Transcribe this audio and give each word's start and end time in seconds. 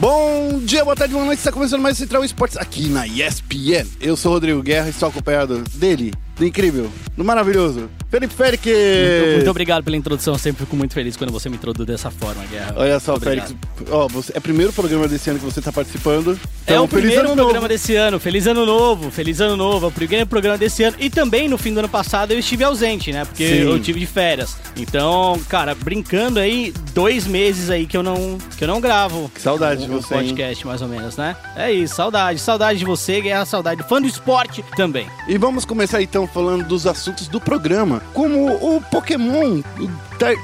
Bom 0.00 0.60
dia, 0.64 0.82
boa 0.82 0.96
tarde, 0.96 1.12
boa 1.12 1.26
noite. 1.26 1.40
Está 1.40 1.52
começando 1.52 1.82
mais 1.82 1.98
Central 1.98 2.24
Esportes 2.24 2.56
aqui 2.56 2.88
na 2.88 3.06
ESPN. 3.06 3.86
Eu 4.00 4.16
sou 4.16 4.30
o 4.30 4.34
Rodrigo 4.36 4.62
Guerra 4.62 4.86
e 4.86 4.90
estou 4.90 5.10
acompanhado 5.10 5.62
dele, 5.74 6.14
do 6.36 6.46
incrível, 6.46 6.90
do 7.16 7.24
maravilhoso, 7.24 7.88
Felipe 8.10 8.34
Félix. 8.34 8.64
Muito, 8.66 9.34
muito, 9.36 9.50
obrigado 9.50 9.84
pela 9.84 9.96
introdução. 9.96 10.34
Eu 10.34 10.38
sempre 10.38 10.64
fico 10.64 10.74
muito 10.74 10.92
feliz 10.92 11.16
quando 11.16 11.30
você 11.30 11.48
me 11.48 11.54
introduz 11.54 11.86
dessa 11.86 12.10
forma, 12.10 12.44
Guerra. 12.50 12.74
Olha 12.76 12.98
só, 12.98 13.18
Félix. 13.20 13.54
Ó, 13.88 14.08
você, 14.08 14.32
é 14.34 14.38
o 14.38 14.40
primeiro 14.40 14.72
programa 14.72 15.06
desse 15.06 15.30
ano 15.30 15.38
que 15.38 15.44
você 15.44 15.60
está 15.60 15.70
participando. 15.70 16.38
Então, 16.64 16.76
é 16.76 16.80
o 16.80 16.88
primeiro 16.88 17.22
programa 17.22 17.52
novo. 17.52 17.68
desse 17.68 17.94
ano. 17.94 18.18
Feliz 18.18 18.48
ano 18.48 18.66
novo, 18.66 19.12
feliz 19.12 19.40
ano 19.40 19.56
novo. 19.56 19.86
É 19.86 19.88
o 19.88 19.92
primeiro 19.92 20.26
programa 20.26 20.58
desse 20.58 20.82
ano. 20.82 20.96
E 20.98 21.08
também 21.08 21.48
no 21.48 21.56
fim 21.56 21.72
do 21.72 21.78
ano 21.78 21.88
passado 21.88 22.32
eu 22.32 22.38
estive 22.38 22.64
ausente, 22.64 23.12
né? 23.12 23.24
Porque 23.24 23.46
Sim. 23.46 23.60
eu 23.60 23.78
tive 23.78 24.00
de 24.00 24.06
férias. 24.06 24.56
Então, 24.76 25.40
cara, 25.48 25.72
brincando 25.72 26.40
aí, 26.40 26.74
dois 26.92 27.28
meses 27.28 27.70
aí 27.70 27.86
que 27.86 27.96
eu 27.96 28.02
não, 28.02 28.38
que 28.56 28.64
eu 28.64 28.68
não 28.68 28.80
gravo. 28.80 29.30
Que 29.32 29.40
saudade 29.40 29.84
um, 29.84 29.86
de 29.86 29.92
você. 29.92 30.14
Um 30.14 30.18
podcast, 30.18 30.64
hein? 30.64 30.68
mais 30.68 30.82
ou 30.82 30.88
menos, 30.88 31.16
né? 31.16 31.36
É 31.54 31.72
isso, 31.72 31.94
saudade. 31.94 32.40
Saudade 32.40 32.80
de 32.80 32.84
você, 32.84 33.20
Guerra, 33.20 33.44
saudade. 33.44 33.84
Fã 33.84 34.02
do 34.02 34.08
esporte 34.08 34.64
também. 34.74 35.06
E 35.28 35.38
vamos 35.38 35.64
começar 35.64 36.02
então 36.02 36.26
falando 36.32 36.66
dos 36.66 36.86
assuntos 36.86 37.28
do 37.28 37.40
programa. 37.40 38.02
Como 38.12 38.76
o 38.76 38.80
Pokémon, 38.80 39.62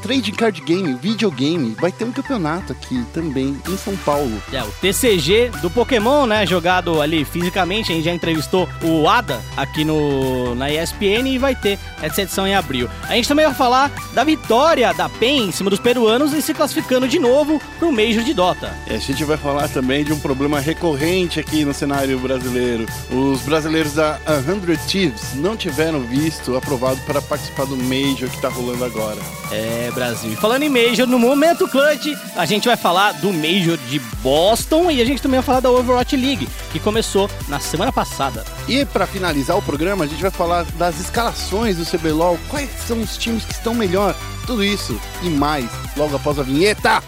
Trading 0.02 0.32
Card 0.32 0.62
Game, 0.62 0.94
videogame, 0.94 1.76
vai 1.78 1.92
ter 1.92 2.04
um 2.04 2.12
campeonato 2.12 2.72
aqui 2.72 3.04
também 3.12 3.60
em 3.68 3.76
São 3.76 3.94
Paulo. 3.98 4.42
É, 4.50 4.62
o 4.62 4.70
TCG 4.80 5.50
do 5.60 5.70
Pokémon, 5.70 6.24
né? 6.24 6.46
Jogado 6.46 7.02
ali 7.02 7.26
fisicamente. 7.26 7.92
A 7.92 7.94
gente 7.94 8.04
já 8.06 8.14
entrevistou 8.14 8.66
o 8.82 9.06
Ada 9.06 9.38
aqui 9.54 9.84
no, 9.84 10.54
na 10.54 10.70
ESPN 10.70 11.28
e 11.28 11.38
vai 11.38 11.54
ter 11.54 11.78
essa 12.00 12.22
edição 12.22 12.46
em 12.46 12.54
abril. 12.54 12.88
A 13.02 13.14
gente 13.14 13.28
também 13.28 13.44
vai 13.44 13.54
falar 13.54 13.92
da 14.14 14.24
vitória 14.24 14.94
da 14.94 15.10
PEN 15.10 15.48
em 15.48 15.52
cima 15.52 15.68
dos 15.68 15.78
peruanos 15.78 16.32
e 16.32 16.40
se 16.40 16.54
classificando 16.54 17.06
de 17.06 17.18
novo 17.18 17.60
pro 17.78 17.92
Major 17.92 18.24
de 18.24 18.32
Dota. 18.32 18.74
E 18.86 18.94
a 18.94 18.98
gente 18.98 19.24
vai 19.24 19.36
falar 19.36 19.68
também 19.68 20.04
de 20.04 20.12
um 20.12 20.18
problema 20.18 20.58
recorrente 20.58 21.38
aqui 21.38 21.66
no 21.66 21.74
cenário 21.74 22.18
brasileiro. 22.18 22.86
Os 23.10 23.42
brasileiros 23.42 23.92
da 23.92 24.18
100 24.24 24.76
Thieves 24.86 25.34
não 25.34 25.54
tiveram 25.54 26.00
visto 26.00 26.56
aprovado 26.56 26.98
para 27.04 27.20
participar 27.20 27.66
do 27.66 27.76
Major 27.76 28.30
que 28.30 28.40
tá 28.40 28.48
rolando 28.48 28.84
agora. 28.84 29.20
É, 29.52 29.65
Brasil. 29.94 30.32
E 30.32 30.36
falando 30.36 30.62
em 30.62 30.68
Major, 30.68 31.06
no 31.06 31.18
Momento 31.18 31.66
Clutch, 31.68 32.14
a 32.36 32.44
gente 32.44 32.66
vai 32.66 32.76
falar 32.76 33.12
do 33.12 33.32
Major 33.32 33.76
de 33.88 33.98
Boston 34.22 34.90
e 34.90 35.00
a 35.00 35.04
gente 35.04 35.22
também 35.22 35.40
vai 35.40 35.46
falar 35.46 35.60
da 35.60 35.70
Overwatch 35.70 36.16
League, 36.16 36.48
que 36.72 36.78
começou 36.78 37.30
na 37.48 37.58
semana 37.60 37.92
passada. 37.92 38.44
E 38.68 38.84
para 38.84 39.06
finalizar 39.06 39.56
o 39.56 39.62
programa, 39.62 40.04
a 40.04 40.06
gente 40.06 40.20
vai 40.22 40.30
falar 40.30 40.64
das 40.76 41.00
escalações 41.00 41.76
do 41.76 41.86
CBLOL, 41.86 42.38
quais 42.48 42.70
são 42.86 43.00
os 43.00 43.16
times 43.16 43.44
que 43.44 43.52
estão 43.52 43.74
melhor, 43.74 44.14
tudo 44.46 44.62
isso 44.64 45.00
e 45.22 45.28
mais 45.28 45.70
logo 45.96 46.16
após 46.16 46.38
a 46.38 46.42
vinheta. 46.42 47.02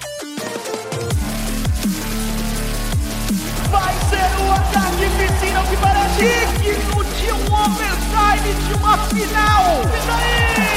Vai 3.70 3.94
ser 4.10 4.42
o 4.42 4.52
ataque 4.52 5.04
piscina 5.18 5.62
que 5.62 5.76
parece 5.76 6.46
digno 6.62 7.04
de 7.04 7.32
um 7.32 7.54
overtime 7.54 8.54
de 8.66 8.74
uma 8.74 8.98
final. 8.98 9.82
Isso 9.82 10.10
aí! 10.10 10.67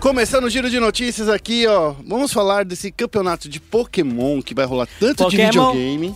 Começando 0.00 0.44
o 0.44 0.50
giro 0.50 0.70
de 0.70 0.78
notícias 0.78 1.28
aqui, 1.28 1.66
ó. 1.66 1.92
Vamos 2.06 2.32
falar 2.32 2.64
desse 2.64 2.92
campeonato 2.92 3.48
de 3.48 3.58
Pokémon 3.58 4.40
que 4.40 4.54
vai 4.54 4.64
rolar 4.64 4.88
tanto 5.00 5.24
Pokémon. 5.24 5.30
de 5.30 5.46
videogame 5.46 6.14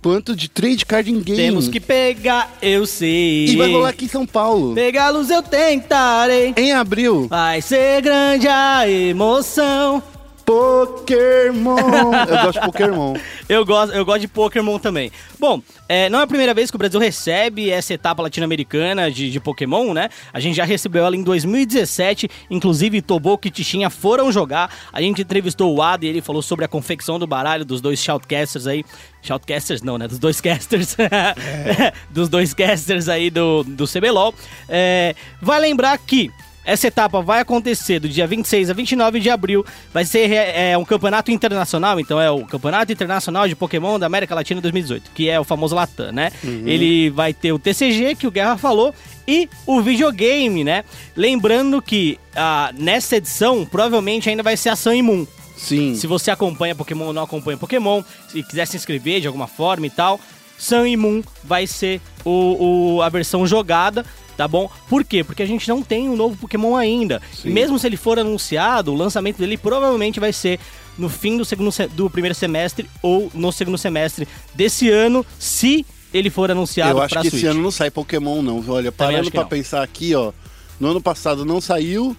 quanto 0.00 0.36
de 0.36 0.48
trade 0.48 0.86
card 0.86 1.10
in 1.10 1.20
game. 1.20 1.36
Temos 1.36 1.66
que 1.66 1.80
pegar, 1.80 2.56
eu 2.62 2.86
sei. 2.86 3.46
E 3.46 3.56
vai 3.56 3.72
rolar 3.72 3.88
aqui 3.88 4.04
em 4.04 4.08
São 4.08 4.24
Paulo. 4.24 4.74
Pegá-los 4.74 5.28
eu 5.30 5.42
tentarei. 5.42 6.54
Em 6.56 6.72
abril. 6.72 7.26
Vai 7.28 7.60
ser 7.60 8.00
grande 8.00 8.46
a 8.46 8.88
emoção. 8.88 10.00
Pokémon. 10.46 11.76
eu 12.30 12.36
gosto 12.44 12.60
de 12.60 12.66
Pokémon. 12.66 13.14
eu, 13.48 13.66
gosto, 13.66 13.92
eu 13.92 14.04
gosto 14.04 14.20
de 14.20 14.28
Pokémon 14.28 14.78
também. 14.78 15.10
Bom, 15.40 15.60
é, 15.88 16.08
não 16.08 16.20
é 16.20 16.22
a 16.22 16.26
primeira 16.26 16.54
vez 16.54 16.70
que 16.70 16.76
o 16.76 16.78
Brasil 16.78 17.00
recebe 17.00 17.68
essa 17.68 17.92
etapa 17.92 18.22
latino-americana 18.22 19.10
de, 19.10 19.28
de 19.28 19.40
Pokémon, 19.40 19.92
né? 19.92 20.08
A 20.32 20.38
gente 20.38 20.54
já 20.54 20.64
recebeu 20.64 21.04
ela 21.04 21.16
em 21.16 21.22
2017, 21.24 22.30
inclusive 22.48 23.02
Tobok 23.02 23.48
e 23.48 23.50
Tichinha 23.50 23.90
foram 23.90 24.30
jogar. 24.30 24.72
A 24.92 25.00
gente 25.02 25.20
entrevistou 25.20 25.74
o 25.74 25.82
Ada 25.82 26.06
e 26.06 26.08
ele 26.08 26.20
falou 26.20 26.40
sobre 26.40 26.64
a 26.64 26.68
confecção 26.68 27.18
do 27.18 27.26
baralho 27.26 27.64
dos 27.64 27.80
dois 27.80 27.98
shoutcasters 27.98 28.68
aí. 28.68 28.84
Shoutcasters 29.22 29.82
não, 29.82 29.98
né? 29.98 30.06
Dos 30.06 30.20
dois 30.20 30.40
casters. 30.40 30.96
É. 30.98 31.92
dos 32.10 32.28
dois 32.28 32.54
casters 32.54 33.08
aí 33.08 33.30
do, 33.30 33.64
do 33.64 33.84
CBLOL. 33.86 34.32
É, 34.68 35.16
vai 35.42 35.58
lembrar 35.60 35.98
que 35.98 36.30
essa 36.66 36.88
etapa 36.88 37.22
vai 37.22 37.40
acontecer 37.40 38.00
do 38.00 38.08
dia 38.08 38.26
26 38.26 38.70
a 38.70 38.72
29 38.74 39.20
de 39.20 39.30
abril. 39.30 39.64
Vai 39.94 40.04
ser 40.04 40.30
é, 40.32 40.76
um 40.76 40.84
campeonato 40.84 41.30
internacional, 41.30 42.00
então 42.00 42.20
é 42.20 42.28
o 42.28 42.44
Campeonato 42.44 42.92
Internacional 42.92 43.46
de 43.46 43.54
Pokémon 43.54 43.98
da 44.00 44.06
América 44.06 44.34
Latina 44.34 44.60
2018, 44.60 45.12
que 45.14 45.28
é 45.28 45.38
o 45.38 45.44
famoso 45.44 45.76
Latam, 45.76 46.10
né? 46.10 46.32
Uhum. 46.42 46.64
Ele 46.66 47.08
vai 47.10 47.32
ter 47.32 47.52
o 47.52 47.58
TCG, 47.58 48.16
que 48.16 48.26
o 48.26 48.32
Guerra 48.32 48.58
falou, 48.58 48.92
e 49.28 49.48
o 49.64 49.80
videogame, 49.80 50.64
né? 50.64 50.84
Lembrando 51.14 51.80
que 51.80 52.18
ah, 52.34 52.72
nessa 52.76 53.16
edição 53.16 53.64
provavelmente 53.64 54.28
ainda 54.28 54.42
vai 54.42 54.56
ser 54.56 54.70
a 54.70 54.76
Sun 54.76 54.92
e 54.92 55.02
Moon. 55.02 55.26
Sim. 55.56 55.94
Se 55.94 56.06
você 56.08 56.32
acompanha 56.32 56.74
Pokémon 56.74 57.06
ou 57.06 57.12
não 57.12 57.22
acompanha 57.22 57.56
Pokémon, 57.56 58.02
se 58.28 58.42
quiser 58.42 58.66
se 58.66 58.76
inscrever 58.76 59.20
de 59.20 59.28
alguma 59.28 59.46
forma 59.46 59.86
e 59.86 59.90
tal, 59.90 60.20
Sun 60.58 60.84
e 60.84 60.96
Moon 60.96 61.22
vai 61.44 61.66
ser 61.66 62.00
o, 62.24 62.96
o, 62.96 63.02
a 63.02 63.08
versão 63.08 63.46
jogada 63.46 64.04
tá 64.36 64.46
bom? 64.46 64.70
Por 64.88 65.04
quê? 65.04 65.24
Porque 65.24 65.42
a 65.42 65.46
gente 65.46 65.68
não 65.68 65.82
tem 65.82 66.08
um 66.08 66.16
novo 66.16 66.36
Pokémon 66.36 66.76
ainda. 66.76 67.22
Sim. 67.32 67.50
Mesmo 67.50 67.78
se 67.78 67.86
ele 67.86 67.96
for 67.96 68.18
anunciado, 68.18 68.92
o 68.92 68.96
lançamento 68.96 69.38
dele 69.38 69.56
provavelmente 69.56 70.20
vai 70.20 70.32
ser 70.32 70.58
no 70.98 71.08
fim 71.08 71.36
do, 71.36 71.44
segundo, 71.44 71.70
do 71.94 72.10
primeiro 72.10 72.34
semestre 72.34 72.88
ou 73.02 73.30
no 73.34 73.52
segundo 73.52 73.78
semestre 73.78 74.26
desse 74.54 74.88
ano, 74.88 75.24
se 75.38 75.84
ele 76.12 76.30
for 76.30 76.50
anunciado 76.50 76.98
Eu 76.98 77.02
acho 77.02 77.14
que 77.14 77.30
Switch. 77.30 77.34
esse 77.34 77.46
ano 77.46 77.62
não 77.62 77.70
sai 77.70 77.90
Pokémon 77.90 78.40
não, 78.42 78.64
olha, 78.68 78.90
parando 78.90 79.30
pra 79.30 79.42
não. 79.42 79.48
pensar 79.48 79.82
aqui, 79.82 80.14
ó, 80.14 80.32
no 80.80 80.90
ano 80.90 81.00
passado 81.00 81.44
não 81.44 81.60
saiu 81.60 82.16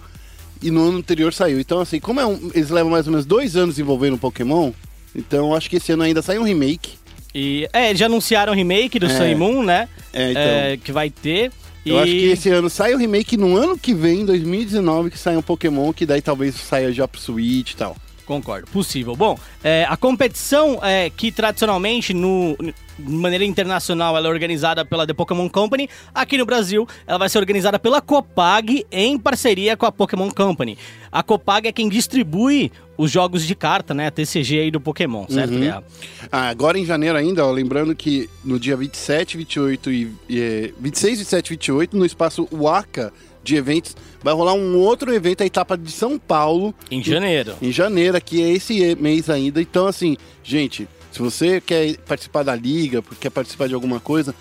e 0.62 0.70
no 0.70 0.88
ano 0.88 0.98
anterior 0.98 1.32
saiu. 1.32 1.60
Então, 1.60 1.80
assim, 1.80 2.00
como 2.00 2.20
é 2.20 2.26
um, 2.26 2.50
eles 2.54 2.70
levam 2.70 2.90
mais 2.90 3.06
ou 3.06 3.12
menos 3.12 3.26
dois 3.26 3.56
anos 3.56 3.78
envolvendo 3.78 4.14
o 4.14 4.18
Pokémon, 4.18 4.72
então 5.14 5.54
acho 5.54 5.68
que 5.68 5.76
esse 5.76 5.92
ano 5.92 6.02
ainda 6.02 6.22
sai 6.22 6.38
um 6.38 6.44
remake. 6.44 6.98
E, 7.34 7.68
é, 7.72 7.88
eles 7.88 7.98
já 7.98 8.06
anunciaram 8.06 8.52
o 8.52 8.56
remake 8.56 8.98
do 8.98 9.06
é. 9.06 9.10
Sun 9.10 9.36
Moon, 9.36 9.62
né? 9.62 9.88
É, 10.12 10.30
então. 10.30 10.42
É, 10.42 10.76
que 10.76 10.92
vai 10.92 11.10
ter. 11.10 11.52
Eu 11.88 11.96
e... 11.96 12.02
acho 12.02 12.12
que 12.12 12.24
esse 12.26 12.48
ano 12.50 12.70
sai 12.70 12.94
o 12.94 12.98
remake 12.98 13.36
no 13.36 13.56
ano 13.56 13.78
que 13.78 13.94
vem, 13.94 14.24
2019, 14.24 15.10
que 15.10 15.18
sai 15.18 15.36
um 15.36 15.42
Pokémon, 15.42 15.92
que 15.92 16.06
daí 16.06 16.22
talvez 16.22 16.54
saia 16.54 16.92
já 16.92 17.06
pro 17.06 17.20
Switch 17.20 17.72
e 17.72 17.76
tal. 17.76 17.96
Concordo, 18.28 18.70
possível. 18.70 19.16
Bom, 19.16 19.38
é, 19.64 19.86
a 19.88 19.96
competição 19.96 20.78
é, 20.82 21.08
que 21.08 21.32
tradicionalmente 21.32 22.12
no, 22.12 22.54
de 22.98 23.10
maneira 23.10 23.42
internacional, 23.42 24.14
ela 24.14 24.26
é 24.26 24.30
organizada 24.30 24.84
pela 24.84 25.06
The 25.06 25.14
Pokémon 25.14 25.48
Company. 25.48 25.88
Aqui 26.14 26.36
no 26.36 26.44
Brasil, 26.44 26.86
ela 27.06 27.18
vai 27.18 27.30
ser 27.30 27.38
organizada 27.38 27.78
pela 27.78 28.02
Copag 28.02 28.84
em 28.92 29.18
parceria 29.18 29.78
com 29.78 29.86
a 29.86 29.92
Pokémon 29.92 30.30
Company. 30.30 30.76
A 31.10 31.22
Copag 31.22 31.68
é 31.68 31.72
quem 31.72 31.88
distribui 31.88 32.70
os 32.98 33.12
jogos 33.12 33.46
de 33.46 33.54
carta, 33.54 33.94
né? 33.94 34.08
A 34.08 34.10
TCG 34.10 34.58
aí 34.58 34.70
do 34.72 34.80
Pokémon, 34.80 35.24
certo? 35.28 35.54
Uhum. 35.54 35.62
É. 35.62 35.82
Ah, 36.30 36.48
agora 36.48 36.76
em 36.76 36.84
janeiro 36.84 37.16
ainda, 37.16 37.46
ó, 37.46 37.50
lembrando 37.52 37.94
que 37.94 38.28
no 38.44 38.58
dia 38.58 38.76
27, 38.76 39.36
28 39.36 39.92
e, 39.92 40.12
e 40.28 40.74
26, 40.78 41.20
27 41.20 41.46
e 41.46 41.50
28, 41.50 41.96
no 41.96 42.04
espaço 42.04 42.48
Waka 42.52 43.12
de 43.42 43.54
eventos, 43.54 43.96
vai 44.22 44.34
rolar 44.34 44.54
um 44.54 44.76
outro 44.76 45.14
evento, 45.14 45.42
a 45.42 45.46
etapa 45.46 45.78
de 45.78 45.92
São 45.92 46.18
Paulo. 46.18 46.74
Em 46.90 47.02
janeiro. 47.02 47.54
Em, 47.62 47.68
em 47.68 47.72
janeiro, 47.72 48.20
que 48.20 48.42
é 48.42 48.50
esse 48.50 48.96
mês 48.96 49.30
ainda. 49.30 49.62
Então, 49.62 49.86
assim, 49.86 50.16
gente, 50.42 50.88
se 51.12 51.20
você 51.20 51.60
quer 51.60 51.96
participar 51.98 52.42
da 52.42 52.54
liga, 52.54 53.02
quer 53.20 53.30
participar 53.30 53.68
de 53.68 53.74
alguma 53.74 54.00
coisa, 54.00 54.34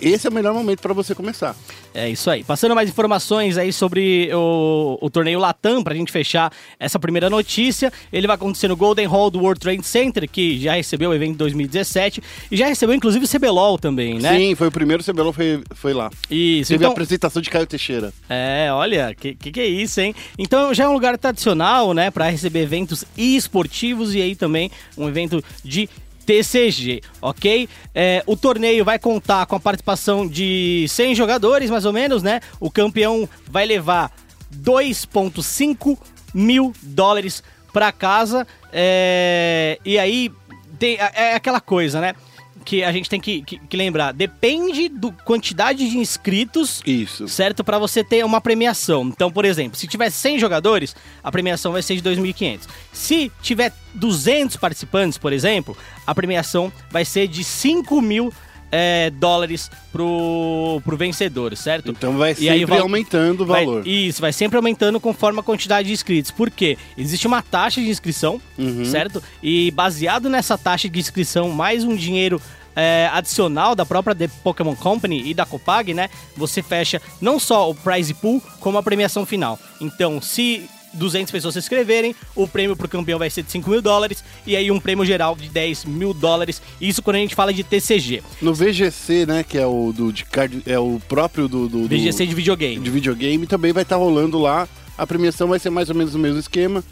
esse 0.00 0.26
é 0.26 0.30
o 0.30 0.32
melhor 0.32 0.54
momento 0.54 0.80
para 0.80 0.92
você 0.92 1.14
começar. 1.14 1.56
É 1.94 2.08
isso 2.08 2.30
aí. 2.30 2.44
Passando 2.44 2.74
mais 2.74 2.88
informações 2.88 3.56
aí 3.56 3.72
sobre 3.72 4.30
o, 4.34 4.98
o 5.00 5.08
torneio 5.08 5.38
Latam, 5.38 5.82
para 5.82 5.94
a 5.94 5.96
gente 5.96 6.12
fechar 6.12 6.52
essa 6.78 6.98
primeira 6.98 7.30
notícia. 7.30 7.92
Ele 8.12 8.26
vai 8.26 8.36
acontecer 8.36 8.68
no 8.68 8.76
Golden 8.76 9.06
Hall 9.06 9.30
do 9.30 9.40
World 9.40 9.60
Trade 9.60 9.82
Center, 9.82 10.28
que 10.28 10.58
já 10.60 10.74
recebeu 10.74 11.10
o 11.10 11.14
evento 11.14 11.32
em 11.32 11.36
2017 11.36 12.22
e 12.50 12.56
já 12.56 12.66
recebeu 12.66 12.94
inclusive 12.94 13.24
o 13.24 13.28
CBLOL 13.28 13.78
também, 13.78 14.18
né? 14.18 14.36
Sim, 14.36 14.54
foi 14.54 14.68
o 14.68 14.72
primeiro 14.72 15.02
CBLOL, 15.02 15.32
foi, 15.32 15.62
foi 15.74 15.94
lá. 15.94 16.10
Isso. 16.30 16.68
Teve 16.68 16.84
então... 16.84 16.90
a 16.90 16.92
apresentação 16.92 17.40
de 17.40 17.48
Caio 17.48 17.66
Teixeira. 17.66 18.12
É, 18.28 18.68
olha, 18.70 19.14
que, 19.14 19.34
que, 19.34 19.50
que 19.50 19.60
é 19.60 19.66
isso, 19.66 20.00
hein? 20.00 20.14
Então 20.38 20.74
já 20.74 20.84
é 20.84 20.88
um 20.88 20.92
lugar 20.92 21.16
tradicional, 21.16 21.94
né, 21.94 22.10
para 22.10 22.28
receber 22.28 22.60
eventos 22.60 23.04
esportivos 23.16 24.14
e 24.14 24.20
aí 24.20 24.34
também 24.34 24.70
um 24.96 25.08
evento 25.08 25.42
de 25.64 25.88
TCG, 26.26 27.00
ok? 27.22 27.68
É, 27.94 28.22
o 28.26 28.36
torneio 28.36 28.84
vai 28.84 28.98
contar 28.98 29.46
com 29.46 29.54
a 29.54 29.60
participação 29.60 30.26
de 30.26 30.86
100 30.88 31.14
jogadores, 31.14 31.70
mais 31.70 31.84
ou 31.84 31.92
menos, 31.92 32.22
né? 32.22 32.40
O 32.58 32.70
campeão 32.70 33.28
vai 33.48 33.64
levar 33.64 34.12
2,5 34.54 35.96
mil 36.34 36.72
dólares 36.82 37.42
para 37.72 37.92
casa. 37.92 38.46
É, 38.72 39.78
e 39.84 39.98
aí 39.98 40.32
tem, 40.78 40.96
é, 40.96 41.12
é 41.14 41.34
aquela 41.34 41.60
coisa, 41.60 42.00
né? 42.00 42.14
Que 42.66 42.82
a 42.82 42.90
gente 42.90 43.08
tem 43.08 43.20
que, 43.20 43.42
que, 43.42 43.58
que 43.58 43.76
lembrar. 43.76 44.12
Depende 44.12 44.88
do 44.88 45.12
quantidade 45.12 45.88
de 45.88 45.96
inscritos. 45.96 46.82
Isso. 46.84 47.28
Certo? 47.28 47.62
Para 47.62 47.78
você 47.78 48.02
ter 48.02 48.24
uma 48.24 48.40
premiação. 48.40 49.06
Então, 49.06 49.30
por 49.30 49.44
exemplo, 49.44 49.78
se 49.78 49.86
tiver 49.86 50.10
100 50.10 50.40
jogadores, 50.40 50.94
a 51.22 51.30
premiação 51.30 51.72
vai 51.72 51.80
ser 51.80 51.94
de 51.94 52.02
2.500. 52.02 52.62
Se 52.92 53.30
tiver 53.40 53.72
200 53.94 54.56
participantes, 54.56 55.16
por 55.16 55.32
exemplo, 55.32 55.76
a 56.04 56.14
premiação 56.14 56.72
vai 56.90 57.04
ser 57.04 57.28
de 57.28 57.44
5 57.44 58.02
mil 58.02 58.32
é, 58.70 59.10
dólares 59.10 59.70
pro, 59.92 60.80
pro 60.84 60.96
vencedor, 60.96 61.56
certo? 61.56 61.90
Então 61.90 62.16
vai 62.16 62.34
sempre 62.34 62.74
aí, 62.74 62.80
aumentando 62.80 63.42
o 63.42 63.46
valor. 63.46 63.82
Vai, 63.82 63.90
isso, 63.90 64.20
vai 64.20 64.32
sempre 64.32 64.56
aumentando 64.56 65.00
conforme 65.00 65.40
a 65.40 65.42
quantidade 65.42 65.88
de 65.88 65.94
inscritos. 65.94 66.30
Por 66.30 66.50
quê? 66.50 66.76
Existe 66.96 67.26
uma 67.26 67.42
taxa 67.42 67.80
de 67.80 67.88
inscrição, 67.88 68.40
uhum. 68.58 68.84
certo? 68.84 69.22
E 69.42 69.70
baseado 69.70 70.28
nessa 70.28 70.58
taxa 70.58 70.88
de 70.88 70.98
inscrição, 70.98 71.50
mais 71.50 71.84
um 71.84 71.94
dinheiro 71.96 72.40
é, 72.74 73.08
adicional 73.12 73.74
da 73.74 73.86
própria 73.86 74.14
The 74.14 74.28
Pokémon 74.44 74.76
Company 74.76 75.30
e 75.30 75.32
da 75.32 75.46
Copag, 75.46 75.94
né? 75.94 76.10
Você 76.36 76.62
fecha 76.62 77.00
não 77.20 77.40
só 77.40 77.70
o 77.70 77.74
prize 77.74 78.12
pool, 78.12 78.42
como 78.60 78.76
a 78.76 78.82
premiação 78.82 79.24
final. 79.24 79.58
Então, 79.80 80.20
se 80.20 80.68
200 80.96 81.30
pessoas 81.30 81.54
se 81.54 81.60
inscreverem, 81.60 82.14
o 82.34 82.48
prêmio 82.48 82.76
pro 82.76 82.88
campeão 82.88 83.18
vai 83.18 83.30
ser 83.30 83.42
de 83.42 83.50
5 83.50 83.68
mil 83.70 83.82
dólares 83.82 84.24
e 84.46 84.56
aí 84.56 84.70
um 84.70 84.80
prêmio 84.80 85.04
geral 85.04 85.36
de 85.36 85.48
10 85.48 85.84
mil 85.84 86.12
dólares. 86.12 86.60
Isso 86.80 87.02
quando 87.02 87.16
a 87.16 87.20
gente 87.20 87.34
fala 87.34 87.52
de 87.52 87.62
TCG. 87.62 88.22
No 88.40 88.54
VGC, 88.54 89.26
né, 89.26 89.44
que 89.44 89.58
é 89.58 89.66
o 89.66 89.92
do 89.92 90.12
de 90.12 90.24
card, 90.24 90.62
é 90.66 90.78
o 90.78 91.00
próprio 91.08 91.48
do, 91.48 91.68
do, 91.68 91.88
do 91.88 91.96
VGC 91.96 92.26
de 92.26 92.34
videogame. 92.34 92.80
De 92.82 92.90
videogame 92.90 93.46
também 93.46 93.72
vai 93.72 93.82
estar 93.82 93.96
tá 93.96 94.02
rolando 94.02 94.38
lá. 94.38 94.68
A 94.96 95.06
premiação 95.06 95.48
vai 95.48 95.58
ser 95.58 95.70
mais 95.70 95.88
ou 95.88 95.94
menos 95.94 96.14
o 96.14 96.18
mesmo 96.18 96.38
esquema. 96.38 96.82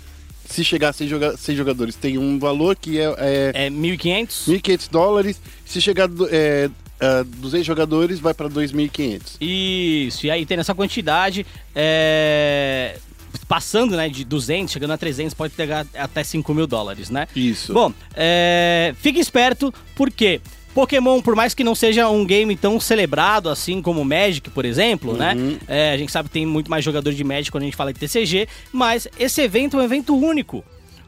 Se 0.46 0.62
chegar 0.62 0.90
a 0.90 0.92
6 0.92 1.08
joga 1.08 1.34
jogadores, 1.48 1.94
tem 1.94 2.18
um 2.18 2.38
valor 2.38 2.76
que 2.76 2.98
é. 2.98 3.04
É, 3.18 3.66
é 3.66 3.70
1.500? 3.70 4.28
1.500 4.46 4.90
dólares. 4.90 5.40
Se 5.64 5.80
chegar 5.80 6.08
é, 6.30 6.68
uh, 7.00 7.24
200 7.24 7.66
jogadores, 7.66 8.20
vai 8.20 8.34
para 8.34 8.50
2.500. 8.50 9.38
Isso, 9.40 10.26
e 10.26 10.30
aí 10.30 10.44
tem 10.44 10.58
essa 10.58 10.74
quantidade. 10.74 11.46
É 11.74 12.98
passando, 13.48 13.96
né, 13.96 14.08
de 14.08 14.24
200, 14.24 14.72
chegando 14.72 14.92
a 14.92 14.98
300, 14.98 15.34
pode 15.34 15.54
pegar 15.54 15.86
até 15.94 16.22
5 16.22 16.54
mil 16.54 16.66
dólares, 16.66 17.10
né? 17.10 17.26
Isso. 17.34 17.72
Bom, 17.72 17.92
é, 18.14 18.94
fique 18.98 19.18
esperto, 19.18 19.72
porque 19.94 20.40
Pokémon, 20.74 21.22
por 21.22 21.36
mais 21.36 21.54
que 21.54 21.62
não 21.62 21.74
seja 21.74 22.08
um 22.08 22.26
game 22.26 22.56
tão 22.56 22.80
celebrado 22.80 23.48
assim 23.48 23.80
como 23.80 24.04
Magic, 24.04 24.50
por 24.50 24.64
exemplo, 24.64 25.16
né? 25.16 25.34
uhum. 25.34 25.50
né? 25.50 25.58
É, 25.68 25.92
a 25.92 25.96
gente 25.96 26.10
sabe 26.10 26.28
que 26.28 26.32
tem 26.32 26.44
muito 26.44 26.68
mais 26.68 26.84
jogador 26.84 27.12
de 27.12 27.24
Magic 27.24 27.50
quando 27.50 27.62
a 27.62 27.66
gente 27.66 27.76
fala 27.76 27.92
de 27.92 28.00
TCG, 28.00 28.48
mas 28.72 29.06
esse 29.18 29.40
evento 29.40 29.78
é 29.78 29.80
um 29.80 29.84
evento 29.84 30.16
único 30.16 30.64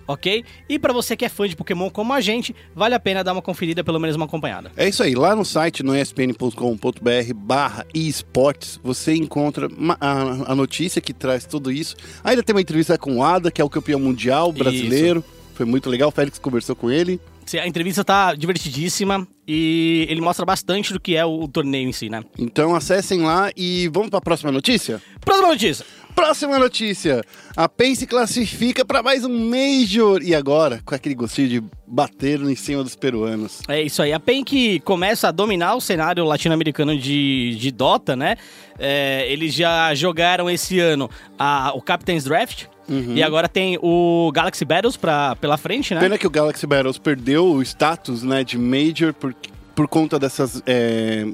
ok? 0.07 0.45
E 0.69 0.79
para 0.79 0.93
você 0.93 1.17
que 1.17 1.25
é 1.25 1.29
fã 1.29 1.49
de 1.49 1.57
Pokémon 1.57 1.91
como 1.91 2.13
a 2.13 2.21
gente, 2.21 2.55
vale 2.75 2.95
a 2.95 3.01
pena 3.01 3.25
dar 3.25 3.33
uma 3.33 3.43
conferida, 3.43 3.83
pelo 3.83 3.99
menos 3.99 4.17
uma 4.17 4.27
acompanhada. 4.27 4.71
É 4.77 4.89
isso 4.89 5.03
aí, 5.03 5.15
lá 5.15 5.35
no 5.35 5.45
site, 5.45 5.83
no 5.83 5.97
espn.com.br 5.97 7.35
barra 7.35 7.87
esportes, 7.95 8.81
você 8.83 9.15
encontra 9.15 9.69
a, 10.01 10.53
a, 10.53 10.55
notícia 10.55 11.01
que 11.01 11.13
traz 11.13 11.45
tudo 11.45 11.71
isso. 11.71 11.97
Ainda 12.23 12.43
tem 12.43 12.55
uma 12.55 12.61
entrevista 12.61 12.97
com 12.99 13.17
o 13.19 13.25
Ada, 13.25 13.51
que 13.51 13.61
é 13.61 13.65
o 13.65 13.71
campeão 13.71 14.01
mundial 14.01 14.53
brasileiro. 14.53 15.21
Isso. 15.21 15.37
Foi 15.55 15.65
muito 15.65 15.89
legal, 15.89 16.11
o 16.11 16.13
Félix 16.13 16.39
conversou 16.39 16.77
com 16.77 16.91
ele. 16.91 17.19
A 17.55 17.67
entrevista 17.67 18.05
tá 18.05 18.35
divertidíssima 18.35 19.27
e 19.47 20.05
ele 20.11 20.21
mostra 20.21 20.45
bastante 20.45 20.93
do 20.93 20.99
que 20.99 21.15
é 21.15 21.25
o 21.25 21.47
torneio 21.47 21.89
em 21.89 21.93
si, 21.93 22.11
né? 22.11 22.23
Então 22.37 22.75
acessem 22.75 23.23
lá 23.23 23.51
e 23.57 23.89
vamos 23.89 24.11
para 24.11 24.19
a 24.19 24.23
próxima 24.23 24.51
notícia? 24.51 25.01
Próxima 25.21 25.49
notícia! 25.49 25.87
Próxima 26.17 26.59
notícia. 26.59 27.23
A 27.55 27.69
se 27.95 28.07
classifica 28.07 28.87
para 28.87 29.03
mais 29.03 29.23
um 29.23 29.51
Major. 29.51 30.23
E 30.23 30.35
agora, 30.35 30.81
com 30.83 30.95
aquele 30.95 31.15
gostinho 31.15 31.47
de 31.47 31.63
bater 31.87 32.41
em 32.41 32.57
cima 32.57 32.83
dos 32.83 32.97
peruanos. 32.97 33.61
É 33.69 33.83
isso 33.83 34.01
aí. 34.01 34.15
A 34.15 34.19
PEN 34.19 34.43
que 34.43 34.81
começa 34.81 35.29
a 35.29 35.31
dominar 35.31 35.75
o 35.75 35.81
cenário 35.81 36.25
latino-americano 36.25 36.99
de, 36.99 37.55
de 37.57 37.71
Dota, 37.71 38.17
né? 38.17 38.37
É, 38.79 39.31
eles 39.31 39.53
já 39.53 39.95
jogaram 39.95 40.49
esse 40.49 40.81
ano 40.81 41.11
a, 41.39 41.73
o 41.75 41.83
Captain's 41.83 42.25
Draft. 42.25 42.65
Uhum. 42.89 43.15
E 43.15 43.23
agora 43.23 43.47
tem 43.47 43.79
o 43.83 44.33
Galaxy 44.33 44.65
Battles 44.65 44.97
pra, 44.97 45.37
pela 45.37 45.59
frente, 45.59 45.95
né? 45.95 46.01
Pena 46.01 46.17
que 46.17 46.27
o 46.27 46.31
Galaxy 46.31 46.67
Battles 46.67 46.97
perdeu 46.97 47.45
o 47.45 47.63
status 47.63 48.23
né, 48.23 48.43
de 48.43 48.57
Major 48.57 49.13
por, 49.13 49.35
por 49.75 49.87
conta 49.87 50.19
dessas 50.19 50.63
é, 50.67 51.27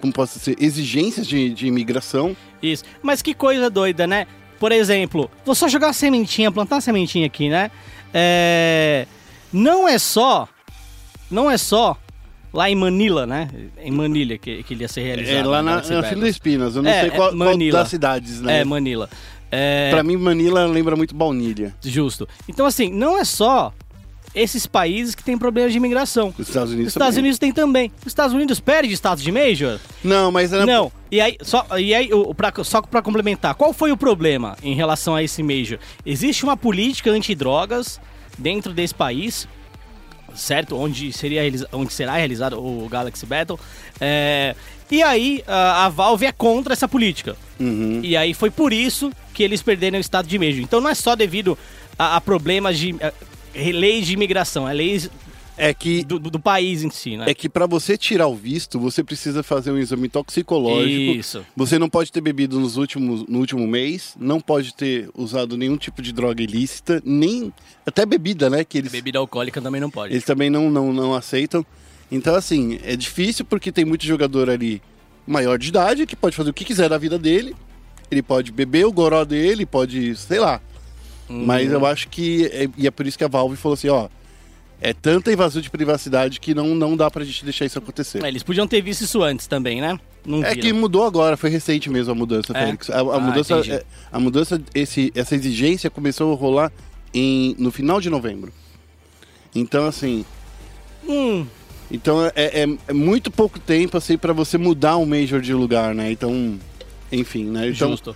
como 0.00 0.12
posso 0.12 0.38
dizer, 0.38 0.56
exigências 0.60 1.26
de, 1.26 1.50
de 1.50 1.66
imigração. 1.66 2.36
Isso. 2.62 2.84
Mas 3.02 3.22
que 3.22 3.34
coisa 3.34 3.70
doida, 3.70 4.06
né? 4.06 4.26
Por 4.58 4.72
exemplo, 4.72 5.30
vou 5.44 5.54
só 5.54 5.68
jogar 5.68 5.88
uma 5.88 5.92
sementinha, 5.92 6.50
plantar 6.50 6.76
uma 6.76 6.80
sementinha 6.80 7.26
aqui, 7.26 7.48
né? 7.48 7.70
É... 8.12 9.06
Não 9.52 9.88
é 9.88 9.98
só. 9.98 10.48
Não 11.30 11.50
é 11.50 11.56
só 11.56 11.96
lá 12.52 12.68
em 12.70 12.74
Manila, 12.74 13.26
né? 13.26 13.48
Em 13.80 13.90
Manila 13.90 14.36
que, 14.38 14.62
que 14.62 14.74
ele 14.74 14.82
ia 14.82 14.88
ser 14.88 15.02
realizado. 15.02 15.36
É 15.36 15.42
lá 15.44 15.62
na, 15.62 15.76
na 15.76 16.02
Filipinas, 16.02 16.74
eu 16.76 16.82
não 16.82 16.90
é, 16.90 17.00
sei 17.02 17.10
qual, 17.10 17.32
é 17.32 17.36
qual, 17.36 17.58
das 17.72 17.88
cidades, 17.88 18.40
né? 18.40 18.60
É, 18.60 18.64
Manila. 18.64 19.08
É... 19.50 19.90
Pra 19.90 20.02
mim, 20.02 20.16
Manila 20.16 20.66
lembra 20.66 20.96
muito 20.96 21.14
baunilha. 21.14 21.74
Justo. 21.82 22.28
Então, 22.48 22.66
assim, 22.66 22.90
não 22.92 23.18
é 23.18 23.24
só 23.24 23.72
esses 24.40 24.66
países 24.66 25.14
que 25.14 25.24
têm 25.24 25.38
problemas 25.38 25.72
de 25.72 25.78
imigração. 25.78 26.34
Os 26.38 26.48
Estados 26.48 26.72
Unidos 26.72 26.88
Os 26.88 26.96
Estados 26.96 27.14
também. 27.14 27.24
Unidos 27.24 27.38
tem 27.38 27.52
também. 27.52 27.92
Os 28.00 28.06
Estados 28.06 28.34
Unidos 28.34 28.60
perde 28.60 28.92
status 28.92 29.22
de 29.22 29.32
major? 29.32 29.78
Não, 30.02 30.30
mas... 30.30 30.52
Era... 30.52 30.64
Não. 30.64 30.92
E 31.10 31.20
aí, 31.20 31.36
só, 31.42 31.66
e 31.78 31.94
aí 31.94 32.10
pra, 32.36 32.52
só 32.62 32.82
para 32.82 33.00
complementar, 33.00 33.54
qual 33.54 33.72
foi 33.72 33.90
o 33.90 33.96
problema 33.96 34.56
em 34.62 34.74
relação 34.74 35.14
a 35.14 35.22
esse 35.22 35.42
major? 35.42 35.78
Existe 36.04 36.44
uma 36.44 36.56
política 36.56 37.10
antidrogas 37.10 38.00
dentro 38.36 38.72
desse 38.72 38.94
país, 38.94 39.48
certo? 40.34 40.76
Onde, 40.76 41.12
seria, 41.12 41.42
onde 41.72 41.92
será 41.92 42.16
realizado 42.16 42.58
o 42.58 42.88
Galaxy 42.88 43.26
Battle. 43.26 43.58
É, 44.00 44.54
e 44.90 45.02
aí 45.02 45.42
a, 45.46 45.86
a, 45.86 45.88
Valve 45.88 46.26
é 46.26 46.32
contra 46.32 46.72
essa 46.72 46.88
política. 46.88 47.36
Uhum. 47.58 48.00
E 48.02 48.16
aí 48.16 48.32
foi 48.32 48.50
por 48.50 48.72
isso 48.72 49.12
que 49.34 49.42
eles 49.42 49.62
perderam 49.62 49.98
o 49.98 50.00
estado 50.00 50.26
de 50.26 50.38
Major. 50.38 50.60
Então 50.60 50.80
não 50.80 50.90
é 50.90 50.94
só 50.94 51.16
devido 51.16 51.58
a, 51.98 52.16
a 52.16 52.20
problemas 52.20 52.78
de 52.78 52.94
leis 53.54 54.06
de 54.06 54.14
imigração, 54.14 54.68
é 54.68 54.72
leis 54.72 55.10
é 55.58 55.74
que 55.74 56.04
do, 56.04 56.20
do, 56.20 56.38
país 56.38 56.84
em 56.84 56.90
si, 56.90 57.16
né? 57.16 57.24
É 57.28 57.34
que 57.34 57.48
para 57.48 57.66
você 57.66 57.98
tirar 57.98 58.28
o 58.28 58.34
visto, 58.34 58.78
você 58.78 59.02
precisa 59.02 59.42
fazer 59.42 59.72
um 59.72 59.76
exame 59.76 60.08
toxicológico. 60.08 61.18
Isso. 61.18 61.44
Você 61.56 61.80
não 61.80 61.90
pode 61.90 62.12
ter 62.12 62.20
bebido 62.20 62.60
nos 62.60 62.76
últimos, 62.76 63.26
no 63.26 63.40
último 63.40 63.66
mês, 63.66 64.14
não 64.18 64.40
pode 64.40 64.72
ter 64.72 65.10
usado 65.16 65.56
nenhum 65.56 65.76
tipo 65.76 66.00
de 66.00 66.12
droga 66.12 66.40
ilícita, 66.40 67.02
nem 67.04 67.52
até 67.84 68.06
bebida, 68.06 68.48
né? 68.48 68.64
Que 68.64 68.78
eles, 68.78 68.92
bebida 68.92 69.18
alcoólica 69.18 69.60
também 69.60 69.80
não 69.80 69.90
pode. 69.90 70.14
Eles 70.14 70.24
também 70.24 70.48
não, 70.48 70.70
não, 70.70 70.92
não 70.92 71.12
aceitam. 71.12 71.66
Então, 72.10 72.36
assim, 72.36 72.78
é 72.84 72.94
difícil 72.94 73.44
porque 73.44 73.72
tem 73.72 73.84
muito 73.84 74.06
jogador 74.06 74.48
ali 74.48 74.80
maior 75.26 75.58
de 75.58 75.68
idade 75.68 76.06
que 76.06 76.14
pode 76.14 76.36
fazer 76.36 76.50
o 76.50 76.54
que 76.54 76.64
quiser 76.64 76.88
da 76.88 76.96
vida 76.96 77.18
dele. 77.18 77.54
Ele 78.10 78.22
pode 78.22 78.52
beber 78.52 78.86
o 78.86 78.92
goró 78.92 79.24
dele, 79.24 79.66
pode, 79.66 80.14
sei 80.16 80.38
lá, 80.38 80.62
Uhum. 81.28 81.44
Mas 81.44 81.70
eu 81.70 81.84
acho 81.84 82.08
que. 82.08 82.46
É, 82.46 82.68
e 82.76 82.86
é 82.86 82.90
por 82.90 83.06
isso 83.06 83.18
que 83.18 83.24
a 83.24 83.28
Valve 83.28 83.56
falou 83.56 83.74
assim: 83.74 83.88
ó. 83.88 84.08
É 84.80 84.92
tanta 84.92 85.32
invasão 85.32 85.60
de 85.60 85.68
privacidade 85.68 86.38
que 86.38 86.54
não, 86.54 86.72
não 86.72 86.96
dá 86.96 87.10
pra 87.10 87.24
gente 87.24 87.42
deixar 87.42 87.64
isso 87.64 87.76
acontecer. 87.80 88.22
É, 88.22 88.28
eles 88.28 88.44
podiam 88.44 88.64
ter 88.64 88.80
visto 88.80 89.02
isso 89.02 89.20
antes 89.24 89.48
também, 89.48 89.80
né? 89.80 89.98
Não 90.24 90.44
é 90.44 90.54
que 90.54 90.72
mudou 90.72 91.04
agora, 91.04 91.36
foi 91.36 91.50
recente 91.50 91.90
mesmo 91.90 92.12
a 92.12 92.14
mudança, 92.14 92.52
é? 92.56 92.66
Félix. 92.66 92.88
A, 92.88 92.98
a 92.98 93.00
ah, 93.00 93.18
mudança, 93.18 93.54
é, 93.68 93.84
a 94.12 94.20
mudança 94.20 94.62
esse, 94.72 95.10
essa 95.16 95.34
exigência 95.34 95.90
começou 95.90 96.32
a 96.32 96.36
rolar 96.36 96.72
em, 97.12 97.56
no 97.58 97.72
final 97.72 98.00
de 98.00 98.08
novembro. 98.08 98.52
Então, 99.52 99.86
assim. 99.86 100.24
Hum. 101.08 101.44
Então 101.90 102.24
é, 102.26 102.32
é, 102.36 102.66
é 102.86 102.92
muito 102.92 103.30
pouco 103.30 103.58
tempo 103.58 103.96
assim 103.96 104.18
para 104.18 104.32
você 104.32 104.58
mudar 104.58 104.98
um 104.98 105.06
Major 105.06 105.40
de 105.40 105.54
lugar, 105.54 105.94
né? 105.94 106.12
Então, 106.12 106.58
enfim, 107.10 107.44
né? 107.44 107.68
Então, 107.68 107.90
Justo. 107.90 108.14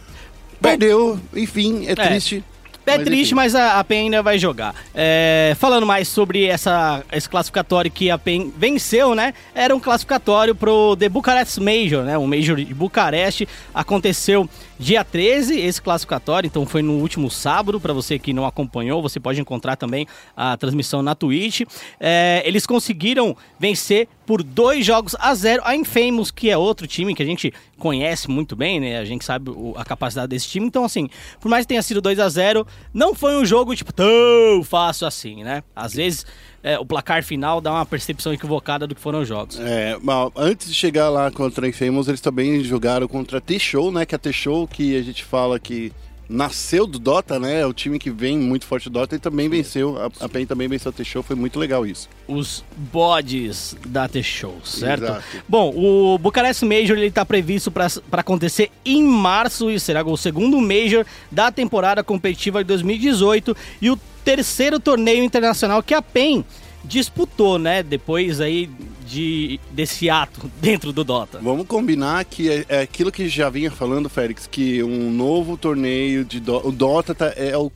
Perdeu, 0.61 1.19
enfim, 1.35 1.87
é, 1.87 1.92
é. 1.92 1.95
triste. 1.95 2.45
É 2.87 2.97
mas 2.97 3.05
triste, 3.05 3.29
enfim. 3.29 3.35
mas 3.35 3.55
a, 3.55 3.79
a 3.79 3.85
PEN 3.85 4.05
ainda 4.05 4.23
vai 4.23 4.39
jogar. 4.39 4.75
É, 4.95 5.55
falando 5.59 5.87
mais 5.87 6.09
sobre 6.09 6.47
essa, 6.47 7.03
esse 7.12 7.29
classificatório 7.29 7.91
que 7.91 8.11
a 8.11 8.19
PEN 8.19 8.53
venceu, 8.57 9.15
né? 9.15 9.35
Era 9.55 9.75
um 9.75 9.81
classificatório 9.81 10.55
pro 10.55 10.97
The 10.97 11.09
Bucharest 11.09 11.61
Major, 11.61 12.05
né? 12.05 12.19
O 12.19 12.27
Major 12.27 12.57
de 12.57 12.75
Bucareste. 12.75 13.49
Aconteceu 13.75 14.49
dia 14.83 15.05
13, 15.05 15.59
esse 15.61 15.81
classificatório, 15.81 16.47
então 16.47 16.67
foi 16.67 16.83
no 16.83 16.95
último 16.95 17.31
sábado. 17.31 17.81
Para 17.81 17.93
você 17.93 18.19
que 18.19 18.33
não 18.33 18.45
acompanhou, 18.45 19.01
você 19.01 19.21
pode 19.21 19.41
encontrar 19.41 19.77
também 19.77 20.07
a 20.37 20.57
transmissão 20.57 21.03
na 21.03 21.15
Twitch. 21.15 21.62
É, 22.01 22.43
eles 22.45 22.67
conseguiram 22.67 23.37
vencer 23.59 24.09
por 24.27 24.43
dois 24.43 24.85
jogos 24.85 25.15
a 25.19 25.35
zero 25.35 25.62
a 25.65 25.77
Infamous, 25.77 26.31
que 26.31 26.51
é 26.51 26.57
outro 26.57 26.87
time 26.87 27.15
que 27.15 27.23
a 27.23 27.27
gente 27.27 27.53
conhece 27.79 28.29
muito 28.29 28.57
bem, 28.57 28.81
né? 28.81 28.99
A 28.99 29.05
gente 29.05 29.25
sabe 29.25 29.51
o, 29.51 29.75
a 29.77 29.85
capacidade 29.85 30.29
desse 30.29 30.49
time. 30.49 30.67
Então, 30.67 30.85
assim, 30.85 31.09
por 31.41 31.49
mais 31.49 31.65
que 31.65 31.69
tenha 31.69 31.83
sido 31.83 32.01
2 32.01 32.19
a 32.19 32.29
0 32.29 32.67
não 32.93 33.15
foi 33.15 33.37
um 33.37 33.45
jogo, 33.45 33.75
tipo, 33.77 33.93
tão 33.93 34.65
fácil 34.65 35.07
assim, 35.07 35.45
né? 35.45 35.62
Às 35.75 35.95
vezes 35.95 36.27
é, 36.62 36.78
o 36.78 36.85
placar 36.87 37.25
final 37.25 37.61
dá 37.61 37.73
uma 37.73 37.85
percepção 37.85 38.33
equivocada 38.33 38.87
do 38.87 38.95
que 38.95 39.00
foram 39.00 39.23
os 39.23 39.28
jogos. 39.28 39.59
É, 39.59 39.99
mas 40.00 40.31
antes 40.37 40.69
de 40.69 40.75
chegar 40.75 41.09
lá 41.09 41.31
contra 41.31 41.66
a 41.66 41.69
Infamous, 41.69 42.09
eles 42.09 42.21
também 42.21 42.62
jogaram 42.62 43.09
contra 43.09 43.38
a 43.38 43.40
T-Show, 43.40 43.90
né? 43.90 44.07
Que 44.07 44.14
é 44.14 44.16
a 44.16 44.19
T-Show 44.19 44.69
que 44.69 44.97
a 44.97 45.02
gente 45.02 45.25
fala 45.25 45.59
que 45.59 45.92
nasceu 46.28 46.87
do 46.87 46.99
Dota, 46.99 47.38
né? 47.38 47.61
É 47.61 47.66
o 47.66 47.73
time 47.73 47.99
que 47.99 48.11
vem 48.11 48.38
muito 48.38 48.64
forte 48.64 48.88
do 48.88 48.92
Dota 48.92 49.14
e 49.14 49.19
também 49.19 49.49
venceu. 49.49 49.99
A, 49.99 50.25
a 50.25 50.28
PEN 50.28 50.47
também 50.47 50.69
venceu 50.69 50.90
a 50.90 50.92
T-Show, 50.92 51.23
foi 51.23 51.37
muito 51.37 51.59
legal 51.59 51.85
isso. 51.85 52.09
Os 52.26 52.64
bodes 52.76 53.76
da 53.87 54.09
T-Show, 54.09 54.61
certo? 54.64 55.04
Exato. 55.04 55.23
Bom, 55.49 55.73
o 55.75 56.16
Bucarest 56.19 56.64
Major 56.64 56.97
ele 56.97 57.11
tá 57.11 57.25
previsto 57.25 57.71
para 57.71 57.88
acontecer 58.12 58.71
em 58.85 59.02
março 59.02 59.71
e 59.71 59.78
será 59.78 60.04
o 60.04 60.16
segundo 60.16 60.61
Major 60.61 61.04
da 61.31 61.50
temporada 61.50 62.02
competitiva 62.02 62.62
de 62.62 62.69
2018 62.69 63.57
e 63.81 63.90
o 63.90 63.99
terceiro 64.25 64.79
torneio 64.81 65.25
internacional 65.25 65.83
que 65.83 65.95
a 65.95 66.02
PEN 66.02 66.45
disputou, 66.85 67.59
né? 67.59 67.83
Depois 67.83 68.41
aí 68.41 68.69
de, 69.07 69.61
desse 69.71 70.09
ato 70.11 70.50
dentro 70.61 70.93
do 70.93 71.05
Dota. 71.05 71.38
Vamos 71.41 71.67
combinar 71.67 72.25
que 72.25 72.50
é, 72.50 72.64
é 72.69 72.81
aquilo 72.81 73.12
que 73.12 73.29
já 73.29 73.49
vinha 73.50 73.71
falando, 73.71 74.09
Félix, 74.09 74.47
que 74.47 74.83
um 74.83 75.11
novo 75.11 75.57
torneio 75.57 76.25
de 76.25 76.41
Dota. 76.41 76.69
O 76.69 76.73
Dota 76.73 77.14
tá, 77.14 77.33
é, 77.37 77.57
o, 77.57 77.71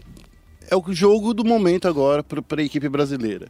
é 0.70 0.76
o 0.76 0.82
jogo 0.92 1.34
do 1.34 1.44
momento 1.44 1.88
agora 1.88 2.22
para 2.22 2.60
a 2.60 2.64
equipe 2.64 2.88
brasileira. 2.88 3.48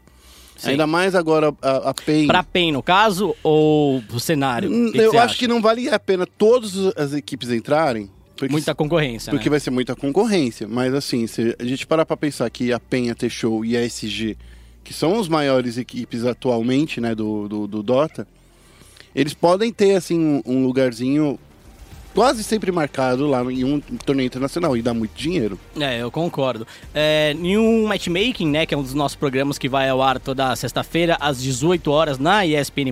Sim. 0.57 0.71
Ainda 0.71 0.87
mais 0.87 1.15
agora 1.15 1.55
a, 1.61 1.91
a 1.91 1.95
PEN. 1.95 2.27
Pra 2.27 2.43
PEN, 2.43 2.73
no 2.73 2.83
caso, 2.83 3.37
ou 3.43 4.03
o 4.11 4.19
cenário? 4.19 4.71
Que 4.91 4.99
eu 4.99 5.11
que 5.11 5.17
acho 5.19 5.27
acha? 5.27 5.39
que 5.39 5.47
não 5.47 5.61
vale 5.61 5.89
a 5.91 5.99
pena 5.99 6.27
todas 6.27 6.75
as 6.97 7.13
equipes 7.13 7.51
entrarem. 7.51 8.11
Porque, 8.37 8.53
muita 8.53 8.75
concorrência, 8.75 9.31
Porque 9.31 9.49
né? 9.49 9.51
vai 9.51 9.61
ser 9.61 9.71
muita 9.71 9.97
concorrência. 9.97 10.69
Mas 10.69 10.93
assim, 10.93 11.27
se 11.27 11.57
a 11.59 11.65
gente 11.65 11.87
parar 11.87 12.05
pra 12.05 12.17
pensar 12.17 12.49
que 12.51 12.73
a 12.73 12.79
PEN, 12.79 13.11
a 13.11 13.15
T-Show 13.15 13.65
e 13.65 13.77
a 13.77 13.83
SG 13.83 14.37
que 14.87 14.95
são 14.95 15.19
os 15.19 15.29
maiores 15.29 15.79
equipes 15.79 16.25
atualmente 16.25 17.01
né, 17.01 17.13
do, 17.13 17.49
do, 17.49 17.67
do 17.67 17.83
Dota, 17.83 18.27
eles 19.13 19.35
podem 19.35 19.73
ter 19.73 19.97
assim 19.97 20.41
um 20.47 20.65
lugarzinho 20.65 21.41
quase 22.17 22.43
sempre 22.43 22.73
marcado 22.73 23.27
lá 23.27 23.43
em 23.43 23.63
um 23.63 23.79
torneio 23.79 24.27
internacional 24.27 24.75
e 24.75 24.81
dá 24.81 24.95
muito 24.95 25.13
dinheiro. 25.15 25.61
É, 25.79 26.01
eu 26.01 26.11
concordo. 26.11 26.67
É, 26.95 27.37
em 27.39 27.59
um 27.59 27.87
matchmaking, 27.87 28.49
né, 28.49 28.65
que 28.65 28.75
é 28.75 28.79
um 28.79 28.83
dos 28.83 28.95
nossos 28.95 29.15
programas 29.15 29.59
que 29.59 29.69
vai 29.69 29.87
ao 29.91 30.01
ar 30.01 30.19
toda 30.19 30.57
sexta-feira 30.57 31.19
às 31.21 31.43
18 31.43 31.91
horas 31.91 32.19
na 32.19 32.47
ESPN+, 32.47 32.91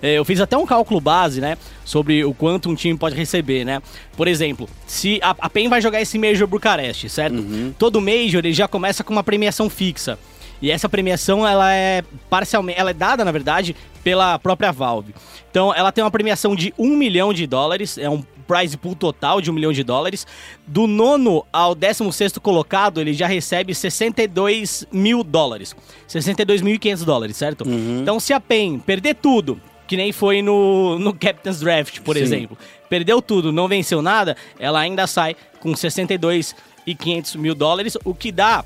é, 0.00 0.14
eu 0.14 0.24
fiz 0.24 0.40
até 0.40 0.56
um 0.56 0.64
cálculo 0.64 1.02
base, 1.02 1.38
né, 1.38 1.58
sobre 1.84 2.24
o 2.24 2.32
quanto 2.32 2.70
um 2.70 2.74
time 2.74 2.98
pode 2.98 3.14
receber, 3.14 3.62
né. 3.62 3.82
Por 4.16 4.26
exemplo, 4.26 4.66
se 4.86 5.20
a, 5.22 5.36
a 5.38 5.50
PEN 5.50 5.68
vai 5.68 5.82
jogar 5.82 6.00
esse 6.00 6.18
Major 6.18 6.46
Bucareste, 6.46 7.10
certo? 7.10 7.36
Uhum. 7.36 7.74
Todo 7.78 8.00
Major 8.00 8.38
ele 8.38 8.54
já 8.54 8.66
começa 8.66 9.04
com 9.04 9.12
uma 9.12 9.22
premiação 9.22 9.68
fixa. 9.68 10.18
E 10.62 10.70
essa 10.70 10.88
premiação 10.88 11.46
ela 11.46 11.74
é 11.74 12.02
parcialmente, 12.30 12.80
ela 12.80 12.88
é 12.88 12.94
dada 12.94 13.22
na 13.22 13.30
verdade 13.30 13.76
pela 14.02 14.38
própria 14.38 14.72
Valve. 14.72 15.14
Então 15.50 15.74
ela 15.74 15.92
tem 15.92 16.02
uma 16.02 16.10
premiação 16.10 16.56
de 16.56 16.72
um 16.78 16.96
milhão 16.96 17.34
de 17.34 17.46
dólares, 17.46 17.98
é 17.98 18.08
um 18.08 18.24
prize 18.46 18.76
pool 18.76 18.94
total 18.94 19.40
de 19.40 19.50
um 19.50 19.54
milhão 19.54 19.72
de 19.72 19.82
dólares. 19.82 20.26
Do 20.66 20.86
nono 20.86 21.44
ao 21.52 21.74
décimo 21.74 22.12
sexto 22.12 22.40
colocado, 22.40 23.00
ele 23.00 23.12
já 23.12 23.26
recebe 23.26 23.74
62 23.74 24.86
mil 24.92 25.22
dólares. 25.22 25.74
62.500 26.08 27.04
dólares, 27.04 27.36
certo? 27.36 27.66
Uhum. 27.66 28.00
Então 28.02 28.20
se 28.20 28.32
a 28.32 28.40
PEN 28.40 28.78
perder 28.78 29.14
tudo, 29.14 29.60
que 29.86 29.96
nem 29.96 30.12
foi 30.12 30.42
no, 30.42 30.98
no 30.98 31.12
Captain's 31.12 31.60
Draft, 31.60 32.00
por 32.00 32.16
Sim. 32.16 32.22
exemplo, 32.22 32.58
perdeu 32.88 33.22
tudo, 33.22 33.52
não 33.52 33.68
venceu 33.68 34.02
nada, 34.02 34.36
ela 34.58 34.80
ainda 34.80 35.06
sai 35.06 35.36
com 35.60 35.74
62 35.74 36.54
e 36.86 36.94
500 36.94 37.36
mil 37.36 37.54
dólares, 37.54 37.96
o 38.04 38.14
que 38.14 38.30
dá 38.30 38.64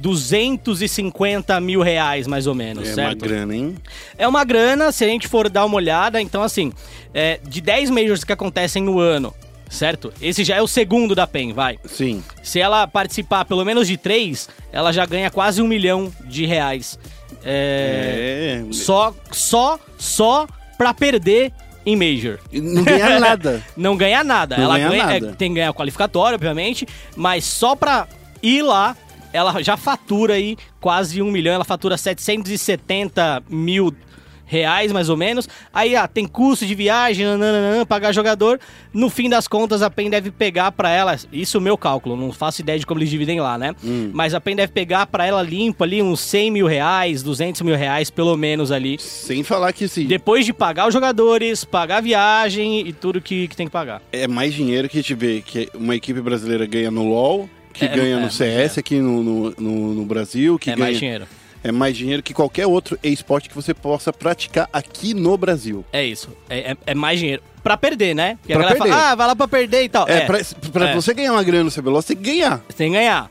250 0.00 1.60
mil 1.60 1.82
reais, 1.82 2.26
mais 2.26 2.46
ou 2.46 2.54
menos, 2.54 2.88
é 2.88 2.94
certo? 2.94 3.24
É 3.24 3.26
uma 3.26 3.28
grana, 3.28 3.54
hein? 3.54 3.74
É 4.16 4.26
uma 4.26 4.44
grana, 4.44 4.92
se 4.92 5.04
a 5.04 5.08
gente 5.08 5.28
for 5.28 5.48
dar 5.50 5.64
uma 5.66 5.76
olhada, 5.76 6.20
então 6.20 6.42
assim, 6.42 6.72
é, 7.12 7.38
de 7.46 7.60
10 7.60 7.90
majors 7.90 8.24
que 8.24 8.32
acontecem 8.32 8.82
no 8.82 8.98
ano, 8.98 9.34
certo? 9.68 10.12
Esse 10.20 10.42
já 10.42 10.56
é 10.56 10.62
o 10.62 10.66
segundo 10.66 11.14
da 11.14 11.26
PEN, 11.26 11.52
vai. 11.52 11.78
Sim. 11.84 12.24
Se 12.42 12.58
ela 12.58 12.86
participar 12.86 13.44
pelo 13.44 13.64
menos 13.64 13.86
de 13.86 13.98
três, 13.98 14.48
ela 14.72 14.90
já 14.90 15.04
ganha 15.04 15.30
quase 15.30 15.60
um 15.60 15.68
milhão 15.68 16.10
de 16.24 16.46
reais. 16.46 16.98
É... 17.44 18.64
é... 18.66 18.72
Só, 18.72 19.14
só, 19.30 19.78
só 19.98 20.46
pra 20.78 20.94
perder 20.94 21.52
em 21.84 21.94
Major. 21.94 22.38
Não 22.50 22.82
ganha 22.82 23.20
nada. 23.20 23.62
não 23.76 23.96
ganha 23.96 24.24
nada. 24.24 24.56
Não 24.56 24.64
ela 24.64 24.78
ganha, 24.78 24.88
ganha 24.88 25.06
nada. 25.06 25.28
É, 25.28 25.32
tem 25.32 25.50
que 25.50 25.56
ganhar 25.56 25.72
qualificatório, 25.74 26.36
obviamente, 26.36 26.86
mas 27.14 27.44
só 27.44 27.76
pra 27.76 28.08
ir 28.42 28.62
lá 28.62 28.96
ela 29.32 29.62
já 29.62 29.76
fatura 29.76 30.34
aí 30.34 30.56
quase 30.80 31.22
um 31.22 31.30
milhão, 31.30 31.54
ela 31.54 31.64
fatura 31.64 31.96
770 31.96 33.42
mil 33.48 33.94
reais, 34.50 34.90
mais 34.90 35.08
ou 35.08 35.16
menos. 35.16 35.48
Aí, 35.72 35.94
ah, 35.94 36.08
tem 36.08 36.26
custo 36.26 36.66
de 36.66 36.74
viagem, 36.74 37.24
nananana, 37.24 37.86
pagar 37.86 38.12
jogador. 38.12 38.58
No 38.92 39.08
fim 39.08 39.30
das 39.30 39.46
contas, 39.46 39.80
a 39.80 39.88
PEN 39.88 40.10
deve 40.10 40.32
pegar 40.32 40.72
para 40.72 40.90
ela, 40.90 41.16
isso 41.32 41.56
é 41.56 41.60
o 41.60 41.62
meu 41.62 41.78
cálculo, 41.78 42.16
não 42.16 42.32
faço 42.32 42.60
ideia 42.60 42.76
de 42.76 42.84
como 42.84 42.98
eles 42.98 43.08
dividem 43.08 43.40
lá, 43.40 43.56
né? 43.56 43.72
Hum. 43.84 44.10
Mas 44.12 44.34
a 44.34 44.40
PEN 44.40 44.56
deve 44.56 44.72
pegar 44.72 45.06
para 45.06 45.24
ela 45.24 45.40
limpo 45.40 45.84
ali 45.84 46.02
uns 46.02 46.18
100 46.20 46.50
mil 46.50 46.66
reais, 46.66 47.22
200 47.22 47.62
mil 47.62 47.76
reais, 47.76 48.10
pelo 48.10 48.36
menos 48.36 48.72
ali. 48.72 48.98
Sem 48.98 49.44
falar 49.44 49.72
que 49.72 49.86
sim. 49.86 50.06
Depois 50.06 50.44
de 50.44 50.52
pagar 50.52 50.88
os 50.88 50.92
jogadores, 50.92 51.64
pagar 51.64 51.98
a 51.98 52.00
viagem 52.00 52.80
e 52.80 52.92
tudo 52.92 53.20
que, 53.20 53.46
que 53.46 53.56
tem 53.56 53.66
que 53.66 53.72
pagar. 53.72 54.02
É 54.10 54.26
mais 54.26 54.52
dinheiro 54.52 54.88
que 54.88 54.98
a 54.98 55.00
gente 55.00 55.14
vê 55.14 55.40
que 55.40 55.68
uma 55.72 55.94
equipe 55.94 56.20
brasileira 56.20 56.66
ganha 56.66 56.90
no 56.90 57.08
LoL 57.08 57.48
que 57.72 57.84
é, 57.84 57.88
ganha 57.88 58.16
é, 58.16 58.20
no 58.20 58.30
CS 58.30 58.76
é. 58.76 58.80
aqui 58.80 58.98
no, 58.98 59.22
no, 59.22 59.54
no, 59.58 59.94
no, 59.94 60.04
Brasil, 60.04 60.58
que 60.58 60.70
é 60.70 60.74
ganha... 60.74 60.86
mais 60.86 60.98
dinheiro. 60.98 61.26
É 61.62 61.70
mais 61.70 61.96
dinheiro 61.96 62.22
que 62.22 62.32
qualquer 62.32 62.66
outro 62.66 62.98
esporte 63.02 63.48
que 63.48 63.54
você 63.54 63.74
possa 63.74 64.12
praticar 64.12 64.68
aqui 64.72 65.12
no 65.12 65.36
Brasil. 65.36 65.84
É 65.92 66.02
isso. 66.02 66.30
É, 66.48 66.72
é, 66.72 66.76
é 66.86 66.94
mais 66.94 67.18
dinheiro. 67.18 67.42
Pra 67.62 67.76
perder, 67.76 68.14
né? 68.14 68.38
Porque 68.40 68.54
pra 68.54 68.64
a 68.64 68.68
perder. 68.68 68.88
fala, 68.88 69.10
ah, 69.10 69.14
vai 69.14 69.26
lá 69.26 69.36
pra 69.36 69.46
perder 69.46 69.82
e 69.82 69.88
tal. 69.88 70.08
É, 70.08 70.18
é. 70.18 70.20
pra, 70.24 70.38
pra 70.72 70.88
é. 70.90 70.94
você 70.94 71.12
ganhar 71.12 71.32
uma 71.32 71.42
grana 71.42 71.64
no 71.64 71.70
CBLOL, 71.70 72.00
você 72.00 72.14
tem 72.14 72.16
que 72.16 72.30
ganhar. 72.30 72.60
Tem 72.74 72.90
que 72.90 72.96
ganhar. 72.96 73.30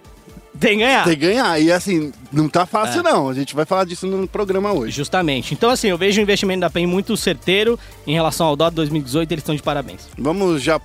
Tem 0.60 0.78
que 0.78 0.84
ganhar. 0.84 1.04
Tem 1.06 1.14
que 1.14 1.26
ganhar. 1.26 1.60
E 1.60 1.72
assim, 1.72 2.12
não 2.32 2.50
tá 2.50 2.66
fácil 2.66 3.00
é. 3.00 3.04
não. 3.04 3.30
A 3.30 3.34
gente 3.34 3.56
vai 3.56 3.66
falar 3.66 3.86
disso 3.86 4.06
no 4.06 4.28
programa 4.28 4.72
hoje. 4.74 4.96
Justamente. 4.96 5.54
Então 5.54 5.72
assim, 5.72 5.88
eu 5.88 5.98
vejo 5.98 6.20
o 6.20 6.22
investimento 6.22 6.62
da 6.62 6.70
PEN 6.70 6.86
muito 6.86 7.16
certeiro 7.16 7.80
em 8.06 8.14
relação 8.14 8.46
ao 8.46 8.56
DOT 8.56 8.76
2018. 8.76 9.32
Eles 9.32 9.42
estão 9.42 9.56
de 9.56 9.64
parabéns. 9.64 10.08
Vamos 10.18 10.62
já 10.62 10.80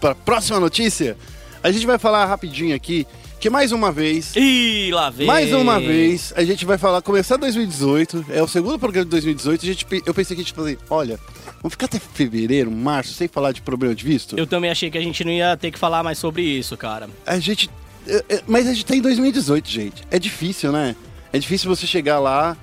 pra 0.00 0.14
próxima 0.14 0.58
notícia? 0.58 1.16
A 1.62 1.70
gente 1.70 1.86
vai 1.86 1.98
falar 1.98 2.24
rapidinho 2.26 2.74
aqui 2.74 3.06
que 3.38 3.48
mais 3.48 3.70
uma 3.70 3.92
vez. 3.92 4.34
Ih, 4.34 4.90
lá 4.92 5.10
vem. 5.10 5.26
Mais 5.26 5.52
uma 5.52 5.78
vez, 5.78 6.32
a 6.36 6.42
gente 6.42 6.64
vai 6.64 6.76
falar, 6.76 7.00
começar 7.02 7.36
2018, 7.36 8.26
é 8.30 8.42
o 8.42 8.48
segundo 8.48 8.78
programa 8.78 9.04
de 9.04 9.10
2018, 9.10 9.62
a 9.62 9.66
gente, 9.66 9.86
eu 10.04 10.12
pensei 10.12 10.34
que 10.34 10.42
a 10.42 10.44
gente 10.44 10.52
fazer, 10.52 10.78
olha, 10.90 11.20
vamos 11.62 11.72
ficar 11.72 11.86
até 11.86 12.00
fevereiro, 12.00 12.70
março, 12.70 13.12
sem 13.14 13.28
falar 13.28 13.52
de 13.52 13.62
problema 13.62 13.94
de 13.94 14.04
visto? 14.04 14.36
Eu 14.36 14.46
também 14.46 14.70
achei 14.70 14.90
que 14.90 14.98
a 14.98 15.00
gente 15.00 15.22
não 15.24 15.30
ia 15.30 15.56
ter 15.56 15.70
que 15.70 15.78
falar 15.78 16.02
mais 16.02 16.18
sobre 16.18 16.42
isso, 16.42 16.76
cara. 16.76 17.08
A 17.24 17.38
gente. 17.38 17.70
É, 18.06 18.24
é, 18.28 18.42
mas 18.46 18.66
a 18.66 18.72
gente 18.72 18.86
tá 18.86 18.96
em 18.96 19.00
2018, 19.00 19.68
gente. 19.68 20.02
É 20.10 20.18
difícil, 20.18 20.72
né? 20.72 20.96
É 21.32 21.38
difícil 21.38 21.68
você 21.68 21.86
chegar 21.86 22.18
lá, 22.18 22.56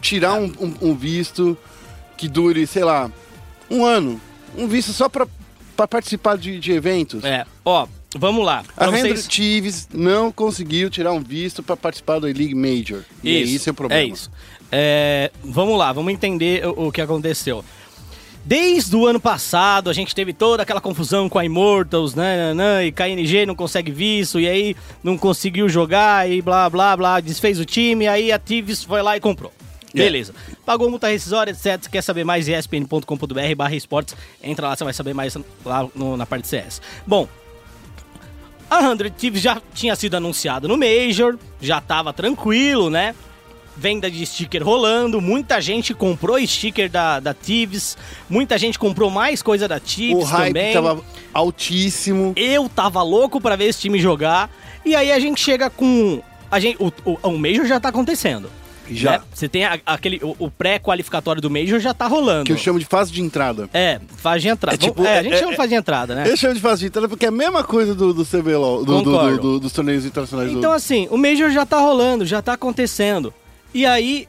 tirar 0.00 0.34
um, 0.34 0.46
um, 0.60 0.90
um 0.90 0.94
visto 0.94 1.58
que 2.16 2.28
dure, 2.28 2.66
sei 2.66 2.84
lá, 2.84 3.10
um 3.70 3.84
ano. 3.84 4.20
Um 4.56 4.66
visto 4.66 4.92
só 4.92 5.08
pra, 5.08 5.26
pra 5.78 5.86
participar 5.86 6.36
de, 6.36 6.58
de 6.58 6.72
eventos. 6.72 7.22
É, 7.22 7.46
ó, 7.64 7.86
Vamos 8.16 8.44
lá. 8.44 8.64
A 8.74 8.90
vocês... 8.90 9.28
Tives 9.28 9.86
não 9.92 10.32
conseguiu 10.32 10.88
tirar 10.88 11.12
um 11.12 11.20
visto 11.20 11.62
para 11.62 11.76
participar 11.76 12.18
do 12.18 12.26
E-League 12.26 12.54
Major. 12.54 13.02
E 13.22 13.36
é 13.36 13.40
isso, 13.40 13.52
é 13.52 13.56
isso 13.56 13.70
o 13.70 13.74
problema. 13.74 14.02
É 14.02 14.06
isso. 14.06 14.30
É, 14.72 15.30
vamos 15.44 15.78
lá, 15.78 15.92
vamos 15.92 16.10
entender 16.12 16.66
o, 16.66 16.86
o, 16.86 16.92
que 16.92 17.02
aconteceu. 17.02 17.62
Desde 18.46 18.96
o 18.96 19.06
ano 19.06 19.20
passado, 19.20 19.90
a 19.90 19.92
gente 19.92 20.14
teve 20.14 20.32
toda 20.32 20.62
aquela 20.62 20.80
confusão 20.80 21.28
com 21.28 21.38
a 21.38 21.44
Immortals, 21.44 22.14
né, 22.14 22.54
né, 22.54 22.54
né 22.54 22.86
e 22.86 22.92
KNG 22.92 23.44
não 23.44 23.54
consegue 23.54 23.92
visto, 23.92 24.40
e 24.40 24.48
aí 24.48 24.74
não 25.04 25.18
conseguiu 25.18 25.68
jogar, 25.68 26.30
e 26.30 26.40
blá, 26.40 26.68
blá, 26.70 26.96
blá, 26.96 27.20
desfez 27.20 27.60
o 27.60 27.66
time, 27.66 28.08
aí 28.08 28.32
a 28.32 28.38
Tives 28.38 28.82
foi 28.82 29.02
lá 29.02 29.18
e 29.18 29.20
comprou. 29.20 29.52
Yeah. 29.98 30.12
Beleza. 30.12 30.34
Pagou 30.64 30.90
multa 30.90 31.08
rescisória, 31.08 31.50
etc. 31.50 31.88
Quer 31.90 32.02
saber 32.02 32.24
mais, 32.24 32.48
espn.com.br 32.48 33.54
barra 33.56 33.74
esportes. 33.74 34.16
Entra 34.42 34.68
lá, 34.68 34.76
você 34.76 34.84
vai 34.84 34.92
saber 34.92 35.14
mais 35.14 35.36
lá 35.64 35.88
no, 35.94 36.16
na 36.16 36.26
parte 36.26 36.42
de 36.42 36.48
CS. 36.48 36.80
Bom, 37.06 37.28
a 38.70 38.82
100 38.82 39.10
Thieves 39.12 39.42
já 39.42 39.60
tinha 39.72 39.96
sido 39.96 40.16
anunciado 40.16 40.68
no 40.68 40.76
Major, 40.76 41.38
já 41.60 41.80
tava 41.80 42.12
tranquilo, 42.12 42.90
né? 42.90 43.14
Venda 43.76 44.10
de 44.10 44.26
sticker 44.26 44.62
rolando, 44.62 45.20
muita 45.20 45.60
gente 45.60 45.94
comprou 45.94 46.44
sticker 46.44 46.90
da, 46.90 47.20
da 47.20 47.32
Thieves, 47.32 47.96
muita 48.28 48.58
gente 48.58 48.78
comprou 48.78 49.08
mais 49.08 49.40
coisa 49.40 49.68
da 49.68 49.78
Thieves 49.78 50.24
o 50.24 50.26
hype 50.26 50.48
também. 50.48 50.72
tava 50.74 51.04
altíssimo. 51.32 52.32
Eu 52.36 52.68
tava 52.68 53.02
louco 53.02 53.40
para 53.40 53.56
ver 53.56 53.66
esse 53.66 53.80
time 53.80 53.98
jogar. 54.00 54.50
E 54.84 54.94
aí 54.96 55.12
a 55.12 55.18
gente 55.18 55.40
chega 55.40 55.70
com. 55.70 56.20
A 56.50 56.58
gente, 56.58 56.76
o, 56.82 56.92
o, 57.04 57.18
o 57.22 57.38
Major 57.38 57.66
já 57.66 57.78
tá 57.78 57.88
acontecendo. 57.90 58.50
Já. 58.90 59.12
Né? 59.12 59.20
Você 59.32 59.48
tem 59.48 59.64
a, 59.64 59.78
aquele. 59.86 60.20
O, 60.22 60.36
o 60.38 60.50
pré-qualificatório 60.50 61.40
do 61.40 61.50
Major 61.50 61.78
já 61.80 61.94
tá 61.94 62.06
rolando. 62.06 62.44
Que 62.44 62.52
eu 62.52 62.56
chamo 62.56 62.78
de 62.78 62.84
fase 62.84 63.12
de 63.12 63.22
entrada. 63.22 63.68
É, 63.72 64.00
fase 64.16 64.42
de 64.42 64.48
entrada. 64.48 64.74
É, 64.74 64.78
tipo, 64.78 65.04
é, 65.04 65.18
a 65.18 65.22
gente 65.22 65.34
é, 65.34 65.38
chama 65.38 65.50
de 65.52 65.56
fase 65.56 65.68
de 65.68 65.74
entrada, 65.74 66.14
né? 66.14 66.24
Eu 66.26 66.36
chamo 66.36 66.54
de 66.54 66.60
fase 66.60 66.80
de 66.80 66.86
entrada 66.86 67.08
porque 67.08 67.24
é 67.24 67.28
a 67.28 67.32
mesma 67.32 67.62
coisa 67.64 67.94
do, 67.94 68.12
do 68.12 68.24
CBLOL, 68.24 68.84
do, 68.84 69.02
do, 69.02 69.38
do, 69.38 69.60
dos 69.60 69.72
torneios 69.72 70.04
internacionais. 70.04 70.52
Então, 70.52 70.72
assim, 70.72 71.08
o 71.10 71.16
Major 71.16 71.50
já 71.50 71.64
tá 71.64 71.78
rolando, 71.78 72.24
já 72.26 72.42
tá 72.42 72.54
acontecendo. 72.54 73.32
E 73.74 73.84
aí, 73.84 74.26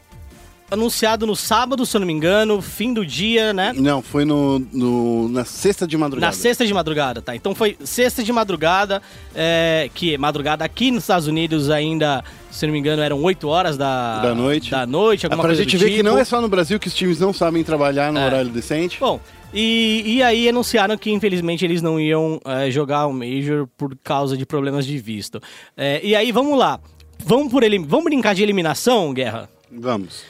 anunciado 0.72 1.26
no 1.26 1.36
sábado, 1.36 1.86
se 1.86 1.96
eu 1.96 2.00
não 2.00 2.08
me 2.08 2.14
engano, 2.14 2.62
fim 2.62 2.94
do 2.94 3.06
dia, 3.06 3.54
né? 3.54 3.74
Não, 3.76 4.02
foi 4.02 4.26
no, 4.26 4.60
no 4.72 5.30
na 5.30 5.44
sexta 5.44 5.88
de 5.88 5.98
madrugada. 5.98 6.28
Na 6.28 6.38
sexta 6.38 6.66
de 6.66 6.74
madrugada, 6.74 7.22
tá. 7.22 7.36
Então 7.36 7.56
foi 7.56 7.78
sexta 7.84 8.24
de 8.24 8.32
madrugada, 8.32 9.02
é, 9.36 9.90
que 9.94 10.18
madrugada 10.18 10.64
aqui 10.64 10.92
nos 10.92 11.04
Estados 11.04 11.28
Unidos 11.28 11.70
ainda, 11.70 12.24
se 12.52 12.66
não 12.66 12.74
me 12.74 12.80
engano, 12.80 13.02
eram 13.02 13.22
8 13.22 13.48
horas 13.48 13.78
da, 13.78 14.22
da 14.22 14.36
noite. 14.36 14.72
Da 14.72 14.86
noite, 14.86 15.26
alguma 15.26 15.44
é 15.44 15.48
pra 15.48 15.56
gente 15.56 15.78
ver 15.78 15.86
tipo. 15.86 15.98
que 15.98 16.04
não 16.04 16.18
é 16.18 16.24
só 16.24 16.42
no 16.42 16.48
Brasil 16.48 16.80
que 16.80 16.88
os 16.88 16.94
times 16.94 17.20
não 17.20 17.34
sabem 17.34 17.64
trabalhar 17.64 18.12
no 18.12 18.20
é. 18.20 18.26
horário 18.26 18.50
decente. 18.50 19.00
Bom, 19.00 19.20
e, 19.54 20.04
e 20.06 20.24
aí 20.24 20.48
anunciaram 20.48 20.98
que 20.98 21.12
infelizmente 21.12 21.66
eles 21.66 21.82
não 21.82 22.00
iam 22.00 22.40
é, 22.46 22.70
jogar 22.70 23.08
o 23.08 23.14
Major 23.14 23.68
por 23.78 23.96
causa 24.04 24.38
de 24.38 24.46
problemas 24.46 24.86
de 24.86 24.98
visto. 24.98 25.42
É, 25.76 26.00
e 26.04 26.16
aí 26.16 26.32
vamos 26.32 26.58
lá. 26.58 26.80
Vamos, 27.26 27.52
por 27.52 27.64
elim... 27.64 27.84
vamos 27.84 28.06
brincar 28.06 28.34
de 28.34 28.44
eliminação, 28.44 29.14
Guerra? 29.14 29.50
Vamos. 29.72 30.24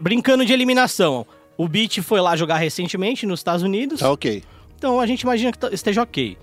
Brincando 0.00 0.44
de 0.44 0.52
eliminação. 0.52 1.26
O 1.56 1.68
Beat 1.68 2.00
foi 2.00 2.20
lá 2.20 2.36
jogar 2.36 2.56
recentemente 2.56 3.26
nos 3.26 3.40
Estados 3.40 3.62
Unidos. 3.62 4.00
Tá 4.00 4.10
ok. 4.10 4.42
Então 4.76 5.00
a 5.00 5.06
gente 5.06 5.22
imagina 5.22 5.52
que 5.52 5.74
esteja 5.74 6.02
ok. 6.02 6.36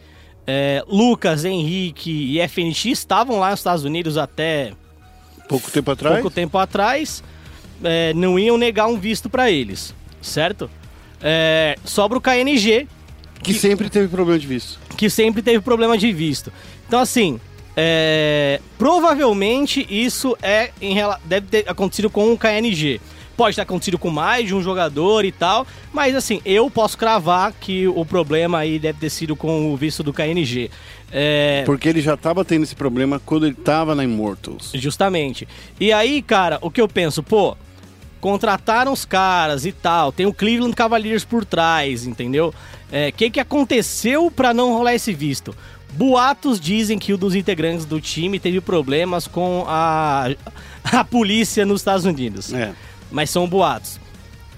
É, 0.47 0.83
Lucas, 0.87 1.45
Henrique 1.45 2.11
e 2.11 2.47
FNX 2.47 2.85
estavam 2.85 3.39
lá 3.39 3.51
nos 3.51 3.59
Estados 3.59 3.83
Unidos 3.83 4.17
até. 4.17 4.73
Pouco 5.51 5.69
tempo 5.69 5.91
atrás? 5.91 6.15
Pouco 6.15 6.31
tempo 6.31 6.57
atrás. 6.57 7.21
É, 7.83 8.13
não 8.13 8.39
iam 8.39 8.57
negar 8.57 8.87
um 8.87 8.97
visto 8.97 9.29
para 9.29 9.51
eles, 9.51 9.93
certo? 10.21 10.71
É, 11.21 11.75
sobra 11.83 12.17
o 12.17 12.21
KNG. 12.21 12.87
Que, 13.43 13.53
que, 13.53 13.59
sempre 13.59 13.89
teve 13.89 14.07
problema 14.07 14.39
de 14.39 14.47
visto. 14.47 14.79
Que 14.95 15.09
sempre 15.09 15.41
teve 15.41 15.59
problema 15.59 15.97
de 15.97 16.13
visto. 16.13 16.53
Então, 16.87 17.01
assim, 17.01 17.37
é, 17.75 18.61
provavelmente 18.77 19.85
isso 19.89 20.37
é 20.41 20.71
em, 20.81 20.95
deve 21.25 21.47
ter 21.47 21.69
acontecido 21.69 22.09
com 22.09 22.31
o 22.31 22.37
KNG. 22.37 23.01
Pode 23.35 23.55
ter 23.55 23.63
acontecido 23.63 23.97
com 23.97 24.09
mais 24.09 24.47
de 24.47 24.55
um 24.55 24.61
jogador 24.61 25.25
e 25.25 25.33
tal, 25.33 25.67
mas 25.91 26.15
assim, 26.15 26.39
eu 26.45 26.69
posso 26.69 26.97
cravar 26.97 27.51
que 27.59 27.87
o 27.89 28.05
problema 28.05 28.59
aí 28.59 28.79
deve 28.79 28.99
ter 28.99 29.09
sido 29.09 29.35
com 29.35 29.73
o 29.73 29.75
visto 29.75 30.01
do 30.01 30.13
KNG. 30.13 30.71
É... 31.11 31.63
Porque 31.65 31.89
ele 31.89 32.01
já 32.01 32.13
estava 32.13 32.45
tendo 32.45 32.63
esse 32.63 32.75
problema 32.75 33.21
quando 33.25 33.45
ele 33.45 33.55
estava 33.57 33.93
na 33.93 34.03
Immortals. 34.03 34.71
Justamente. 34.75 35.47
E 35.79 35.91
aí, 35.91 36.21
cara, 36.21 36.57
o 36.61 36.71
que 36.71 36.79
eu 36.79 36.87
penso, 36.87 37.21
pô, 37.21 37.57
contrataram 38.21 38.93
os 38.93 39.03
caras 39.03 39.65
e 39.65 39.71
tal, 39.71 40.11
tem 40.11 40.25
o 40.25 40.33
Cleveland 40.33 40.75
Cavaliers 40.75 41.25
por 41.25 41.43
trás, 41.43 42.05
entendeu? 42.05 42.49
O 42.49 42.95
é, 42.95 43.11
que, 43.11 43.29
que 43.29 43.39
aconteceu 43.39 44.29
para 44.31 44.53
não 44.53 44.73
rolar 44.73 44.93
esse 44.93 45.13
visto? 45.13 45.55
Boatos 45.93 46.59
dizem 46.59 46.97
que 46.97 47.13
um 47.13 47.17
dos 47.17 47.35
integrantes 47.35 47.85
do 47.85 47.99
time 47.99 48.39
teve 48.39 48.61
problemas 48.61 49.27
com 49.27 49.65
a, 49.67 50.29
a 50.83 51.03
polícia 51.03 51.65
nos 51.65 51.81
Estados 51.81 52.05
Unidos. 52.05 52.53
É. 52.53 52.73
Mas 53.11 53.29
são 53.29 53.47
boatos. 53.47 53.99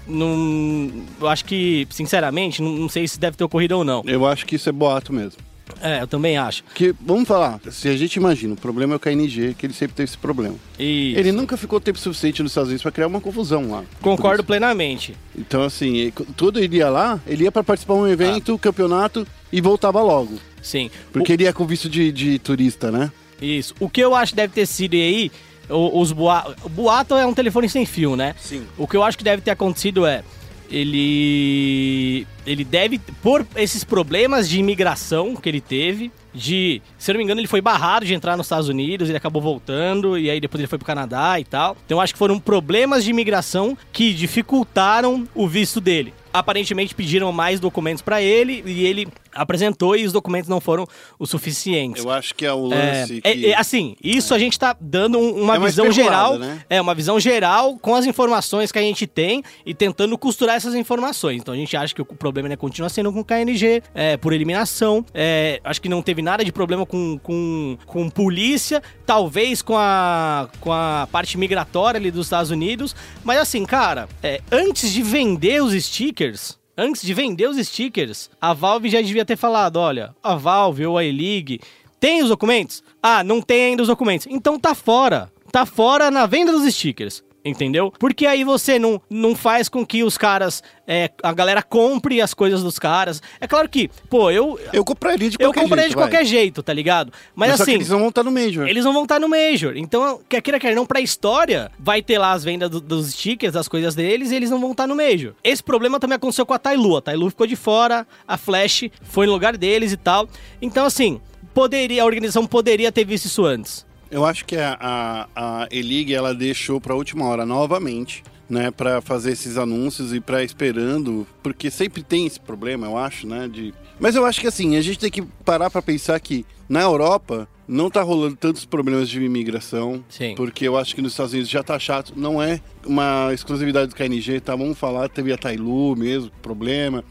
Não, 0.06 0.92
eu 1.20 1.26
acho 1.26 1.44
que, 1.44 1.88
sinceramente, 1.90 2.62
não, 2.62 2.70
não 2.72 2.88
sei 2.88 3.08
se 3.08 3.18
deve 3.18 3.36
ter 3.36 3.42
ocorrido 3.42 3.78
ou 3.78 3.84
não. 3.84 4.02
Eu 4.06 4.26
acho 4.26 4.46
que 4.46 4.54
isso 4.56 4.68
é 4.68 4.72
boato 4.72 5.12
mesmo. 5.12 5.40
É, 5.80 6.02
eu 6.02 6.06
também 6.06 6.36
acho. 6.36 6.62
Que, 6.74 6.94
vamos 7.00 7.26
falar, 7.26 7.60
se 7.70 7.88
a 7.88 7.96
gente 7.96 8.16
imagina, 8.16 8.54
o 8.54 8.56
problema 8.56 8.94
é 8.94 8.96
o 8.96 9.00
KNG, 9.00 9.54
que 9.54 9.66
ele 9.66 9.72
sempre 9.72 9.96
teve 9.96 10.10
esse 10.10 10.18
problema. 10.18 10.56
Isso. 10.78 11.18
Ele 11.18 11.32
nunca 11.32 11.56
ficou 11.56 11.80
tempo 11.80 11.98
suficiente 11.98 12.42
nos 12.42 12.52
Estados 12.52 12.68
Unidos 12.68 12.82
para 12.82 12.92
criar 12.92 13.06
uma 13.06 13.20
confusão 13.20 13.70
lá. 13.70 13.84
Concordo 14.00 14.44
plenamente. 14.44 15.14
Então, 15.36 15.62
assim, 15.62 16.12
tudo 16.36 16.58
ele 16.58 16.76
ia 16.76 16.88
lá, 16.88 17.20
ele 17.26 17.44
ia 17.44 17.52
para 17.52 17.64
participar 17.64 17.94
de 17.94 18.00
um 18.00 18.08
evento, 18.08 18.54
ah. 18.54 18.58
campeonato 18.58 19.26
e 19.52 19.60
voltava 19.60 20.02
logo. 20.02 20.38
Sim. 20.62 20.90
Porque 21.12 21.32
o... 21.32 21.34
ele 21.34 21.44
ia 21.44 21.52
com 21.52 21.66
visto 21.66 21.88
de, 21.88 22.12
de 22.12 22.38
turista, 22.38 22.90
né? 22.90 23.10
Isso. 23.40 23.74
O 23.80 23.88
que 23.88 24.00
eu 24.00 24.14
acho 24.14 24.32
que 24.32 24.36
deve 24.36 24.52
ter 24.52 24.66
sido 24.66 24.94
aí, 24.94 25.30
os 25.68 26.12
boatos. 26.12 26.54
Boato 26.70 27.14
é 27.14 27.26
um 27.26 27.34
telefone 27.34 27.68
sem 27.68 27.84
fio, 27.86 28.16
né? 28.16 28.34
Sim. 28.38 28.64
O 28.76 28.86
que 28.86 28.96
eu 28.96 29.02
acho 29.02 29.18
que 29.18 29.24
deve 29.24 29.42
ter 29.42 29.50
acontecido 29.50 30.06
é 30.06 30.22
ele 30.70 32.26
ele 32.46 32.64
deve 32.64 32.98
por 33.22 33.46
esses 33.56 33.84
problemas 33.84 34.48
de 34.48 34.58
imigração 34.58 35.34
que 35.34 35.48
ele 35.48 35.60
teve, 35.60 36.12
de, 36.34 36.82
se 36.98 37.10
eu 37.10 37.14
não 37.14 37.18
me 37.18 37.24
engano, 37.24 37.40
ele 37.40 37.48
foi 37.48 37.60
barrado 37.60 38.04
de 38.04 38.12
entrar 38.12 38.36
nos 38.36 38.46
Estados 38.46 38.68
Unidos, 38.68 39.08
ele 39.08 39.16
acabou 39.16 39.40
voltando 39.40 40.18
e 40.18 40.28
aí 40.28 40.40
depois 40.40 40.60
ele 40.60 40.68
foi 40.68 40.78
pro 40.78 40.86
Canadá 40.86 41.40
e 41.40 41.44
tal. 41.44 41.76
Então 41.86 42.00
acho 42.00 42.12
que 42.12 42.18
foram 42.18 42.38
problemas 42.38 43.04
de 43.04 43.10
imigração 43.10 43.78
que 43.92 44.12
dificultaram 44.12 45.26
o 45.34 45.48
visto 45.48 45.80
dele 45.80 46.12
aparentemente 46.34 46.96
pediram 46.96 47.30
mais 47.30 47.60
documentos 47.60 48.02
para 48.02 48.20
ele 48.20 48.60
e 48.66 48.84
ele 48.84 49.06
apresentou 49.32 49.96
e 49.96 50.04
os 50.04 50.12
documentos 50.12 50.48
não 50.48 50.60
foram 50.60 50.84
o 51.16 51.26
suficientes. 51.26 52.04
Eu 52.04 52.10
acho 52.10 52.34
que 52.34 52.44
é 52.44 52.52
o 52.52 52.66
lance. 52.66 53.20
É, 53.22 53.34
que... 53.34 53.46
é, 53.46 53.50
é 53.50 53.56
assim, 53.56 53.94
isso 54.02 54.34
a 54.34 54.38
gente 54.38 54.52
está 54.52 54.76
dando 54.80 55.18
uma, 55.18 55.54
é 55.54 55.58
uma 55.58 55.66
visão 55.66 55.92
geral. 55.92 56.36
Né? 56.36 56.64
É, 56.68 56.80
uma 56.80 56.94
visão 56.94 57.20
geral 57.20 57.78
com 57.78 57.94
as 57.94 58.04
informações 58.04 58.72
que 58.72 58.78
a 58.78 58.82
gente 58.82 59.06
tem 59.06 59.44
e 59.64 59.72
tentando 59.72 60.18
costurar 60.18 60.56
essas 60.56 60.74
informações. 60.74 61.40
Então 61.40 61.54
a 61.54 61.56
gente 61.56 61.76
acha 61.76 61.94
que 61.94 62.02
o 62.02 62.04
problema 62.04 62.48
né, 62.48 62.56
continua 62.56 62.88
sendo 62.88 63.12
com 63.12 63.20
o 63.20 63.24
KNG, 63.24 63.82
é, 63.94 64.16
por 64.16 64.32
eliminação. 64.32 65.04
É, 65.14 65.60
acho 65.62 65.80
que 65.80 65.88
não 65.88 66.02
teve 66.02 66.20
nada 66.20 66.44
de 66.44 66.50
problema 66.50 66.84
com, 66.84 67.16
com, 67.22 67.78
com 67.86 68.10
polícia, 68.10 68.82
talvez 69.06 69.62
com 69.62 69.76
a, 69.78 70.48
com 70.60 70.72
a 70.72 71.08
parte 71.12 71.38
migratória 71.38 71.98
ali 71.98 72.10
dos 72.10 72.26
Estados 72.26 72.50
Unidos. 72.50 72.96
Mas 73.22 73.38
assim, 73.38 73.64
cara, 73.64 74.08
é, 74.20 74.40
antes 74.50 74.92
de 74.92 75.00
vender 75.00 75.62
os 75.62 75.72
stickers, 75.84 76.23
stickers, 76.24 76.58
antes 76.76 77.02
de 77.02 77.12
vender 77.12 77.48
os 77.48 77.56
stickers, 77.66 78.30
a 78.40 78.54
Valve 78.54 78.88
já 78.88 79.00
devia 79.00 79.24
ter 79.24 79.36
falado: 79.36 79.76
olha, 79.76 80.14
a 80.22 80.34
Valve 80.34 80.86
ou 80.86 80.96
a 80.96 81.04
E-League 81.04 81.60
tem 82.00 82.22
os 82.22 82.28
documentos? 82.28 82.82
Ah, 83.02 83.22
não 83.22 83.40
tem 83.40 83.66
ainda 83.66 83.82
os 83.82 83.88
documentos. 83.88 84.26
Então 84.30 84.58
tá 84.58 84.74
fora. 84.74 85.30
Tá 85.52 85.64
fora 85.64 86.10
na 86.10 86.26
venda 86.26 86.52
dos 86.52 86.72
stickers. 86.74 87.22
Entendeu? 87.44 87.92
Porque 87.98 88.24
aí 88.24 88.42
você 88.42 88.78
não, 88.78 88.98
não 89.10 89.36
faz 89.36 89.68
com 89.68 89.84
que 89.84 90.02
os 90.02 90.16
caras. 90.16 90.62
É, 90.86 91.10
a 91.22 91.32
galera 91.32 91.62
compre 91.62 92.20
as 92.22 92.32
coisas 92.32 92.62
dos 92.62 92.78
caras. 92.78 93.20
É 93.38 93.46
claro 93.46 93.68
que, 93.68 93.90
pô, 94.08 94.30
eu. 94.30 94.58
Eu 94.72 94.82
compraria 94.82 95.28
de 95.28 95.36
qualquer 95.36 95.44
jeito. 95.44 95.58
Eu 95.58 95.62
compraria 95.62 95.88
de 95.90 95.94
qualquer 95.94 96.24
jeito, 96.24 96.62
tá 96.62 96.72
ligado? 96.72 97.12
Mas, 97.34 97.50
Mas 97.50 97.60
assim. 97.60 97.74
eles 97.74 97.90
não 97.90 97.98
vão 97.98 98.08
estar 98.08 98.22
no 98.22 98.30
Major. 98.30 98.66
Eles 98.66 98.82
não 98.82 98.94
vão 98.94 99.02
estar 99.02 99.20
no 99.20 99.28
Major. 99.28 99.76
Então, 99.76 100.20
quer 100.26 100.40
queira, 100.40 100.58
quer 100.58 100.74
não, 100.74 100.86
pra 100.86 101.02
história, 101.02 101.70
vai 101.78 102.00
ter 102.00 102.16
lá 102.16 102.32
as 102.32 102.42
vendas 102.42 102.70
do, 102.70 102.80
dos 102.80 103.12
stickers, 103.12 103.52
das 103.52 103.68
coisas 103.68 103.94
deles, 103.94 104.30
e 104.30 104.36
eles 104.36 104.48
não 104.48 104.58
vão 104.58 104.70
estar 104.70 104.86
no 104.86 104.96
Major. 104.96 105.34
Esse 105.44 105.62
problema 105.62 106.00
também 106.00 106.16
aconteceu 106.16 106.46
com 106.46 106.54
a 106.54 106.58
Tailu. 106.58 106.96
A 106.96 107.02
Tailu 107.02 107.28
ficou 107.28 107.46
de 107.46 107.56
fora, 107.56 108.06
a 108.26 108.38
Flash 108.38 108.84
foi 109.02 109.26
no 109.26 109.32
lugar 109.32 109.58
deles 109.58 109.92
e 109.92 109.98
tal. 109.98 110.26
Então, 110.62 110.86
assim, 110.86 111.20
poderia, 111.52 112.02
a 112.02 112.06
organização 112.06 112.46
poderia 112.46 112.90
ter 112.90 113.04
visto 113.04 113.26
isso 113.26 113.44
antes. 113.44 113.84
Eu 114.14 114.24
acho 114.24 114.44
que 114.44 114.54
a, 114.54 114.78
a, 114.80 115.28
a 115.34 115.68
E-League 115.72 116.14
ela 116.14 116.32
deixou 116.32 116.80
para 116.80 116.92
a 116.92 116.96
última 116.96 117.26
hora 117.26 117.44
novamente, 117.44 118.22
né, 118.48 118.70
para 118.70 119.00
fazer 119.00 119.32
esses 119.32 119.56
anúncios 119.56 120.14
e 120.14 120.20
para 120.20 120.44
esperando, 120.44 121.26
porque 121.42 121.68
sempre 121.68 122.00
tem 122.00 122.24
esse 122.24 122.38
problema, 122.38 122.86
eu 122.86 122.96
acho, 122.96 123.26
né, 123.26 123.48
de 123.48 123.74
Mas 123.98 124.14
eu 124.14 124.24
acho 124.24 124.40
que 124.40 124.46
assim, 124.46 124.76
a 124.76 124.80
gente 124.80 125.00
tem 125.00 125.10
que 125.10 125.22
parar 125.44 125.68
para 125.68 125.82
pensar 125.82 126.20
que 126.20 126.46
na 126.68 126.80
Europa 126.80 127.48
não 127.66 127.90
tá 127.90 128.02
rolando 128.02 128.36
tantos 128.36 128.64
problemas 128.64 129.08
de 129.08 129.20
imigração, 129.20 130.04
Sim. 130.08 130.36
porque 130.36 130.68
eu 130.68 130.76
acho 130.76 130.94
que 130.94 131.02
nos 131.02 131.10
Estados 131.10 131.32
Unidos 131.32 131.50
já 131.50 131.64
tá 131.64 131.76
chato, 131.76 132.12
não 132.14 132.40
é 132.40 132.60
uma 132.86 133.34
exclusividade 133.34 133.88
do 133.88 133.96
KNG, 133.96 134.38
tá? 134.38 134.54
Vamos 134.54 134.78
falar, 134.78 135.08
teve 135.08 135.32
a 135.32 135.36
Tailu 135.36 135.96
mesmo, 135.96 136.30
problema. 136.40 137.02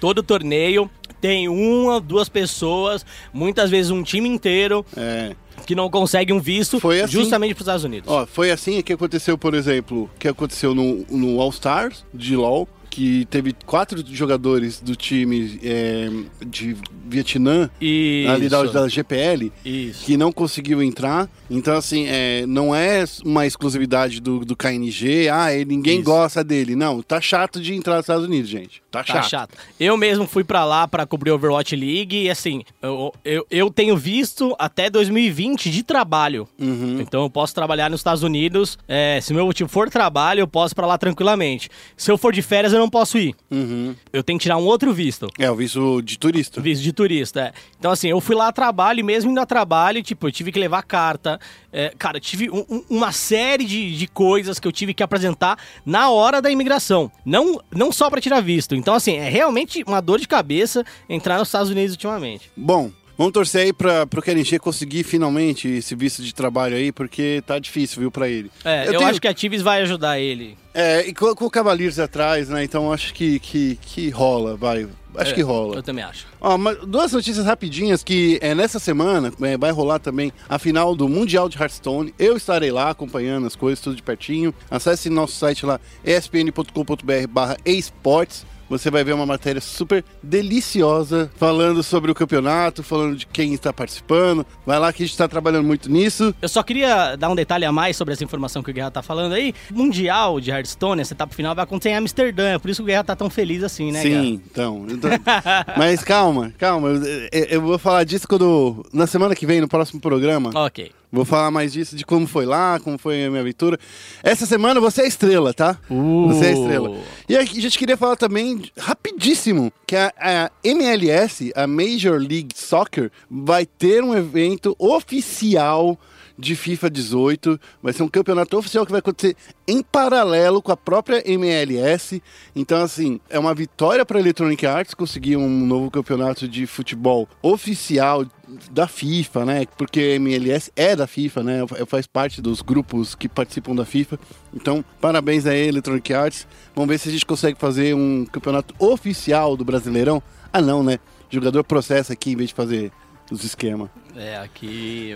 Todo 0.00 0.22
torneio 0.22 0.90
tem 1.20 1.46
uma, 1.46 2.00
duas 2.00 2.30
pessoas, 2.30 3.04
muitas 3.34 3.68
vezes 3.68 3.90
um 3.90 4.02
time 4.02 4.30
inteiro. 4.30 4.82
É 4.96 5.36
que 5.66 5.74
não 5.74 5.90
consegue 5.90 6.32
um 6.32 6.40
visto 6.40 6.80
foi 6.80 7.00
assim, 7.00 7.12
justamente 7.12 7.54
para 7.54 7.62
os 7.62 7.66
Estados 7.66 7.84
Unidos. 7.84 8.10
Ó, 8.10 8.26
foi 8.26 8.50
assim 8.50 8.82
que 8.82 8.92
aconteceu, 8.92 9.36
por 9.36 9.54
exemplo, 9.54 10.10
que 10.18 10.28
aconteceu 10.28 10.74
no, 10.74 11.04
no 11.10 11.40
All 11.40 11.50
Stars 11.50 12.04
de 12.12 12.36
LoL, 12.36 12.68
que 12.98 13.24
teve 13.26 13.54
quatro 13.64 14.02
jogadores 14.12 14.80
do 14.80 14.96
time 14.96 15.60
é, 15.62 16.10
de 16.44 16.76
Vietnã, 17.06 17.70
Isso. 17.80 18.28
ali 18.28 18.48
da, 18.48 18.64
da 18.64 18.88
GPL, 18.88 19.52
Isso. 19.64 20.04
que 20.04 20.16
não 20.16 20.32
conseguiu 20.32 20.82
entrar. 20.82 21.28
Então, 21.48 21.76
assim, 21.76 22.06
é, 22.08 22.44
não 22.44 22.74
é 22.74 23.04
uma 23.24 23.46
exclusividade 23.46 24.20
do, 24.20 24.44
do 24.44 24.56
KNG, 24.56 25.28
ah, 25.28 25.46
ninguém 25.64 26.00
Isso. 26.00 26.10
gosta 26.10 26.42
dele. 26.42 26.74
Não, 26.74 27.00
tá 27.00 27.20
chato 27.20 27.60
de 27.60 27.72
entrar 27.72 27.94
nos 27.94 28.02
Estados 28.02 28.24
Unidos, 28.24 28.50
gente. 28.50 28.82
Tá, 28.90 29.04
tá 29.04 29.22
chato. 29.22 29.30
chato. 29.30 29.54
Eu 29.78 29.96
mesmo 29.96 30.26
fui 30.26 30.42
para 30.42 30.64
lá 30.64 30.88
para 30.88 31.06
cobrir 31.06 31.30
Overwatch 31.30 31.76
League 31.76 32.24
e, 32.24 32.28
assim, 32.28 32.64
eu, 32.82 33.14
eu, 33.24 33.46
eu, 33.48 33.70
tenho 33.70 33.96
visto 33.96 34.56
até 34.58 34.90
2020 34.90 35.70
de 35.70 35.84
trabalho. 35.84 36.48
Uhum. 36.58 36.98
Então, 37.00 37.22
eu 37.22 37.30
posso 37.30 37.54
trabalhar 37.54 37.88
nos 37.88 38.00
Estados 38.00 38.24
Unidos. 38.24 38.76
É, 38.88 39.20
se 39.22 39.32
meu 39.32 39.46
motivo 39.46 39.68
for 39.68 39.88
trabalho, 39.88 40.40
eu 40.40 40.48
posso 40.48 40.74
para 40.74 40.86
lá 40.86 40.98
tranquilamente. 40.98 41.70
Se 41.96 42.10
eu 42.10 42.18
for 42.18 42.32
de 42.32 42.42
férias, 42.42 42.72
eu 42.72 42.78
não 42.80 42.87
posso 42.90 43.18
ir. 43.18 43.34
Uhum. 43.50 43.94
Eu 44.12 44.22
tenho 44.22 44.38
que 44.38 44.42
tirar 44.42 44.56
um 44.56 44.64
outro 44.64 44.92
visto. 44.92 45.28
É, 45.38 45.50
o 45.50 45.54
visto 45.54 46.02
de 46.02 46.18
turista. 46.18 46.60
Visto 46.60 46.82
de 46.82 46.92
turista, 46.92 47.40
é. 47.40 47.52
Então, 47.78 47.90
assim, 47.90 48.08
eu 48.08 48.20
fui 48.20 48.34
lá 48.34 48.48
a 48.48 48.52
trabalho 48.52 49.00
e 49.00 49.02
mesmo 49.02 49.30
indo 49.30 49.40
a 49.40 49.46
trabalho, 49.46 50.02
tipo, 50.02 50.26
eu 50.26 50.32
tive 50.32 50.52
que 50.52 50.58
levar 50.58 50.82
carta. 50.82 51.38
É, 51.72 51.92
cara, 51.98 52.20
tive 52.20 52.50
um, 52.50 52.64
um, 52.68 52.84
uma 52.90 53.12
série 53.12 53.64
de, 53.64 53.96
de 53.96 54.06
coisas 54.06 54.58
que 54.58 54.66
eu 54.66 54.72
tive 54.72 54.94
que 54.94 55.02
apresentar 55.02 55.58
na 55.84 56.10
hora 56.10 56.40
da 56.40 56.50
imigração. 56.50 57.10
Não, 57.24 57.60
não 57.74 57.92
só 57.92 58.10
para 58.10 58.20
tirar 58.20 58.40
visto. 58.40 58.74
Então, 58.74 58.94
assim, 58.94 59.16
é 59.16 59.28
realmente 59.28 59.82
uma 59.86 60.00
dor 60.00 60.18
de 60.18 60.28
cabeça 60.28 60.84
entrar 61.08 61.38
nos 61.38 61.48
Estados 61.48 61.70
Unidos 61.70 61.92
ultimamente. 61.92 62.50
Bom, 62.56 62.90
Vamos 63.18 63.32
torcer 63.32 63.62
aí 63.62 63.72
para 63.72 64.04
o 64.04 64.22
KNG 64.22 64.60
conseguir 64.60 65.02
finalmente 65.02 65.66
esse 65.66 65.92
visto 65.96 66.22
de 66.22 66.32
trabalho 66.32 66.76
aí, 66.76 66.92
porque 66.92 67.42
tá 67.44 67.58
difícil, 67.58 67.98
viu, 67.98 68.12
para 68.12 68.28
ele. 68.28 68.48
É, 68.64 68.86
eu, 68.86 68.92
eu 68.92 68.98
tenho... 69.00 69.10
acho 69.10 69.20
que 69.20 69.26
a 69.26 69.34
Tives 69.34 69.60
vai 69.60 69.82
ajudar 69.82 70.20
ele. 70.20 70.56
É, 70.72 71.04
e 71.04 71.12
com, 71.12 71.34
com 71.34 71.46
o 71.46 71.50
Cavaliers 71.50 71.98
atrás, 71.98 72.48
né? 72.48 72.62
Então 72.62 72.92
acho 72.92 73.12
que, 73.12 73.40
que, 73.40 73.76
que 73.82 74.08
rola, 74.10 74.56
vai. 74.56 74.86
Acho 75.16 75.32
é, 75.32 75.34
que 75.34 75.42
rola. 75.42 75.74
Eu 75.74 75.82
também 75.82 76.04
acho. 76.04 76.28
Ó, 76.40 76.56
duas 76.86 77.10
notícias 77.10 77.44
rapidinhas 77.44 78.04
que 78.04 78.38
é, 78.40 78.54
nessa 78.54 78.78
semana 78.78 79.32
é, 79.42 79.58
vai 79.58 79.72
rolar 79.72 79.98
também 79.98 80.32
a 80.48 80.56
final 80.56 80.94
do 80.94 81.08
Mundial 81.08 81.48
de 81.48 81.58
Hearthstone. 81.58 82.14
Eu 82.16 82.36
estarei 82.36 82.70
lá 82.70 82.90
acompanhando 82.90 83.48
as 83.48 83.56
coisas 83.56 83.80
tudo 83.80 83.96
de 83.96 84.02
pertinho. 84.02 84.54
Acesse 84.70 85.10
nosso 85.10 85.34
site 85.34 85.66
lá, 85.66 85.80
espn.com.br 86.04 87.26
barra 87.28 87.56
esportes 87.66 88.46
você 88.68 88.90
vai 88.90 89.04
ver 89.04 89.12
uma 89.12 89.26
matéria 89.26 89.60
super 89.60 90.04
deliciosa 90.22 91.30
falando 91.36 91.82
sobre 91.82 92.10
o 92.10 92.14
campeonato, 92.14 92.82
falando 92.82 93.16
de 93.16 93.26
quem 93.26 93.54
está 93.54 93.72
participando. 93.72 94.44
Vai 94.66 94.78
lá 94.78 94.92
que 94.92 95.02
a 95.02 95.06
gente 95.06 95.14
está 95.14 95.28
trabalhando 95.28 95.66
muito 95.66 95.90
nisso. 95.90 96.34
Eu 96.40 96.48
só 96.48 96.62
queria 96.62 97.16
dar 97.16 97.28
um 97.28 97.34
detalhe 97.34 97.64
a 97.64 97.72
mais 97.72 97.96
sobre 97.96 98.14
essa 98.14 98.24
informação 98.24 98.62
que 98.62 98.70
o 98.70 98.74
Guerra 98.74 98.88
está 98.88 99.02
falando 99.02 99.32
aí. 99.32 99.54
Mundial 99.70 100.40
de 100.40 100.50
Hearthstone, 100.50 101.00
essa 101.00 101.14
etapa 101.14 101.34
final 101.34 101.54
vai 101.54 101.64
acontecer 101.64 101.90
em 101.90 101.96
Amsterdã, 101.96 102.54
é 102.54 102.58
por 102.58 102.70
isso 102.70 102.82
que 102.82 102.84
o 102.84 102.86
Guerra 102.86 103.04
tá 103.04 103.16
tão 103.16 103.30
feliz 103.30 103.62
assim, 103.62 103.92
né, 103.92 104.02
Sim, 104.02 104.08
Guerra? 104.08 104.24
então. 104.24 104.86
então 104.88 105.10
mas 105.76 106.02
calma, 106.02 106.52
calma. 106.58 106.88
Eu, 107.32 107.44
eu, 107.44 107.62
vou 107.62 107.78
falar 107.78 108.04
disso 108.04 108.26
quando 108.28 108.84
na 108.92 109.06
semana 109.06 109.34
que 109.34 109.46
vem, 109.46 109.60
no 109.60 109.68
próximo 109.68 110.00
programa. 110.00 110.50
Ok. 110.54 110.90
Vou 111.10 111.24
falar 111.24 111.50
mais 111.50 111.72
disso, 111.72 111.96
de 111.96 112.04
como 112.04 112.26
foi 112.26 112.44
lá, 112.44 112.78
como 112.80 112.98
foi 112.98 113.24
a 113.24 113.30
minha 113.30 113.40
aventura. 113.40 113.78
Essa 114.22 114.44
semana 114.44 114.78
você 114.78 115.02
é 115.02 115.06
estrela, 115.06 115.54
tá? 115.54 115.78
Uh. 115.90 116.28
Você 116.28 116.46
é 116.46 116.52
estrela. 116.52 116.96
E 117.28 117.36
a 117.36 117.44
gente 117.44 117.78
queria 117.78 117.96
falar 117.96 118.16
também, 118.16 118.62
rapidíssimo, 118.76 119.72
que 119.86 119.96
a, 119.96 120.12
a, 120.18 120.50
MLS, 120.62 121.50
a 121.56 121.66
Major 121.66 122.18
League 122.18 122.50
Soccer, 122.54 123.10
vai 123.30 123.64
ter 123.64 124.04
um 124.04 124.14
evento 124.14 124.76
oficial 124.78 125.98
de 126.38 126.54
FIFA 126.54 126.88
18. 126.88 127.60
Vai 127.82 127.92
ser 127.92 128.02
um 128.02 128.08
campeonato 128.08 128.56
oficial 128.56 128.86
que 128.86 128.92
vai 128.92 129.00
acontecer 129.00 129.36
em 129.66 129.82
paralelo 129.82 130.62
com 130.62 130.70
a 130.70 130.76
própria 130.76 131.28
MLS. 131.30 132.22
Então, 132.54 132.80
assim, 132.80 133.20
é 133.28 133.38
uma 133.38 133.54
vitória 133.54 134.06
para 134.06 134.18
a 134.18 134.20
Electronic 134.20 134.64
Arts 134.64 134.94
conseguir 134.94 135.36
um 135.36 135.48
novo 135.66 135.90
campeonato 135.90 136.46
de 136.46 136.66
futebol 136.66 137.28
oficial 137.42 138.24
da 138.70 138.86
FIFA, 138.86 139.44
né? 139.44 139.66
Porque 139.76 140.00
a 140.00 140.14
MLS 140.14 140.72
é 140.76 140.94
da 140.94 141.06
FIFA, 141.06 141.42
né? 141.42 141.58
Faz 141.86 142.06
parte 142.06 142.40
dos 142.40 142.62
grupos 142.62 143.14
que 143.14 143.28
participam 143.28 143.74
da 143.74 143.84
FIFA. 143.84 144.18
Então, 144.54 144.84
parabéns 145.00 145.44
a 145.44 145.54
Electronic 145.54 146.14
Arts. 146.14 146.46
Vamos 146.74 146.88
ver 146.88 146.98
se 146.98 147.08
a 147.08 147.12
gente 147.12 147.26
consegue 147.26 147.58
fazer 147.58 147.94
um 147.94 148.24
campeonato 148.24 148.74
oficial 148.78 149.56
do 149.56 149.64
Brasileirão. 149.64 150.22
Ah, 150.52 150.62
não, 150.62 150.82
né? 150.82 150.98
O 151.30 151.34
jogador 151.34 151.62
processa 151.64 152.14
aqui 152.14 152.32
em 152.32 152.36
vez 152.36 152.48
de 152.48 152.54
fazer 152.54 152.90
os 153.30 153.44
esquemas. 153.44 153.90
É, 154.16 154.38
aqui 154.38 155.14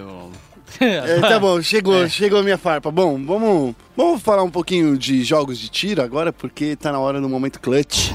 é, 0.80 1.20
tá 1.20 1.38
bom, 1.38 1.60
chegou, 1.60 2.04
é. 2.04 2.08
chegou 2.08 2.40
a 2.40 2.42
minha 2.42 2.58
farpa. 2.58 2.90
Bom, 2.90 3.22
vamos, 3.24 3.74
vamos 3.96 4.22
falar 4.22 4.42
um 4.42 4.50
pouquinho 4.50 4.96
de 4.96 5.22
jogos 5.22 5.58
de 5.58 5.68
tiro 5.68 6.02
agora, 6.02 6.32
porque 6.32 6.76
tá 6.76 6.90
na 6.92 6.98
hora 6.98 7.20
do 7.20 7.28
momento 7.28 7.60
clutch. 7.60 8.10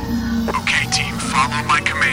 Ok, 0.50 0.74
team, 0.92 1.18
follow 1.20 1.64
my 1.64 1.82
command. 1.90 2.08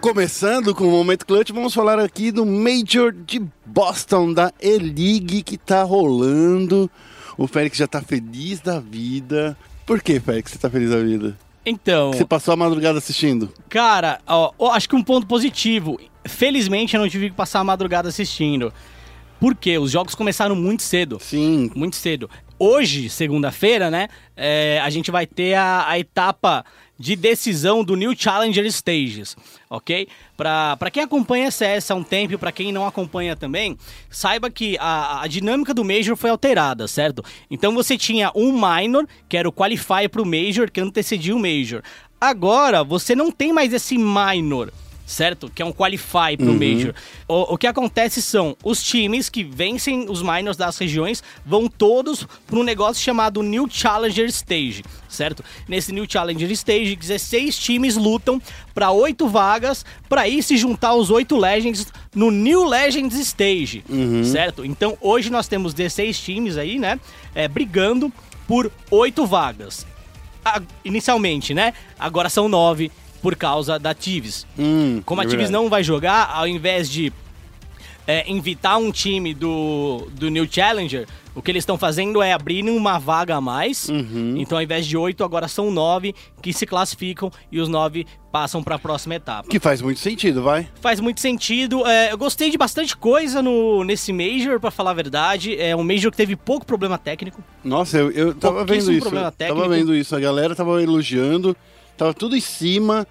Começando 0.00 0.74
com 0.74 0.84
o 0.84 0.90
momento 0.90 1.26
clutch, 1.26 1.50
vamos 1.52 1.74
falar 1.74 1.98
aqui 1.98 2.30
do 2.32 2.46
Major 2.46 3.12
de 3.12 3.42
Boston, 3.66 4.32
da 4.32 4.52
E-League, 4.60 5.42
que 5.42 5.58
tá 5.58 5.82
rolando. 5.82 6.90
O 7.36 7.46
Félix 7.46 7.78
já 7.78 7.86
tá 7.86 8.00
feliz 8.00 8.60
da 8.60 8.80
vida. 8.80 9.56
Por 9.86 10.02
que, 10.02 10.18
Félix, 10.20 10.52
você 10.52 10.58
tá 10.58 10.70
feliz 10.70 10.90
da 10.90 10.98
vida? 10.98 11.36
Então. 11.64 12.12
Você 12.12 12.24
passou 12.24 12.52
a 12.52 12.56
madrugada 12.56 12.98
assistindo? 12.98 13.52
Cara, 13.68 14.20
ó, 14.26 14.52
acho 14.72 14.88
que 14.88 14.96
um 14.96 15.02
ponto 15.02 15.26
positivo. 15.26 15.98
Felizmente 16.26 16.94
eu 16.94 17.00
não 17.00 17.08
tive 17.08 17.30
que 17.30 17.36
passar 17.36 17.60
a 17.60 17.64
madrugada 17.64 18.08
assistindo. 18.08 18.72
Porque 19.38 19.78
os 19.78 19.90
jogos 19.90 20.14
começaram 20.14 20.54
muito 20.54 20.82
cedo. 20.82 21.18
Sim. 21.20 21.70
Muito 21.74 21.96
cedo. 21.96 22.28
Hoje, 22.58 23.08
segunda-feira, 23.08 23.90
né? 23.90 24.08
É, 24.36 24.80
a 24.84 24.90
gente 24.90 25.10
vai 25.10 25.26
ter 25.26 25.54
a, 25.54 25.88
a 25.88 25.98
etapa 25.98 26.64
de 27.00 27.16
decisão 27.16 27.82
do 27.82 27.96
New 27.96 28.14
Challenger 28.14 28.66
Stages, 28.66 29.34
ok? 29.70 30.06
Para 30.36 30.90
quem 30.92 31.02
acompanha 31.02 31.50
CS 31.50 31.90
há 31.90 31.94
um 31.94 32.02
tempo 32.02 32.38
para 32.38 32.52
quem 32.52 32.70
não 32.70 32.86
acompanha 32.86 33.34
também, 33.34 33.78
saiba 34.10 34.50
que 34.50 34.76
a, 34.78 35.22
a, 35.22 35.26
dinâmica 35.26 35.72
do 35.72 35.82
Major 35.82 36.14
foi 36.14 36.28
alterada, 36.28 36.86
certo? 36.86 37.24
Então 37.50 37.74
você 37.74 37.96
tinha 37.96 38.30
um 38.34 38.52
Minor, 38.52 39.06
que 39.30 39.38
era 39.38 39.48
o 39.48 39.52
Qualify 39.52 40.10
para 40.10 40.20
o 40.20 40.26
Major, 40.26 40.70
que 40.70 40.78
antecedia 40.78 41.34
o 41.34 41.38
Major. 41.38 41.82
Agora 42.20 42.84
você 42.84 43.14
não 43.16 43.32
tem 43.32 43.50
mais 43.50 43.72
esse 43.72 43.96
Minor 43.96 44.70
certo? 45.10 45.50
Que 45.52 45.60
é 45.60 45.64
um 45.64 45.72
qualify 45.72 46.36
pro 46.36 46.46
uhum. 46.46 46.58
Major. 46.58 46.94
O, 47.26 47.54
o, 47.54 47.58
que 47.58 47.66
acontece 47.66 48.22
são 48.22 48.56
os 48.62 48.80
times 48.80 49.28
que 49.28 49.42
vencem 49.42 50.08
os 50.08 50.22
minors 50.22 50.56
das 50.56 50.78
regiões 50.78 51.22
vão 51.44 51.66
todos 51.66 52.26
para 52.46 52.58
um 52.58 52.62
negócio 52.62 53.02
chamado 53.02 53.42
New 53.42 53.66
Challenger 53.68 54.26
Stage, 54.26 54.84
certo? 55.08 55.44
Nesse 55.68 55.92
New 55.92 56.06
Challenger 56.08 56.50
Stage, 56.52 56.94
16 56.94 57.58
times 57.58 57.96
lutam 57.96 58.40
para 58.72 58.92
oito 58.92 59.28
vagas 59.28 59.84
para 60.08 60.28
ir 60.28 60.44
se 60.44 60.56
juntar 60.56 60.90
aos 60.90 61.10
oito 61.10 61.36
Legends 61.36 61.88
no 62.14 62.30
New 62.30 62.64
Legends 62.64 63.18
Stage, 63.18 63.82
uhum. 63.88 64.22
certo? 64.22 64.64
Então 64.64 64.96
hoje 65.00 65.28
nós 65.28 65.48
temos 65.48 65.74
16 65.74 66.20
times 66.20 66.56
aí, 66.56 66.78
né? 66.78 67.00
É, 67.34 67.48
brigando 67.48 68.12
por 68.46 68.70
oito 68.92 69.26
vagas. 69.26 69.84
A, 70.44 70.62
inicialmente, 70.84 71.52
né? 71.52 71.74
Agora 71.98 72.28
são 72.28 72.48
nove 72.48 72.90
por 73.20 73.36
causa 73.36 73.78
da 73.78 73.94
Tives. 73.94 74.46
Hum, 74.58 75.02
Como 75.04 75.20
a 75.20 75.24
é 75.24 75.26
Tives 75.26 75.50
não 75.50 75.68
vai 75.68 75.82
jogar, 75.82 76.30
ao 76.34 76.46
invés 76.46 76.88
de 76.90 77.12
é, 78.06 78.28
invitar 78.30 78.76
um 78.76 78.90
time 78.90 79.32
do, 79.34 80.08
do 80.12 80.28
New 80.30 80.46
Challenger, 80.50 81.06
o 81.34 81.40
que 81.40 81.50
eles 81.50 81.62
estão 81.62 81.78
fazendo 81.78 82.20
é 82.20 82.32
abrir 82.32 82.64
uma 82.68 82.98
vaga 82.98 83.36
a 83.36 83.40
mais. 83.40 83.88
Uhum. 83.88 84.34
Então, 84.36 84.58
ao 84.58 84.62
invés 84.62 84.84
de 84.84 84.96
oito, 84.96 85.22
agora 85.22 85.46
são 85.46 85.70
nove 85.70 86.12
que 86.42 86.52
se 86.52 86.66
classificam 86.66 87.30
e 87.52 87.60
os 87.60 87.68
nove 87.68 88.06
passam 88.32 88.62
para 88.62 88.74
a 88.74 88.78
próxima 88.78 89.14
etapa. 89.14 89.48
Que 89.48 89.60
faz 89.60 89.80
muito 89.80 90.00
sentido, 90.00 90.42
vai? 90.42 90.68
Faz 90.80 90.98
muito 90.98 91.20
sentido. 91.20 91.86
É, 91.86 92.12
eu 92.12 92.18
gostei 92.18 92.50
de 92.50 92.58
bastante 92.58 92.96
coisa 92.96 93.40
no, 93.40 93.84
nesse 93.84 94.12
Major, 94.12 94.58
para 94.58 94.72
falar 94.72 94.90
a 94.90 94.94
verdade. 94.94 95.56
É 95.56 95.74
um 95.76 95.84
Major 95.84 96.10
que 96.10 96.16
teve 96.16 96.34
pouco 96.34 96.66
problema 96.66 96.98
técnico. 96.98 97.42
Nossa, 97.62 97.96
eu, 97.98 98.10
eu 98.10 98.34
tava 98.34 98.64
vendo 98.64 98.90
isso. 98.92 99.02
Problema 99.02 99.30
técnico. 99.30 99.62
Tava 99.62 99.72
vendo 99.72 99.94
isso. 99.94 100.16
A 100.16 100.20
galera 100.20 100.54
tava 100.54 100.82
elogiando. 100.82 101.56
Tava 102.00 102.14
tudo 102.14 102.34
em 102.34 102.40
cima. 102.40 103.06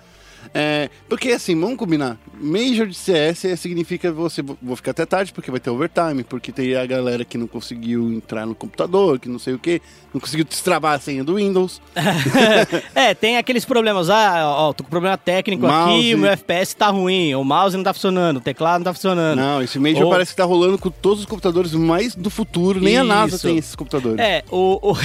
É, 0.54 0.90
porque 1.08 1.30
assim, 1.30 1.60
vamos 1.60 1.78
combinar. 1.78 2.18
Major 2.40 2.88
de 2.88 2.96
CS 2.96 3.60
significa 3.60 4.12
você 4.12 4.42
vou 4.42 4.76
ficar 4.76 4.92
até 4.92 5.06
tarde 5.06 5.34
porque 5.34 5.52
vai 5.52 5.60
ter 5.60 5.70
overtime, 5.70 6.24
porque 6.24 6.52
tem 6.52 6.76
a 6.76 6.86
galera 6.86 7.26
que 7.26 7.38
não 7.38 7.48
conseguiu 7.48 8.12
entrar 8.12 8.46
no 8.46 8.56
computador, 8.56 9.20
que 9.20 9.28
não 9.28 9.38
sei 9.38 9.54
o 9.54 9.60
que, 9.60 9.82
não 10.14 10.22
conseguiu 10.22 10.46
destravar 10.46 10.96
a 10.96 11.00
senha 11.00 11.24
do 11.24 11.36
Windows. 11.36 11.82
é, 12.96 13.14
tem 13.14 13.38
aqueles 13.38 13.66
problemas, 13.66 14.10
ah, 14.10 14.44
ó, 14.46 14.74
tô 14.74 14.84
com 14.84 14.90
problema 14.90 15.18
técnico 15.18 15.68
mouse. 15.68 16.00
aqui, 16.00 16.16
o 16.16 16.18
meu 16.18 16.32
FPS 16.32 16.76
tá 16.76 16.88
ruim, 16.88 17.36
o 17.36 17.44
mouse 17.44 17.76
não 17.76 17.84
tá 17.84 17.94
funcionando, 17.94 18.38
o 18.38 18.42
teclado 18.42 18.80
não 18.80 18.86
tá 18.86 18.94
funcionando. 18.94 19.38
Não, 19.38 19.62
esse 19.62 19.78
Major 19.78 20.04
Ou... 20.04 20.10
parece 20.10 20.32
que 20.32 20.38
tá 20.38 20.46
rolando 20.46 20.78
com 20.78 20.90
todos 20.90 21.20
os 21.20 21.26
computadores 21.26 21.74
mais 21.74 22.16
do 22.16 22.30
futuro, 22.30 22.80
nem 22.80 22.94
Isso. 22.94 23.02
a 23.02 23.06
NASA 23.06 23.38
tem 23.38 23.58
esses 23.58 23.76
computadores. 23.76 24.20
É, 24.20 24.44
o, 24.50 24.92
o, 24.92 24.96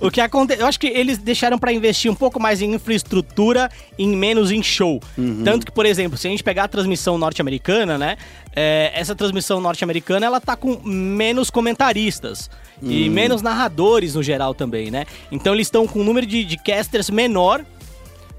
o 0.06 0.10
que 0.10 0.20
acontece, 0.20 0.62
eu 0.62 0.66
acho 0.66 0.78
que 0.78 0.86
eles 0.86 1.18
deixaram 1.18 1.58
para 1.58 1.72
investir 1.72 2.10
um 2.10 2.14
pouco 2.14 2.40
mais 2.40 2.62
em 2.62 2.74
infraestrutura, 2.74 3.68
em 3.98 4.08
menos 4.08 4.29
em 4.50 4.62
show. 4.62 5.00
Uhum. 5.16 5.42
Tanto 5.44 5.66
que, 5.66 5.72
por 5.72 5.86
exemplo, 5.86 6.16
se 6.16 6.26
a 6.26 6.30
gente 6.30 6.44
pegar 6.44 6.64
a 6.64 6.68
transmissão 6.68 7.18
norte-americana, 7.18 7.98
né? 7.98 8.16
É, 8.54 8.92
essa 8.94 9.14
transmissão 9.14 9.60
norte-americana 9.60 10.26
ela 10.26 10.40
tá 10.40 10.56
com 10.56 10.80
menos 10.84 11.50
comentaristas 11.50 12.50
hum. 12.82 12.90
e 12.90 13.08
menos 13.08 13.42
narradores 13.42 14.14
no 14.14 14.22
geral 14.22 14.54
também, 14.54 14.90
né? 14.90 15.06
Então 15.30 15.54
eles 15.54 15.66
estão 15.66 15.86
com 15.86 16.00
um 16.00 16.04
número 16.04 16.26
de, 16.26 16.44
de 16.44 16.56
casters 16.56 17.10
menor 17.10 17.64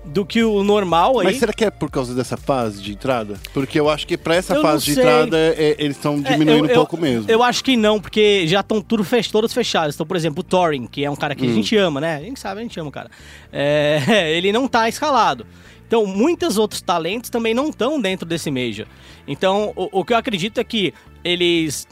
do 0.03 0.25
que 0.25 0.43
o 0.43 0.63
normal 0.63 1.19
aí. 1.19 1.25
Mas 1.25 1.37
será 1.37 1.53
que 1.53 1.63
é 1.63 1.69
por 1.69 1.89
causa 1.89 2.13
dessa 2.15 2.35
fase 2.35 2.81
de 2.81 2.91
entrada? 2.91 3.39
Porque 3.53 3.79
eu 3.79 3.89
acho 3.89 4.07
que 4.07 4.17
para 4.17 4.35
essa 4.35 4.55
eu 4.55 4.61
fase 4.61 4.85
de 4.85 4.91
entrada 4.91 5.37
é, 5.37 5.75
eles 5.77 5.95
estão 5.95 6.21
é, 6.25 6.31
diminuindo 6.31 6.67
é, 6.67 6.71
eu, 6.71 6.73
um 6.73 6.75
pouco 6.75 6.97
mesmo. 6.97 7.29
Eu 7.29 7.43
acho 7.43 7.63
que 7.63 7.77
não, 7.77 7.99
porque 7.99 8.47
já 8.47 8.61
estão 8.61 8.81
tudo 8.81 9.03
fech 9.03 9.31
todos 9.31 9.53
fechados. 9.53 9.95
Então, 9.95 10.05
por 10.05 10.17
exemplo, 10.17 10.41
o 10.41 10.43
Thorin, 10.43 10.87
que 10.87 11.05
é 11.05 11.09
um 11.09 11.15
cara 11.15 11.35
que 11.35 11.45
hum. 11.45 11.51
a 11.51 11.53
gente 11.53 11.75
ama, 11.77 12.01
né? 12.01 12.15
A 12.17 12.21
gente 12.21 12.39
sabe, 12.39 12.59
a 12.59 12.63
gente 12.63 12.79
ama 12.79 12.89
o 12.89 12.91
cara. 12.91 13.09
É, 13.51 14.33
ele 14.35 14.51
não 14.51 14.67
tá 14.67 14.89
escalado. 14.89 15.45
Então, 15.91 16.05
muitos 16.05 16.57
outros 16.57 16.81
talentos 16.81 17.29
também 17.29 17.53
não 17.53 17.67
estão 17.67 17.99
dentro 17.99 18.25
desse 18.25 18.49
Major. 18.49 18.87
Então, 19.27 19.73
o, 19.75 19.99
o 19.99 20.05
que 20.05 20.13
eu 20.13 20.17
acredito 20.17 20.57
é 20.57 20.63
que 20.63 20.93
eles 21.21 21.85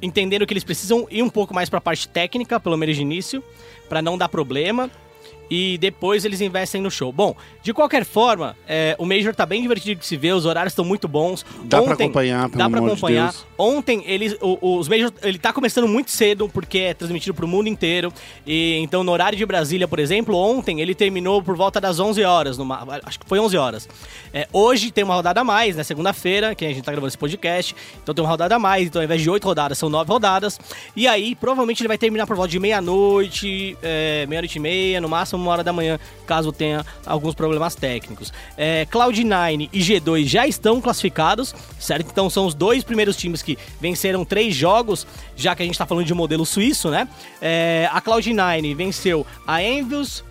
entenderam 0.00 0.46
que 0.46 0.54
eles 0.54 0.64
precisam 0.64 1.06
ir 1.10 1.22
um 1.22 1.28
pouco 1.28 1.52
mais 1.52 1.68
para 1.68 1.76
a 1.76 1.82
parte 1.82 2.08
técnica, 2.08 2.58
pelo 2.58 2.78
menos 2.78 2.96
de 2.96 3.02
início, 3.02 3.44
para 3.86 4.00
não 4.00 4.16
dar 4.16 4.30
problema. 4.30 4.90
E 5.50 5.78
depois 5.78 6.24
eles 6.24 6.40
investem 6.40 6.80
no 6.80 6.90
show. 6.90 7.12
Bom, 7.12 7.34
de 7.62 7.72
qualquer 7.72 8.04
forma, 8.04 8.56
é, 8.66 8.94
o 8.98 9.06
Major 9.06 9.34
tá 9.34 9.46
bem 9.46 9.62
divertido 9.62 10.00
de 10.00 10.06
se 10.06 10.16
ver, 10.16 10.32
os 10.32 10.46
horários 10.46 10.72
estão 10.72 10.84
muito 10.84 11.08
bons. 11.08 11.44
Dá 11.64 11.78
Ontem, 11.80 11.94
pra 11.94 12.04
acompanhar, 12.04 12.48
pelo 12.48 12.58
Dá 12.58 12.70
pra 12.70 12.80
acompanhar. 12.80 13.32
De 13.32 13.38
Ontem, 13.56 14.02
eles, 14.06 14.36
o, 14.40 14.78
os 14.78 14.88
Majors, 14.88 15.12
ele 15.22 15.38
tá 15.38 15.52
começando 15.52 15.88
muito 15.88 16.10
cedo, 16.10 16.48
porque 16.48 16.78
é 16.78 16.94
transmitido 16.94 17.34
pro 17.34 17.48
mundo 17.48 17.68
inteiro. 17.68 18.12
E 18.46 18.76
então, 18.78 19.02
no 19.02 19.12
horário 19.12 19.36
de 19.36 19.44
Brasília, 19.44 19.88
por 19.88 19.98
exemplo, 19.98 20.36
ontem 20.36 20.80
ele 20.80 20.94
terminou 20.94 21.42
por 21.42 21.56
volta 21.56 21.80
das 21.80 21.98
11 21.98 22.22
horas, 22.22 22.58
numa, 22.58 22.86
acho 23.04 23.18
que 23.18 23.26
foi 23.26 23.38
11 23.38 23.56
horas. 23.56 23.88
É, 24.32 24.46
hoje 24.52 24.90
tem 24.90 25.04
uma 25.04 25.14
rodada 25.14 25.40
a 25.40 25.44
mais, 25.44 25.76
né, 25.76 25.82
segunda-feira, 25.82 26.54
que 26.54 26.64
a 26.64 26.68
gente 26.68 26.82
tá 26.82 26.92
gravando 26.92 27.08
esse 27.08 27.18
podcast, 27.18 27.74
então 28.02 28.14
tem 28.14 28.22
uma 28.22 28.30
rodada 28.30 28.54
a 28.54 28.58
mais, 28.58 28.86
então 28.86 29.00
ao 29.00 29.04
invés 29.04 29.22
de 29.22 29.30
8 29.30 29.44
rodadas, 29.44 29.78
são 29.78 29.88
9 29.88 30.10
rodadas. 30.10 30.58
E 30.94 31.08
aí, 31.08 31.34
provavelmente 31.34 31.82
ele 31.82 31.88
vai 31.88 31.98
terminar 31.98 32.26
por 32.26 32.36
volta 32.36 32.50
de 32.50 32.58
meia-noite, 32.58 33.76
é, 33.82 34.26
meia-noite 34.26 34.58
e 34.58 34.60
meia, 34.60 35.00
no 35.00 35.08
máximo 35.08 35.37
uma 35.38 35.52
hora 35.52 35.64
da 35.64 35.72
manhã, 35.72 35.98
caso 36.26 36.52
tenha 36.52 36.84
alguns 37.06 37.34
problemas 37.34 37.74
técnicos. 37.74 38.32
É, 38.56 38.86
Cloud9 38.90 39.68
e 39.72 39.80
G2 39.80 40.26
já 40.26 40.46
estão 40.46 40.80
classificados, 40.80 41.54
certo? 41.78 42.08
Então 42.10 42.28
são 42.28 42.46
os 42.46 42.54
dois 42.54 42.84
primeiros 42.84 43.16
times 43.16 43.42
que 43.42 43.58
venceram 43.80 44.24
três 44.24 44.54
jogos, 44.54 45.06
já 45.36 45.54
que 45.54 45.62
a 45.62 45.66
gente 45.66 45.74
está 45.74 45.86
falando 45.86 46.06
de 46.06 46.14
modelo 46.14 46.44
suíço, 46.44 46.90
né? 46.90 47.08
É, 47.40 47.88
a 47.92 48.00
Cloud9 48.00 48.74
venceu 48.74 49.26
a 49.46 49.62
Envious, 49.62 50.24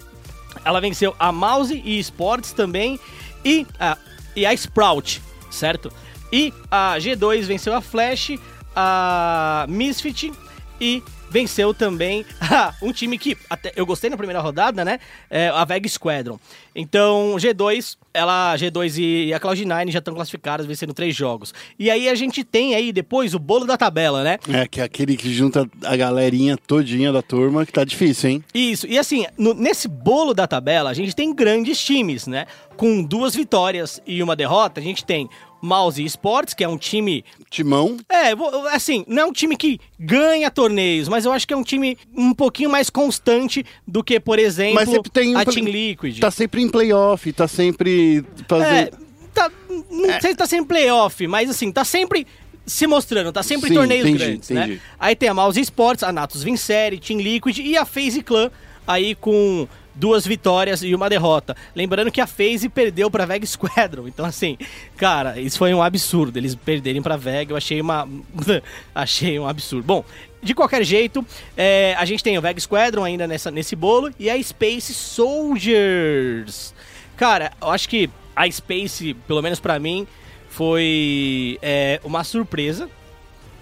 ela 0.63 0.81
venceu 0.81 1.15
a 1.17 1.31
Mouse 1.31 1.81
e 1.83 1.99
Sports 1.99 2.51
também, 2.51 2.99
e 3.43 3.65
a, 3.79 3.97
e 4.35 4.45
a 4.45 4.53
Sprout, 4.53 5.21
certo? 5.49 5.91
E 6.31 6.53
a 6.69 6.95
G2 6.97 7.43
venceu 7.43 7.73
a 7.73 7.81
Flash, 7.81 8.37
a 8.75 9.65
Misfit 9.69 10.31
e 10.79 11.03
venceu 11.29 11.73
também 11.73 12.25
um 12.81 12.91
time 12.91 13.17
que 13.17 13.37
até 13.49 13.71
eu 13.75 13.85
gostei 13.85 14.09
na 14.09 14.17
primeira 14.17 14.41
rodada, 14.41 14.83
né? 14.83 14.99
É, 15.29 15.49
a 15.49 15.65
Veg 15.65 15.87
Squadron. 15.89 16.39
Então, 16.75 17.35
G2, 17.37 17.97
ela, 18.13 18.55
G2 18.55 18.97
e 18.99 19.33
a 19.33 19.39
Cloud9 19.39 19.91
já 19.91 19.99
estão 19.99 20.13
classificadas, 20.13 20.65
vencendo 20.65 20.93
três 20.93 21.15
jogos. 21.15 21.53
E 21.77 21.89
aí 21.89 22.07
a 22.07 22.15
gente 22.15 22.43
tem 22.43 22.75
aí 22.75 22.91
depois 22.91 23.33
o 23.33 23.39
bolo 23.39 23.65
da 23.65 23.77
tabela, 23.77 24.23
né? 24.23 24.37
É, 24.47 24.67
que 24.67 24.79
é 24.79 24.83
aquele 24.83 25.17
que 25.17 25.33
junta 25.33 25.67
a 25.83 25.95
galerinha 25.95 26.55
todinha 26.57 27.11
da 27.11 27.21
turma, 27.21 27.65
que 27.65 27.71
tá 27.71 27.83
difícil, 27.83 28.29
hein? 28.29 28.43
Isso. 28.53 28.87
E 28.87 28.97
assim, 28.97 29.25
no, 29.37 29.53
nesse 29.53 29.87
bolo 29.87 30.33
da 30.33 30.47
tabela, 30.47 30.89
a 30.89 30.93
gente 30.93 31.15
tem 31.15 31.33
grandes 31.33 31.83
times, 31.83 32.27
né? 32.27 32.45
Com 32.75 33.03
duas 33.03 33.35
vitórias 33.35 33.99
e 34.05 34.21
uma 34.21 34.35
derrota, 34.35 34.79
a 34.79 34.83
gente 34.83 35.03
tem 35.03 35.27
Mouse 35.61 36.03
Esports, 36.03 36.53
que 36.53 36.63
é 36.63 36.67
um 36.67 36.77
time. 36.77 37.23
Timão? 37.49 37.97
É, 38.09 38.31
assim, 38.73 39.03
não 39.07 39.23
é 39.23 39.25
um 39.25 39.31
time 39.31 39.55
que 39.55 39.79
ganha 39.99 40.51
torneios, 40.51 41.07
mas 41.07 41.25
eu 41.25 41.31
acho 41.31 41.47
que 41.47 41.53
é 41.53 41.57
um 41.57 41.63
time 41.63 41.97
um 42.15 42.33
pouquinho 42.33 42.69
mais 42.69 42.89
constante 42.89 43.65
do 43.87 44.03
que, 44.03 44.19
por 44.19 44.39
exemplo, 44.39 44.75
mas 44.75 44.89
tem 45.11 45.35
a 45.35 45.45
Team 45.45 45.65
Liquid. 45.65 46.19
Tá 46.19 46.31
sempre 46.31 46.61
em 46.61 46.69
playoff, 46.69 47.31
tá 47.33 47.47
sempre. 47.47 48.23
Fazendo... 48.47 48.75
É, 48.75 48.91
tá, 49.33 49.51
não 49.89 50.09
é. 50.09 50.19
sei 50.19 50.31
se 50.31 50.37
tá 50.37 50.45
sempre 50.45 50.63
em 50.63 50.67
playoff, 50.67 51.27
mas 51.27 51.49
assim, 51.49 51.71
tá 51.71 51.83
sempre 51.83 52.27
se 52.65 52.85
mostrando, 52.85 53.31
tá 53.31 53.41
sempre 53.41 53.69
Sim, 53.69 53.73
em 53.73 53.77
torneios 53.77 54.05
entendi, 54.05 54.23
grandes, 54.23 54.51
entendi. 54.51 54.73
né? 54.73 54.79
Aí 54.99 55.15
tem 55.15 55.29
a 55.29 55.33
Mouse 55.33 55.59
Esports, 55.59 56.03
a 56.03 56.11
Natus 56.11 56.43
Vincere, 56.43 56.99
Team 56.99 57.19
Liquid 57.21 57.59
e 57.59 57.77
a 57.77 57.85
FaZe 57.85 58.21
Clan 58.21 58.51
aí 58.85 59.15
com 59.15 59.67
duas 59.97 60.25
vitórias 60.25 60.83
e 60.83 60.93
uma 60.93 61.09
derrota. 61.09 61.55
Lembrando 61.75 62.11
que 62.11 62.21
a 62.21 62.27
FaZe 62.27 62.69
perdeu 62.69 63.09
para 63.09 63.25
Veg 63.25 63.45
Squadron. 63.45 64.07
Então, 64.07 64.25
assim, 64.25 64.57
cara, 64.95 65.39
isso 65.39 65.57
foi 65.57 65.73
um 65.73 65.81
absurdo. 65.81 66.37
Eles 66.37 66.55
perderem 66.55 67.01
para 67.01 67.17
Veg, 67.17 67.51
eu 67.51 67.57
achei 67.57 67.81
uma. 67.81 68.07
achei 68.93 69.39
um 69.39 69.47
absurdo. 69.47 69.85
Bom, 69.85 70.05
de 70.41 70.53
qualquer 70.53 70.83
jeito, 70.83 71.25
é, 71.55 71.95
a 71.97 72.05
gente 72.05 72.23
tem 72.23 72.37
o 72.37 72.41
Veg 72.41 72.59
Squadron 72.59 73.03
ainda 73.03 73.27
nessa, 73.27 73.49
nesse 73.49 73.75
bolo 73.75 74.11
e 74.19 74.29
a 74.29 74.41
Space 74.41 74.93
Soldiers. 74.93 76.73
Cara, 77.15 77.51
eu 77.59 77.69
acho 77.69 77.89
que 77.89 78.09
a 78.35 78.49
Space, 78.49 79.15
pelo 79.27 79.41
menos 79.41 79.59
para 79.59 79.79
mim, 79.79 80.07
foi 80.49 81.57
é, 81.61 81.99
uma 82.03 82.23
surpresa, 82.23 82.87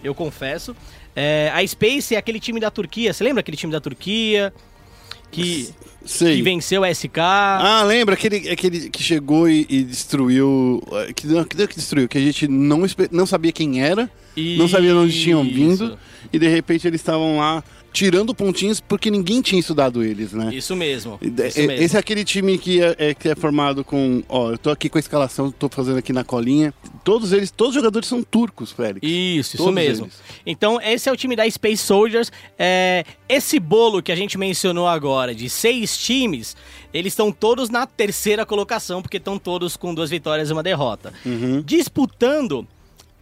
eu 0.03 0.13
confesso. 0.13 0.75
É, 1.15 1.49
a 1.53 1.65
Space 1.65 2.13
é 2.13 2.17
aquele 2.17 2.41
time 2.41 2.59
da 2.59 2.69
Turquia, 2.69 3.13
você 3.13 3.23
lembra 3.23 3.39
aquele 3.39 3.55
time 3.55 3.71
da 3.71 3.79
Turquia? 3.79 4.53
Que, 5.35 5.69
Sei. 6.05 6.37
que 6.37 6.41
venceu 6.43 6.83
a 6.83 6.93
SK. 6.93 7.17
Ah, 7.19 7.83
lembra 7.83 8.15
aquele, 8.15 8.49
aquele 8.49 8.89
que 8.89 9.01
chegou 9.03 9.49
e, 9.49 9.65
e 9.69 9.83
destruiu. 9.83 10.81
Que 11.15 11.27
não, 11.27 11.43
que 11.43 11.67
que 11.67 11.75
destruiu, 11.75 12.07
que 12.07 12.17
a 12.17 12.21
gente 12.21 12.47
não, 12.47 12.83
não 13.11 13.25
sabia 13.25 13.51
quem 13.51 13.83
era, 13.83 14.09
não 14.57 14.67
sabia 14.67 14.91
de 14.91 14.97
onde 14.97 15.21
tinham 15.21 15.43
vindo, 15.43 15.97
e 16.31 16.39
de 16.39 16.47
repente 16.47 16.87
eles 16.87 17.01
estavam 17.01 17.37
lá 17.37 17.63
tirando 17.95 18.35
pontinhos 18.35 18.81
porque 18.81 19.09
ninguém 19.09 19.41
tinha 19.41 19.57
estudado 19.57 20.03
eles, 20.03 20.33
né? 20.33 20.53
Isso 20.53 20.75
mesmo. 20.75 21.17
Isso 21.21 21.59
mesmo. 21.59 21.71
Esse 21.71 21.95
é 21.95 21.99
aquele 21.99 22.25
time 22.25 22.57
que 22.57 22.83
é, 22.83 22.95
é, 22.99 23.13
que 23.13 23.29
é 23.29 23.35
formado 23.35 23.85
com. 23.85 24.21
Ó, 24.27 24.51
eu 24.51 24.57
tô 24.57 24.69
aqui 24.69 24.89
com 24.89 24.97
a 24.97 24.99
escalação, 24.99 25.49
tô 25.49 25.69
fazendo 25.69 25.97
aqui 25.97 26.11
na 26.11 26.23
colinha. 26.23 26.73
Todos 27.05 27.31
eles, 27.31 27.51
todos 27.51 27.73
os 27.73 27.75
jogadores 27.75 28.09
são 28.09 28.21
turcos, 28.21 28.73
Félix. 28.73 28.99
Isso, 29.01 29.55
todos 29.55 29.67
isso 29.67 29.71
mesmo. 29.71 30.05
Eles. 30.07 30.21
Então, 30.45 30.81
esse 30.81 31.07
é 31.07 31.11
o 31.11 31.15
time 31.15 31.37
da 31.37 31.49
Space 31.49 31.77
Soldiers. 31.77 32.29
É, 32.59 33.05
esse 33.29 33.59
bolo 33.59 34.03
que 34.03 34.11
a 34.11 34.15
gente 34.15 34.37
mencionou 34.37 34.89
agora, 34.89 35.33
de 35.33 35.49
seis 35.49 35.97
times, 35.97 36.57
eles 36.93 37.13
estão 37.13 37.31
todos 37.31 37.69
na 37.69 37.87
terceira 37.87 38.45
colocação, 38.45 39.01
porque 39.01 39.17
estão 39.17 39.39
todos 39.39 39.77
com 39.77 39.95
duas 39.95 40.09
vitórias 40.09 40.49
e 40.49 40.53
uma 40.53 40.63
derrota. 40.63 41.13
Uhum. 41.25 41.61
Disputando 41.61 42.67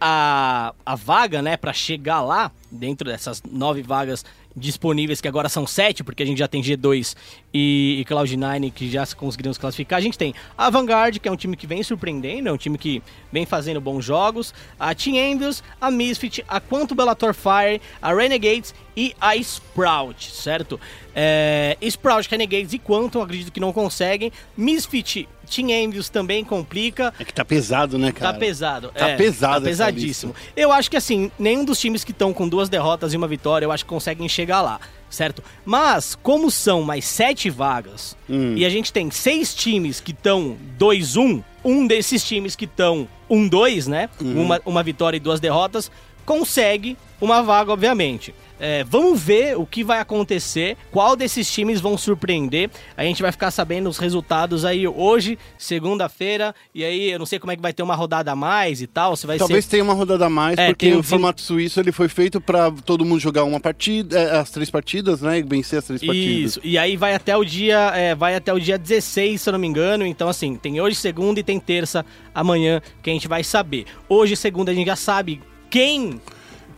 a, 0.00 0.74
a 0.84 0.96
vaga, 0.96 1.40
né, 1.40 1.56
para 1.56 1.72
chegar 1.72 2.22
lá, 2.22 2.50
dentro 2.70 3.08
dessas 3.08 3.42
nove 3.48 3.82
vagas 3.82 4.24
disponíveis, 4.56 5.20
que 5.20 5.28
agora 5.28 5.48
são 5.48 5.66
sete, 5.66 6.04
porque 6.04 6.22
a 6.22 6.26
gente 6.26 6.38
já 6.38 6.48
tem 6.48 6.62
G2 6.62 7.16
e, 7.52 7.98
e 8.00 8.04
Cloud9 8.04 8.72
que 8.72 8.90
já 8.90 9.04
conseguiram 9.14 9.52
se 9.52 9.58
classificar. 9.58 9.98
A 9.98 10.02
gente 10.02 10.16
tem 10.16 10.34
a 10.56 10.70
Vanguard, 10.70 11.18
que 11.18 11.28
é 11.28 11.32
um 11.32 11.36
time 11.36 11.56
que 11.56 11.66
vem 11.66 11.82
surpreendendo, 11.82 12.48
é 12.48 12.52
um 12.52 12.56
time 12.56 12.78
que 12.78 13.02
vem 13.32 13.44
fazendo 13.44 13.80
bons 13.80 14.04
jogos, 14.04 14.54
a 14.78 14.94
Team 14.94 15.16
Envious, 15.16 15.62
a 15.80 15.90
Misfit, 15.90 16.44
a 16.48 16.60
Quantum 16.60 16.94
Bellator 16.94 17.34
Fire, 17.34 17.80
a 18.00 18.14
Renegades 18.14 18.74
e 18.96 19.14
a 19.20 19.36
Sprout, 19.36 20.30
certo? 20.30 20.78
É, 21.14 21.76
Sprout, 21.82 22.28
Renegades 22.30 22.72
e 22.72 22.78
Quantum, 22.78 23.22
acredito 23.22 23.50
que 23.50 23.60
não 23.60 23.72
conseguem. 23.72 24.32
Misfit, 24.56 25.28
Team 25.54 25.70
Envious 25.70 26.08
também 26.08 26.44
complica. 26.44 27.12
É 27.18 27.24
que 27.24 27.32
tá 27.32 27.44
pesado, 27.44 27.98
né, 27.98 28.12
cara? 28.12 28.32
Tá 28.32 28.38
pesado. 28.38 28.90
Tá 28.94 29.08
é, 29.10 29.16
pesado 29.16 29.64
Tá 29.64 29.68
pesadíssimo. 29.70 30.34
Eu 30.56 30.72
acho 30.72 30.90
que 30.90 30.96
assim, 30.96 31.30
nenhum 31.38 31.64
dos 31.64 31.78
times 31.78 32.02
que 32.04 32.10
estão 32.12 32.32
com 32.32 32.48
duas 32.48 32.68
derrotas 32.68 33.12
e 33.12 33.16
uma 33.16 33.28
vitória, 33.28 33.64
eu 33.66 33.72
acho 33.72 33.84
que 33.84 33.88
conseguem 33.90 34.28
chegar 34.28 34.60
lá, 34.62 34.80
certo? 35.10 35.42
Mas, 35.64 36.14
como 36.22 36.50
são 36.50 36.82
mais 36.82 37.04
sete 37.04 37.50
vagas, 37.50 38.16
Hum. 38.28 38.54
e 38.56 38.64
a 38.64 38.70
gente 38.70 38.92
tem 38.92 39.10
seis 39.10 39.54
times 39.54 40.00
que 40.00 40.12
estão 40.12 40.56
2-1, 40.78 41.42
um 41.64 41.86
desses 41.86 42.24
times 42.24 42.56
que 42.56 42.64
estão 42.64 43.06
1-2, 43.30 43.86
né? 43.86 44.08
Uma, 44.20 44.60
uma 44.64 44.82
vitória 44.82 45.16
e 45.16 45.20
duas 45.20 45.40
derrotas, 45.40 45.90
consegue 46.24 46.96
uma 47.20 47.42
vaga, 47.42 47.72
obviamente. 47.72 48.34
É, 48.58 48.84
vamos 48.84 49.20
ver 49.20 49.58
o 49.58 49.66
que 49.66 49.82
vai 49.82 49.98
acontecer, 49.98 50.76
qual 50.92 51.16
desses 51.16 51.50
times 51.52 51.80
vão 51.80 51.98
surpreender. 51.98 52.70
A 52.96 53.02
gente 53.02 53.20
vai 53.20 53.32
ficar 53.32 53.50
sabendo 53.50 53.88
os 53.88 53.98
resultados 53.98 54.64
aí 54.64 54.86
hoje, 54.86 55.36
segunda-feira, 55.58 56.54
e 56.74 56.84
aí 56.84 57.10
eu 57.10 57.18
não 57.18 57.26
sei 57.26 57.38
como 57.38 57.50
é 57.52 57.56
que 57.56 57.62
vai 57.62 57.72
ter 57.72 57.82
uma 57.82 57.96
rodada 57.96 58.30
a 58.30 58.36
mais 58.36 58.80
e 58.80 58.86
tal, 58.86 59.16
se 59.16 59.26
vai 59.26 59.38
Talvez 59.38 59.64
ser... 59.64 59.72
tenha 59.72 59.84
uma 59.84 59.94
rodada 59.94 60.26
a 60.26 60.30
mais, 60.30 60.56
É, 60.56 60.68
porque 60.68 60.86
tem 60.86 60.96
o 60.96 61.02
formato 61.02 61.42
suíço 61.42 61.80
ele 61.80 61.90
foi 61.90 62.08
feito 62.08 62.40
pra 62.40 62.70
todo 62.70 63.04
mundo 63.04 63.20
jogar 63.20 63.44
uma 63.44 63.58
partida, 63.58 64.18
é, 64.18 64.38
as 64.38 64.50
três 64.50 64.70
partidas, 64.70 65.20
né? 65.20 65.40
E 65.40 65.42
vencer 65.42 65.80
as 65.80 65.84
três 65.84 66.00
partidas. 66.00 66.52
Isso, 66.52 66.60
e 66.62 66.78
aí 66.78 66.96
vai 66.96 67.14
até 67.14 67.36
o 67.36 67.44
dia, 67.44 67.92
é, 67.94 68.14
vai 68.14 68.36
até 68.36 68.52
o 68.52 68.60
dia 68.60 68.78
16, 68.78 69.42
se 69.42 69.48
eu 69.48 69.52
não 69.52 69.58
me 69.58 69.66
engano. 69.66 70.06
Então, 70.06 70.28
assim, 70.28 70.56
tem 70.56 70.80
hoje 70.80 70.96
segunda 70.96 71.40
e 71.40 71.42
tem 71.42 71.58
terça 71.58 72.06
amanhã 72.34 72.80
que 73.02 73.10
a 73.10 73.12
gente 73.12 73.26
vai 73.26 73.42
saber. 73.42 73.84
Hoje, 74.08 74.36
segunda, 74.36 74.70
a 74.70 74.74
gente 74.74 74.86
já 74.86 74.96
sabe 74.96 75.40
quem 75.74 76.20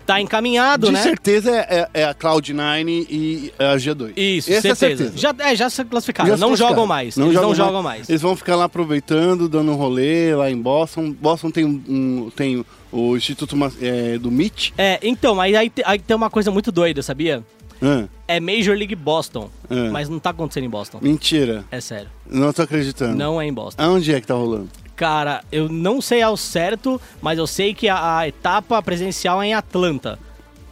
tá 0.06 0.20
encaminhado, 0.20 0.87
De 0.87 0.92
né? 0.92 1.02
certeza 1.02 1.50
é, 1.54 1.88
é 1.92 2.04
a 2.04 2.14
Cloud9 2.14 3.06
e 3.11 3.52
a 3.59 3.74
G2. 3.76 4.12
Isso, 4.16 4.52
Essa 4.52 4.74
certeza. 4.74 5.02
é 5.02 5.06
certeza. 5.09 5.12
Já, 5.18 5.35
é, 5.38 5.56
já 5.56 5.68
se 5.68 5.85
classificaram, 5.85 6.30
Já 6.30 6.37
se 6.37 6.40
não 6.40 6.48
classificaram. 6.48 6.74
jogam 6.76 6.87
mais. 6.87 7.16
Eles 7.18 7.35
não 7.35 7.54
jogam 7.54 7.82
mais. 7.82 8.09
Eles 8.09 8.22
vão 8.22 8.37
ficar 8.37 8.54
lá 8.56 8.64
aproveitando, 8.64 9.48
dando 9.48 9.72
um 9.72 9.74
rolê 9.74 10.35
lá 10.35 10.50
em 10.50 10.56
Boston. 10.56 11.11
Boston 11.12 11.50
tem, 11.50 11.64
um, 11.64 12.30
tem 12.35 12.64
o 12.92 13.16
Instituto 13.16 13.56
é, 13.82 14.16
do 14.16 14.28
MIT. 14.30 14.72
É, 14.78 14.98
então, 15.02 15.35
mas 15.35 15.54
aí, 15.54 15.70
aí 15.85 15.98
tem 15.98 16.16
uma 16.16 16.30
coisa 16.30 16.50
muito 16.52 16.70
doida, 16.70 17.02
sabia? 17.02 17.42
Ah, 17.82 18.04
É 18.28 18.40
Major 18.40 18.74
League 18.76 18.94
Boston, 18.94 19.50
É. 19.68 19.90
mas 19.90 20.09
não 20.09 20.18
tá 20.18 20.30
acontecendo 20.30 20.64
em 20.64 20.70
Boston. 20.70 20.98
mentira. 21.02 21.64
É 21.70 21.80
sério. 21.80 22.09
Não 22.24 22.52
tô 22.52 22.62
acreditando. 22.62 23.16
Não 23.16 23.38
é 23.40 23.46
em 23.46 23.52
Boston. 23.52 23.82
Aonde 23.82 24.14
é 24.14 24.20
que 24.20 24.26
tá 24.26 24.35
rolando? 24.35 24.68
Cara, 24.96 25.44
eu 25.52 25.68
não 25.68 26.00
sei 26.00 26.22
ao 26.22 26.37
certo, 26.37 26.98
mas 27.20 27.38
eu 27.38 27.46
sei 27.46 27.74
que 27.74 27.88
a, 27.88 28.18
a 28.18 28.28
etapa 28.28 28.82
presencial 28.82 29.42
é 29.42 29.48
em 29.48 29.54
Atlanta. 29.54 30.18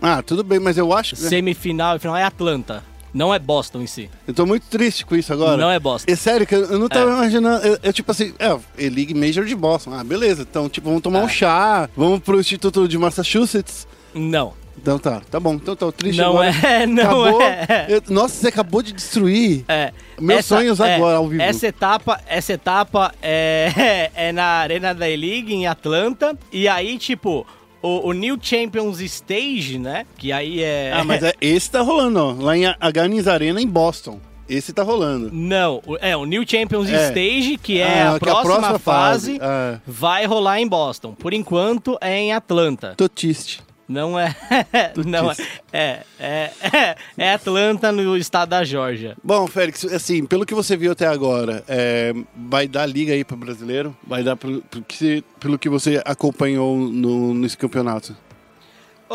Ah, 0.00 0.22
tudo 0.22 0.42
bem, 0.42 0.58
mas 0.58 0.76
eu 0.78 0.92
acho 0.92 1.14
que. 1.14 1.20
Semifinal 1.22 1.96
e 1.96 1.98
final 1.98 2.16
é 2.16 2.24
Atlanta. 2.24 2.82
Não 3.12 3.32
é 3.32 3.38
Boston 3.38 3.82
em 3.82 3.86
si. 3.86 4.10
Eu 4.26 4.34
tô 4.34 4.44
muito 4.44 4.64
triste 4.68 5.06
com 5.06 5.14
isso 5.14 5.32
agora. 5.32 5.56
Não 5.56 5.70
é 5.70 5.78
Boston. 5.78 6.10
É 6.10 6.16
sério, 6.16 6.44
que 6.46 6.54
eu 6.54 6.62
eu 6.64 6.78
não 6.80 6.88
tava 6.88 7.10
É. 7.10 7.14
imaginando. 7.14 7.64
Eu, 7.64 7.78
eu, 7.82 7.92
tipo 7.92 8.10
assim, 8.10 8.34
é, 8.40 8.58
E-League 8.76 9.14
Major 9.14 9.44
de 9.44 9.54
Boston. 9.54 9.92
Ah, 9.94 10.02
beleza. 10.02 10.42
Então, 10.42 10.68
tipo, 10.68 10.88
vamos 10.88 11.00
tomar 11.02 11.20
É. 11.20 11.22
um 11.22 11.28
chá, 11.28 11.88
vamos 11.96 12.18
pro 12.20 12.40
Instituto 12.40 12.88
de 12.88 12.98
Massachusetts. 12.98 13.86
Não. 14.12 14.52
Então 14.84 14.98
tá, 14.98 15.22
tá 15.30 15.40
bom. 15.40 15.54
Então 15.54 15.74
tô 15.74 15.90
triste 15.90 16.18
Não 16.18 16.32
agora. 16.32 16.50
é, 16.62 16.84
não 16.86 17.02
Acabou. 17.24 17.40
é. 17.42 17.86
Eu- 17.88 18.02
nossa, 18.10 18.34
você 18.34 18.48
acabou 18.48 18.82
de 18.82 18.92
destruir 18.92 19.64
É, 19.66 19.92
meus 20.20 20.40
essa- 20.40 20.56
sonhos 20.58 20.78
é, 20.78 20.96
agora 20.96 21.16
ao 21.16 21.26
vivo. 21.26 21.42
Essa 21.42 21.68
etapa, 21.68 22.20
essa 22.26 22.52
etapa 22.52 23.14
é, 23.22 24.10
é 24.14 24.30
na 24.30 24.44
Arena 24.44 24.94
da 24.94 25.08
E-League 25.08 25.54
em 25.54 25.66
Atlanta. 25.66 26.36
E 26.52 26.68
aí, 26.68 26.98
tipo, 26.98 27.46
o, 27.80 28.08
o 28.10 28.12
New 28.12 28.36
Champions 28.38 29.00
Stage, 29.00 29.78
né? 29.78 30.04
Que 30.18 30.32
aí 30.32 30.62
é. 30.62 30.92
Ah, 30.94 31.02
mas 31.02 31.22
é, 31.22 31.32
esse 31.40 31.70
tá 31.70 31.80
rolando, 31.80 32.18
ó. 32.20 32.32
Lá 32.32 32.54
em 32.54 32.66
Aganis 32.78 33.26
Arena, 33.26 33.62
em 33.62 33.66
Boston. 33.66 34.20
Esse 34.46 34.74
tá 34.74 34.82
rolando. 34.82 35.30
Não, 35.32 35.80
o- 35.86 35.96
é 36.02 36.14
o 36.14 36.26
New 36.26 36.44
Champions 36.46 36.90
É. 36.90 37.06
Stage, 37.08 37.56
que 37.56 37.80
é 37.80 38.02
Ah, 38.02 38.14
a 38.16 38.20
que 38.20 38.28
é 38.28 38.32
a 38.32 38.34
próxima, 38.34 38.42
próxima 38.60 38.78
fase, 38.78 39.38
fase. 39.38 39.40
Ah. 39.40 39.80
vai 39.86 40.26
rolar 40.26 40.60
em 40.60 40.68
Boston. 40.68 41.14
Por 41.14 41.32
enquanto 41.32 41.96
é 42.02 42.18
em 42.18 42.34
Atlanta. 42.34 42.92
Tô 42.98 43.08
triste. 43.08 43.62
Não 43.88 44.18
é. 44.18 44.34
não 45.06 45.30
é, 45.30 45.34
é, 45.72 46.00
é, 46.18 46.50
é. 46.72 46.96
É 47.18 47.32
Atlanta 47.34 47.92
no 47.92 48.16
estado 48.16 48.48
da 48.50 48.64
Georgia. 48.64 49.16
Bom, 49.22 49.46
Félix, 49.46 49.84
assim, 49.84 50.24
pelo 50.24 50.46
que 50.46 50.54
você 50.54 50.76
viu 50.76 50.92
até 50.92 51.06
agora, 51.06 51.62
é, 51.68 52.12
vai 52.34 52.66
dar 52.66 52.86
liga 52.86 53.12
aí 53.12 53.24
pro 53.24 53.36
brasileiro? 53.36 53.94
Vai 54.06 54.22
dar 54.22 54.36
pelo, 54.36 54.62
pelo 54.62 54.84
que, 54.84 54.96
você- 54.96 55.24
pelo 55.38 55.58
que 55.58 55.68
você 55.68 56.02
acompanhou 56.04 56.76
no, 56.76 57.34
nesse 57.34 57.56
campeonato? 57.58 58.16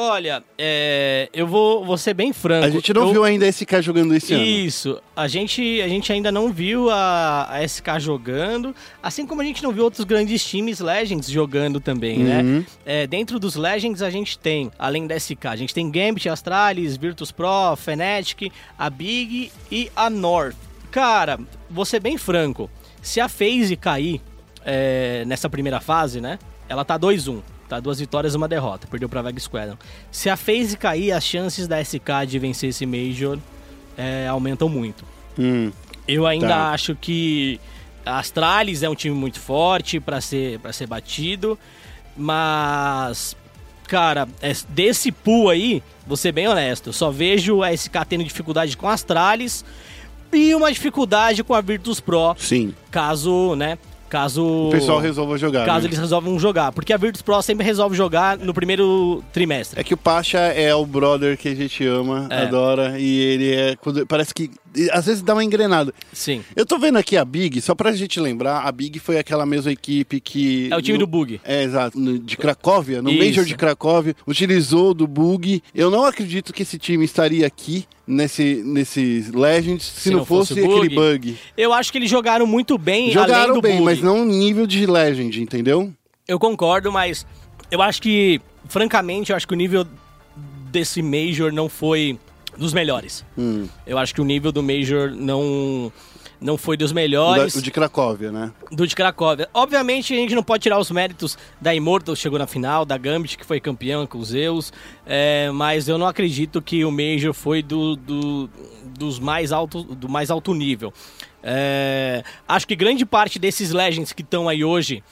Olha, 0.01 0.41
é, 0.57 1.27
eu 1.33 1.45
vou, 1.45 1.83
vou 1.83 1.97
ser 1.97 2.13
bem 2.13 2.31
franco. 2.31 2.65
A 2.65 2.69
gente 2.69 2.93
não 2.93 3.01
Eu- 3.01 3.11
viu 3.11 3.23
ainda 3.25 3.45
esse 3.45 3.65
cara 3.65 3.81
jogando 3.81 4.15
esse 4.15 4.33
ano. 4.33 4.45
Isso, 4.45 4.97
a 5.13 5.27
gente, 5.27 5.81
a 5.81 5.89
gente 5.89 6.09
ainda 6.13 6.31
não 6.31 6.53
viu 6.53 6.89
a, 6.89 7.47
a 7.49 7.61
SK 7.67 7.99
jogando, 7.99 8.73
assim 9.03 9.27
como 9.27 9.41
a 9.41 9.43
gente 9.43 9.61
não 9.61 9.73
viu 9.73 9.83
outros 9.83 10.05
grandes 10.05 10.41
times 10.45 10.79
Legends 10.79 11.29
jogando 11.29 11.81
também, 11.81 12.19
né? 12.19 12.41
Uhum. 12.41 12.65
É, 12.85 13.05
dentro 13.07 13.37
dos 13.37 13.57
Legends 13.57 14.01
a 14.01 14.09
gente 14.09 14.39
tem, 14.39 14.71
além 14.79 15.05
da 15.05 15.19
SK, 15.19 15.47
a 15.47 15.55
gente 15.57 15.73
tem 15.73 15.91
Gambit, 15.91 16.29
Astralis, 16.29 16.95
Virtus 16.95 17.29
Pro, 17.29 17.75
Fnatic, 17.75 18.53
a 18.77 18.89
Big 18.89 19.51
e 19.69 19.91
a 19.97 20.09
North. 20.09 20.55
Cara, 20.91 21.37
vou 21.69 21.83
ser 21.83 21.99
bem 21.99 22.17
franco, 22.17 22.69
se 23.01 23.19
a 23.19 23.27
FaZe 23.27 23.75
cair 23.75 24.21
é, 24.65 25.25
nessa 25.25 25.49
primeira 25.49 25.81
fase, 25.81 26.21
né? 26.21 26.39
Ela 26.69 26.85
tá 26.85 26.97
2-1. 26.97 27.41
Tá 27.69 27.79
duas 27.79 27.99
vitórias 27.99 28.33
e 28.33 28.37
uma 28.37 28.47
derrota. 28.47 28.87
Perdeu 28.87 29.07
pra 29.07 29.21
Vega 29.21 29.39
Squadron. 29.39 29.77
Se 30.11 30.29
a 30.29 30.35
FaZe 30.35 30.75
cair, 30.75 31.11
as 31.11 31.23
chances 31.23 31.67
da 31.67 31.79
SK 31.79 32.25
de 32.27 32.39
vencer 32.39 32.69
esse 32.71 32.85
Major 32.85 33.37
é, 33.97 34.27
aumentam 34.27 34.67
muito. 34.67 35.05
Hum. 35.37 35.71
Eu 36.07 36.25
ainda 36.25 36.47
Tá. 36.47 36.71
acho 36.71 36.95
que 36.95 37.59
a 38.05 38.17
Astralis 38.19 38.81
é 38.81 38.89
um 38.89 38.95
time 38.95 39.13
muito 39.15 39.39
forte 39.39 39.99
pra 39.99 40.19
ser, 40.19 40.57
pra 40.59 40.73
ser 40.73 40.87
batido, 40.87 41.57
mas, 42.17 43.35
cara, 43.87 44.27
é- 44.41 44.53
desse 44.69 45.11
pool 45.11 45.49
aí, 45.49 45.83
vou 46.07 46.17
ser 46.17 46.31
bem 46.31 46.47
honesto, 46.47 46.87
eu 46.89 46.93
só 46.93 47.11
vejo 47.11 47.61
a 47.61 47.71
SK 47.71 48.05
tendo 48.07 48.23
dificuldade 48.23 48.75
com 48.75 48.87
a 48.87 48.93
Astralis 48.93 49.63
e 50.31 50.53
uma 50.55 50.71
dificuldade 50.71 51.43
com 51.43 51.53
a 51.53 51.61
Virtus 51.61 51.99
Pro, 51.99 52.35
Sim. 52.37 52.73
caso, 52.91 53.55
né, 53.55 53.77
caso... 54.09 54.43
O 54.43 54.69
pessoal 54.71 54.99
resolva 54.99 55.37
jogar. 55.37 55.65
Caso 55.65 55.81
né? 55.81 55.85
eles 55.87 55.99
resolvam 55.99 56.37
jogar, 56.39 56.71
porque 56.71 56.91
a 56.91 56.97
Virtus 56.97 57.21
Pro 57.21 57.41
sempre 57.41 57.65
resolve 57.65 57.95
jogar 57.95 58.37
no 58.37 58.53
primeiro 58.53 59.23
trimestre. 59.31 59.79
É 59.79 59.83
que 59.83 59.93
o 59.93 59.97
Pacha 59.97 60.37
é 60.39 60.73
o 60.75 60.85
brother 60.85 61.37
que 61.37 61.47
a 61.49 61.55
gente 61.55 61.85
ama, 61.85 62.27
É. 62.29 62.43
adora, 62.43 62.99
e 62.99 63.19
ele 63.19 63.53
é. 63.53 63.75
Parece 64.07 64.33
que. 64.33 64.49
Às 64.91 65.07
vezes 65.07 65.21
dá 65.23 65.33
uma 65.33 65.43
engrenada. 65.43 65.91
Sim. 66.13 66.43
Eu 66.55 66.63
tô 66.65 66.77
vendo 66.77 66.97
aqui 66.97 67.17
a 67.17 67.25
Big, 67.25 67.59
só 67.61 67.73
pra 67.73 67.91
gente 67.91 68.19
lembrar, 68.19 68.59
a 68.61 68.71
Big 68.71 68.99
foi 68.99 69.17
aquela 69.17 69.45
mesma 69.45 69.71
equipe 69.71 70.19
que. 70.19 70.69
É 70.71 70.75
o 70.77 70.81
time 70.81 70.97
no- 70.97 71.05
do 71.05 71.07
Bug. 71.07 71.39
É, 71.43 71.63
exato. 71.63 71.99
no- 71.99 72.19
De 72.19 72.37
Cracóvia, 72.37 73.01
no 73.01 73.09
Isso. 73.09 73.23
Major 73.25 73.45
de 73.45 73.55
Cracóvia, 73.55 74.15
utilizou 74.27 74.93
do 74.93 75.07
bug. 75.07 75.61
Eu 75.73 75.89
não 75.91 76.03
acredito 76.05 76.53
que 76.53 76.63
esse 76.63 76.77
time 76.77 77.03
estaria 77.05 77.45
aqui 77.45 77.85
nesse, 78.09 78.63
nesses 78.65 79.31
Legends 79.31 79.83
se, 79.83 80.09
não, 80.09 80.25
fosse, 80.25 80.59
o 80.59 80.65
aquele 80.65 80.95
bug. 80.95 81.37
Eu 81.55 81.71
acho 81.71 81.91
que 81.91 81.99
eles 81.99 82.09
jogaram 82.09 82.47
muito 82.47 82.77
bem, 82.77 83.03
além 83.03 83.13
Jogaram 83.13 83.53
do 83.53 83.61
bem, 83.61 83.73
Bug. 83.73 83.85
mas 83.85 84.01
não 84.01 84.25
nível 84.25 84.65
de 84.65 84.85
Legend, 84.85 85.39
entendeu? 85.39 85.93
Eu 86.27 86.39
concordo, 86.39 86.91
mas 86.91 87.25
eu 87.69 87.81
acho 87.81 88.01
que, 88.01 88.41
francamente, 88.67 89.31
eu 89.31 89.35
acho 89.35 89.47
que 89.47 89.53
o 89.53 89.57
nível 89.57 89.85
desse 90.71 91.01
Major 91.03 91.51
não 91.51 91.69
foi 91.69 92.17
dos 92.57 92.73
melhores. 92.73 93.23
Hum. 93.37 93.67
Eu 93.85 93.97
acho 93.97 94.13
que 94.13 94.21
o 94.21 94.25
nível 94.25 94.51
do 94.51 94.63
Major 94.63 95.11
não, 95.11 95.91
não 96.41 96.57
foi 96.57 96.77
dos 96.77 96.91
O, 96.91 96.93
da- 96.93 97.01
melhores 97.01 97.55
o 97.55 97.61
de 97.61 97.69
Cracóvia, 97.71 98.31
né? 98.31 98.51
do 98.71 98.87
de 98.87 98.95
Cracóvia. 98.95 99.49
Obviamente, 99.53 100.13
a 100.13 100.17
gente 100.17 100.33
não 100.35 100.43
pode 100.43 100.63
tirar 100.63 100.79
os 100.79 100.89
méritos 100.91 101.37
da 101.59 101.73
Immortal, 101.75 102.15
que 102.15 102.21
chegou 102.21 102.39
na 102.39 102.47
final, 102.47 102.85
da 102.85 102.97
Gambit, 102.97 103.37
que 103.37 103.45
foi 103.45 103.59
campeã 103.59 104.05
com 104.05 104.17
os 104.19 104.29
Zeus, 104.29 104.71
é, 105.05 105.51
mas 105.51 105.87
eu 105.89 105.97
não 105.97 106.07
acredito 106.07 106.61
que 106.61 106.85
o 106.85 106.91
Major 106.91 107.33
foi 107.33 107.61
do, 107.61 107.95
do- 107.95 108.49
dos 108.97 109.19
mais 109.19 109.51
alto, 109.51 109.83
do 109.83 110.07
mais 110.09 110.29
alto 110.31 110.53
nível. 110.53 110.93
É, 111.43 112.23
acho 112.47 112.67
que 112.67 112.75
grande 112.75 113.05
parte 113.05 113.39
desses 113.39 113.71
Legends 113.71 114.11
que 114.13 114.21
estão 114.21 114.47
aí 114.49 114.63
hoje, 114.63 115.03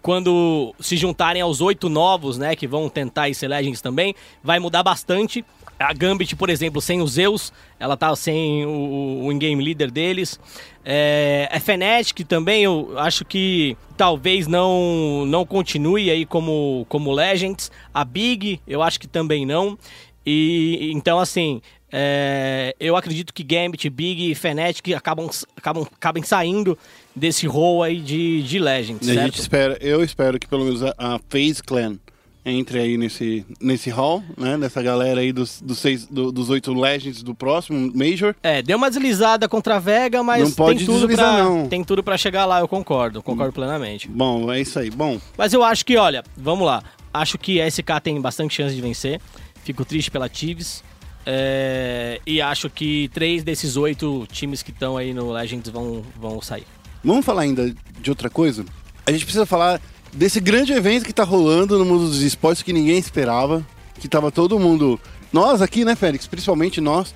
quando 0.00 0.74
se 0.80 0.96
juntarem 0.96 1.42
aos 1.42 1.60
oito 1.60 1.88
novos, 1.88 2.38
né, 2.38 2.56
que 2.56 2.66
vão 2.66 2.88
tentar 2.88 3.32
ser 3.34 3.48
Legends 3.48 3.80
também, 3.80 4.14
vai 4.42 4.58
mudar 4.58 4.82
bastante. 4.82 5.44
A 5.82 5.92
Gambit, 5.92 6.36
por 6.36 6.48
exemplo, 6.48 6.80
sem 6.80 7.00
os 7.00 7.12
Zeus, 7.12 7.52
ela 7.78 7.96
tá 7.96 8.14
sem 8.16 8.64
o, 8.64 9.24
o 9.24 9.32
in-game 9.32 9.62
leader 9.62 9.90
deles. 9.90 10.38
É, 10.84 11.48
a 11.50 11.60
Fnatic 11.60 12.26
também, 12.26 12.64
eu 12.64 12.98
acho 12.98 13.24
que 13.24 13.76
talvez 13.96 14.46
não, 14.46 15.24
não 15.26 15.44
continue 15.44 16.10
aí 16.10 16.24
como, 16.24 16.86
como 16.88 17.12
Legends. 17.12 17.70
A 17.92 18.04
Big, 18.04 18.60
eu 18.66 18.82
acho 18.82 18.98
que 18.98 19.06
também 19.06 19.44
não. 19.44 19.78
E 20.24 20.90
então, 20.92 21.18
assim, 21.18 21.60
é, 21.92 22.74
eu 22.80 22.96
acredito 22.96 23.34
que 23.34 23.42
Gambit, 23.42 23.90
Big 23.90 24.30
e 24.30 24.34
Fnatic 24.34 24.94
acabam, 24.94 25.28
acabam, 25.54 25.86
acabem 25.94 26.22
saindo 26.22 26.78
desse 27.14 27.46
rol 27.46 27.82
aí 27.82 28.00
de, 28.00 28.42
de 28.42 28.58
Legends, 28.58 29.06
a 29.10 29.12
gente 29.12 29.38
espera, 29.38 29.76
eu 29.78 30.02
espero 30.02 30.38
que 30.38 30.48
pelo 30.48 30.64
menos 30.64 30.82
a, 30.82 30.94
a 30.96 31.20
FaZe 31.28 31.62
Clan 31.62 31.98
entre 32.44 32.78
aí 32.80 32.96
nesse, 32.98 33.46
nesse 33.60 33.88
hall, 33.90 34.22
né? 34.36 34.58
Dessa 34.58 34.82
galera 34.82 35.20
aí 35.20 35.32
dos, 35.32 35.60
dos, 35.62 35.78
seis, 35.78 36.06
do- 36.06 36.32
dos 36.32 36.50
oito 36.50 36.72
Legends 36.74 37.22
do 37.22 37.34
próximo 37.34 37.92
Major. 37.94 38.34
É, 38.42 38.60
deu 38.62 38.76
uma 38.76 38.90
deslizada 38.90 39.48
contra 39.48 39.76
a 39.76 39.78
Vega, 39.78 40.22
mas 40.22 40.42
Não 40.42 40.50
pode 40.52 40.78
tem 40.78 40.86
tudo 40.86 41.00
deslizar, 41.06 41.34
pra, 41.36 41.44
não. 41.44 41.68
tem 41.68 41.84
tudo 41.84 42.02
para 42.02 42.16
chegar 42.18 42.44
lá, 42.44 42.58
eu 42.60 42.66
concordo, 42.66 43.22
concordo 43.22 43.52
plenamente. 43.52 44.08
Bom, 44.08 44.52
é 44.52 44.60
isso 44.60 44.78
aí. 44.78 44.90
Bom, 44.90 45.20
Mas 45.38 45.52
eu 45.52 45.62
acho 45.62 45.84
que, 45.86 45.96
olha, 45.96 46.24
vamos 46.36 46.66
lá. 46.66 46.82
Acho 47.14 47.38
que 47.38 47.60
a 47.60 47.70
SK 47.70 48.00
tem 48.02 48.20
bastante 48.20 48.54
chance 48.54 48.74
de 48.74 48.80
vencer. 48.80 49.20
Fico 49.64 49.84
triste 49.84 50.10
pela 50.10 50.28
Tives. 50.28 50.82
É, 51.24 52.20
e 52.26 52.40
acho 52.40 52.68
que 52.68 53.08
três 53.14 53.44
desses 53.44 53.76
oito 53.76 54.26
times 54.32 54.60
que 54.62 54.70
estão 54.72 54.96
aí 54.96 55.14
no 55.14 55.30
Legends 55.30 55.70
vão, 55.70 56.02
vão 56.20 56.40
sair. 56.42 56.64
vamos 57.04 57.24
falar 57.24 57.42
ainda 57.42 57.72
de 58.00 58.10
outra 58.10 58.28
coisa? 58.28 58.64
A 59.06 59.12
gente 59.12 59.24
precisa 59.24 59.46
falar 59.46 59.80
desse 60.12 60.40
grande 60.40 60.72
evento 60.72 61.04
que 61.04 61.12
tá 61.12 61.24
rolando 61.24 61.78
no 61.78 61.84
mundo 61.84 62.06
dos 62.06 62.22
esportes 62.22 62.62
que 62.62 62.72
ninguém 62.72 62.98
esperava. 62.98 63.66
Que 63.98 64.08
tava 64.08 64.32
todo 64.32 64.58
mundo. 64.58 65.00
Nós 65.32 65.62
aqui, 65.62 65.84
né, 65.84 65.94
Félix? 65.94 66.26
Principalmente 66.26 66.80
nós, 66.80 67.14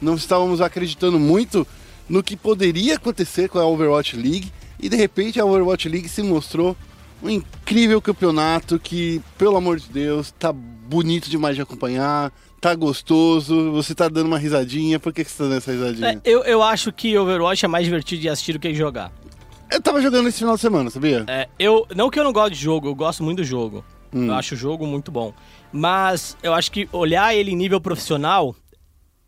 não 0.00 0.14
estávamos 0.14 0.60
acreditando 0.60 1.18
muito 1.18 1.66
no 2.08 2.22
que 2.22 2.36
poderia 2.36 2.96
acontecer 2.96 3.48
com 3.48 3.58
a 3.58 3.66
Overwatch 3.66 4.16
League. 4.16 4.52
E 4.78 4.88
de 4.88 4.96
repente 4.96 5.40
a 5.40 5.44
Overwatch 5.44 5.88
League 5.88 6.08
se 6.08 6.22
mostrou 6.22 6.76
um 7.22 7.28
incrível 7.28 8.00
campeonato 8.00 8.78
que, 8.78 9.20
pelo 9.36 9.56
amor 9.56 9.78
de 9.78 9.88
Deus, 9.88 10.32
tá 10.38 10.52
bonito 10.52 11.28
demais 11.28 11.54
de 11.54 11.62
acompanhar, 11.62 12.32
tá 12.60 12.74
gostoso, 12.74 13.72
você 13.72 13.94
tá 13.94 14.08
dando 14.08 14.26
uma 14.26 14.38
risadinha. 14.38 14.98
Por 14.98 15.12
que, 15.12 15.24
que 15.24 15.30
você 15.30 15.38
tá 15.38 15.44
dando 15.44 15.56
essa 15.56 15.72
risadinha? 15.72 16.08
É, 16.08 16.20
eu, 16.24 16.42
eu 16.44 16.62
acho 16.62 16.92
que 16.92 17.16
Overwatch 17.18 17.64
é 17.64 17.68
mais 17.68 17.84
divertido 17.84 18.22
de 18.22 18.28
assistir 18.28 18.54
do 18.54 18.58
que 18.58 18.72
jogar. 18.74 19.12
Eu 19.70 19.80
tava 19.80 20.00
jogando 20.00 20.28
esse 20.28 20.38
final 20.38 20.54
de 20.56 20.60
semana, 20.60 20.90
sabia? 20.90 21.24
É, 21.28 21.48
eu, 21.58 21.86
não 21.94 22.10
que 22.10 22.18
eu 22.18 22.24
não 22.24 22.32
gosto 22.32 22.52
de 22.54 22.60
jogo, 22.60 22.88
eu 22.88 22.94
gosto 22.94 23.22
muito 23.22 23.38
do 23.38 23.44
jogo. 23.44 23.84
Hum. 24.12 24.26
Eu 24.26 24.34
acho 24.34 24.54
o 24.54 24.58
jogo 24.58 24.84
muito 24.86 25.10
bom. 25.12 25.32
Mas 25.72 26.36
eu 26.42 26.52
acho 26.52 26.72
que 26.72 26.88
olhar 26.92 27.34
ele 27.34 27.52
em 27.52 27.56
nível 27.56 27.80
profissional, 27.80 28.54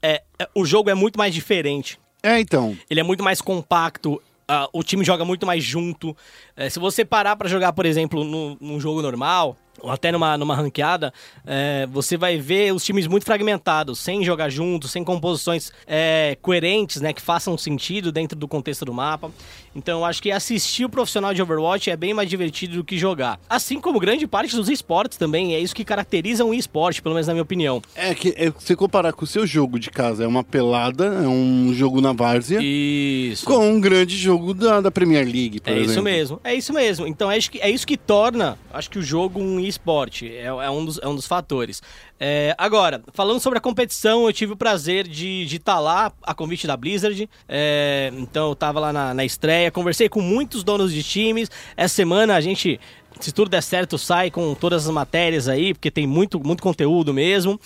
é, 0.02 0.22
é- 0.38 0.48
o 0.55 0.64
jogo 0.64 0.90
é 0.90 0.94
muito 0.94 1.16
mais 1.16 1.33
diferente. 1.33 1.98
É, 2.22 2.40
então. 2.40 2.76
Ele 2.90 3.00
é 3.00 3.02
muito 3.02 3.22
mais 3.22 3.40
compacto. 3.40 4.20
ah, 4.48 4.68
o 4.72 4.83
time 4.83 5.05
joga 5.05 5.24
muito 5.24 5.46
mais 5.46 5.62
junto. 5.64 6.14
É, 6.57 6.68
se 6.68 6.78
você 6.81 7.05
parar 7.05 7.37
pra 7.37 7.48
jogar, 7.48 7.72
por 7.72 7.87
exemplo, 7.87 8.22
no- 8.24 8.57
num 8.61 8.78
jogo 8.81 9.00
normal, 9.00 9.57
ou 9.83 9.90
até 9.90 10.12
numa, 10.12 10.38
numa 10.38 10.55
ranqueada, 10.55 11.12
é, 11.47 11.87
você 11.90 12.16
vai 12.16 12.38
ver 12.38 12.73
os 12.73 12.85
times 12.85 13.07
muito 13.07 13.25
fragmentados, 13.25 13.99
sem 13.99 14.25
jogar 14.25 14.49
juntos, 14.49 14.90
sem 14.90 15.03
composições 15.05 15.73
é, 15.87 16.37
coerentes, 16.40 17.01
né, 17.01 17.12
que 17.12 17.21
façam 17.21 17.59
sentido 17.59 18.12
dentro 18.12 18.38
do 18.38 18.47
contexto 18.49 18.85
do 18.85 18.95
mapa. 18.95 19.31
Então, 19.75 20.01
eu 20.01 20.05
acho 20.05 20.23
que 20.23 20.31
assistir 20.31 20.85
o 20.85 20.88
profissional 20.88 21.33
de 21.33 21.40
Overwatch 21.42 21.90
é 21.90 21.97
bem 21.97 22.12
mais 22.12 22.29
divertido 22.29 22.77
do 22.77 22.85
que 22.85 22.99
jogar. 22.99 23.40
Assim 23.49 23.81
como 23.81 23.99
grande 23.99 24.27
parte 24.27 24.55
dos 24.55 24.68
esportes 24.68 25.16
também, 25.16 25.55
é 25.55 25.61
isso 25.61 25.75
que 25.75 25.85
caracteriza 25.85 26.45
um 26.45 26.53
esporte, 26.53 27.01
pelo 27.03 27.14
menos 27.14 27.27
na 27.27 27.33
minha 27.33 27.42
opinião. 27.42 27.83
É 27.95 28.14
que 28.14 28.35
é, 28.37 28.51
você 28.51 28.77
comparar 28.77 29.12
com 29.14 29.25
o 29.25 29.27
seu 29.27 29.47
jogo 29.47 29.79
de 29.79 29.90
casa, 29.90 30.25
é 30.25 30.27
uma 30.27 30.45
pelada, 30.45 31.07
é 31.07 31.27
um 31.29 31.73
jogo 31.75 32.01
na 32.03 32.12
várzea, 32.12 32.61
Isso. 32.62 33.47
com 33.47 33.71
um 33.71 33.81
grande 33.81 34.16
jogo 34.16 34.53
da, 34.53 34.81
da 34.81 34.90
Premier 34.90 35.25
League, 35.25 35.61
por 35.61 35.71
É 35.71 35.77
exemplo. 35.77 35.92
isso 35.92 36.03
mesmo, 36.03 36.40
é 36.45 36.55
isso 36.55 36.73
mesmo. 36.73 37.07
Então 37.07 37.31
é 37.31 37.38
isso 37.38 37.51
que, 37.51 37.59
é 37.59 37.71
isso 37.71 37.87
que 37.87 37.97
torna, 37.97 38.59
acho 38.73 38.90
que 38.90 38.99
o 38.99 39.03
jogo 39.03 39.40
um 39.40 39.59
esporte, 39.73 40.29
é, 40.29 40.45
é, 40.45 40.71
um, 40.71 40.85
dos, 40.85 40.99
é 41.03 41.09
um 41.09 41.15
dos 41.15 41.27
fatores. 41.27 41.83
É, 42.21 42.55
agora, 42.57 43.03
falando 43.13 43.41
sobre 43.41 43.59
a 43.59 43.61
competição, 43.61 44.27
eu 44.27 44.33
tive 44.33 44.53
o 44.53 44.57
prazer 44.57 45.09
de 45.09 45.45
estar 45.45 45.75
tá 45.75 45.81
lá 45.81 46.13
a 46.23 46.35
convite 46.35 46.67
da 46.67 46.77
Blizzard. 46.77 47.29
É, 47.49 48.13
então 48.17 48.47
eu 48.49 48.53
estava 48.53 48.79
lá 48.79 48.93
na, 48.93 49.13
na 49.13 49.25
estreia, 49.25 49.71
conversei 49.71 50.09
com 50.09 50.21
muitos 50.21 50.63
donos 50.63 50.93
de 50.93 51.03
times. 51.03 51.51
Essa 51.77 51.95
semana 51.95 52.37
a 52.37 52.41
gente 52.41 52.79
se 53.20 53.33
tudo 53.33 53.51
der 53.51 53.62
certo, 53.62 53.99
sai 53.99 54.31
com 54.31 54.55
todas 54.55 54.87
as 54.87 54.93
matérias 54.93 55.49
aí, 55.49 55.75
porque 55.75 55.91
tem 55.91 56.07
muito, 56.07 56.41
muito 56.45 56.62
conteúdo 56.62 57.12
mesmo. 57.12 57.61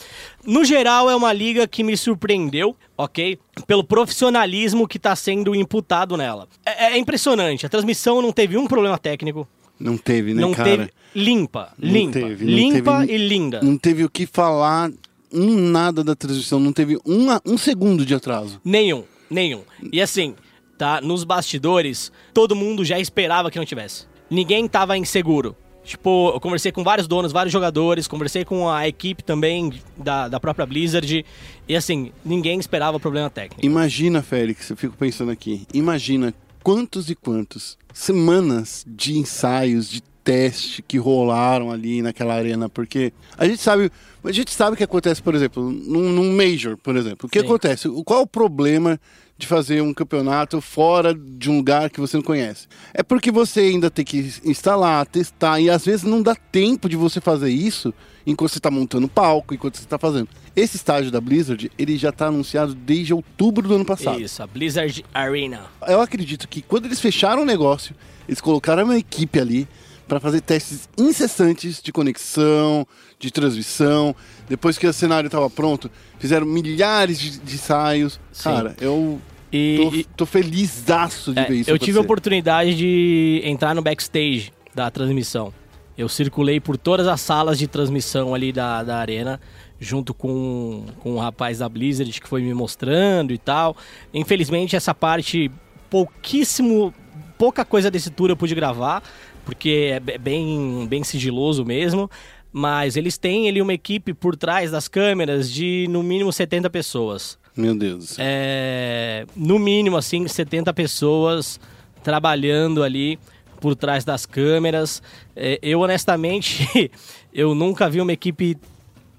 No 0.44 0.64
geral, 0.64 1.08
é 1.10 1.16
uma 1.16 1.32
liga 1.32 1.66
que 1.66 1.82
me 1.82 1.96
surpreendeu, 1.96 2.76
ok? 2.96 3.38
Pelo 3.66 3.84
profissionalismo 3.84 4.86
que 4.86 4.96
está 4.96 5.14
sendo 5.14 5.54
imputado 5.54 6.16
nela. 6.16 6.48
É, 6.64 6.86
é, 6.86 6.98
impressionante, 6.98 7.64
a 7.64 7.68
transmissão 7.68 8.20
não 8.20 8.32
teve 8.32 8.56
um 8.56 8.66
problema 8.66 8.98
técnico. 8.98 9.46
Não 9.78 9.96
teve, 9.96 10.34
né, 10.34 10.40
não 10.40 10.52
cara? 10.52 10.70
Teve, 10.70 10.92
limpa, 11.14 11.72
não 11.78 11.92
limpa, 11.92 12.12
teve, 12.20 12.44
limpa 12.44 13.00
teve, 13.00 13.12
e 13.12 13.28
linda. 13.28 13.60
Não 13.62 13.76
teve 13.76 14.04
o 14.04 14.10
que 14.10 14.26
falar, 14.26 14.90
um 15.32 15.54
nada 15.56 16.02
da 16.02 16.14
transmissão, 16.14 16.58
não 16.58 16.72
teve 16.72 16.96
um, 17.06 17.26
um 17.44 17.58
segundo 17.58 18.04
de 18.06 18.14
atraso. 18.14 18.60
Nenhum, 18.64 19.04
nenhum. 19.30 19.62
E 19.92 20.00
assim, 20.00 20.34
tá, 20.78 21.00
nos 21.00 21.24
bastidores, 21.24 22.10
todo 22.32 22.56
mundo 22.56 22.84
já 22.84 22.98
esperava 22.98 23.50
que 23.50 23.58
não 23.58 23.66
tivesse 23.66 24.06
ninguém 24.30 24.68
tava 24.68 24.96
inseguro. 24.96 25.56
Tipo, 25.84 26.32
eu 26.34 26.40
conversei 26.40 26.72
com 26.72 26.82
vários 26.82 27.06
donos, 27.06 27.30
vários 27.30 27.52
jogadores, 27.52 28.08
conversei 28.08 28.44
com 28.44 28.68
a 28.68 28.88
equipe 28.88 29.22
também 29.22 29.72
da, 29.96 30.26
da 30.26 30.40
própria 30.40 30.66
Blizzard. 30.66 31.24
E 31.68 31.76
assim, 31.76 32.10
ninguém 32.24 32.58
esperava 32.58 32.98
problema 32.98 33.30
técnico. 33.30 33.64
Imagina, 33.64 34.20
Félix, 34.20 34.68
eu 34.68 34.76
fico 34.76 34.96
pensando 34.96 35.30
aqui. 35.30 35.64
Imagina 35.72 36.34
quantos 36.60 37.08
e 37.08 37.14
quantos 37.14 37.78
semanas 37.96 38.84
de 38.86 39.16
ensaios, 39.16 39.88
de 39.88 40.02
teste 40.22 40.82
que 40.82 40.98
rolaram 40.98 41.70
ali 41.70 42.02
naquela 42.02 42.34
arena, 42.34 42.68
porque 42.68 43.10
a 43.38 43.46
gente 43.46 43.62
sabe, 43.62 43.90
a 44.22 44.32
gente 44.32 44.52
sabe 44.52 44.74
o 44.74 44.76
que 44.76 44.84
acontece, 44.84 45.22
por 45.22 45.34
exemplo, 45.34 45.70
num, 45.70 46.12
num 46.12 46.36
Major, 46.36 46.76
por 46.76 46.94
exemplo. 46.94 47.26
O 47.26 47.28
que 47.30 47.40
Sim. 47.40 47.46
acontece? 47.46 47.88
Qual 48.04 48.20
é 48.20 48.22
o 48.22 48.26
problema 48.26 49.00
de 49.38 49.46
fazer 49.46 49.82
um 49.82 49.92
campeonato 49.92 50.60
fora 50.60 51.14
de 51.14 51.50
um 51.50 51.58
lugar 51.58 51.90
que 51.90 52.00
você 52.00 52.16
não 52.16 52.24
conhece. 52.24 52.66
É 52.94 53.02
porque 53.02 53.30
você 53.30 53.60
ainda 53.60 53.90
tem 53.90 54.04
que 54.04 54.32
instalar, 54.44 55.04
testar, 55.06 55.60
e 55.60 55.68
às 55.68 55.84
vezes 55.84 56.04
não 56.04 56.22
dá 56.22 56.34
tempo 56.34 56.88
de 56.88 56.96
você 56.96 57.20
fazer 57.20 57.50
isso 57.50 57.92
enquanto 58.26 58.52
você 58.52 58.58
está 58.58 58.70
montando 58.70 59.08
palco, 59.08 59.54
enquanto 59.54 59.76
você 59.76 59.84
está 59.84 59.98
fazendo. 59.98 60.28
Esse 60.54 60.76
estágio 60.76 61.10
da 61.10 61.20
Blizzard, 61.20 61.70
ele 61.78 61.98
já 61.98 62.08
está 62.08 62.28
anunciado 62.28 62.74
desde 62.74 63.12
outubro 63.12 63.68
do 63.68 63.74
ano 63.74 63.84
passado. 63.84 64.20
Isso, 64.20 64.42
a 64.42 64.46
Blizzard 64.46 65.04
Arena. 65.12 65.66
Eu 65.86 66.00
acredito 66.00 66.48
que 66.48 66.62
quando 66.62 66.86
eles 66.86 66.98
fecharam 66.98 67.42
o 67.42 67.44
negócio, 67.44 67.94
eles 68.26 68.40
colocaram 68.40 68.84
uma 68.84 68.98
equipe 68.98 69.38
ali 69.38 69.68
para 70.08 70.20
fazer 70.20 70.40
testes 70.40 70.88
incessantes 70.96 71.82
de 71.82 71.92
conexão, 71.92 72.86
de 73.18 73.30
transmissão. 73.30 74.14
Depois 74.48 74.78
que 74.78 74.86
o 74.86 74.92
cenário 74.92 75.26
estava 75.26 75.50
pronto, 75.50 75.90
fizeram 76.18 76.46
milhares 76.46 77.18
de, 77.18 77.38
de 77.38 77.54
ensaios. 77.54 78.20
Sim. 78.32 78.44
Cara, 78.44 78.76
eu 78.80 79.20
e, 79.52 80.04
tô, 80.04 80.24
tô 80.24 80.26
feliz 80.26 80.84
de 80.84 80.92
é, 81.38 81.44
ver 81.44 81.54
isso. 81.54 81.70
Eu 81.70 81.78
tive 81.78 81.98
a 81.98 82.00
oportunidade 82.00 82.74
de 82.74 83.40
entrar 83.44 83.74
no 83.74 83.82
backstage 83.82 84.52
da 84.74 84.90
transmissão. 84.90 85.52
Eu 85.96 86.08
circulei 86.08 86.60
por 86.60 86.76
todas 86.76 87.06
as 87.06 87.20
salas 87.20 87.58
de 87.58 87.66
transmissão 87.66 88.34
ali 88.34 88.52
da, 88.52 88.82
da 88.82 88.98
arena, 88.98 89.40
junto 89.80 90.12
com, 90.12 90.84
com 91.00 91.14
o 91.14 91.18
rapaz 91.18 91.58
da 91.58 91.68
Blizzard 91.68 92.20
que 92.20 92.28
foi 92.28 92.42
me 92.42 92.52
mostrando 92.52 93.32
e 93.32 93.38
tal. 93.38 93.76
Infelizmente, 94.12 94.76
essa 94.76 94.94
parte, 94.94 95.50
pouquíssimo, 95.88 96.92
pouca 97.38 97.64
coisa 97.64 97.90
desse 97.90 98.10
tour 98.10 98.28
eu 98.28 98.36
pude 98.36 98.54
gravar, 98.54 99.02
porque 99.44 99.92
é 99.94 100.18
bem, 100.18 100.86
bem 100.86 101.02
sigiloso 101.02 101.64
mesmo. 101.64 102.10
Mas 102.52 102.96
eles 102.96 103.18
têm 103.18 103.48
ali 103.48 103.60
uma 103.60 103.74
equipe 103.74 104.14
por 104.14 104.36
trás 104.36 104.70
das 104.70 104.88
câmeras 104.88 105.50
de 105.50 105.86
no 105.90 106.02
mínimo 106.02 106.32
70 106.32 106.70
pessoas. 106.70 107.38
Meu 107.56 107.74
Deus. 107.74 108.16
É, 108.18 109.26
no 109.34 109.58
mínimo, 109.58 109.96
assim, 109.96 110.26
70 110.28 110.72
pessoas 110.74 111.58
trabalhando 112.02 112.82
ali 112.82 113.18
por 113.60 113.74
trás 113.74 114.04
das 114.04 114.26
câmeras. 114.26 115.02
É, 115.34 115.58
eu, 115.62 115.80
honestamente, 115.80 116.90
eu 117.32 117.54
nunca 117.54 117.88
vi 117.88 118.00
uma 118.00 118.12
equipe 118.12 118.56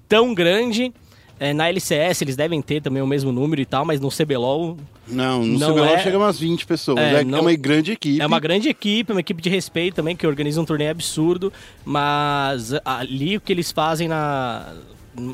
tão 0.08 0.32
grande. 0.34 0.92
É, 1.40 1.52
na 1.54 1.68
LCS 1.68 2.22
eles 2.22 2.34
devem 2.34 2.60
ter 2.60 2.82
também 2.82 3.02
o 3.02 3.06
mesmo 3.06 3.30
número 3.30 3.60
e 3.60 3.66
tal, 3.66 3.84
mas 3.84 4.00
no 4.00 4.08
CBLOL. 4.10 4.76
Não, 5.06 5.44
no 5.44 5.58
não 5.58 5.72
CBLOL 5.72 5.94
é... 5.94 5.98
chega 6.02 6.18
umas 6.18 6.38
20 6.38 6.66
pessoas. 6.66 6.98
É, 6.98 7.20
é, 7.20 7.24
não... 7.24 7.38
é, 7.38 7.40
uma 7.42 7.54
grande 7.54 7.92
equipe. 7.92 8.20
É 8.20 8.26
uma 8.26 8.40
grande 8.40 8.68
equipe, 8.68 9.12
uma 9.12 9.20
equipe 9.20 9.40
de 9.40 9.48
respeito 9.48 9.94
também, 9.94 10.16
que 10.16 10.26
organiza 10.26 10.60
um 10.60 10.64
torneio 10.64 10.90
absurdo. 10.90 11.52
Mas 11.84 12.72
ali 12.84 13.36
o 13.36 13.40
que 13.40 13.52
eles 13.52 13.70
fazem 13.70 14.08
na, 14.08 14.74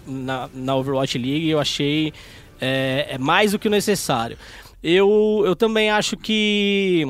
na, 0.06 0.48
na 0.52 0.76
Overwatch 0.76 1.16
League 1.16 1.48
eu 1.48 1.58
achei 1.58 2.12
é, 2.60 3.06
é 3.10 3.18
mais 3.18 3.52
do 3.52 3.58
que 3.58 3.68
necessário. 3.68 4.36
Eu, 4.82 5.42
eu 5.46 5.56
também 5.56 5.90
acho 5.90 6.16
que 6.16 7.06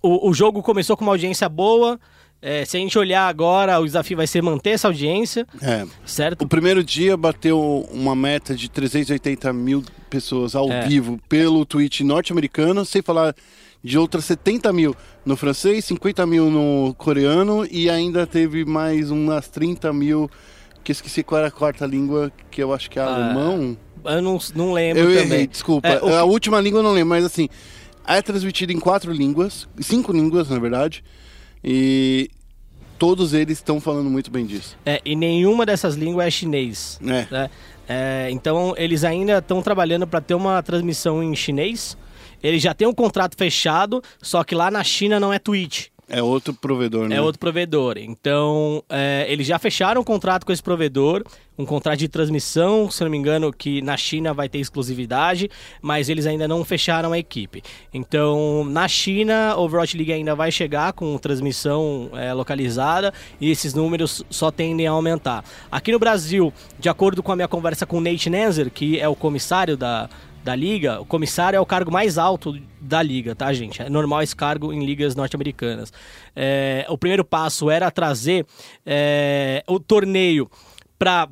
o, 0.00 0.30
o 0.30 0.32
jogo 0.34 0.62
começou 0.62 0.96
com 0.96 1.04
uma 1.04 1.12
audiência 1.12 1.48
boa. 1.48 1.98
É, 2.40 2.64
se 2.64 2.76
a 2.76 2.80
gente 2.80 2.98
olhar 2.98 3.26
agora, 3.26 3.80
o 3.80 3.84
desafio 3.84 4.16
vai 4.16 4.26
ser 4.26 4.42
manter 4.42 4.70
essa 4.70 4.88
audiência. 4.88 5.46
É. 5.60 5.86
Certo? 6.04 6.42
O 6.42 6.48
primeiro 6.48 6.84
dia 6.84 7.16
bateu 7.16 7.88
uma 7.90 8.14
meta 8.14 8.54
de 8.54 8.70
380 8.70 9.52
mil 9.52 9.82
pessoas 10.10 10.54
ao 10.54 10.70
é. 10.70 10.86
vivo 10.86 11.18
pelo 11.28 11.64
Twitch 11.64 12.00
norte-americano, 12.00 12.84
sem 12.84 13.02
falar 13.02 13.34
de 13.82 13.98
outras 13.98 14.24
70 14.24 14.72
mil 14.72 14.94
no 15.24 15.36
francês, 15.36 15.84
50 15.84 16.26
mil 16.26 16.50
no 16.50 16.94
coreano 16.94 17.66
e 17.70 17.88
ainda 17.88 18.26
teve 18.26 18.64
mais 18.64 19.10
umas 19.10 19.48
30 19.48 19.92
mil, 19.92 20.30
que 20.82 20.92
esqueci 20.92 21.22
qual 21.22 21.38
era 21.38 21.48
a 21.48 21.52
quarta 21.52 21.86
língua, 21.86 22.32
que 22.50 22.62
eu 22.62 22.72
acho 22.72 22.90
que 22.90 22.98
é 22.98 23.02
ah, 23.02 23.14
alemão. 23.14 23.76
Eu 24.04 24.22
não, 24.22 24.38
não 24.54 24.72
lembro 24.72 25.02
eu 25.02 25.08
também. 25.08 25.38
errei, 25.38 25.46
desculpa. 25.46 25.88
É, 25.88 26.16
a 26.16 26.24
última 26.24 26.60
língua 26.60 26.80
eu 26.80 26.84
não 26.84 26.92
lembro, 26.92 27.10
mas 27.10 27.24
assim, 27.24 27.48
é 28.06 28.20
transmitido 28.22 28.72
em 28.72 28.78
quatro 28.78 29.12
línguas, 29.12 29.68
cinco 29.80 30.12
línguas, 30.12 30.48
na 30.48 30.58
verdade. 30.58 31.02
E 31.68 32.30
todos 32.96 33.34
eles 33.34 33.58
estão 33.58 33.80
falando 33.80 34.08
muito 34.08 34.30
bem 34.30 34.46
disso. 34.46 34.78
É, 34.86 35.00
e 35.04 35.16
nenhuma 35.16 35.66
dessas 35.66 35.96
línguas 35.96 36.28
é 36.28 36.30
chinês. 36.30 37.00
É. 37.02 37.26
Né? 37.28 37.50
É, 37.88 38.28
então 38.30 38.72
eles 38.76 39.02
ainda 39.02 39.38
estão 39.38 39.60
trabalhando 39.60 40.06
para 40.06 40.20
ter 40.20 40.34
uma 40.34 40.62
transmissão 40.62 41.22
em 41.22 41.34
chinês. 41.34 41.96
Eles 42.40 42.62
já 42.62 42.72
têm 42.72 42.86
um 42.86 42.94
contrato 42.94 43.36
fechado, 43.36 44.00
só 44.22 44.44
que 44.44 44.54
lá 44.54 44.70
na 44.70 44.84
China 44.84 45.18
não 45.18 45.32
é 45.32 45.38
Twitch. 45.40 45.88
É 46.08 46.22
outro 46.22 46.54
provedor, 46.54 47.08
né? 47.08 47.16
É 47.16 47.20
outro 47.20 47.38
provedor. 47.38 47.98
Então, 47.98 48.82
é, 48.88 49.26
eles 49.28 49.46
já 49.46 49.58
fecharam 49.58 50.00
um 50.00 50.04
contrato 50.04 50.46
com 50.46 50.52
esse 50.52 50.62
provedor, 50.62 51.24
um 51.58 51.66
contrato 51.66 51.98
de 51.98 52.06
transmissão, 52.06 52.88
se 52.88 53.02
não 53.02 53.10
me 53.10 53.18
engano, 53.18 53.52
que 53.52 53.82
na 53.82 53.96
China 53.96 54.32
vai 54.32 54.48
ter 54.48 54.58
exclusividade, 54.58 55.50
mas 55.82 56.08
eles 56.08 56.24
ainda 56.24 56.46
não 56.46 56.64
fecharam 56.64 57.12
a 57.12 57.18
equipe. 57.18 57.60
Então, 57.92 58.64
na 58.64 58.86
China, 58.86 59.56
Overwatch 59.56 59.96
League 59.96 60.12
ainda 60.12 60.34
vai 60.36 60.52
chegar 60.52 60.92
com 60.92 61.18
transmissão 61.18 62.10
é, 62.14 62.32
localizada 62.32 63.12
e 63.40 63.50
esses 63.50 63.74
números 63.74 64.22
só 64.30 64.52
tendem 64.52 64.86
a 64.86 64.92
aumentar. 64.92 65.44
Aqui 65.72 65.90
no 65.90 65.98
Brasil, 65.98 66.52
de 66.78 66.88
acordo 66.88 67.20
com 67.20 67.32
a 67.32 67.36
minha 67.36 67.48
conversa 67.48 67.84
com 67.84 67.98
o 67.98 68.00
Nate 68.00 68.30
Nenzer, 68.30 68.70
que 68.70 69.00
é 69.00 69.08
o 69.08 69.16
comissário 69.16 69.76
da, 69.76 70.08
da 70.46 70.54
liga, 70.54 71.00
o 71.00 71.04
comissário 71.04 71.56
é 71.56 71.60
o 71.60 71.66
cargo 71.66 71.90
mais 71.90 72.16
alto 72.16 72.56
da 72.80 73.02
liga, 73.02 73.34
tá, 73.34 73.52
gente? 73.52 73.82
É 73.82 73.90
normal 73.90 74.22
esse 74.22 74.34
cargo 74.34 74.72
em 74.72 74.86
ligas 74.86 75.16
norte-americanas. 75.16 75.92
É, 76.36 76.86
o 76.88 76.96
primeiro 76.96 77.24
passo 77.24 77.68
era 77.68 77.90
trazer 77.90 78.46
é, 78.86 79.64
o 79.66 79.80
torneio 79.80 80.48
para 80.96 81.28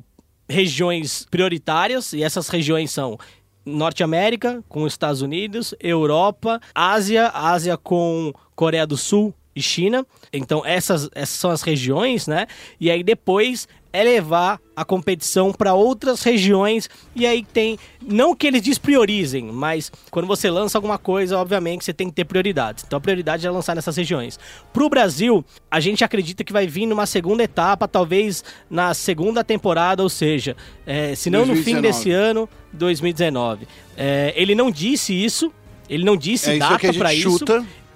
regiões 0.49 1.25
prioritárias, 1.31 2.11
e 2.11 2.21
essas 2.21 2.49
regiões 2.49 2.91
são 2.91 3.17
Norte 3.65 4.03
América 4.03 4.61
com 4.67 4.83
os 4.83 4.91
Estados 4.91 5.21
Unidos, 5.21 5.73
Europa, 5.79 6.59
Ásia, 6.73 7.29
Ásia 7.29 7.77
com 7.77 8.33
Coreia 8.53 8.85
do 8.85 8.97
Sul 8.97 9.33
e 9.55 9.61
China. 9.61 10.05
Então 10.31 10.61
essas, 10.65 11.09
essas 11.15 11.39
são 11.39 11.49
as 11.49 11.61
regiões, 11.61 12.27
né? 12.27 12.47
E 12.79 12.91
aí 12.91 13.01
depois 13.01 13.67
é 13.95 14.03
levar 14.03 14.59
a 14.75 14.83
competição 14.83 15.53
para 15.53 15.73
outras 15.73 16.21
regiões 16.21 16.89
e 17.15 17.25
aí 17.25 17.45
tem 17.45 17.79
não 18.05 18.35
que 18.35 18.45
eles 18.45 18.61
despriorizem, 18.61 19.45
mas 19.45 19.89
quando 20.11 20.27
você 20.27 20.49
lança 20.49 20.77
alguma 20.77 20.97
coisa, 20.97 21.37
obviamente 21.37 21.85
você 21.85 21.93
tem 21.93 22.09
que 22.09 22.13
ter 22.13 22.25
prioridades. 22.25 22.83
Então 22.85 22.97
a 22.97 22.99
prioridade 22.99 23.47
é 23.47 23.49
lançar 23.49 23.73
nessas 23.73 23.95
regiões. 23.95 24.37
Para 24.73 24.83
o 24.83 24.89
Brasil, 24.89 25.45
a 25.71 25.79
gente 25.79 26.03
acredita 26.03 26.43
que 26.43 26.51
vai 26.51 26.67
vir 26.67 26.85
numa 26.85 27.05
segunda 27.05 27.43
etapa, 27.43 27.87
talvez 27.87 28.43
na 28.69 28.93
segunda 28.93 29.45
temporada, 29.45 30.03
ou 30.03 30.09
seja, 30.09 30.57
é, 30.85 31.15
se 31.15 31.29
não 31.29 31.45
2019. 31.45 31.59
no 31.59 31.63
fim 31.63 31.81
desse 31.81 32.11
ano, 32.11 32.49
2019. 32.73 33.65
É, 33.95 34.33
ele 34.35 34.55
não 34.55 34.69
disse 34.69 35.13
isso, 35.13 35.53
ele 35.89 36.03
não 36.03 36.17
disse 36.17 36.51
é 36.51 36.57
data 36.57 36.93
para 36.93 37.13
isso. 37.13 37.45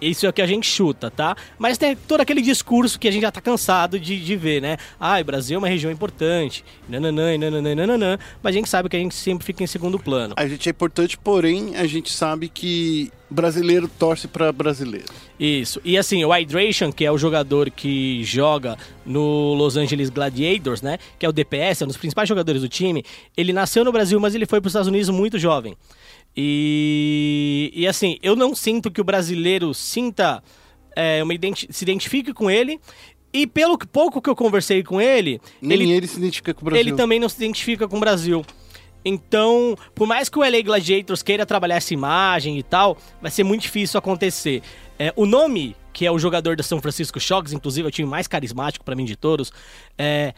Isso 0.02 0.26
é 0.26 0.30
o 0.30 0.34
que 0.34 0.42
a 0.42 0.48
gente 0.48 0.68
chuta, 0.68 1.12
tá? 1.12 1.36
Mas 1.58 1.78
tem 1.78 1.96
todo 1.96 2.22
aquele 2.22 2.42
discurso 2.42 3.00
que 3.00 3.08
a 3.08 3.12
gente 3.12 3.22
já 3.22 3.32
tá 3.32 3.42
cansado 3.42 4.00
de, 4.00 4.20
de 4.20 4.36
ver, 4.36 4.62
né? 4.62 4.78
Ah, 5.00 5.20
o 5.20 5.24
Brasil 5.24 5.56
é 5.56 5.58
uma 5.58 5.68
região 5.68 5.92
importante, 5.92 6.64
nananã, 6.88 7.38
nananã, 7.38 7.76
nananã, 7.76 8.18
mas 8.42 8.56
a 8.56 8.58
gente 8.58 8.70
sabe 8.70 8.90
que 8.90 8.96
a 8.96 9.00
gente 9.00 9.16
sempre 9.16 9.46
fica 9.46 9.64
em 9.64 9.68
segundo 9.68 10.00
plano. 10.00 10.34
A 10.38 10.48
gente 10.48 10.70
é 10.70 10.72
importante, 10.72 11.18
porém, 11.18 11.76
a 11.76 11.86
gente 11.86 12.12
sabe 12.12 12.48
que 12.48 13.12
brasileiro 13.30 13.88
torce 13.88 14.28
para 14.28 14.52
brasileiro. 14.52 15.06
Isso. 15.40 15.80
E 15.86 15.98
assim, 15.98 16.24
o 16.26 16.34
Hydration, 16.34 16.92
que 16.92 17.06
é 17.06 17.12
o 17.12 17.18
jogador 17.18 17.70
que 17.70 18.24
joga 18.24 18.78
no 19.06 19.54
Los 19.54 19.78
Angeles 19.78 20.10
Gladiators, 20.10 20.82
né? 20.82 20.98
Que 21.18 21.26
é 21.26 21.30
o 21.30 21.32
DPS, 21.32 21.82
é 21.82 21.86
um 21.86 21.88
dos 21.88 21.98
principais 21.98 22.28
jogadores 22.28 22.62
do 22.62 22.68
time. 22.68 23.04
Ele 23.38 23.54
nasceu 23.54 23.86
no 23.86 23.92
Brasil, 23.92 24.20
mas 24.20 24.34
ele 24.34 24.46
foi 24.46 24.60
para 24.60 24.68
os 24.68 24.72
Estados 24.72 24.88
Unidos 24.88 25.10
muito 25.10 25.38
jovem. 25.38 25.78
E, 26.36 27.72
e 27.74 27.88
assim, 27.88 28.18
eu 28.22 28.36
não 28.36 28.56
sinto 28.56 28.90
que 28.92 29.02
o 29.02 29.04
brasileiro 29.04 29.74
sinta, 29.74 30.44
é, 30.96 31.24
uma 31.24 31.34
identi 31.34 31.68
se 31.70 31.84
identifique 31.84 32.34
com 32.34 32.50
ele. 32.50 32.80
E 33.32 33.46
pelo 33.46 33.78
pouco 33.78 34.22
que 34.22 34.30
eu 34.30 34.36
conversei 34.36 34.84
com 34.84 35.00
ele. 35.00 35.40
Nem 35.62 35.82
ele, 35.82 35.92
ele 35.92 36.08
se 36.08 36.18
identifica 36.18 36.54
com 36.54 36.62
o 36.62 36.66
Brasil. 36.66 36.82
Ele 36.82 36.96
também 36.96 37.20
não 37.20 37.30
se 37.30 37.38
identifica 37.38 37.88
com 37.88 37.98
o 37.98 38.00
Brasil. 38.00 38.44
Então, 39.04 39.78
por 39.96 40.08
mais 40.08 40.30
que 40.30 40.38
o 40.38 40.42
LA 40.42 40.62
Gladiators 40.64 41.22
queira 41.22 41.46
trabalhar 41.46 41.76
essa 41.76 41.94
imagem 41.94 42.58
e 42.58 42.64
tal, 42.64 42.98
vai 43.22 43.32
ser 43.32 43.44
muito 43.44 43.62
difícil 43.62 43.98
acontecer. 43.98 44.62
É, 44.98 45.14
o 45.16 45.26
nome, 45.26 45.76
que 45.94 46.06
é 46.06 46.12
o 46.12 46.20
jogador 46.20 46.56
da 46.56 46.64
São 46.64 46.82
Francisco 46.82 47.20
Shocks, 47.20 47.54
inclusive 47.54 47.86
é 47.86 47.90
o 47.90 47.92
time 47.92 48.08
mais 48.08 48.28
carismático 48.28 48.84
para 48.84 48.96
mim 48.96 49.06
de 49.06 49.16
todos, 49.16 49.52
é, 49.98 50.34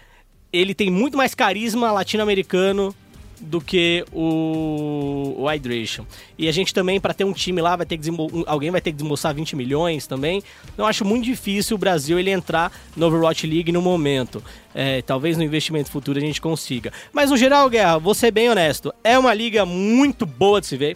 ele 0.53 0.75
tem 0.75 0.89
muito 0.91 1.17
mais 1.17 1.33
carisma 1.33 1.91
latino-americano 1.91 2.93
do 3.41 3.59
que 3.59 4.05
o, 4.11 5.35
o 5.37 5.49
Hydration. 5.49 6.05
E 6.37 6.47
a 6.47 6.51
gente 6.51 6.73
também, 6.73 6.99
para 6.99 7.13
ter 7.13 7.23
um 7.23 7.33
time 7.33 7.61
lá, 7.61 7.75
vai 7.75 7.85
ter 7.85 7.97
que 7.97 8.09
alguém 8.45 8.71
vai 8.71 8.79
ter 8.79 8.91
que 8.91 8.97
desembolsar 8.97 9.33
20 9.33 9.55
milhões 9.55 10.05
também. 10.05 10.43
Então 10.73 10.85
acho 10.85 11.03
muito 11.03 11.25
difícil 11.25 11.75
o 11.75 11.77
Brasil 11.77 12.19
ele 12.19 12.29
entrar 12.29 12.71
no 12.95 13.07
Overwatch 13.07 13.47
League 13.47 13.71
no 13.71 13.81
momento. 13.81 14.43
É, 14.73 15.01
talvez 15.01 15.37
no 15.37 15.43
investimento 15.43 15.89
futuro 15.89 16.17
a 16.17 16.21
gente 16.21 16.39
consiga. 16.39 16.93
Mas 17.11 17.31
no 17.31 17.37
geral, 17.37 17.69
Guerra, 17.69 17.97
vou 17.97 18.13
ser 18.13 18.31
bem 18.31 18.49
honesto, 18.49 18.93
é 19.03 19.17
uma 19.17 19.33
liga 19.33 19.65
muito 19.65 20.25
boa 20.25 20.61
de 20.61 20.67
se 20.67 20.77
ver. 20.77 20.95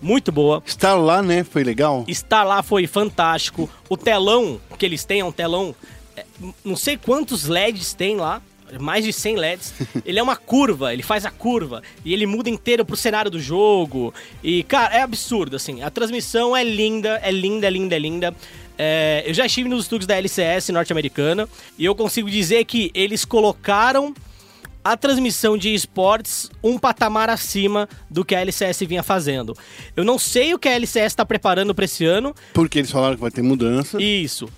Muito 0.00 0.30
boa. 0.30 0.62
Estar 0.64 0.94
lá, 0.94 1.20
né? 1.22 1.42
Foi 1.42 1.64
legal. 1.64 2.04
Estar 2.06 2.44
lá 2.44 2.62
foi 2.62 2.86
fantástico. 2.86 3.68
O 3.88 3.96
telão 3.96 4.60
que 4.78 4.86
eles 4.86 5.04
têm 5.04 5.20
é 5.20 5.24
um 5.24 5.32
telão. 5.32 5.74
É, 6.16 6.24
não 6.64 6.76
sei 6.76 6.96
quantos 6.96 7.46
LEDs 7.46 7.94
tem 7.94 8.16
lá 8.16 8.40
mais 8.80 9.04
de 9.04 9.12
100 9.12 9.36
LEDs. 9.36 9.74
ele 10.04 10.18
é 10.18 10.22
uma 10.22 10.36
curva, 10.36 10.92
ele 10.92 11.02
faz 11.02 11.24
a 11.24 11.30
curva 11.30 11.82
e 12.04 12.12
ele 12.12 12.26
muda 12.26 12.50
inteiro 12.50 12.84
pro 12.84 12.96
cenário 12.96 13.30
do 13.30 13.40
jogo. 13.40 14.12
E, 14.42 14.62
cara, 14.64 14.94
é 14.94 15.02
absurdo, 15.02 15.56
assim. 15.56 15.82
A 15.82 15.90
transmissão 15.90 16.56
é 16.56 16.64
linda, 16.64 17.20
é 17.22 17.30
linda, 17.30 17.66
é 17.66 17.70
linda, 17.70 17.96
é 17.96 17.98
linda. 17.98 18.34
É, 18.76 19.24
eu 19.26 19.34
já 19.34 19.44
estive 19.44 19.68
nos 19.68 19.84
estúdios 19.84 20.06
da 20.06 20.16
LCS 20.16 20.68
norte-americana 20.68 21.48
e 21.76 21.84
eu 21.84 21.94
consigo 21.94 22.30
dizer 22.30 22.64
que 22.64 22.92
eles 22.94 23.24
colocaram 23.24 24.14
a 24.84 24.96
transmissão 24.96 25.58
de 25.58 25.74
esportes 25.74 26.50
um 26.62 26.78
patamar 26.78 27.28
acima 27.28 27.88
do 28.08 28.24
que 28.24 28.34
a 28.34 28.40
LCS 28.40 28.80
vinha 28.86 29.02
fazendo. 29.02 29.54
Eu 29.96 30.04
não 30.04 30.18
sei 30.18 30.54
o 30.54 30.58
que 30.58 30.68
a 30.68 30.72
LCS 30.72 31.06
está 31.06 31.26
preparando 31.26 31.74
para 31.74 31.84
esse 31.84 32.04
ano. 32.04 32.34
Porque 32.54 32.78
eles 32.78 32.90
falaram 32.90 33.16
que 33.16 33.20
vai 33.20 33.30
ter 33.30 33.42
mudança. 33.42 34.00
Isso. 34.00 34.48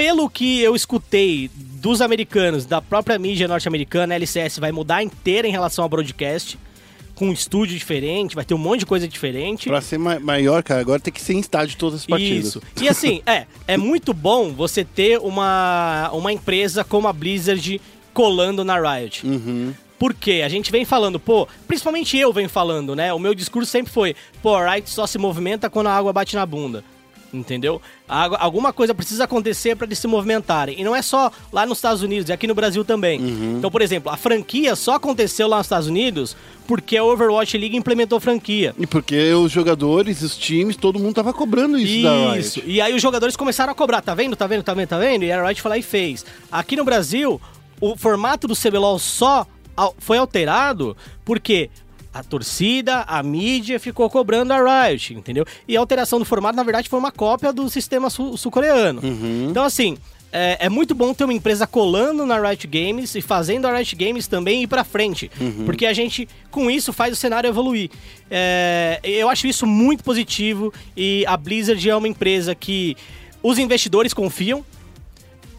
Pelo 0.00 0.30
que 0.30 0.62
eu 0.62 0.74
escutei 0.74 1.50
dos 1.54 2.00
americanos, 2.00 2.64
da 2.64 2.80
própria 2.80 3.18
mídia 3.18 3.46
norte-americana, 3.46 4.14
a 4.14 4.16
LCS 4.16 4.58
vai 4.58 4.72
mudar 4.72 5.02
inteira 5.02 5.46
em 5.46 5.50
relação 5.50 5.82
ao 5.82 5.90
broadcast 5.90 6.58
com 7.14 7.26
um 7.26 7.32
estúdio 7.34 7.76
diferente, 7.76 8.34
vai 8.34 8.42
ter 8.42 8.54
um 8.54 8.58
monte 8.58 8.80
de 8.80 8.86
coisa 8.86 9.06
diferente. 9.06 9.68
Pra 9.68 9.82
ser 9.82 9.98
ma 9.98 10.18
maior, 10.18 10.62
cara, 10.62 10.80
agora 10.80 10.98
tem 10.98 11.12
que 11.12 11.20
ser 11.20 11.34
em 11.34 11.40
estádio 11.40 11.76
todas 11.76 12.00
as 12.00 12.06
partidas. 12.06 12.46
Isso. 12.46 12.62
E 12.80 12.88
assim, 12.88 13.20
é, 13.26 13.44
é 13.68 13.76
muito 13.76 14.14
bom 14.14 14.54
você 14.54 14.86
ter 14.86 15.18
uma, 15.18 16.08
uma 16.14 16.32
empresa 16.32 16.82
como 16.82 17.06
a 17.06 17.12
Blizzard 17.12 17.78
colando 18.14 18.64
na 18.64 18.80
Riot. 18.80 19.26
Uhum. 19.26 19.74
Porque 19.98 20.40
a 20.42 20.48
gente 20.48 20.72
vem 20.72 20.86
falando, 20.86 21.20
pô, 21.20 21.46
principalmente 21.68 22.16
eu 22.16 22.32
venho 22.32 22.48
falando, 22.48 22.96
né? 22.96 23.12
O 23.12 23.18
meu 23.18 23.34
discurso 23.34 23.70
sempre 23.70 23.92
foi, 23.92 24.16
pô, 24.42 24.54
a 24.54 24.72
Riot 24.72 24.88
só 24.88 25.06
se 25.06 25.18
movimenta 25.18 25.68
quando 25.68 25.88
a 25.88 25.94
água 25.94 26.10
bate 26.10 26.36
na 26.36 26.46
bunda 26.46 26.82
entendeu? 27.32 27.80
Alguma 28.08 28.72
coisa 28.72 28.94
precisa 28.94 29.24
acontecer 29.24 29.76
para 29.76 29.86
eles 29.86 29.98
se 29.98 30.06
movimentarem. 30.06 30.80
E 30.80 30.84
não 30.84 30.94
é 30.94 31.02
só 31.02 31.30
lá 31.52 31.64
nos 31.64 31.78
Estados 31.78 32.02
Unidos, 32.02 32.30
é 32.30 32.32
aqui 32.32 32.46
no 32.46 32.54
Brasil 32.54 32.84
também. 32.84 33.20
Uhum. 33.20 33.58
Então, 33.58 33.70
por 33.70 33.82
exemplo, 33.82 34.10
a 34.10 34.16
franquia 34.16 34.74
só 34.74 34.94
aconteceu 34.94 35.48
lá 35.48 35.58
nos 35.58 35.66
Estados 35.66 35.88
Unidos 35.88 36.36
porque 36.66 36.96
a 36.96 37.04
Overwatch 37.04 37.56
League 37.58 37.76
implementou 37.76 38.20
franquia. 38.20 38.74
E 38.78 38.86
porque 38.86 39.32
os 39.32 39.50
jogadores, 39.50 40.22
os 40.22 40.36
times, 40.36 40.76
todo 40.76 40.98
mundo 40.98 41.14
tava 41.14 41.32
cobrando 41.32 41.78
isso, 41.78 41.94
isso. 41.94 42.02
da 42.02 42.32
Riot. 42.32 42.38
Isso. 42.38 42.62
E 42.64 42.80
aí 42.80 42.94
os 42.94 43.02
jogadores 43.02 43.36
começaram 43.36 43.72
a 43.72 43.74
cobrar, 43.74 44.02
tá 44.02 44.14
vendo, 44.14 44.36
tá 44.36 44.46
vendo, 44.46 44.62
tá 44.62 44.74
vendo, 44.74 44.88
tá 44.88 44.98
vendo? 44.98 45.24
E 45.24 45.32
a 45.32 45.44
Riot 45.46 45.62
foi 45.62 45.68
lá 45.68 45.78
e 45.78 45.82
fez. 45.82 46.24
Aqui 46.50 46.76
no 46.76 46.84
Brasil, 46.84 47.40
o 47.80 47.96
formato 47.96 48.46
do 48.46 48.54
CBLOL 48.54 48.98
só 48.98 49.46
foi 49.98 50.18
alterado 50.18 50.96
porque 51.24 51.70
a 52.12 52.22
torcida, 52.24 53.02
a 53.06 53.22
mídia 53.22 53.78
ficou 53.78 54.10
cobrando 54.10 54.52
a 54.52 54.86
Riot, 54.88 55.14
entendeu? 55.14 55.44
E 55.66 55.76
a 55.76 55.80
alteração 55.80 56.18
do 56.18 56.24
formato, 56.24 56.56
na 56.56 56.62
verdade, 56.62 56.88
foi 56.88 56.98
uma 56.98 57.12
cópia 57.12 57.52
do 57.52 57.68
sistema 57.70 58.10
sul-coreano. 58.10 59.00
Uhum. 59.02 59.48
Então, 59.50 59.62
assim, 59.62 59.96
é, 60.32 60.66
é, 60.66 60.68
muito 60.68 60.94
bom 60.94 61.12
ter 61.12 61.24
uma 61.24 61.32
empresa 61.32 61.66
colando 61.66 62.24
na 62.24 62.40
Riot 62.40 62.66
Games 62.66 63.14
e 63.14 63.20
fazendo 63.20 63.66
a 63.66 63.76
Riot 63.76 63.96
Games 63.96 64.26
também 64.26 64.62
ir 64.62 64.66
pra 64.66 64.84
frente. 64.84 65.30
Uhum. 65.40 65.64
Porque 65.64 65.86
a 65.86 65.92
gente, 65.92 66.28
com 66.50 66.70
isso, 66.70 66.92
faz 66.92 67.12
o 67.12 67.16
cenário 67.16 67.48
evoluir. 67.48 67.90
É, 68.30 69.00
eu 69.02 69.28
acho 69.28 69.46
isso 69.46 69.66
muito 69.66 70.04
positivo 70.04 70.72
e 70.96 71.24
a 71.26 71.36
Blizzard 71.36 71.88
é 71.88 71.96
uma 71.96 72.08
empresa 72.08 72.54
que 72.54 72.96
os 73.42 73.58
investidores 73.58 74.14
confiam. 74.14 74.64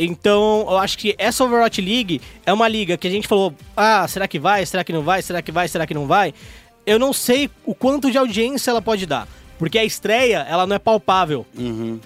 Então, 0.04 0.66
eu 0.68 0.78
acho 0.80 0.98
que 0.98 1.14
essa 1.18 1.44
Overwatch 1.44 1.80
League 1.80 2.22
é 2.44 2.52
uma 2.52 2.68
liga 2.68 2.98
que 2.98 3.08
a 3.08 3.12
gente 3.12 3.28
falou: 3.28 3.54
ah, 3.78 4.08
será 4.08 4.28
que 4.28 4.40
vai? 4.40 4.66
Será 4.66 4.84
que 4.84 4.92
não 4.92 5.04
vai? 5.04 5.22
Será 5.22 5.42
que 5.42 5.52
vai? 5.52 5.68
Será 5.68 5.86
que 5.86 5.94
não 5.94 6.08
vai? 6.08 6.34
Eu 6.86 6.98
não 6.98 7.14
sei 7.14 7.50
o 7.64 7.76
quanto 7.76 8.10
de 8.10 8.18
audiência 8.18 8.72
ela 8.72 8.82
pode 8.82 9.06
dar. 9.06 9.28
Porque 9.60 9.78
a 9.78 9.86
estreia, 9.86 10.40
ela 10.50 10.66
não 10.66 10.76
é 10.76 10.80
palpável. 10.80 11.46
Uhum. 11.56 12.00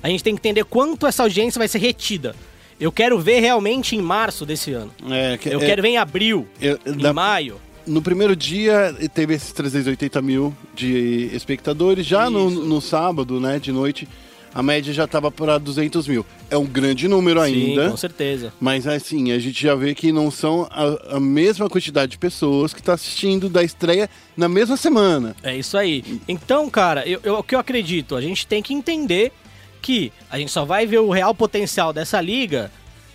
A 0.00 0.08
gente 0.08 0.22
tem 0.22 0.32
que 0.34 0.38
entender 0.38 0.64
quanto 0.64 1.08
essa 1.08 1.24
audiência 1.24 1.58
vai 1.58 1.66
ser 1.66 1.78
retida. 1.78 2.36
Eu 2.78 2.92
quero 2.92 3.18
ver 3.18 3.40
realmente 3.40 3.96
em 3.96 4.00
março 4.00 4.46
desse 4.46 4.72
ano. 4.72 4.92
É, 5.10 5.36
que, 5.36 5.48
eu 5.48 5.60
é, 5.60 5.66
quero 5.66 5.82
ver 5.82 5.88
em 5.88 5.98
abril, 5.98 6.46
eu, 6.60 6.78
em 6.86 6.96
da, 6.96 7.12
maio. 7.12 7.60
No 7.84 8.00
primeiro 8.00 8.36
dia 8.36 8.94
teve 9.12 9.34
esses 9.34 9.52
380 9.52 10.22
mil 10.22 10.56
de 10.72 11.28
espectadores. 11.34 12.06
Já 12.06 12.30
no, 12.30 12.48
no 12.48 12.80
sábado, 12.80 13.40
né, 13.40 13.58
de 13.58 13.72
noite, 13.72 14.08
a 14.54 14.62
média 14.62 14.92
já 14.92 15.04
estava 15.04 15.30
para 15.30 15.58
200 15.58 16.08
mil. 16.08 16.26
É 16.50 16.56
um 16.56 16.66
grande 16.66 17.06
número 17.06 17.40
ainda. 17.40 17.84
Sim, 17.84 17.90
com 17.90 17.96
certeza. 17.96 18.52
Mas 18.60 18.86
assim, 18.86 19.32
a 19.32 19.38
gente 19.38 19.62
já 19.62 19.74
vê 19.74 19.94
que 19.94 20.12
não 20.12 20.30
são 20.30 20.66
a, 20.70 21.16
a 21.16 21.20
mesma 21.20 21.68
quantidade 21.68 22.12
de 22.12 22.18
pessoas 22.18 22.74
que 22.74 22.80
está 22.80 22.94
assistindo 22.94 23.48
da 23.48 23.62
estreia 23.62 24.10
na 24.36 24.48
mesma 24.48 24.76
semana. 24.76 25.36
É 25.42 25.56
isso 25.56 25.76
aí. 25.78 26.20
Então, 26.26 26.68
cara, 26.68 27.06
eu, 27.06 27.20
eu, 27.22 27.34
o 27.38 27.42
que 27.42 27.54
eu 27.54 27.58
acredito, 27.58 28.16
a 28.16 28.20
gente 28.20 28.46
tem 28.46 28.62
que 28.62 28.74
entender 28.74 29.32
que 29.80 30.12
a 30.30 30.38
gente 30.38 30.50
só 30.50 30.64
vai 30.64 30.86
ver 30.86 30.98
o 30.98 31.10
real 31.10 31.34
potencial 31.34 31.92
dessa 31.92 32.20
liga 32.20 32.70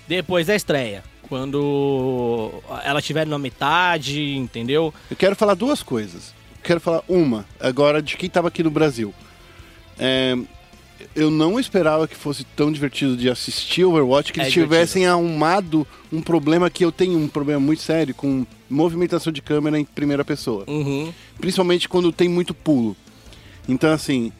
depois 0.08 0.48
da 0.48 0.56
estreia. 0.56 1.04
Quando 1.28 2.52
ela 2.84 3.00
estiver 3.00 3.26
na 3.26 3.38
metade, 3.38 4.36
entendeu? 4.36 4.94
Eu 5.10 5.18
quero 5.18 5.36
falar 5.36 5.56
duas 5.56 5.82
coisas. 5.82 6.34
quero 6.64 6.80
falar 6.80 7.04
uma, 7.08 7.46
agora, 7.60 8.02
de 8.02 8.16
quem 8.16 8.28
estava 8.28 8.48
aqui 8.48 8.62
no 8.62 8.70
Brasil. 8.70 9.14
É, 9.98 10.38
eu 11.16 11.32
não 11.32 11.60
esperava 11.60 12.08
que 12.08 12.16
fosse 12.16 12.44
tão 12.44 12.72
divertido 12.72 13.16
de 13.16 13.30
assistir 13.30 13.84
Overwatch, 13.84 14.34
que 14.34 14.40
é 14.40 14.44
eles 14.44 14.54
tivessem 14.54 15.04
divertido. 15.04 15.12
arrumado 15.12 15.88
um 16.12 16.22
problema 16.22 16.70
que 16.70 16.84
eu 16.84 16.92
tenho 16.92 17.18
um 17.18 17.28
problema 17.28 17.60
muito 17.60 17.82
sério 17.82 18.14
com 18.14 18.46
movimentação 18.70 19.32
de 19.32 19.42
câmera 19.42 19.80
em 19.80 19.86
primeira 19.86 20.26
pessoa. 20.26 20.64
Uhum. 20.68 21.14
Principalmente 21.40 21.88
quando 21.88 22.12
tem 22.12 22.28
muito 22.28 22.54
pulo. 22.54 22.96
Então, 23.68 23.92
assim, 23.92 24.32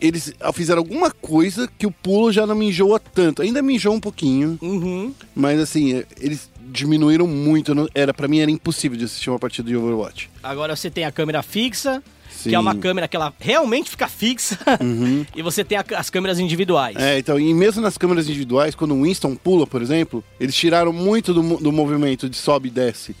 eles 0.00 0.32
fizeram 0.54 0.78
alguma 0.78 1.10
coisa 1.10 1.70
que 1.78 1.86
o 1.86 1.90
pulo 1.90 2.32
já 2.32 2.46
não 2.46 2.54
me 2.54 2.68
enjoa 2.68 2.98
tanto. 2.98 3.42
Ainda 3.42 3.62
me 3.62 3.74
enjoa 3.74 3.94
um 3.94 4.00
pouquinho. 4.00 4.58
Uhum. 4.62 5.14
Mas, 5.34 5.60
assim, 5.60 6.02
eles 6.20 6.50
diminuíram 6.70 7.26
muito. 7.26 7.72
Era 7.94 8.14
para 8.14 8.28
mim 8.28 8.38
era 8.38 8.50
impossível 8.50 8.96
de 8.96 9.04
assistir 9.04 9.28
uma 9.28 9.38
partida 9.38 9.68
de 9.68 9.76
Overwatch. 9.76 10.30
Agora 10.42 10.74
você 10.74 10.90
tem 10.90 11.04
a 11.04 11.12
câmera 11.12 11.42
fixa 11.42 12.02
Sim. 12.42 12.50
que 12.50 12.54
é 12.54 12.58
uma 12.58 12.74
câmera 12.74 13.06
que 13.06 13.16
ela 13.16 13.32
realmente 13.38 13.90
fica 13.90 14.08
fixa 14.08 14.58
uhum. 14.80 15.26
e 15.36 15.42
você 15.42 15.62
tem 15.62 15.78
a, 15.78 15.84
as 15.96 16.08
câmeras 16.08 16.38
individuais. 16.38 16.96
É, 16.96 17.18
então, 17.18 17.38
e 17.38 17.52
mesmo 17.52 17.82
nas 17.82 17.98
câmeras 17.98 18.26
individuais, 18.28 18.74
quando 18.74 18.94
o 18.94 19.02
Winston 19.02 19.36
pula, 19.36 19.66
por 19.66 19.82
exemplo, 19.82 20.24
eles 20.38 20.54
tiraram 20.54 20.92
muito 20.92 21.34
do, 21.34 21.58
do 21.58 21.70
movimento 21.70 22.28
de 22.28 22.36
sobe 22.36 22.68
e 22.68 22.70
desce. 22.70 23.14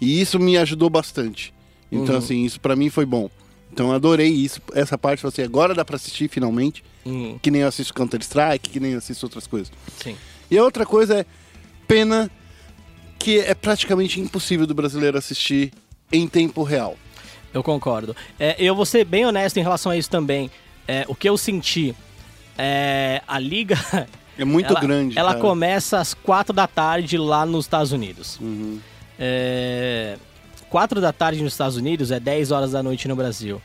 E 0.00 0.20
isso 0.20 0.38
me 0.38 0.56
ajudou 0.56 0.90
bastante. 0.90 1.54
Então, 1.90 2.14
uhum. 2.14 2.18
assim, 2.18 2.44
isso 2.44 2.60
para 2.60 2.74
mim 2.74 2.88
foi 2.88 3.04
bom. 3.04 3.30
Então 3.72 3.88
eu 3.88 3.94
adorei 3.94 4.28
isso, 4.28 4.60
essa 4.74 4.98
parte, 4.98 5.26
assim, 5.26 5.42
agora 5.42 5.74
dá 5.74 5.84
pra 5.84 5.96
assistir 5.96 6.28
finalmente. 6.28 6.84
Uhum. 7.04 7.38
Que 7.40 7.50
nem 7.50 7.62
eu 7.62 7.68
assisto 7.68 7.94
Counter-Strike, 7.94 8.70
que 8.70 8.80
nem 8.80 8.92
eu 8.92 8.98
assisto 8.98 9.24
outras 9.26 9.46
coisas. 9.46 9.72
Sim. 10.02 10.16
E 10.50 10.58
a 10.58 10.62
outra 10.62 10.84
coisa 10.84 11.20
é 11.20 11.26
pena 11.86 12.30
que 13.18 13.38
é 13.38 13.54
praticamente 13.54 14.20
impossível 14.20 14.66
do 14.66 14.74
brasileiro 14.74 15.16
assistir 15.16 15.72
em 16.12 16.26
tempo 16.26 16.62
real. 16.62 16.96
Eu 17.52 17.62
concordo. 17.62 18.16
É, 18.38 18.56
eu 18.58 18.74
vou 18.74 18.86
ser 18.86 19.04
bem 19.04 19.26
honesto 19.26 19.56
em 19.58 19.62
relação 19.62 19.92
a 19.92 19.96
isso 19.96 20.10
também. 20.10 20.50
É, 20.86 21.04
o 21.08 21.14
que 21.14 21.28
eu 21.28 21.36
senti 21.36 21.94
é, 22.58 23.22
a 23.26 23.38
liga. 23.38 23.76
É 24.38 24.46
muito 24.46 24.70
ela, 24.70 24.80
grande. 24.80 25.18
Ela 25.18 25.32
cara. 25.32 25.40
começa 25.42 25.98
às 25.98 26.14
quatro 26.14 26.54
da 26.54 26.66
tarde 26.66 27.18
lá 27.18 27.44
nos 27.44 27.66
Estados 27.66 27.92
Unidos. 27.92 28.40
Uhum. 28.40 28.80
É, 29.18 30.16
4 30.72 31.02
da 31.02 31.12
tarde 31.12 31.42
nos 31.42 31.52
Estados 31.52 31.76
Unidos 31.76 32.10
é 32.10 32.18
10 32.18 32.50
horas 32.50 32.72
da 32.72 32.82
noite 32.82 33.06
no 33.06 33.14
Brasil. 33.14 33.60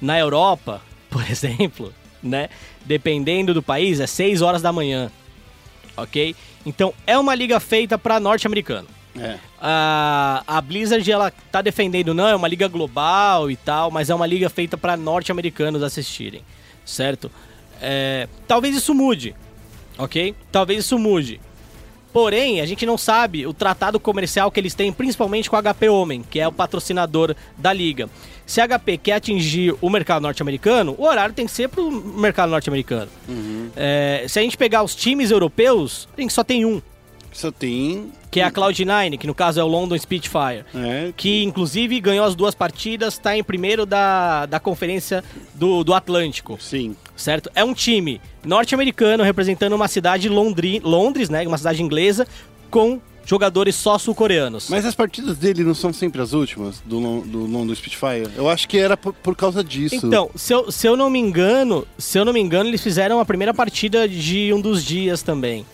Na 0.00 0.16
Europa, 0.18 0.80
por 1.10 1.28
exemplo, 1.28 1.92
né? 2.22 2.48
Dependendo 2.84 3.52
do 3.52 3.60
país, 3.60 3.98
é 3.98 4.06
6 4.06 4.40
horas 4.40 4.62
da 4.62 4.72
manhã. 4.72 5.10
Ok? 5.96 6.34
Então 6.64 6.94
é 7.06 7.18
uma 7.18 7.34
liga 7.34 7.58
feita 7.58 7.98
para 7.98 8.20
norte-americano. 8.20 8.86
É. 9.18 9.38
A, 9.66 10.44
a 10.46 10.60
Blizzard 10.60 11.10
ela 11.10 11.32
tá 11.50 11.62
defendendo, 11.62 12.12
não, 12.12 12.28
é 12.28 12.36
uma 12.36 12.46
liga 12.46 12.68
global 12.68 13.50
e 13.50 13.56
tal, 13.56 13.90
mas 13.90 14.10
é 14.10 14.14
uma 14.14 14.26
liga 14.26 14.50
feita 14.50 14.76
para 14.76 14.94
norte-americanos 14.94 15.82
assistirem, 15.82 16.42
certo? 16.84 17.30
É, 17.80 18.28
talvez 18.46 18.76
isso 18.76 18.92
mude, 18.92 19.34
ok? 19.96 20.34
Talvez 20.52 20.80
isso 20.80 20.98
mude. 20.98 21.40
Porém, 22.12 22.60
a 22.60 22.66
gente 22.66 22.84
não 22.84 22.98
sabe 22.98 23.46
o 23.46 23.54
tratado 23.54 23.98
comercial 23.98 24.50
que 24.50 24.60
eles 24.60 24.74
têm, 24.74 24.92
principalmente 24.92 25.48
com 25.48 25.56
a 25.56 25.62
HP 25.62 25.88
Homem, 25.88 26.22
que 26.22 26.38
é 26.38 26.46
o 26.46 26.52
patrocinador 26.52 27.34
da 27.56 27.72
liga. 27.72 28.10
Se 28.44 28.60
a 28.60 28.68
HP 28.68 28.98
quer 28.98 29.14
atingir 29.14 29.74
o 29.80 29.88
mercado 29.88 30.22
norte-americano, 30.22 30.94
o 30.98 31.04
horário 31.04 31.34
tem 31.34 31.46
que 31.46 31.52
ser 31.52 31.70
pro 31.70 31.90
mercado 31.90 32.50
norte-americano. 32.50 33.10
É, 33.74 34.26
se 34.28 34.38
a 34.38 34.42
gente 34.42 34.58
pegar 34.58 34.82
os 34.82 34.94
times 34.94 35.30
europeus, 35.30 36.06
a 36.16 36.20
gente 36.20 36.34
só 36.34 36.44
tem 36.44 36.66
um, 36.66 36.82
Só 37.34 37.50
tem. 37.50 38.10
que 38.30 38.40
é 38.40 38.44
a 38.44 38.50
Cloud9, 38.50 39.18
que 39.18 39.26
no 39.26 39.34
caso 39.34 39.60
é 39.60 39.64
o 39.64 39.66
London 39.66 39.98
Spitfire. 39.98 40.64
É, 40.74 41.12
Que 41.16 41.42
inclusive 41.42 42.00
ganhou 42.00 42.24
as 42.24 42.34
duas 42.34 42.54
partidas, 42.54 43.14
está 43.14 43.36
em 43.36 43.44
primeiro 43.44 43.84
da, 43.84 44.46
da 44.46 44.58
conferência 44.58 45.22
do, 45.54 45.84
do 45.84 45.92
Atlântico 45.92 46.56
sim. 46.60 46.96
certo? 47.16 47.50
É 47.54 47.62
um 47.62 47.74
time 47.74 48.20
norte-americano 48.44 49.22
representando 49.22 49.72
uma 49.74 49.88
cidade 49.88 50.28
Londri, 50.28 50.80
Londres, 50.82 51.28
né? 51.28 51.46
Uma 51.46 51.58
cidade 51.58 51.82
inglesa 51.82 52.26
com 52.70 53.00
jogadores 53.26 53.74
só 53.74 53.98
sul-coreanos. 53.98 54.68
Mas 54.68 54.84
as 54.84 54.94
partidas 54.94 55.38
dele 55.38 55.64
não 55.64 55.74
são 55.74 55.92
sempre 55.92 56.20
as 56.20 56.32
últimas 56.32 56.80
do, 56.84 57.20
do 57.22 57.46
London 57.46 57.74
Spitfire? 57.74 58.28
Eu 58.36 58.48
acho 58.48 58.68
que 58.68 58.78
era 58.78 58.96
por, 58.96 59.12
por 59.14 59.34
causa 59.34 59.64
disso. 59.64 59.96
Então, 59.96 60.30
se 60.34 60.52
eu, 60.52 60.70
se 60.70 60.86
eu 60.86 60.96
não 60.96 61.08
me 61.08 61.18
engano, 61.18 61.86
se 61.98 62.18
eu 62.18 62.24
não 62.24 62.32
me 62.32 62.40
engano, 62.40 62.68
eles 62.68 62.82
fizeram 62.82 63.20
a 63.20 63.24
primeira 63.24 63.54
partida 63.54 64.08
de 64.08 64.52
um 64.52 64.60
dos 64.60 64.84
dias 64.84 65.22
também. 65.22 65.64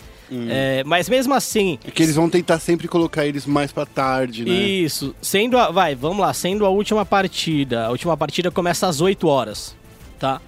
É, 0.49 0.83
mas 0.85 1.09
mesmo 1.09 1.33
assim, 1.33 1.77
É 1.85 1.91
que 1.91 2.01
eles 2.03 2.15
vão 2.15 2.29
tentar 2.29 2.57
sempre 2.59 2.87
colocar 2.87 3.25
eles 3.25 3.45
mais 3.45 3.71
pra 3.71 3.85
tarde, 3.85 4.45
né? 4.45 4.51
Isso, 4.51 5.13
sendo 5.21 5.57
a, 5.57 5.69
vai, 5.71 5.93
vamos 5.93 6.19
lá, 6.19 6.33
sendo 6.33 6.65
a 6.65 6.69
última 6.69 7.05
partida. 7.05 7.85
A 7.87 7.89
última 7.89 8.15
partida 8.15 8.49
começa 8.49 8.87
às 8.87 9.01
8 9.01 9.27
horas, 9.27 9.75
tá? 10.17 10.39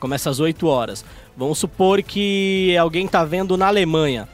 Começa 0.00 0.30
às 0.30 0.40
8 0.40 0.66
horas. 0.66 1.04
Vamos 1.36 1.58
supor 1.58 2.02
que 2.02 2.74
alguém 2.78 3.06
tá 3.06 3.24
vendo 3.24 3.56
na 3.58 3.66
Alemanha. 3.66 4.26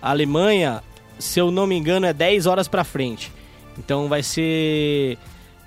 A 0.00 0.10
Alemanha, 0.10 0.82
se 1.18 1.38
eu 1.38 1.50
não 1.50 1.66
me 1.66 1.76
engano, 1.76 2.06
é 2.06 2.12
10 2.14 2.46
horas 2.46 2.66
pra 2.66 2.82
frente. 2.82 3.30
Então 3.78 4.08
vai 4.08 4.22
ser 4.22 5.18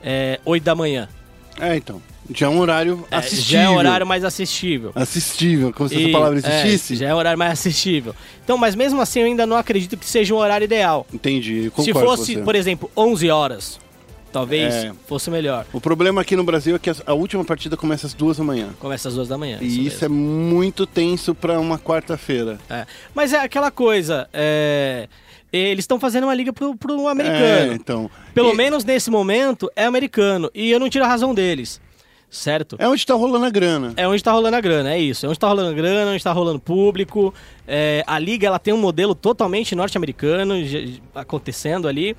é, 0.04 0.40
8 0.44 0.64
da 0.64 0.74
manhã. 0.74 1.08
É, 1.60 1.76
então. 1.76 2.02
Já 2.34 2.46
é 2.46 2.50
um 2.50 2.60
horário 2.60 3.06
É, 3.10 3.16
assistível. 3.18 3.44
já 3.52 3.62
é 3.62 3.70
horário 3.70 4.06
mais 4.06 4.24
assistível. 4.24 4.92
Assistível, 4.96 5.74
como 5.74 5.90
se 5.90 5.96
essa 6.02 6.10
palavra 6.12 6.40
é, 6.40 6.40
existisse. 6.68 6.96
já 6.96 7.08
é 7.08 7.14
horário 7.16 7.40
mais 7.40 7.54
assistível. 7.54 8.14
Então, 8.44 8.58
mas 8.58 8.76
mesmo 8.76 9.02
assim 9.02 9.22
eu 9.22 9.26
ainda 9.26 9.46
não 9.46 9.58
acredito 9.58 9.98
que 9.98 10.06
seja 10.06 10.34
um 10.34 10.38
horário 10.38 10.66
ideal. 10.66 11.06
Entendi, 11.14 11.72
Se 11.80 11.92
fosse, 11.94 12.38
por 12.38 12.56
exemplo, 12.56 12.90
11 12.96 13.30
horas, 13.32 13.80
talvez 14.32 14.74
É. 14.74 14.92
fosse 15.08 15.32
melhor. 15.32 15.66
O 15.74 15.82
problema 15.82 16.22
aqui 16.22 16.36
no 16.36 16.44
Brasil 16.44 16.76
é 16.76 16.80
que 16.80 16.92
a, 17.06 17.14
última 17.14 17.44
partida 17.44 17.76
começa 17.76 18.06
às 18.06 18.14
duas 18.14 18.38
da 18.38 18.44
manhã. 18.44 18.70
Começa 18.80 19.08
às 19.10 19.16
duas 19.16 19.28
da 19.28 19.38
manhã. 19.38 19.58
E 19.62 19.88
isso, 19.88 20.02
mesmo. 20.02 20.06
é 20.06 20.10
muito 20.10 20.86
tenso 20.86 21.34
pra 21.34 21.60
uma 21.60 21.80
quarta-feira. 21.80 22.60
é. 22.70 22.86
Mas 23.16 23.34
é 23.34 23.40
aquela 23.40 23.72
coisa, 23.72 24.30
é, 24.32 25.08
eles 25.52 25.82
estão 25.84 26.00
fazendo 26.00 26.26
uma 26.26 26.36
liga 26.36 26.54
pro, 26.54 26.76
pro 26.76 27.08
É, 27.08 27.12
americano. 27.12 27.74
então. 27.74 28.12
Pelo 28.36 28.54
E- 28.54 28.56
menos 28.56 28.86
nesse 28.86 29.10
momento 29.10 29.68
é 29.76 29.86
americano. 29.86 30.52
E 30.54 30.70
eu 30.70 30.80
não 30.80 30.88
tiro 30.90 31.04
a 31.04 31.08
razão 31.08 31.34
deles, 31.34 31.82
certo? 32.30 32.76
É 32.80 32.88
onde 32.88 33.06
tá 33.06 33.14
rolando 33.14 33.46
a 33.46 33.50
grana. 33.50 33.94
É 33.98 34.08
onde 34.08 34.24
tá 34.24 34.32
rolando 34.32 34.56
a 34.56 34.62
grana, 34.62 34.94
é 34.94 35.00
isso. 35.00 35.26
É 35.26 35.30
onde 35.30 35.40
tá 35.40 35.48
rolando 35.48 35.70
a 35.70 35.74
grana, 35.74 36.12
onde 36.12 36.24
tá 36.24 36.32
rolando 36.32 36.60
público. 36.60 37.34
É, 37.68 38.04
a 38.06 38.20
liga 38.20 38.48
ela 38.48 38.60
tem 38.60 38.74
um 38.74 38.78
modelo 38.78 39.16
totalmente 39.16 39.76
norte-americano 39.76 40.56
acontecendo 41.16 41.88
ali. 41.88 42.16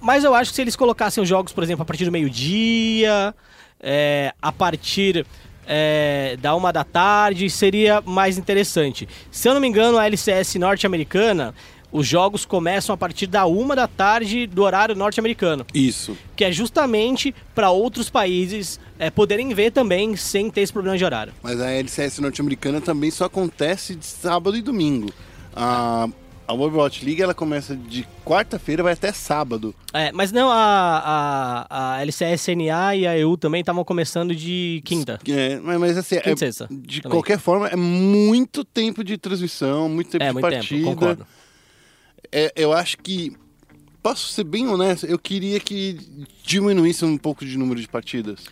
Mas 0.00 0.24
eu 0.24 0.34
acho 0.34 0.50
que 0.50 0.56
se 0.56 0.62
eles 0.62 0.76
colocassem 0.76 1.22
os 1.22 1.28
jogos, 1.28 1.52
por 1.52 1.62
exemplo, 1.62 1.82
a 1.82 1.86
partir 1.86 2.04
do 2.04 2.12
meio-dia, 2.12 3.34
é, 3.80 4.32
a 4.40 4.50
partir 4.50 5.24
é, 5.66 6.36
da 6.40 6.54
uma 6.54 6.72
da 6.72 6.84
tarde, 6.84 7.48
seria 7.48 8.00
mais 8.04 8.38
interessante. 8.38 9.08
Se 9.30 9.48
eu 9.48 9.54
não 9.54 9.60
me 9.60 9.68
engano, 9.68 9.98
a 9.98 10.06
LCS 10.06 10.56
norte-americana, 10.56 11.54
os 11.92 12.06
jogos 12.06 12.44
começam 12.46 12.94
a 12.94 12.96
partir 12.96 13.26
da 13.26 13.44
uma 13.46 13.76
da 13.76 13.86
tarde 13.86 14.46
do 14.46 14.62
horário 14.62 14.94
norte-americano 14.96 15.64
Isso. 15.74 16.16
que 16.34 16.44
é 16.44 16.50
justamente 16.50 17.34
para 17.54 17.70
outros 17.70 18.08
países 18.10 18.80
é, 18.98 19.10
poderem 19.10 19.52
ver 19.54 19.70
também 19.72 20.16
sem 20.16 20.50
ter 20.50 20.62
esse 20.62 20.72
problema 20.72 20.96
de 20.96 21.04
horário. 21.04 21.32
Mas 21.42 21.60
a 21.60 21.70
LCS 21.70 22.18
norte-americana 22.20 22.80
também 22.80 23.10
só 23.10 23.26
acontece 23.26 23.94
de 23.94 24.06
sábado 24.06 24.56
e 24.56 24.62
domingo. 24.62 25.12
A, 25.54 26.08
a 26.48 26.54
Overwatch 26.54 27.04
League 27.04 27.20
ela 27.22 27.34
começa 27.34 27.76
de 27.76 28.06
quarta-feira 28.24 28.82
vai 28.82 28.94
até 28.94 29.12
sábado. 29.12 29.74
É, 29.92 30.10
mas 30.12 30.32
não, 30.32 30.48
a, 30.50 31.66
a, 31.68 31.96
a 31.96 32.02
LCSNA 32.02 32.96
e 32.96 33.06
a 33.06 33.18
EU 33.18 33.36
também 33.36 33.60
estavam 33.60 33.84
começando 33.84 34.34
de 34.34 34.80
quinta. 34.84 35.18
É, 35.28 35.58
mas, 35.60 35.78
mas 35.78 35.98
assim, 35.98 36.16
Quinta 36.16 36.30
é- 36.30 36.36
sexta 36.36 36.68
de 36.70 37.00
também. 37.02 37.16
qualquer 37.16 37.38
forma, 37.38 37.68
é 37.68 37.76
muito 37.76 38.64
tempo 38.64 39.04
de 39.04 39.18
transmissão, 39.18 39.88
muito 39.88 40.10
tempo 40.10 40.24
É, 40.24 40.28
de 40.28 40.32
muito 40.32 40.42
partida. 40.42 40.66
tempo, 40.84 40.84
concordo. 40.90 41.26
É, 42.30 42.52
eu 42.56 42.72
acho 42.72 42.98
que, 42.98 43.32
posso 44.02 44.28
ser 44.28 44.44
bem 44.44 44.68
honesto, 44.68 45.06
eu 45.06 45.18
queria 45.18 45.58
que 45.58 45.98
diminuísse 46.44 47.04
um 47.04 47.16
pouco 47.16 47.44
de 47.44 47.56
número 47.56 47.80
de 47.80 47.88
partidas. 47.88 48.44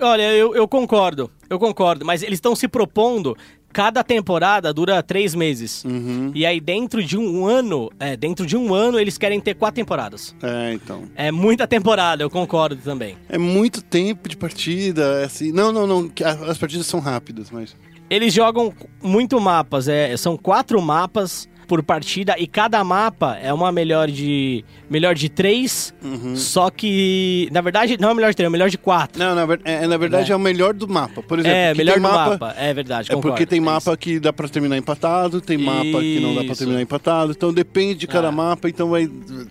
Olha, 0.00 0.32
eu, 0.32 0.54
eu 0.54 0.68
concordo, 0.68 1.30
eu 1.50 1.58
concordo, 1.58 2.04
mas 2.04 2.22
eles 2.22 2.36
estão 2.36 2.54
se 2.54 2.68
propondo. 2.68 3.36
Cada 3.70 4.02
temporada 4.02 4.72
dura 4.72 5.02
três 5.02 5.34
meses. 5.34 5.84
Uhum. 5.84 6.32
E 6.34 6.46
aí, 6.46 6.58
dentro 6.58 7.04
de 7.04 7.18
um 7.18 7.46
ano, 7.46 7.90
é, 8.00 8.16
dentro 8.16 8.46
de 8.46 8.56
um 8.56 8.72
ano, 8.72 8.98
eles 8.98 9.18
querem 9.18 9.38
ter 9.40 9.54
quatro 9.54 9.76
temporadas. 9.76 10.34
É, 10.42 10.72
então. 10.72 11.02
É 11.14 11.30
muita 11.30 11.66
temporada, 11.66 12.22
eu 12.22 12.30
concordo 12.30 12.76
também. 12.76 13.16
É 13.28 13.36
muito 13.36 13.82
tempo 13.82 14.28
de 14.28 14.36
partida, 14.36 15.20
é 15.20 15.24
assim. 15.24 15.52
Não, 15.52 15.70
não, 15.70 15.86
não. 15.86 16.10
As 16.48 16.56
partidas 16.56 16.86
são 16.86 16.98
rápidas, 16.98 17.50
mas. 17.50 17.76
Eles 18.08 18.32
jogam 18.32 18.72
muito 19.02 19.38
mapas, 19.38 19.86
é, 19.86 20.16
são 20.16 20.36
quatro 20.36 20.80
mapas 20.80 21.46
por 21.68 21.82
partida 21.82 22.34
e 22.38 22.46
cada 22.46 22.82
mapa 22.82 23.36
é 23.42 23.52
uma 23.52 23.70
melhor 23.70 24.08
de 24.10 24.64
melhor 24.90 25.14
de 25.14 25.28
três, 25.28 25.92
Uhum. 26.02 26.34
só 26.34 26.70
que 26.70 27.46
na 27.52 27.60
verdade 27.60 27.98
não 28.00 28.08
é 28.10 28.14
melhor 28.14 28.30
de 28.30 28.36
três, 28.36 28.46
é 28.46 28.50
melhor 28.50 28.70
de 28.70 28.78
quatro. 28.78 29.18
Não, 29.18 29.34
na, 29.34 29.44
ver- 29.44 29.60
é, 29.64 29.86
na 29.86 29.96
verdade 29.98 30.30
É. 30.30 30.32
é. 30.32 30.36
o 30.36 30.40
melhor 30.40 30.72
do 30.72 30.88
mapa. 30.88 31.22
Por 31.22 31.38
exemplo, 31.38 31.56
é 31.56 31.74
melhor 31.74 31.92
tem 31.94 32.02
do 32.02 32.08
mapa. 32.08 32.54
é 32.58 32.72
verdade. 32.72 33.10
É 33.12 33.14
concordo, 33.14 33.34
porque 33.36 33.44
tem 33.46 33.58
é 33.58 33.62
mapa 33.62 33.90
isso. 33.90 33.98
que 33.98 34.18
dá 34.18 34.32
pra 34.32 34.48
terminar 34.48 34.78
empatado, 34.78 35.40
tem 35.42 35.58
mapa 35.58 36.00
que 36.00 36.18
não 36.20 36.30
dá 36.34 36.40
pra 36.42 36.52
Isso. 36.52 36.58
terminar 36.58 36.80
empatado. 36.80 37.32
Então 37.32 37.52
depende 37.52 37.96
de 37.96 38.06
cada 38.06 38.28
Ah. 38.28 38.32
mapa, 38.32 38.68
então 38.68 38.88
vai. 38.88 39.08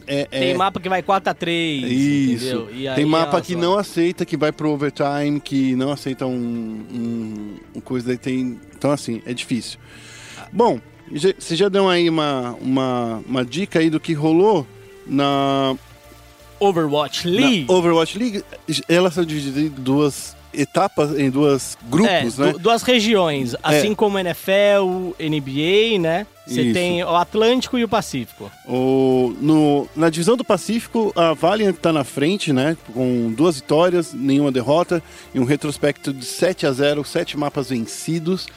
É, 0.08 0.22
é- 0.32 0.40
Tem 0.40 0.54
mapa 0.58 0.80
que 0.80 0.90
vai 0.90 1.04
4 1.04 1.30
a 1.30 1.34
3 1.36 1.84
Isso. 1.92 2.68
aí, 2.74 2.90
tem 2.96 3.06
mapa 3.06 3.40
que 3.42 3.54
só. 3.54 3.60
não 3.60 3.78
aceita, 3.78 4.26
que 4.26 4.36
vai 4.36 4.52
pro 4.52 4.72
overtime, 4.72 5.40
que 5.40 5.76
não 5.76 5.92
aceita 5.92 6.26
um, 6.26 6.32
um, 6.92 7.56
um 7.76 7.80
coisa 7.80 8.08
daí 8.08 8.18
tem. 8.18 8.60
Então 8.76 8.90
assim, 8.92 9.22
é 9.26 9.34
difícil. 9.34 9.78
Bom, 10.52 10.80
você 11.12 11.56
já 11.56 11.70
deu 11.70 11.88
aí 11.90 12.10
uma, 12.10 12.56
uma, 12.62 13.24
uma 13.28 13.46
dica 13.46 13.80
aí 13.80 13.90
do 13.90 14.00
que 14.00 14.14
rolou 14.14 14.66
na, 15.06 15.76
Overwatch 16.60 17.28
na 17.30 17.40
League. 17.40 17.66
Overwatch 17.68 18.18
League. 18.18 18.44
Elas 18.88 19.14
são 19.14 19.24
divididas 19.24 19.64
em 19.64 19.70
duas 19.70 20.36
etapas, 20.54 21.18
em 21.18 21.30
duas 21.30 21.78
grupos, 21.88 22.40
é, 22.40 22.46
né? 22.46 22.52
du- 22.54 22.60
duas 22.60 22.82
regiões, 22.82 23.56
assim 23.62 23.94
como 23.94 24.18
NFL, 24.18 25.14
NBA, 25.20 26.00
né? 26.00 26.26
Você 26.48 26.72
tem 26.72 27.04
o 27.04 27.16
Atlântico 27.16 27.78
e 27.78 27.84
o 27.84 27.90
Pacífico. 27.90 28.50
O, 28.66 29.36
no, 29.42 29.88
na 29.94 30.10
divisão 30.10 30.38
do 30.38 30.46
Pacífico, 30.46 31.12
a 31.14 31.34
Valiant 31.34 31.76
está 31.76 31.92
na 31.92 32.06
frente, 32.06 32.54
né? 32.54 32.78
Com 32.94 33.34
duas 33.36 33.58
vitórias, 33.58 34.14
nenhuma 34.14 34.52
derrota 34.52 35.04
e 35.36 35.40
um 35.40 35.44
retrospecto 35.44 36.14
de 36.14 36.26
7 36.26 36.66
a 36.66 36.72
0 36.72 37.04
sete 37.04 37.38
mapas 37.38 37.70
vencidos, 37.70 38.48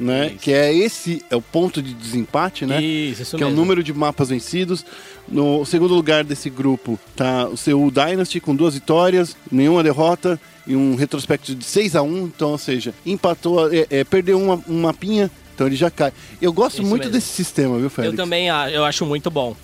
né? 0.00 0.28
Isso. 0.28 0.36
Que 0.38 0.52
é 0.52 0.74
esse 0.74 1.22
é 1.30 1.36
o 1.36 1.42
ponto 1.42 1.82
de 1.82 1.92
desempate, 1.94 2.64
né? 2.66 2.82
Isso, 2.82 3.22
isso 3.22 3.36
que 3.36 3.42
é 3.42 3.46
o 3.46 3.50
mesmo. 3.50 3.62
número 3.62 3.82
de 3.82 3.92
mapas 3.92 4.30
vencidos. 4.30 4.84
No 5.28 5.64
segundo 5.64 5.94
lugar 5.94 6.24
desse 6.24 6.48
grupo 6.50 6.98
tá 7.14 7.46
o 7.46 7.56
Seoul 7.56 7.90
Dynasty 7.90 8.40
com 8.40 8.56
duas 8.56 8.74
vitórias, 8.74 9.36
nenhuma 9.52 9.82
derrota 9.82 10.40
e 10.66 10.74
um 10.74 10.94
retrospecto 10.96 11.54
de 11.54 11.64
6 11.64 11.94
a 11.94 12.02
1 12.02 12.24
Então, 12.24 12.50
ou 12.50 12.58
seja, 12.58 12.92
empatou, 13.04 13.72
é, 13.72 13.86
é, 13.90 14.04
perdeu 14.04 14.38
uma, 14.40 14.60
um 14.68 14.80
mapinha, 14.82 15.30
então 15.54 15.66
ele 15.66 15.76
já 15.76 15.90
cai. 15.90 16.12
Eu 16.40 16.52
gosto 16.52 16.80
Isso 16.80 16.88
muito 16.88 17.02
mesmo. 17.02 17.12
desse 17.12 17.28
sistema, 17.28 17.78
viu, 17.78 17.90
Félix? 17.90 18.12
Eu 18.12 18.16
também 18.16 18.50
a- 18.50 18.70
eu 18.70 18.84
acho 18.84 19.04
muito 19.06 19.30
bom. 19.30 19.54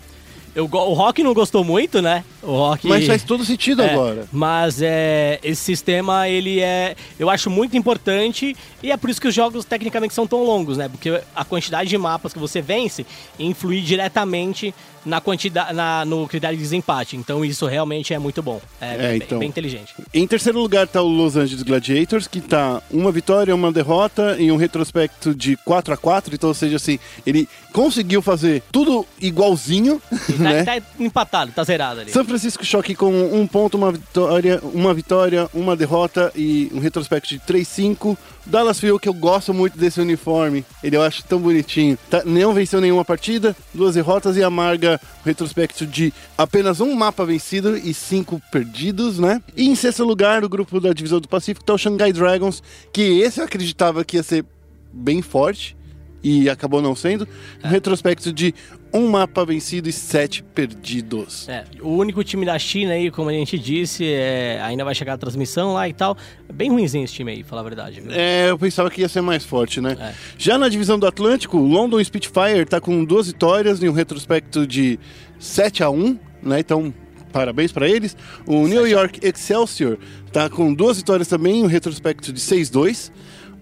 Eu, 0.57 0.65
o 0.65 0.95
Rock 0.95 1.23
não 1.23 1.35
gostou 1.35 1.63
muito, 1.63 2.01
né? 2.01 2.25
O 2.43 2.53
Rock. 2.53 2.89
Mas 2.89 3.07
faz 3.07 3.23
todo 3.23 3.45
sentido 3.45 3.83
é, 3.83 3.93
agora. 3.93 4.27
Mas 4.33 4.81
é, 4.81 5.39
esse 5.43 5.63
sistema, 5.63 6.31
ele 6.31 6.61
é. 6.61 6.97
Eu 7.19 7.29
acho 7.29 7.51
muito 7.51 7.77
importante 7.77 8.57
e 8.83 8.91
é 8.91 8.97
por 8.97 9.11
isso 9.11 9.21
que 9.21 9.29
os 9.29 9.35
jogos 9.35 9.67
tecnicamente 9.67 10.15
são 10.15 10.27
tão 10.27 10.43
longos, 10.43 10.79
né? 10.79 10.89
Porque 10.89 11.21
a 11.35 11.45
quantidade 11.45 11.91
de 11.91 11.99
mapas 11.99 12.33
que 12.33 12.39
você 12.39 12.63
vence 12.63 13.05
influi 13.39 13.83
diretamente 13.83 14.75
na 15.07 15.21
quantidade, 15.21 15.73
na, 15.73 16.05
no 16.05 16.27
critério 16.27 16.57
de 16.57 16.63
desempate. 16.63 17.17
Então 17.17 17.45
isso 17.45 17.65
realmente 17.67 18.13
é 18.13 18.19
muito 18.19 18.43
bom. 18.43 18.61
É, 18.81 18.95
é 18.95 18.99
bem, 18.99 19.17
então. 19.17 19.39
bem 19.39 19.49
inteligente. 19.49 19.95
Em 20.13 20.27
terceiro 20.27 20.61
lugar 20.61 20.85
está 20.85 21.01
o 21.01 21.09
Los 21.09 21.37
Angeles 21.37 21.63
Gladiators, 21.63 22.27
que 22.27 22.41
está 22.41 22.83
uma 22.91 23.13
vitória, 23.13 23.55
uma 23.55 23.73
derrota 23.73 24.37
e 24.39 24.51
um 24.51 24.57
retrospecto 24.57 25.35
de 25.35 25.57
4 25.59 25.95
a 25.95 25.97
4 25.97 26.35
Então, 26.35 26.49
ou 26.49 26.55
seja, 26.55 26.77
assim, 26.77 26.99
ele 27.25 27.49
conseguiu 27.73 28.21
fazer 28.21 28.63
tudo 28.73 29.07
igualzinho. 29.21 30.03
Tá, 30.11 30.33
né? 30.43 30.65
tá 30.65 30.83
empatado, 30.99 31.53
tá 31.53 31.63
zerado 31.63 32.01
ali. 32.01 32.11
São 32.11 32.25
Francisco 32.25 32.65
Choque 32.65 32.95
com 32.95 33.13
um 33.13 33.47
ponto, 33.47 33.77
uma 33.77 33.93
vitória, 33.93 34.61
uma 34.75 34.93
vitória, 34.93 35.49
uma 35.55 35.77
derrota 35.77 36.33
e 36.35 36.71
um 36.75 36.81
retrospecto 36.81 37.29
de 37.29 37.39
3-5. 37.41 38.17
Dallas 38.45 38.79
Fuel, 38.79 38.99
que 38.99 39.09
eu 39.09 39.15
gosto 39.15 39.53
muito 39.53 39.77
desse 39.77 40.01
uniforme, 40.01 40.65
ele 40.83 40.97
eu 40.97 41.03
acho 41.03 41.25
tão 41.25 41.41
bonitinho. 41.41 41.99
Tá, 42.09 42.23
não 42.25 42.55
venceu 42.55 42.81
nenhuma 42.81 43.05
partida, 43.05 43.57
duas 43.75 43.95
derrotas 43.95 44.37
e 44.37 44.43
amarga 44.43 44.95
retrospecto 45.24 45.86
de 45.86 46.12
apenas 46.36 46.80
um 46.80 46.94
mapa 46.94 47.24
vencido 47.24 47.76
e 47.76 47.92
cinco 47.92 48.40
perdidos, 48.51 49.18
né? 49.18 49.42
E 49.57 49.68
em 49.68 49.74
sexto 49.74 50.05
lugar, 50.05 50.44
o 50.44 50.49
grupo 50.49 50.80
da 50.80 50.92
Divisão 50.92 51.20
do 51.20 51.28
Pacífico 51.28 51.64
tá 51.64 51.74
o 51.74 51.78
Shanghai 51.78 52.12
Dragons, 52.12 52.62
que 52.92 53.20
esse 53.20 53.40
eu 53.40 53.44
acreditava 53.44 54.05
que 54.05 54.16
ia 54.16 54.22
ser 54.22 54.44
bem 54.92 55.22
forte 55.22 55.76
e 56.23 56.49
acabou 56.49 56.83
não 56.83 56.95
sendo. 56.95 57.27
Um 57.64 57.69
retrospecto 57.69 58.33
de 58.33 58.55
um 58.93 59.09
mapa 59.09 59.45
vencido 59.45 59.89
e 59.89 59.93
sete 59.93 60.43
perdidos. 60.43 61.49
É, 61.49 61.64
o 61.81 61.91
único 61.91 62.25
time 62.25 62.47
da 62.47 62.59
China 62.59 62.93
aí, 62.93 63.11
como 63.11 63.29
a 63.29 63.33
gente 63.33 63.59
disse, 63.59 64.05
é, 64.07 64.61
ainda 64.62 64.85
vai 64.85 64.95
chegar 64.95 65.14
a 65.14 65.19
transmissão 65.19 65.75
lá 65.75 65.89
e 65.89 65.93
tal. 65.93 66.17
É 66.49 66.53
bem 66.53 66.71
ruimzinho 66.71 67.05
esse 67.05 67.14
time 67.14 67.33
aí, 67.33 67.43
falar 67.43 67.61
a 67.61 67.64
verdade. 67.64 68.01
Viu? 68.01 68.11
É, 68.12 68.51
eu 68.51 68.59
pensava 68.59 68.91
que 68.91 69.01
ia 69.01 69.09
ser 69.09 69.21
mais 69.21 69.45
forte, 69.45 69.81
né? 69.81 69.97
É. 70.01 70.14
Já 70.39 70.57
na 70.57 70.69
divisão 70.69 70.99
do 70.99 71.07
Atlântico, 71.07 71.59
o 71.59 71.67
London 71.67 72.03
Spitfire 72.03 72.64
tá 72.69 72.81
com 72.81 73.05
duas 73.05 73.27
vitórias 73.27 73.83
em 73.83 73.89
um 73.89 73.93
retrospecto 73.93 74.67
de 74.67 74.99
7 75.39 75.83
a 75.83 75.91
1 75.91 76.19
né? 76.47 76.61
Então, 76.61 76.95
parabéns 77.33 77.73
para 77.73 77.89
eles. 77.89 78.17
O 78.47 78.67
New 78.67 78.87
York 78.87 79.21
Excelsior 79.23 79.99
tá 80.33 80.49
com 80.49 80.73
duas 80.73 80.97
vitórias 80.99 81.29
também, 81.29 81.62
um 81.62 81.67
retrospecto 81.67 82.33
de 82.33 82.41
6-2. 82.41 83.11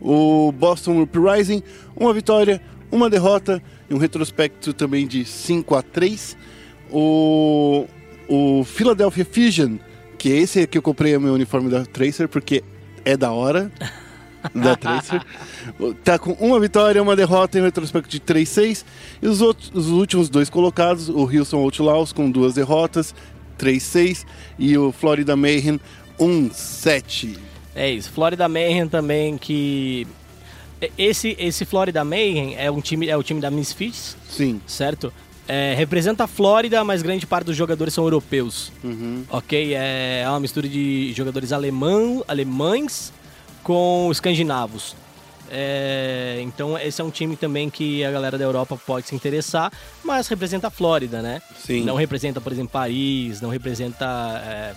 O 0.04 0.52
Boston 0.52 1.00
Uprising, 1.00 1.62
uma 1.96 2.12
vitória, 2.12 2.60
uma 2.92 3.08
derrota 3.08 3.62
e 3.88 3.94
um 3.94 3.98
retrospecto 3.98 4.74
também 4.74 5.06
de 5.06 5.24
5 5.24 5.74
a 5.74 5.82
3 5.82 6.36
O, 6.90 7.86
o 8.28 8.64
Philadelphia 8.64 9.24
Fusion, 9.24 9.78
que 10.18 10.30
é 10.30 10.36
esse 10.36 10.66
que 10.66 10.76
eu 10.76 10.82
comprei 10.82 11.16
o 11.16 11.20
meu 11.20 11.32
uniforme 11.32 11.70
da 11.70 11.86
Tracer, 11.86 12.28
porque 12.28 12.62
é 13.02 13.16
da 13.16 13.32
hora. 13.32 13.72
da 14.54 14.76
Tracer. 14.76 15.22
tá 16.04 16.18
com 16.18 16.32
uma 16.32 16.60
vitória, 16.60 17.02
uma 17.02 17.16
derrota 17.16 17.58
em 17.58 17.62
um 17.62 17.64
retrospecto 17.64 18.10
de 18.10 18.20
3-6. 18.20 18.84
E 19.22 19.26
os, 19.26 19.40
outros, 19.40 19.70
os 19.74 19.88
últimos 19.88 20.28
dois 20.28 20.50
colocados, 20.50 21.08
o 21.08 21.22
Houston 21.22 21.58
Outlaws 21.58 22.12
com 22.12 22.30
duas 22.30 22.54
derrotas, 22.54 23.14
3-6. 23.58 24.26
E 24.58 24.76
o 24.76 24.92
Florida 24.92 25.34
Mayhem, 25.34 25.80
1-7. 26.18 27.38
É 27.74 27.90
isso. 27.90 28.10
Florida 28.10 28.48
Mayhem 28.48 28.88
também 28.88 29.36
que 29.36 30.06
esse, 30.98 31.36
esse 31.38 31.64
Florida 31.64 32.04
Mayhem 32.04 32.56
é, 32.56 32.70
um 32.70 32.80
time, 32.80 33.08
é 33.08 33.16
o 33.16 33.22
time 33.22 33.40
da 33.40 33.50
Misfits. 33.50 34.16
Sim. 34.28 34.60
Certo? 34.66 35.12
É, 35.46 35.74
representa 35.76 36.24
a 36.24 36.26
Flórida, 36.26 36.82
mas 36.84 37.02
grande 37.02 37.26
parte 37.26 37.46
dos 37.46 37.56
jogadores 37.56 37.92
são 37.92 38.04
europeus. 38.04 38.72
Uhum. 38.82 39.24
Ok? 39.28 39.74
É, 39.74 40.22
é 40.24 40.28
uma 40.28 40.40
mistura 40.40 40.68
de 40.68 41.12
jogadores 41.14 41.52
alemão, 41.52 42.24
alemães 42.26 43.12
com 43.62 44.08
escandinavos. 44.10 44.96
É, 45.50 46.40
então 46.42 46.78
esse 46.78 47.00
é 47.00 47.04
um 47.04 47.10
time 47.10 47.36
também 47.36 47.68
que 47.68 48.02
a 48.02 48.10
galera 48.10 48.38
da 48.38 48.44
Europa 48.44 48.78
pode 48.86 49.06
se 49.06 49.14
interessar, 49.14 49.70
mas 50.02 50.26
representa 50.26 50.68
a 50.68 50.70
Flórida, 50.70 51.20
né? 51.20 51.42
Sim. 51.58 51.84
Não 51.84 51.94
representa, 51.94 52.40
por 52.40 52.50
exemplo, 52.50 52.70
Paris, 52.72 53.42
não 53.42 53.50
representa 53.50 54.06
é, 54.44 54.74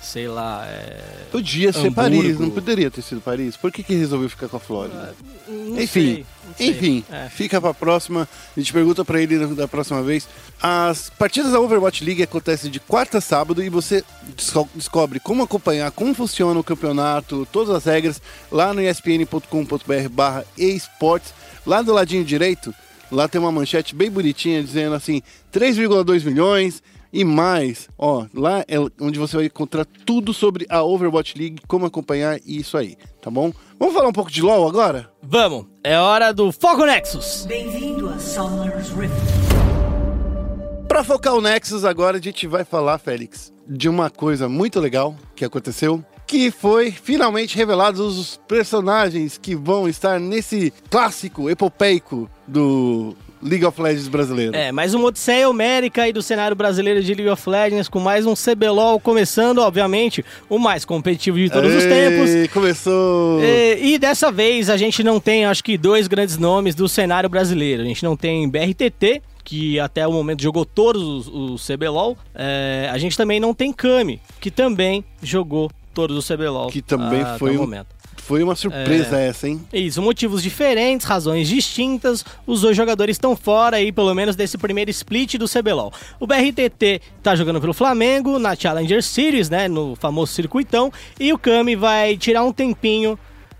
sei 0.00 0.28
lá. 0.28 0.64
É... 0.66 1.26
Podia 1.30 1.72
ser 1.72 1.88
Hamburgo. 1.88 1.94
Paris, 1.94 2.38
não 2.38 2.50
poderia 2.50 2.90
ter 2.90 3.02
sido 3.02 3.20
Paris. 3.20 3.56
Por 3.56 3.72
que, 3.72 3.82
que 3.82 3.94
resolveu 3.94 4.28
ficar 4.28 4.48
com 4.48 4.56
a 4.56 4.60
Flórida? 4.60 5.14
Ah, 5.48 5.52
enfim, 5.80 5.84
sei, 5.86 6.26
sei. 6.56 6.68
enfim, 6.68 7.04
é. 7.10 7.28
fica 7.28 7.60
pra 7.60 7.74
próxima. 7.74 8.28
A 8.56 8.60
gente 8.60 8.72
pergunta 8.72 9.04
pra 9.04 9.20
ele 9.20 9.46
da 9.54 9.68
próxima 9.68 10.02
vez. 10.02 10.28
As 10.60 11.10
partidas 11.10 11.52
da 11.52 11.60
Overwatch 11.60 12.04
League 12.04 12.22
acontecem 12.22 12.70
de 12.70 12.80
quarta 12.80 13.18
a 13.18 13.20
sábado 13.20 13.62
e 13.62 13.68
você 13.68 14.04
descobre 14.74 15.20
como 15.20 15.42
acompanhar, 15.42 15.90
como 15.90 16.14
funciona 16.14 16.58
o 16.58 16.64
campeonato, 16.64 17.46
todas 17.52 17.74
as 17.74 17.84
regras 17.84 18.20
lá 18.50 18.72
no 18.72 18.80
espn.com.br/barra 18.80 20.44
esportes. 20.56 21.34
Lá 21.66 21.82
do 21.82 21.92
ladinho 21.92 22.24
direito, 22.24 22.74
lá 23.10 23.28
tem 23.28 23.38
uma 23.38 23.52
manchete 23.52 23.94
bem 23.94 24.10
bonitinha 24.10 24.62
dizendo 24.62 24.94
assim: 24.94 25.22
3,2 25.52 26.24
milhões 26.24 26.82
e 27.12 27.24
mais. 27.24 27.88
Ó, 27.98 28.26
lá 28.34 28.64
é 28.68 28.78
onde 29.00 29.18
você 29.18 29.36
vai 29.36 29.46
encontrar 29.46 29.84
tudo 29.84 30.32
sobre 30.32 30.66
a 30.68 30.82
Overwatch 30.82 31.38
League, 31.38 31.62
como 31.66 31.86
acompanhar 31.86 32.38
e 32.44 32.58
isso 32.58 32.76
aí, 32.76 32.96
tá 33.20 33.30
bom? 33.30 33.52
Vamos 33.78 33.94
falar 33.94 34.08
um 34.08 34.12
pouco 34.12 34.30
de 34.30 34.42
LoL 34.42 34.68
agora? 34.68 35.10
Vamos, 35.22 35.66
é 35.82 35.98
hora 35.98 36.32
do 36.32 36.52
Foco 36.52 36.84
Nexus. 36.84 37.46
Bem-vindo 37.46 38.08
a 38.08 38.18
Summer's 38.18 38.90
Rift. 38.90 39.14
Pra 40.88 41.04
focar 41.04 41.34
o 41.34 41.40
Nexus 41.40 41.84
agora, 41.84 42.16
a 42.16 42.20
gente 42.20 42.46
vai 42.46 42.64
falar, 42.64 42.98
Félix, 42.98 43.52
de 43.68 43.88
uma 43.88 44.08
coisa 44.08 44.48
muito 44.48 44.80
legal 44.80 45.14
que 45.36 45.44
aconteceu 45.44 46.02
que 46.28 46.50
foi 46.50 46.90
finalmente 46.90 47.56
revelados 47.56 48.18
os 48.18 48.36
personagens 48.46 49.38
que 49.38 49.56
vão 49.56 49.88
estar 49.88 50.20
nesse 50.20 50.70
clássico 50.90 51.48
epopeico 51.48 52.30
do 52.46 53.16
League 53.42 53.64
of 53.64 53.80
Legends 53.80 54.08
brasileiro. 54.08 54.54
É, 54.54 54.72
mais 54.72 54.94
uma 54.94 55.06
Odisseia 55.06 55.48
Homérica 55.48 56.02
aí 56.02 56.12
do 56.12 56.22
cenário 56.22 56.56
brasileiro 56.56 57.02
de 57.02 57.14
League 57.14 57.30
of 57.30 57.48
Legends, 57.48 57.88
com 57.88 58.00
mais 58.00 58.26
um 58.26 58.34
CBLOL 58.34 58.98
começando, 59.00 59.58
obviamente, 59.58 60.24
o 60.48 60.58
mais 60.58 60.84
competitivo 60.84 61.38
de 61.38 61.50
todos 61.50 61.70
Ei, 61.70 61.78
os 61.78 61.84
tempos. 61.84 62.52
Começou! 62.52 63.40
E, 63.42 63.94
e, 63.94 63.98
dessa 63.98 64.32
vez 64.32 64.68
a 64.70 64.76
gente 64.76 65.02
não 65.02 65.20
tem, 65.20 65.44
acho 65.44 65.62
que, 65.62 65.78
dois 65.78 66.08
grandes 66.08 66.36
nomes 66.36 66.74
do 66.74 66.88
cenário 66.88 67.28
brasileiro. 67.28 67.82
A 67.82 67.86
gente 67.86 68.02
não 68.02 68.16
tem 68.16 68.48
BRTT, 68.48 69.22
que 69.44 69.80
até 69.80 70.06
o 70.06 70.12
momento 70.12 70.42
jogou 70.42 70.64
todos 70.64 71.26
os, 71.26 71.66
CBLOL. 71.66 72.18
É, 72.34 72.88
a 72.92 72.98
gente 72.98 73.16
também 73.16 73.40
não 73.40 73.54
tem 73.54 73.72
Kami, 73.72 74.20
que 74.40 74.50
também 74.50 75.04
jogou 75.22 75.70
todos 75.94 76.16
os 76.16 76.28
CBLOL. 76.28 76.68
Que 76.68 76.82
também 76.82 77.24
foi 77.38 77.56
um, 77.56 77.60
momento. 77.60 77.97
Foi 78.28 78.42
uma 78.42 78.54
surpresa 78.54 79.16
é, 79.16 79.28
essa, 79.28 79.48
hein? 79.48 79.58
Isso, 79.72 80.02
motivos 80.02 80.42
diferentes, 80.42 81.06
razões 81.06 81.48
distintas. 81.48 82.22
Os 82.46 82.60
dois 82.60 82.76
jogadores 82.76 83.14
estão 83.14 83.34
fora 83.34 83.78
aí, 83.78 83.90
pelo 83.90 84.14
menos, 84.14 84.36
desse 84.36 84.58
primeiro 84.58 84.90
split 84.90 85.36
do 85.36 85.48
CBLOL. 85.48 85.90
O 86.20 86.26
BRTT 86.26 87.00
tá 87.22 87.34
jogando 87.34 87.58
pelo 87.58 87.72
Flamengo 87.72 88.38
na 88.38 88.54
Challenger 88.54 89.02
Series, 89.02 89.48
né? 89.48 89.66
No 89.66 89.96
famoso 89.96 90.30
circuitão. 90.34 90.92
E 91.18 91.32
o 91.32 91.38
Kami 91.38 91.74
vai 91.74 92.18
tirar 92.18 92.44
um 92.44 92.52
tempinho 92.52 93.18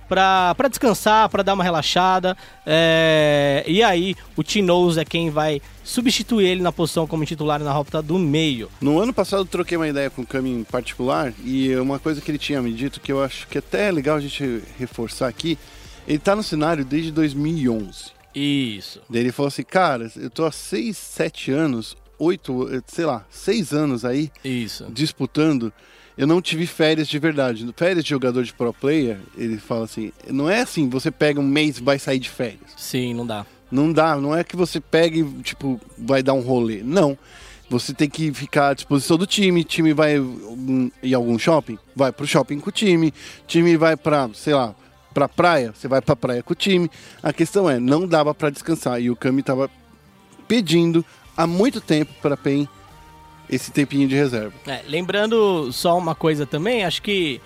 para 0.09 0.69
descansar, 0.69 1.29
para 1.29 1.43
dar 1.43 1.55
uma 1.55 1.63
relaxada. 1.63 2.37
É... 2.65 3.65
E 3.67 3.83
aí, 3.83 4.17
o 4.37 4.43
Tinoz 4.43 4.97
é 4.97 5.05
quem 5.05 5.31
vai 5.31 5.61
substituir 5.85 6.47
ele 6.47 6.63
na 6.63 6.73
posição 6.73 7.07
como 7.07 7.25
titular 7.25 7.61
na 7.61 7.73
rota 7.73 8.03
do 8.03 8.19
meio. 8.19 8.71
No 8.81 9.01
ano 9.01 9.13
passado 9.13 9.41
eu 9.41 9.47
troquei 9.47 9.77
uma 9.77 9.89
ideia 9.89 10.11
com 10.11 10.23
o 10.23 10.27
Cami 10.27 10.51
em 10.51 10.65
particular 10.65 11.33
e 11.45 11.75
uma 11.77 11.99
coisa 11.99 12.21
que 12.21 12.31
ele 12.31 12.39
tinha 12.39 12.61
me 12.61 12.73
dito 12.73 13.01
que 13.01 13.11
eu 13.11 13.23
acho 13.23 13.47
que 13.49 13.59
até 13.59 13.89
é 13.89 13.93
legal 13.93 14.17
a 14.17 14.21
gente 14.21 14.63
reforçar 14.79 15.29
aqui, 15.29 15.59
ele 16.07 16.19
tá 16.19 16.37
no 16.37 16.43
cenário 16.43 16.85
desde 16.85 17.11
2011. 17.13 18.13
Isso. 18.35 19.01
Daí 19.09 19.23
ele 19.23 19.33
falou 19.33 19.49
assim, 19.49 19.63
cara, 19.63 20.11
eu 20.17 20.31
tô 20.31 20.45
há 20.45 20.53
6, 20.53 20.97
7 20.97 21.51
anos, 21.51 21.97
8, 22.19 22.83
sei 22.87 23.05
lá, 23.05 23.25
6 23.31 23.73
anos 23.73 24.05
aí 24.05 24.31
Isso. 24.45 24.87
disputando 24.91 25.73
eu 26.19 26.27
não 26.27 26.43
tive 26.43 26.67
férias 26.67 27.07
de 27.07 27.17
verdade. 27.17 27.65
Férias 27.77 28.05
de 28.05 28.11
jogador 28.11 28.43
de 28.43 28.53
pro 28.53 28.75
player, 28.75 29.21
ele 29.37 29.57
fala 29.57 29.85
assim, 29.85 30.13
não 30.29 30.51
é 30.51 30.61
assim, 30.61 30.89
você 30.89 31.13
pega 31.13 31.39
um 31.39 31.47
mês 31.47 31.79
e 31.79 31.83
vai 31.83 31.97
sair 31.97 32.19
de 32.19 32.29
férias. 32.29 32.75
Sim, 32.77 33.15
não 33.15 33.25
dá. 33.25 33.47
Não 33.71 33.93
dá, 33.93 34.17
não 34.17 34.35
é 34.35 34.43
que 34.43 34.57
você 34.57 34.81
pega 34.81 35.17
e, 35.17 35.25
tipo, 35.43 35.81
vai 35.97 36.21
dar 36.21 36.33
um 36.33 36.41
rolê. 36.41 36.83
Não. 36.83 37.17
Você 37.71 37.95
tem 37.95 38.11
que 38.11 38.33
ficar 38.33 38.71
à 38.71 38.75
disposição 38.75 39.17
do 39.17 39.27
time, 39.27 39.63
time 39.63 39.93
vai 39.93 40.17
em 40.17 41.15
algum 41.15 41.39
shopping, 41.39 41.79
vai 41.95 42.11
pro 42.11 42.27
shopping 42.27 42.59
com 42.59 42.71
o 42.71 42.73
time, 42.73 43.13
time 43.47 43.77
vai 43.77 43.95
pra, 43.95 44.29
sei 44.35 44.55
lá, 44.55 44.75
pra 45.15 45.29
praia, 45.29 45.73
você 45.73 45.87
vai 45.87 46.01
pra 46.01 46.17
praia 46.17 46.43
com 46.43 46.53
o 46.53 46.57
time. 46.57 46.91
A 47.23 47.33
questão 47.33 47.71
é, 47.71 47.79
não 47.79 48.09
dava 48.09 48.35
para 48.35 48.51
descansar. 48.51 49.01
E 49.01 49.09
o 49.09 49.15
Kami 49.15 49.43
tava 49.43 49.71
pedindo 50.49 51.05
há 51.37 51.47
muito 51.47 51.81
tempo 51.81 52.13
para 52.21 52.37
PEN 52.37 52.67
esse 53.49 53.71
tempinho 53.71 54.07
de 54.09 54.15
reserva. 54.15 54.53
É, 54.67 54.83
lembrando 54.87 55.73
só 55.73 55.97
uma 55.97 56.15
coisa 56.15 56.47
também, 56.47 56.85
acho 56.85 57.03
que 57.03 57.41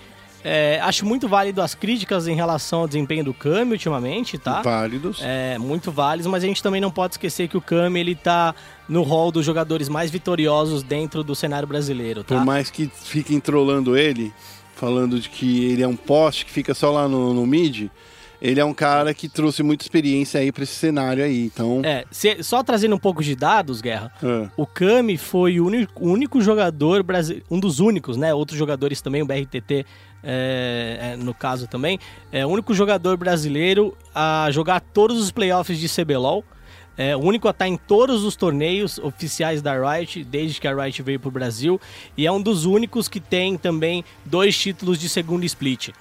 É, 0.45 0.77
acho 0.81 1.05
muito 1.05 1.25
válido 1.25 1.61
as 1.61 1.73
críticas 1.73 2.27
em 2.27 2.35
relação 2.35 2.81
ao 2.81 2.87
desempenho 2.87 3.23
do 3.23 3.33
Kami 3.33 3.71
ultimamente, 3.71 4.37
tá? 4.37 4.61
Válidos. 4.61 5.19
É, 5.21 5.57
muito 5.57 5.89
válidos, 5.89 6.29
mas 6.29 6.43
a 6.43 6.47
gente 6.47 6.61
também 6.61 6.81
não 6.81 6.91
pode 6.91 7.13
esquecer 7.13 7.47
que 7.47 7.55
o 7.55 7.61
Kami, 7.61 7.97
ele 7.97 8.13
tá 8.13 8.53
no 8.89 9.03
hall 9.03 9.31
dos 9.31 9.45
jogadores 9.45 9.87
mais 9.87 10.11
vitoriosos 10.11 10.83
dentro 10.83 11.23
do 11.23 11.33
cenário 11.33 11.65
brasileiro, 11.65 12.25
tá? 12.25 12.35
Por 12.35 12.45
mais 12.45 12.69
que 12.69 12.91
fiquem 12.93 13.39
trolando 13.39 13.95
ele, 13.95 14.33
falando 14.75 15.17
de 15.17 15.29
que 15.29 15.63
ele 15.71 15.81
é 15.81 15.87
um 15.87 15.95
poste 15.95 16.45
que 16.45 16.51
fica 16.51 16.73
só 16.73 16.91
lá 16.91 17.07
no, 17.07 17.33
no 17.33 17.47
mid, 17.47 17.87
ele 18.43 18.59
é 18.59 18.65
um 18.65 18.73
cara 18.73 19.13
que 19.13 19.29
trouxe 19.29 19.63
muita 19.63 19.85
experiência 19.85 20.41
aí 20.41 20.51
para 20.51 20.63
esse 20.63 20.73
cenário 20.73 21.23
aí, 21.23 21.45
então... 21.45 21.81
É, 21.81 22.03
se, 22.11 22.43
só 22.43 22.61
trazendo 22.61 22.93
um 22.93 22.99
pouco 22.99 23.23
de 23.23 23.37
dados, 23.37 23.79
Guerra, 23.79 24.11
é. 24.21 24.49
o 24.57 24.67
Kami 24.67 25.17
foi 25.17 25.61
o 25.61 25.65
único, 25.65 26.05
único 26.05 26.41
jogador 26.41 27.01
brasileiro, 27.03 27.45
um 27.49 27.57
dos 27.57 27.79
únicos, 27.79 28.17
né, 28.17 28.33
outros 28.33 28.59
jogadores 28.59 28.99
também, 29.01 29.21
o 29.21 29.25
BRTT 29.25 29.85
é, 30.21 31.13
é, 31.13 31.15
no 31.15 31.33
caso 31.33 31.67
também, 31.67 31.97
é 32.33 32.45
o 32.45 32.49
único 32.49 32.73
jogador 32.73 33.15
brasileiro 33.15 33.97
a 34.13 34.49
jogar 34.51 34.81
todos 34.81 35.21
os 35.21 35.31
playoffs 35.31 35.79
de 35.79 35.87
CBLOL, 35.87 36.43
é 36.97 37.15
o 37.15 37.19
único 37.19 37.47
a 37.47 37.51
estar 37.51 37.69
em 37.69 37.77
todos 37.77 38.25
os 38.25 38.35
torneios 38.35 38.99
oficiais 38.99 39.61
da 39.61 39.73
Riot, 39.73 40.21
desde 40.25 40.59
que 40.59 40.67
a 40.67 40.75
Riot 40.75 41.01
veio 41.01 41.19
para 41.19 41.29
o 41.29 41.31
Brasil, 41.31 41.79
e 42.17 42.27
é 42.27 42.31
um 42.31 42.41
dos 42.41 42.65
únicos 42.65 43.07
que 43.07 43.21
tem 43.21 43.57
também 43.57 44.03
dois 44.25 44.57
títulos 44.57 44.99
de 44.99 45.07
segundo 45.07 45.45
split 45.45 45.91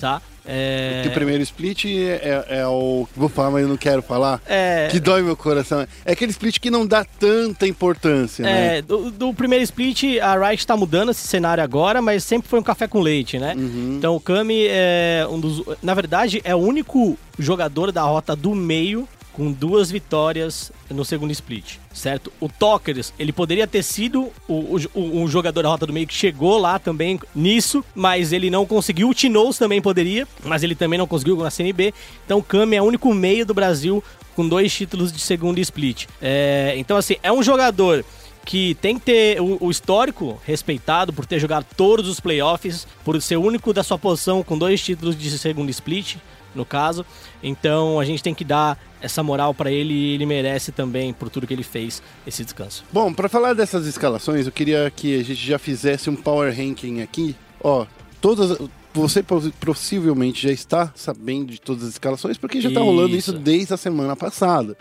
tá? 0.00 0.22
É... 0.46 1.04
o 1.06 1.10
primeiro 1.10 1.42
split 1.42 1.84
é, 1.84 2.44
é, 2.48 2.66
o. 2.66 3.06
Vou 3.14 3.28
falar, 3.28 3.50
mas 3.50 3.62
eu 3.62 3.68
não 3.68 3.76
quero 3.76 4.00
falar. 4.00 4.40
É... 4.46 4.88
Que 4.90 4.98
dói 4.98 5.22
meu 5.22 5.36
coração. 5.36 5.86
É 6.04 6.12
aquele 6.12 6.30
split 6.30 6.58
que 6.58 6.70
não 6.70 6.86
dá 6.86 7.04
tanta 7.04 7.66
importância, 7.66 8.42
é, 8.42 8.46
né? 8.46 8.82
Do, 8.82 9.10
do 9.10 9.34
primeiro 9.34 9.62
split, 9.62 10.18
a 10.20 10.48
Riot 10.48 10.66
tá 10.66 10.76
mudando 10.76 11.10
esse 11.10 11.26
cenário 11.26 11.62
agora, 11.62 12.00
mas 12.00 12.24
sempre 12.24 12.48
foi 12.48 12.58
um 12.58 12.62
café 12.62 12.88
com 12.88 13.00
leite, 13.00 13.38
né? 13.38 13.54
Uhum. 13.56 13.96
Então 13.98 14.16
o 14.16 14.20
Kami 14.20 14.66
é 14.66 15.26
um 15.30 15.38
dos. 15.38 15.62
Na 15.82 15.92
verdade, 15.92 16.40
é 16.42 16.54
o 16.54 16.58
único 16.58 17.18
jogador 17.38 17.92
da 17.92 18.02
rota 18.02 18.34
do 18.34 18.54
meio 18.54 19.06
com 19.32 19.52
duas 19.52 19.90
vitórias 19.90 20.72
no 20.90 21.04
segundo 21.04 21.30
split, 21.30 21.76
certo? 21.92 22.32
O 22.40 22.48
Tokers, 22.48 23.12
ele 23.18 23.32
poderia 23.32 23.66
ter 23.66 23.82
sido 23.82 24.30
o, 24.48 24.76
o, 24.94 25.22
o, 25.22 25.28
jogador 25.28 25.62
da 25.62 25.68
rota 25.68 25.86
do 25.86 25.92
meio 25.92 26.06
que 26.06 26.14
chegou 26.14 26.58
lá 26.58 26.78
também 26.78 27.18
nisso, 27.34 27.84
mas 27.94 28.32
ele 28.32 28.50
não 28.50 28.66
conseguiu. 28.66 29.08
O 29.08 29.14
Tinoz 29.14 29.58
também 29.58 29.80
poderia, 29.80 30.26
mas 30.44 30.62
ele 30.62 30.74
também 30.74 30.98
não 30.98 31.06
conseguiu 31.06 31.36
na 31.36 31.50
CNB. 31.50 31.94
Então 32.24 32.38
o 32.38 32.42
Kami 32.42 32.76
é 32.76 32.82
o 32.82 32.84
único 32.84 33.12
meio 33.14 33.46
do 33.46 33.54
Brasil 33.54 34.02
com 34.34 34.48
dois 34.48 34.72
títulos 34.72 35.12
de 35.12 35.20
segundo 35.20 35.58
split. 35.58 36.06
É, 36.20 36.74
então, 36.76 36.96
assim, 36.96 37.16
é 37.22 37.32
um 37.32 37.42
jogador 37.42 38.04
que 38.44 38.74
tem 38.76 38.98
que 38.98 39.04
ter 39.04 39.40
o, 39.40 39.70
histórico 39.70 40.40
respeitado 40.44 41.12
por 41.12 41.26
ter 41.26 41.38
jogado 41.38 41.66
todos 41.76 42.08
os 42.08 42.20
playoffs, 42.20 42.86
por 43.04 43.20
ser 43.20 43.36
único 43.36 43.72
da 43.72 43.82
sua 43.82 43.98
posição 43.98 44.42
com 44.42 44.56
dois 44.56 44.82
títulos 44.82 45.16
de 45.16 45.38
segundo 45.38 45.70
split 45.70 46.16
no 46.54 46.64
caso. 46.64 47.04
Então 47.42 48.00
a 48.00 48.04
gente 48.04 48.22
tem 48.22 48.34
que 48.34 48.44
dar 48.44 48.78
essa 49.00 49.22
moral 49.22 49.54
para 49.54 49.70
ele 49.70 49.94
e 49.94 50.14
ele 50.14 50.26
merece 50.26 50.72
também, 50.72 51.12
por 51.12 51.30
tudo 51.30 51.46
que 51.46 51.54
ele 51.54 51.62
fez, 51.62 52.02
esse 52.26 52.44
descanso. 52.44 52.84
Bom, 52.92 53.12
para 53.12 53.28
falar 53.28 53.54
dessas 53.54 53.86
escalações, 53.86 54.46
eu 54.46 54.52
queria 54.52 54.90
que 54.94 55.18
a 55.18 55.24
gente 55.24 55.46
já 55.46 55.58
fizesse 55.58 56.10
um 56.10 56.16
power 56.16 56.54
ranking 56.54 57.00
aqui. 57.00 57.34
Ó, 57.62 57.86
todas. 58.20 58.58
Você 58.92 59.22
possivelmente 59.60 60.42
já 60.42 60.52
está 60.52 60.92
sabendo 60.96 61.52
de 61.52 61.60
todas 61.60 61.84
as 61.84 61.90
escalações, 61.90 62.36
porque 62.36 62.60
já 62.60 62.70
está 62.70 62.80
rolando 62.80 63.14
isso 63.14 63.32
desde 63.32 63.72
a 63.72 63.76
semana 63.76 64.16
passada. 64.16 64.76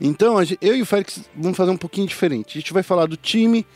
Então, 0.00 0.36
eu 0.58 0.74
e 0.74 0.80
o 0.80 0.86
Félix 0.86 1.20
vamos 1.36 1.54
fazer 1.54 1.70
um 1.70 1.76
pouquinho 1.76 2.06
diferente. 2.06 2.56
A 2.56 2.60
gente 2.60 2.72
vai 2.72 2.82
falar 2.82 3.04
do 3.04 3.14
time 3.14 3.66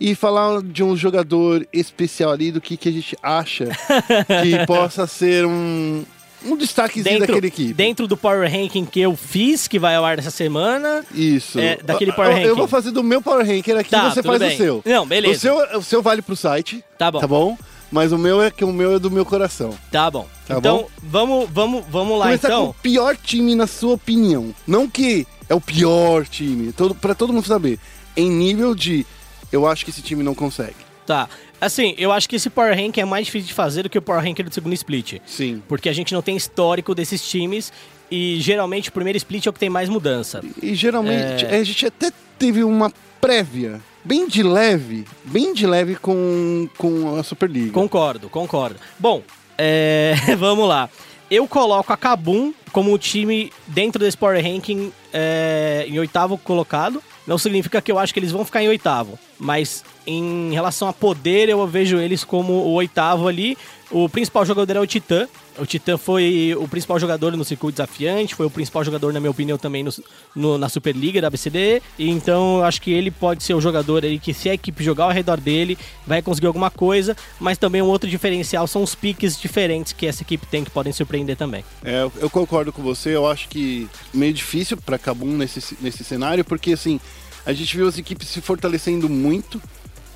e 0.00 0.14
falar 0.14 0.62
de 0.62 0.82
um 0.82 0.96
jogador 0.96 1.66
especial 1.72 2.30
ali, 2.30 2.50
do 2.50 2.60
que, 2.60 2.76
que 2.76 2.88
a 2.88 2.92
gente 2.92 3.16
acha 3.22 3.66
que 4.42 4.64
possa 4.66 5.06
ser 5.06 5.44
um, 5.44 6.04
um 6.44 6.56
destaquezinho 6.56 7.18
dentro, 7.18 7.26
daquele 7.28 7.46
equipe. 7.46 7.72
Dentro 7.74 8.06
do 8.06 8.16
Power 8.16 8.50
Ranking 8.50 8.84
que 8.84 9.00
eu 9.00 9.16
fiz, 9.16 9.68
que 9.68 9.78
vai 9.78 9.96
ao 9.96 10.04
ar 10.04 10.16
dessa 10.16 10.30
semana. 10.30 11.04
Isso. 11.14 11.58
É, 11.58 11.76
daquele 11.76 12.12
Power 12.12 12.30
eu, 12.30 12.36
Ranking. 12.36 12.48
Eu 12.48 12.56
vou 12.56 12.68
fazer 12.68 12.90
do 12.90 13.02
meu 13.02 13.20
Power 13.20 13.46
Ranking 13.46 13.72
aqui 13.72 13.90
tá, 13.90 14.10
você 14.10 14.22
faz 14.22 14.38
bem. 14.38 14.54
o 14.54 14.56
seu. 14.56 14.82
Não, 14.84 15.06
beleza. 15.06 15.36
O 15.36 15.40
seu, 15.40 15.78
o 15.78 15.82
seu 15.82 16.02
vale 16.02 16.22
pro 16.22 16.36
site. 16.36 16.84
Tá 16.98 17.10
bom. 17.10 17.20
Tá 17.20 17.26
bom? 17.26 17.58
Mas 17.90 18.12
o 18.12 18.18
meu 18.18 18.40
é 18.40 18.50
que 18.50 18.64
o 18.64 18.72
meu 18.72 18.94
é 18.94 18.98
do 18.98 19.10
meu 19.10 19.24
coração. 19.24 19.76
Tá 19.90 20.10
bom. 20.10 20.28
Tá 20.46 20.58
então, 20.58 20.78
bom? 20.78 20.88
vamos, 21.02 21.50
vamos, 21.50 21.84
vamos 21.88 22.18
lá 22.18 22.26
Começar 22.26 22.48
então. 22.48 22.64
Com 22.66 22.70
o 22.70 22.74
pior 22.74 23.16
time 23.16 23.54
na 23.54 23.66
sua 23.66 23.94
opinião. 23.94 24.54
Não 24.66 24.88
que 24.88 25.26
é 25.48 25.54
o 25.54 25.60
pior 25.60 26.24
time, 26.26 26.72
todo, 26.72 26.94
para 26.94 27.14
todo 27.14 27.32
mundo 27.32 27.46
saber. 27.46 27.78
Em 28.16 28.30
nível 28.30 28.74
de 28.74 29.04
eu 29.50 29.66
acho 29.66 29.84
que 29.84 29.90
esse 29.90 30.02
time 30.02 30.22
não 30.22 30.34
consegue. 30.34 30.76
Tá. 31.04 31.28
Assim, 31.60 31.94
eu 31.98 32.10
acho 32.10 32.28
que 32.28 32.36
esse 32.36 32.48
Power 32.48 32.74
Rank 32.74 32.96
é 32.98 33.04
mais 33.04 33.26
difícil 33.26 33.48
de 33.48 33.54
fazer 33.54 33.82
do 33.82 33.90
que 33.90 33.98
o 33.98 34.02
Power 34.02 34.24
Rank 34.24 34.38
do 34.38 34.52
segundo 34.52 34.72
split. 34.72 35.20
Sim. 35.26 35.62
Porque 35.68 35.88
a 35.88 35.92
gente 35.92 36.14
não 36.14 36.22
tem 36.22 36.36
histórico 36.36 36.94
desses 36.94 37.22
times 37.28 37.72
e 38.10 38.40
geralmente 38.40 38.88
o 38.88 38.92
primeiro 38.92 39.16
split 39.18 39.46
é 39.46 39.50
o 39.50 39.52
que 39.52 39.58
tem 39.58 39.68
mais 39.68 39.88
mudança. 39.88 40.42
E, 40.62 40.74
geralmente 40.74 41.44
é... 41.44 41.58
a 41.58 41.64
gente 41.64 41.86
até 41.86 42.10
teve 42.38 42.64
uma 42.64 42.90
prévia 43.20 43.80
bem 44.02 44.26
de 44.26 44.42
leve, 44.42 45.04
bem 45.24 45.52
de 45.52 45.66
leve 45.66 45.96
com, 45.96 46.68
com 46.78 47.18
a 47.18 47.22
Superliga. 47.22 47.72
Concordo, 47.72 48.30
concordo. 48.30 48.76
Bom, 48.98 49.22
é... 49.58 50.14
vamos 50.38 50.66
lá. 50.66 50.88
Eu 51.30 51.46
coloco 51.46 51.92
a 51.92 51.96
Kabum 51.96 52.52
como 52.72 52.92
o 52.92 52.98
time 52.98 53.52
dentro 53.66 54.00
desse 54.00 54.16
Power 54.16 54.42
Ranking 54.42 54.90
é... 55.12 55.84
em 55.86 55.98
oitavo 55.98 56.38
colocado. 56.38 57.02
Não 57.26 57.38
significa 57.38 57.80
que 57.80 57.92
eu 57.92 57.98
acho 57.98 58.12
que 58.12 58.18
eles 58.18 58.32
vão 58.32 58.44
ficar 58.44 58.62
em 58.62 58.68
oitavo, 58.68 59.18
mas 59.38 59.84
em 60.06 60.52
relação 60.52 60.88
a 60.88 60.92
poder, 60.92 61.48
eu 61.48 61.66
vejo 61.66 61.98
eles 61.98 62.24
como 62.24 62.52
o 62.52 62.72
oitavo 62.72 63.28
ali. 63.28 63.56
O 63.90 64.08
principal 64.08 64.44
jogador 64.46 64.76
é 64.76 64.80
o 64.80 64.86
Titã. 64.86 65.26
O 65.58 65.66
Titã 65.66 65.98
foi 65.98 66.54
o 66.56 66.68
principal 66.68 66.98
jogador 66.98 67.36
no 67.36 67.44
circuito 67.44 67.76
desafiante, 67.76 68.36
foi 68.36 68.46
o 68.46 68.50
principal 68.50 68.84
jogador, 68.84 69.12
na 69.12 69.18
minha 69.18 69.30
opinião, 69.30 69.58
também 69.58 69.82
no, 69.82 69.90
no, 70.34 70.56
na 70.56 70.68
Superliga 70.68 71.20
da 71.20 71.26
ABCD. 71.26 71.82
E 71.98 72.08
então 72.08 72.58
eu 72.58 72.64
acho 72.64 72.80
que 72.80 72.92
ele 72.92 73.10
pode 73.10 73.42
ser 73.42 73.54
o 73.54 73.60
jogador 73.60 74.04
aí 74.04 74.18
que, 74.18 74.32
se 74.32 74.48
a 74.48 74.54
equipe 74.54 74.82
jogar 74.82 75.04
ao 75.04 75.10
redor 75.10 75.40
dele, 75.40 75.76
vai 76.06 76.22
conseguir 76.22 76.46
alguma 76.46 76.70
coisa. 76.70 77.16
Mas 77.40 77.58
também 77.58 77.82
um 77.82 77.86
outro 77.86 78.08
diferencial 78.08 78.66
são 78.68 78.82
os 78.82 78.94
piques 78.94 79.38
diferentes 79.38 79.92
que 79.92 80.06
essa 80.06 80.22
equipe 80.22 80.46
tem 80.46 80.62
que 80.62 80.70
podem 80.70 80.92
surpreender 80.92 81.36
também. 81.36 81.64
É, 81.84 82.08
eu 82.20 82.30
concordo 82.30 82.72
com 82.72 82.82
você. 82.82 83.14
Eu 83.14 83.26
acho 83.26 83.48
que 83.48 83.88
meio 84.14 84.32
difícil 84.32 84.76
para 84.76 84.98
Kabum 84.98 85.36
nesse, 85.36 85.76
nesse 85.80 86.04
cenário, 86.04 86.44
porque 86.44 86.72
assim, 86.72 87.00
a 87.44 87.52
gente 87.52 87.76
viu 87.76 87.88
as 87.88 87.98
equipes 87.98 88.28
se 88.28 88.40
fortalecendo 88.40 89.08
muito 89.08 89.60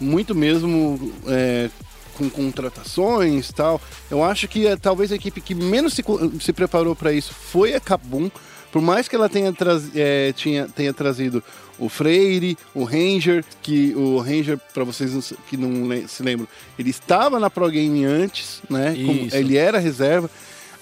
muito 0.05 0.35
mesmo 0.35 1.13
é, 1.27 1.71
com 2.15 2.29
contratações 2.31 3.51
tal. 3.53 3.81
Eu 4.11 4.23
acho 4.23 4.47
que 4.47 4.67
é, 4.67 4.77
talvez 4.77 5.11
a 5.11 5.17
equipe 5.17 5.41
que 5.41 5.55
menos 5.55 5.95
se, 5.95 6.05
se 6.41 6.53
preparou 6.53 6.95
para 6.95 7.13
isso 7.13 7.33
foi 7.33 7.75
a 7.75 7.81
Kabum. 7.81 8.31
Por 8.71 8.83
mais 8.83 9.07
que 9.07 9.15
ela 9.15 9.29
tenha, 9.29 9.53
traz, 9.53 9.95
é, 9.95 10.33
tinha, 10.33 10.67
tenha 10.69 10.93
trazido 10.93 11.43
o 11.79 11.89
Freire, 11.89 12.59
o 12.75 12.83
Ranger, 12.83 13.45
que 13.63 13.95
o 13.95 14.19
Ranger, 14.19 14.59
para 14.73 14.83
vocês 14.83 15.33
que 15.49 15.57
não 15.57 16.09
se 16.09 16.23
lembram, 16.23 16.49
ele 16.77 16.91
estava 16.91 17.39
na 17.39 17.49
Pro 17.49 17.71
Game 17.71 18.05
antes, 18.05 18.63
né? 18.69 18.95
ele 19.33 19.57
era 19.57 19.79
reserva. 19.79 20.29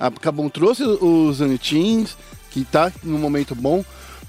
A 0.01 0.11
Kabum 0.11 0.49
trouxe 0.49 0.83
os 0.83 1.43
Anitins, 1.43 2.16
que 2.51 2.61
está 2.61 2.91
num 3.03 3.18
momento 3.18 3.55
bom 3.55 3.85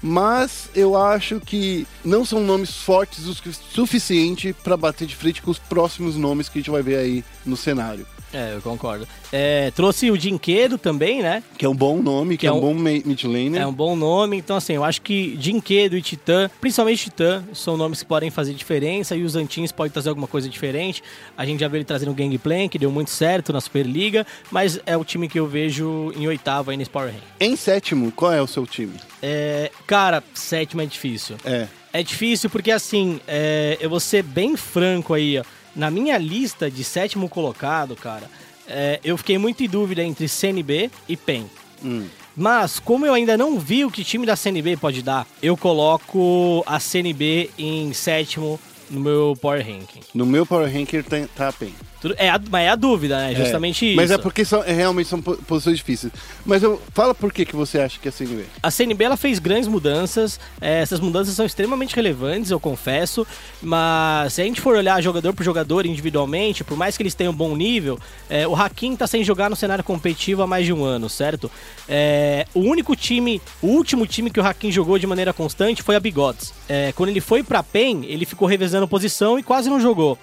mas 0.06 0.68
eu 0.74 0.94
acho 0.94 1.40
que 1.40 1.86
não 2.04 2.26
são 2.26 2.42
nomes 2.42 2.76
fortes 2.76 3.24
o 3.26 3.34
suficiente 3.74 4.52
para 4.52 4.76
bater 4.76 5.06
de 5.06 5.16
frente 5.16 5.40
com 5.40 5.50
os 5.50 5.58
próximos 5.58 6.14
nomes 6.14 6.46
que 6.46 6.58
a 6.58 6.60
gente 6.60 6.70
vai 6.70 6.82
ver 6.82 6.96
aí 6.96 7.24
no 7.42 7.56
cenário. 7.56 8.06
É, 8.34 8.56
eu 8.56 8.60
concordo. 8.60 9.06
É, 9.32 9.70
trouxe 9.70 10.10
o 10.10 10.18
Dinquedo 10.18 10.76
também, 10.76 11.22
né? 11.22 11.40
Que 11.56 11.64
é 11.64 11.68
um 11.68 11.74
bom 11.74 12.02
nome, 12.02 12.36
que, 12.36 12.40
que 12.40 12.46
é, 12.46 12.50
é, 12.50 12.52
um, 12.52 12.60
bom 12.60 12.74
mid 12.74 13.22
laner. 13.22 13.62
É 13.62 13.66
um 13.66 13.72
bom 13.72 13.94
nome, 13.94 14.36
então 14.36 14.56
assim, 14.56 14.72
eu 14.72 14.82
acho 14.82 15.00
que 15.02 15.36
Dinquedo 15.36 15.96
e 15.96 16.02
Titã, 16.02 16.50
principalmente 16.60 17.04
Titã, 17.04 17.44
são 17.52 17.76
nomes 17.76 18.02
que 18.02 18.08
podem 18.08 18.30
fazer 18.30 18.52
diferença 18.52 19.14
e 19.14 19.22
os 19.22 19.36
Antins 19.36 19.70
podem 19.70 19.92
trazer 19.92 20.08
alguma 20.08 20.26
coisa 20.26 20.48
diferente. 20.48 21.00
A 21.38 21.46
gente 21.46 21.60
já 21.60 21.68
viu 21.68 21.76
ele 21.76 21.84
trazendo 21.84 22.10
o 22.10 22.14
Gangplank, 22.14 22.70
que 22.70 22.78
deu 22.78 22.90
muito 22.90 23.10
certo 23.12 23.52
na 23.52 23.60
Superliga, 23.60 24.26
mas 24.50 24.80
é 24.84 24.96
o 24.96 25.04
time 25.04 25.28
que 25.28 25.38
eu 25.38 25.46
vejo 25.46 26.12
em 26.16 26.26
oitavo 26.26 26.72
aí 26.72 26.76
nesse 26.76 26.90
Power 26.90 27.12
Rank. 27.12 27.22
Em 27.38 27.54
sétimo, 27.54 28.10
qual 28.10 28.32
é 28.32 28.42
o 28.42 28.48
seu 28.48 28.66
time? 28.66 28.94
É, 29.22 29.70
cara, 29.86 30.24
sétimo 30.34 30.82
é 30.82 30.86
difícil. 30.86 31.36
É. 31.44 31.68
É 31.92 32.02
difícil 32.02 32.50
porque 32.50 32.72
assim, 32.72 33.20
é, 33.28 33.78
eu 33.80 33.88
vou 33.88 34.00
ser 34.00 34.24
bem 34.24 34.56
franco 34.56 35.14
aí, 35.14 35.38
ó 35.38 35.44
na 35.74 35.90
minha 35.90 36.16
lista 36.18 36.70
de 36.70 36.84
sétimo 36.84 37.28
colocado, 37.28 37.96
cara, 37.96 38.30
é, 38.66 39.00
eu 39.04 39.16
fiquei 39.16 39.38
muito 39.38 39.62
em 39.62 39.68
dúvida 39.68 40.02
entre 40.02 40.28
CNB 40.28 40.90
e 41.08 41.16
PEN. 41.16 41.46
Hum. 41.84 42.06
Mas, 42.36 42.80
como 42.80 43.06
eu 43.06 43.14
ainda 43.14 43.36
não 43.36 43.58
vi 43.58 43.84
o 43.84 43.90
que 43.90 44.02
time 44.02 44.26
da 44.26 44.34
CNB 44.34 44.76
pode 44.76 45.02
dar, 45.02 45.26
eu 45.42 45.56
coloco 45.56 46.64
a 46.66 46.80
CNB 46.80 47.50
em 47.56 47.92
sétimo 47.92 48.58
no 48.90 49.00
meu 49.00 49.36
Power 49.40 49.64
Ranking. 49.64 50.00
No 50.12 50.26
meu 50.26 50.44
Power 50.44 50.72
Ranking 50.72 51.02
tá, 51.02 51.16
tá 51.34 51.48
a 51.48 51.52
PEN. 51.52 51.72
É, 52.16 52.28
a, 52.28 52.40
mas 52.50 52.66
é 52.66 52.68
a 52.70 52.76
dúvida, 52.76 53.16
né? 53.16 53.32
É, 53.32 53.36
Justamente 53.36 53.86
isso. 53.86 53.96
Mas 53.96 54.10
é 54.10 54.18
porque 54.18 54.44
são, 54.44 54.62
é, 54.64 54.72
realmente 54.72 55.08
são 55.08 55.20
posições 55.20 55.78
difíceis. 55.78 56.12
Mas 56.44 56.62
eu, 56.62 56.80
fala 56.92 57.14
por 57.14 57.32
que, 57.32 57.44
que 57.44 57.56
você 57.56 57.78
acha 57.78 57.98
que 57.98 58.08
é 58.08 58.10
a 58.10 58.12
CNB? 58.12 58.44
A 58.62 58.70
CNB 58.70 59.04
ela 59.04 59.16
fez 59.16 59.38
grandes 59.38 59.68
mudanças. 59.68 60.38
É, 60.60 60.80
essas 60.80 61.00
mudanças 61.00 61.34
são 61.34 61.46
extremamente 61.46 61.94
relevantes, 61.96 62.50
eu 62.50 62.60
confesso. 62.60 63.26
Mas 63.62 64.34
se 64.34 64.42
a 64.42 64.44
gente 64.44 64.60
for 64.60 64.76
olhar 64.76 65.00
jogador 65.00 65.32
por 65.32 65.42
jogador 65.42 65.86
individualmente, 65.86 66.62
por 66.64 66.76
mais 66.76 66.96
que 66.96 67.02
eles 67.02 67.14
tenham 67.14 67.32
um 67.32 67.36
bom 67.36 67.56
nível, 67.56 67.98
é, 68.28 68.46
o 68.46 68.54
Hakim 68.54 68.96
tá 68.96 69.06
sem 69.06 69.24
jogar 69.24 69.48
no 69.48 69.56
cenário 69.56 69.84
competitivo 69.84 70.42
há 70.42 70.46
mais 70.46 70.66
de 70.66 70.72
um 70.72 70.84
ano, 70.84 71.08
certo? 71.08 71.50
É, 71.88 72.46
o 72.54 72.60
único 72.60 72.94
time, 72.96 73.40
o 73.62 73.68
último 73.68 74.06
time 74.06 74.30
que 74.30 74.40
o 74.40 74.46
Hakim 74.46 74.70
jogou 74.70 74.98
de 74.98 75.06
maneira 75.06 75.32
constante 75.32 75.82
foi 75.82 75.96
a 75.96 76.00
Bigodes. 76.00 76.52
Quando 76.94 77.10
ele 77.10 77.20
foi 77.20 77.42
pra 77.42 77.62
PEN, 77.62 78.04
ele 78.06 78.24
ficou 78.24 78.48
revezando 78.48 78.88
posição 78.88 79.38
e 79.38 79.42
quase 79.42 79.68
não 79.68 79.78
jogou. 79.78 80.18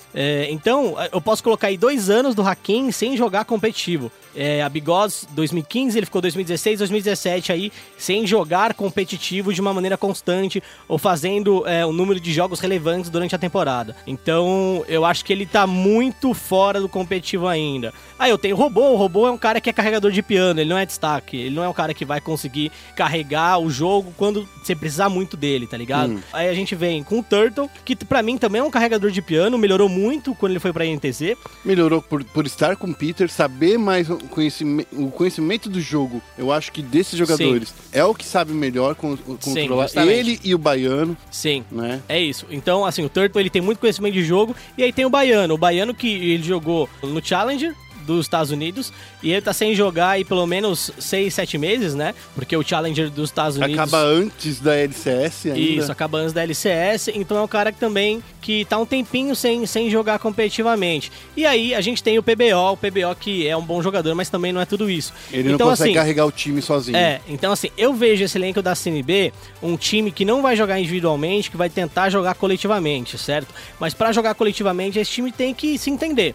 Então, 0.49 0.95
eu 1.11 1.21
posso 1.21 1.43
colocar 1.43 1.70
aí 1.71 1.77
dois 1.77 2.09
anos 2.09 2.35
do 2.35 2.41
Hakim 2.41 2.91
sem 2.91 3.17
jogar 3.17 3.45
competitivo. 3.45 4.11
É, 4.33 4.61
a 4.61 4.69
Bigodes 4.69 5.27
2015, 5.31 5.97
ele 5.97 6.05
ficou 6.05 6.21
2016, 6.21 6.79
2017 6.79 7.51
aí 7.51 7.71
sem 7.97 8.25
jogar 8.25 8.73
competitivo 8.73 9.53
de 9.53 9.59
uma 9.59 9.73
maneira 9.73 9.97
constante 9.97 10.63
ou 10.87 10.97
fazendo 10.97 11.67
é, 11.67 11.85
um 11.85 11.91
número 11.91 12.19
de 12.19 12.31
jogos 12.31 12.59
relevantes 12.59 13.09
durante 13.09 13.35
a 13.35 13.37
temporada. 13.37 13.95
Então 14.07 14.85
eu 14.87 15.03
acho 15.03 15.25
que 15.25 15.33
ele 15.33 15.45
tá 15.45 15.67
muito 15.67 16.33
fora 16.33 16.79
do 16.79 16.87
competitivo 16.87 17.47
ainda. 17.47 17.93
Aí 18.17 18.29
eu 18.29 18.37
tenho 18.37 18.55
o 18.55 18.59
Robô, 18.59 18.91
o 18.91 18.95
Robô 18.95 19.27
é 19.27 19.31
um 19.31 19.37
cara 19.37 19.59
que 19.59 19.69
é 19.69 19.73
carregador 19.73 20.11
de 20.11 20.21
piano, 20.21 20.61
ele 20.61 20.69
não 20.69 20.77
é 20.77 20.85
destaque, 20.85 21.37
ele 21.37 21.55
não 21.55 21.63
é 21.63 21.69
um 21.69 21.73
cara 21.73 21.93
que 21.93 22.05
vai 22.05 22.21
conseguir 22.21 22.71
carregar 22.95 23.59
o 23.59 23.69
jogo 23.69 24.13
quando 24.15 24.47
você 24.63 24.75
precisar 24.75 25.09
muito 25.09 25.35
dele, 25.35 25.67
tá 25.67 25.75
ligado? 25.75 26.13
Hum. 26.13 26.21
Aí 26.31 26.47
a 26.47 26.53
gente 26.53 26.75
vem 26.75 27.03
com 27.03 27.19
o 27.19 27.23
Turtle, 27.23 27.69
que 27.83 27.95
para 27.95 28.21
mim 28.21 28.37
também 28.37 28.61
é 28.61 28.63
um 28.63 28.71
carregador 28.71 29.11
de 29.11 29.21
piano, 29.21 29.57
melhorou 29.57 29.89
muito 29.89 30.33
quando 30.35 30.51
ele 30.51 30.59
foi 30.59 30.71
pra 30.71 30.85
INTZ. 30.85 31.35
Melhorou 31.63 32.01
por, 32.01 32.23
por 32.23 32.45
estar 32.45 32.75
com 32.75 32.87
o 32.87 32.93
Peter, 32.93 33.29
saber 33.29 33.77
mais 33.77 34.07
conhecimento, 34.29 34.87
o 34.93 35.11
conhecimento 35.11 35.69
do 35.69 35.79
jogo, 35.79 36.21
eu 36.37 36.51
acho 36.51 36.71
que 36.71 36.81
desses 36.81 37.17
jogadores 37.17 37.69
Sim. 37.69 37.75
é 37.91 38.03
o 38.03 38.15
que 38.15 38.25
sabe 38.25 38.51
melhor 38.51 38.95
con 38.95 39.15
controlar 39.15 39.87
Sim, 39.87 40.07
ele 40.07 40.39
e 40.43 40.55
o 40.55 40.57
Baiano. 40.57 41.15
Sim, 41.29 41.63
né? 41.71 42.01
é 42.09 42.19
isso. 42.19 42.47
Então, 42.49 42.83
assim, 42.83 43.05
o 43.05 43.09
Turtle 43.09 43.39
ele 43.39 43.49
tem 43.49 43.61
muito 43.61 43.79
conhecimento 43.79 44.13
de 44.13 44.23
jogo 44.23 44.55
e 44.77 44.83
aí 44.83 44.91
tem 44.91 45.05
o 45.05 45.09
Baiano. 45.09 45.53
O 45.53 45.57
Baiano 45.57 45.93
que 45.93 46.07
ele 46.07 46.43
jogou 46.43 46.89
no 47.03 47.23
Challenger, 47.23 47.75
dos 48.01 48.25
Estados 48.25 48.51
Unidos 48.51 48.91
e 49.21 49.31
ele 49.31 49.41
tá 49.41 49.53
sem 49.53 49.73
jogar 49.75 50.09
aí 50.09 50.25
pelo 50.25 50.45
menos 50.45 50.91
6, 50.99 51.33
7 51.33 51.57
meses, 51.57 51.95
né? 51.95 52.13
Porque 52.35 52.55
o 52.55 52.63
Challenger 52.63 53.09
dos 53.09 53.29
Estados 53.29 53.57
Unidos... 53.57 53.77
Acaba 53.77 53.99
antes 53.99 54.59
da 54.59 54.75
LCS 54.75 55.47
ainda. 55.47 55.59
Isso, 55.59 55.91
acaba 55.91 56.17
antes 56.17 56.33
da 56.33 56.41
LCS, 56.43 57.09
então 57.13 57.37
é 57.37 57.41
um 57.41 57.47
cara 57.47 57.71
que 57.71 57.79
também 57.79 58.21
que 58.41 58.65
tá 58.65 58.77
um 58.77 58.85
tempinho 58.85 59.35
sem, 59.35 59.65
sem 59.65 59.89
jogar 59.89 60.19
competitivamente. 60.19 61.11
E 61.37 61.45
aí 61.45 61.75
a 61.75 61.81
gente 61.81 62.01
tem 62.01 62.17
o 62.17 62.23
PBO, 62.23 62.73
o 62.73 62.77
PBO 62.77 63.15
que 63.19 63.47
é 63.47 63.55
um 63.55 63.61
bom 63.61 63.81
jogador, 63.81 64.15
mas 64.15 64.29
também 64.29 64.51
não 64.51 64.59
é 64.59 64.65
tudo 64.65 64.89
isso. 64.89 65.13
Ele 65.31 65.53
então, 65.53 65.67
não 65.67 65.71
consegue 65.71 65.91
assim, 65.91 65.99
carregar 65.99 66.25
o 66.25 66.31
time 66.31 66.61
sozinho. 66.61 66.97
É, 66.97 67.21
então 67.27 67.51
assim, 67.51 67.69
eu 67.77 67.93
vejo 67.93 68.23
esse 68.23 68.37
elenco 68.37 68.61
da 68.61 68.73
CNB 68.73 69.31
um 69.61 69.77
time 69.77 70.11
que 70.11 70.25
não 70.25 70.41
vai 70.41 70.55
jogar 70.55 70.79
individualmente, 70.79 71.51
que 71.51 71.57
vai 71.57 71.69
tentar 71.69 72.09
jogar 72.09 72.33
coletivamente, 72.35 73.17
certo? 73.17 73.53
Mas 73.79 73.93
para 73.93 74.11
jogar 74.11 74.33
coletivamente, 74.33 74.97
esse 74.97 75.11
time 75.11 75.31
tem 75.31 75.53
que 75.53 75.77
se 75.77 75.89
entender. 75.89 76.33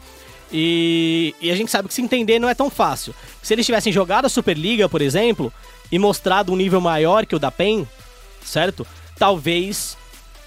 E, 0.53 1.35
e, 1.41 1.51
a 1.51 1.57
gente 1.57 1.71
sabe 1.71 1.89
que 1.89 1.95
se 1.95 2.03
entender 2.03 2.39
não 2.39 2.49
é 2.49 2.55
tão 2.55 2.71
fácil. 2.71 3.15
Se 3.43 3.53
eles 3.53 3.67
tivessem 3.67 3.93
jogado 3.93 4.27
a 4.27 4.29
Superliga, 4.29 4.89
por 4.89 5.03
exemplo, 5.03 5.53
e 5.91 5.99
mostrado 5.99 6.53
um 6.53 6.57
nível 6.57 6.81
maior 6.81 7.27
que 7.27 7.35
o 7.35 7.39
da 7.39 7.51
PEN, 7.51 7.87
certo? 8.45 8.87
Talvez 9.19 9.97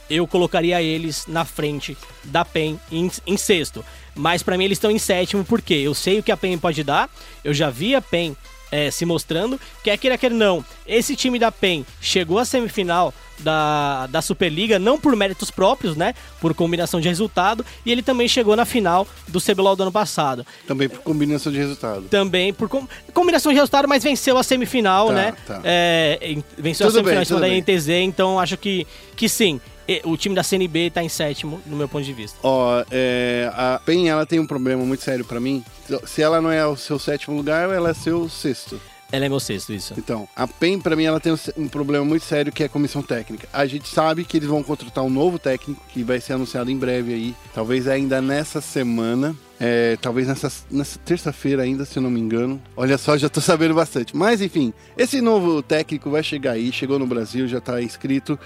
eu 0.09 0.25
colocaria 0.25 0.81
eles 0.81 1.25
na 1.27 1.45
frente 1.45 1.97
da 2.23 2.43
PEN 2.43 2.79
em, 2.91 3.11
em 3.27 3.37
sexto. 3.37 3.85
Mas 4.15 4.41
para 4.41 4.57
mim 4.57 4.65
eles 4.65 4.77
estão 4.77 4.89
em 4.89 4.97
sétimo 4.97 5.45
porque 5.45 5.73
eu 5.73 5.93
sei 5.93 6.19
o 6.19 6.23
que 6.23 6.31
a 6.31 6.37
PEN 6.37 6.57
pode 6.57 6.83
dar, 6.83 7.09
eu 7.43 7.53
já 7.53 7.69
vi 7.69 7.95
a 7.95 8.01
PEN 8.01 8.35
é, 8.71 8.91
se 8.91 9.05
mostrando, 9.05 9.59
quer 9.83 9.97
queira 9.97 10.17
quer 10.17 10.31
não, 10.31 10.63
esse 10.87 11.15
time 11.15 11.39
da 11.39 11.51
PEN 11.51 11.85
chegou 12.01 12.39
à 12.39 12.45
semifinal 12.45 13.13
da, 13.39 14.07
da 14.07 14.21
Superliga, 14.21 14.77
não 14.77 14.99
por 14.99 15.15
méritos 15.15 15.49
próprios, 15.49 15.95
né? 15.95 16.13
Por 16.39 16.53
combinação 16.53 16.99
de 16.99 17.07
resultado. 17.07 17.65
E 17.85 17.91
ele 17.91 18.01
também 18.01 18.27
chegou 18.27 18.55
na 18.55 18.65
final 18.65 19.07
do 19.27 19.39
CBLOL 19.39 19.75
do 19.75 19.83
ano 19.83 19.91
passado. 19.91 20.45
Também 20.67 20.89
por 20.89 20.99
combinação 20.99 21.51
de 21.51 21.57
resultado. 21.57 22.03
Também 22.09 22.53
por 22.53 22.67
com, 22.67 22.87
combinação 23.13 23.51
de 23.51 23.55
resultado, 23.55 23.87
mas 23.87 24.03
venceu 24.03 24.37
a 24.37 24.43
semifinal, 24.43 25.07
tá, 25.07 25.13
né? 25.13 25.33
Tá. 25.47 25.61
É, 25.63 26.37
venceu 26.57 26.87
tudo 26.87 26.99
a 26.99 27.03
semifinal 27.03 27.15
bem, 27.15 27.21
em 27.21 27.25
cima 27.25 27.39
da 27.39 27.49
INTZ, 27.49 27.89
então 27.89 28.39
acho 28.39 28.57
que, 28.57 28.85
que 29.15 29.29
sim. 29.29 29.59
O 30.03 30.15
time 30.15 30.35
da 30.35 30.43
CNB 30.43 30.91
tá 30.91 31.03
em 31.03 31.09
sétimo, 31.09 31.61
no 31.65 31.75
meu 31.75 31.87
ponto 31.87 32.03
de 32.03 32.13
vista. 32.13 32.37
Ó, 32.43 32.83
é, 32.91 33.51
a 33.53 33.81
PEN, 33.83 34.09
ela 34.09 34.25
tem 34.25 34.39
um 34.39 34.45
problema 34.45 34.83
muito 34.83 35.03
sério 35.03 35.25
para 35.25 35.39
mim. 35.39 35.63
Se 36.05 36.21
ela 36.21 36.41
não 36.41 36.51
é 36.51 36.65
o 36.65 36.75
seu 36.75 36.99
sétimo 36.99 37.35
lugar, 37.35 37.69
ela 37.69 37.89
é 37.89 37.93
seu 37.93 38.29
sexto. 38.29 38.79
Ela 39.11 39.25
é 39.25 39.29
meu 39.29 39.39
sexto, 39.39 39.73
isso. 39.73 39.95
Então, 39.97 40.27
a 40.35 40.47
PEN, 40.47 40.79
para 40.79 40.95
mim, 40.95 41.03
ela 41.03 41.19
tem 41.19 41.35
um 41.57 41.67
problema 41.67 42.05
muito 42.05 42.23
sério 42.23 42.51
que 42.51 42.61
é 42.61 42.67
a 42.67 42.69
comissão 42.69 43.01
técnica. 43.01 43.47
A 43.51 43.65
gente 43.65 43.87
sabe 43.89 44.23
que 44.23 44.37
eles 44.37 44.47
vão 44.47 44.61
contratar 44.61 45.03
um 45.03 45.09
novo 45.09 45.39
técnico 45.39 45.83
que 45.89 46.03
vai 46.03 46.21
ser 46.21 46.33
anunciado 46.33 46.69
em 46.69 46.77
breve 46.77 47.13
aí, 47.13 47.35
talvez 47.53 47.87
ainda 47.87 48.21
nessa 48.21 48.61
semana. 48.61 49.35
É, 49.59 49.97
talvez 50.01 50.25
nessa, 50.25 50.49
nessa 50.71 50.97
terça-feira 50.99 51.63
ainda, 51.63 51.83
se 51.83 51.97
eu 51.97 52.03
não 52.03 52.09
me 52.09 52.19
engano. 52.19 52.61
Olha 52.77 52.97
só, 52.97 53.17
já 53.17 53.27
tô 53.27 53.41
sabendo 53.41 53.73
bastante. 53.73 54.15
Mas 54.15 54.41
enfim, 54.41 54.73
esse 54.97 55.19
novo 55.19 55.61
técnico 55.61 56.09
vai 56.09 56.23
chegar 56.23 56.51
aí, 56.51 56.71
chegou 56.71 56.97
no 56.97 57.05
Brasil, 57.05 57.45
já 57.45 57.59
tá 57.59 57.81
inscrito. 57.81 58.39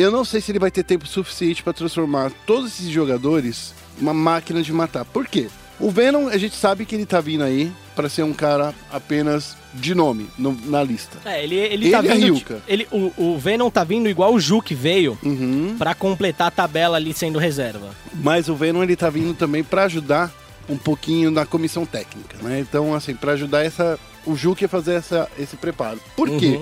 Eu 0.00 0.10
não 0.10 0.24
sei 0.24 0.40
se 0.40 0.50
ele 0.50 0.58
vai 0.58 0.70
ter 0.70 0.82
tempo 0.82 1.06
suficiente 1.06 1.62
para 1.62 1.74
transformar 1.74 2.32
todos 2.46 2.70
esses 2.70 2.88
jogadores 2.88 3.74
uma 4.00 4.14
máquina 4.14 4.62
de 4.62 4.72
matar. 4.72 5.04
Por 5.04 5.26
quê? 5.26 5.48
O 5.78 5.90
Venom, 5.90 6.28
a 6.28 6.38
gente 6.38 6.56
sabe 6.56 6.86
que 6.86 6.94
ele 6.94 7.04
tá 7.04 7.20
vindo 7.20 7.44
aí 7.44 7.70
para 7.94 8.08
ser 8.08 8.22
um 8.22 8.32
cara 8.32 8.74
apenas 8.90 9.58
de 9.74 9.94
nome 9.94 10.26
no, 10.38 10.56
na 10.64 10.82
lista. 10.82 11.18
É, 11.22 11.44
ele, 11.44 11.54
ele, 11.54 11.74
ele 11.86 11.90
tá 11.90 11.98
é 11.98 12.14
vindo. 12.14 12.42
É 12.50 12.60
ele, 12.66 12.88
o, 12.90 13.12
o 13.14 13.38
Venom 13.38 13.68
tá 13.68 13.84
vindo 13.84 14.08
igual 14.08 14.32
o 14.32 14.40
Ju 14.40 14.62
que 14.62 14.74
veio 14.74 15.18
uhum. 15.22 15.76
para 15.78 15.94
completar 15.94 16.48
a 16.48 16.50
tabela 16.50 16.96
ali 16.96 17.12
sendo 17.12 17.38
reserva. 17.38 17.90
Mas 18.14 18.48
o 18.48 18.54
Venom 18.54 18.82
ele 18.82 18.96
tá 18.96 19.10
vindo 19.10 19.34
também 19.34 19.62
para 19.62 19.84
ajudar 19.84 20.32
um 20.66 20.78
pouquinho 20.78 21.30
na 21.30 21.44
comissão 21.44 21.84
técnica, 21.84 22.38
né? 22.40 22.58
Então, 22.58 22.94
assim, 22.94 23.14
para 23.14 23.32
ajudar 23.32 23.66
essa 23.66 23.98
o 24.24 24.34
Juque 24.34 24.64
a 24.64 24.68
fazer 24.68 24.94
essa, 24.94 25.28
esse 25.38 25.56
preparo. 25.56 26.00
Por 26.16 26.30
uhum. 26.30 26.38
quê? 26.38 26.60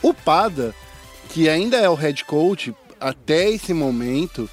O 0.00 0.14
Pada, 0.14 0.72
que 1.32 1.48
ainda 1.48 1.78
é 1.78 1.88
o 1.88 1.94
head 1.94 2.24
coach 2.24 2.74
até 3.00 3.48
esse 3.50 3.72
momento, 3.72 4.48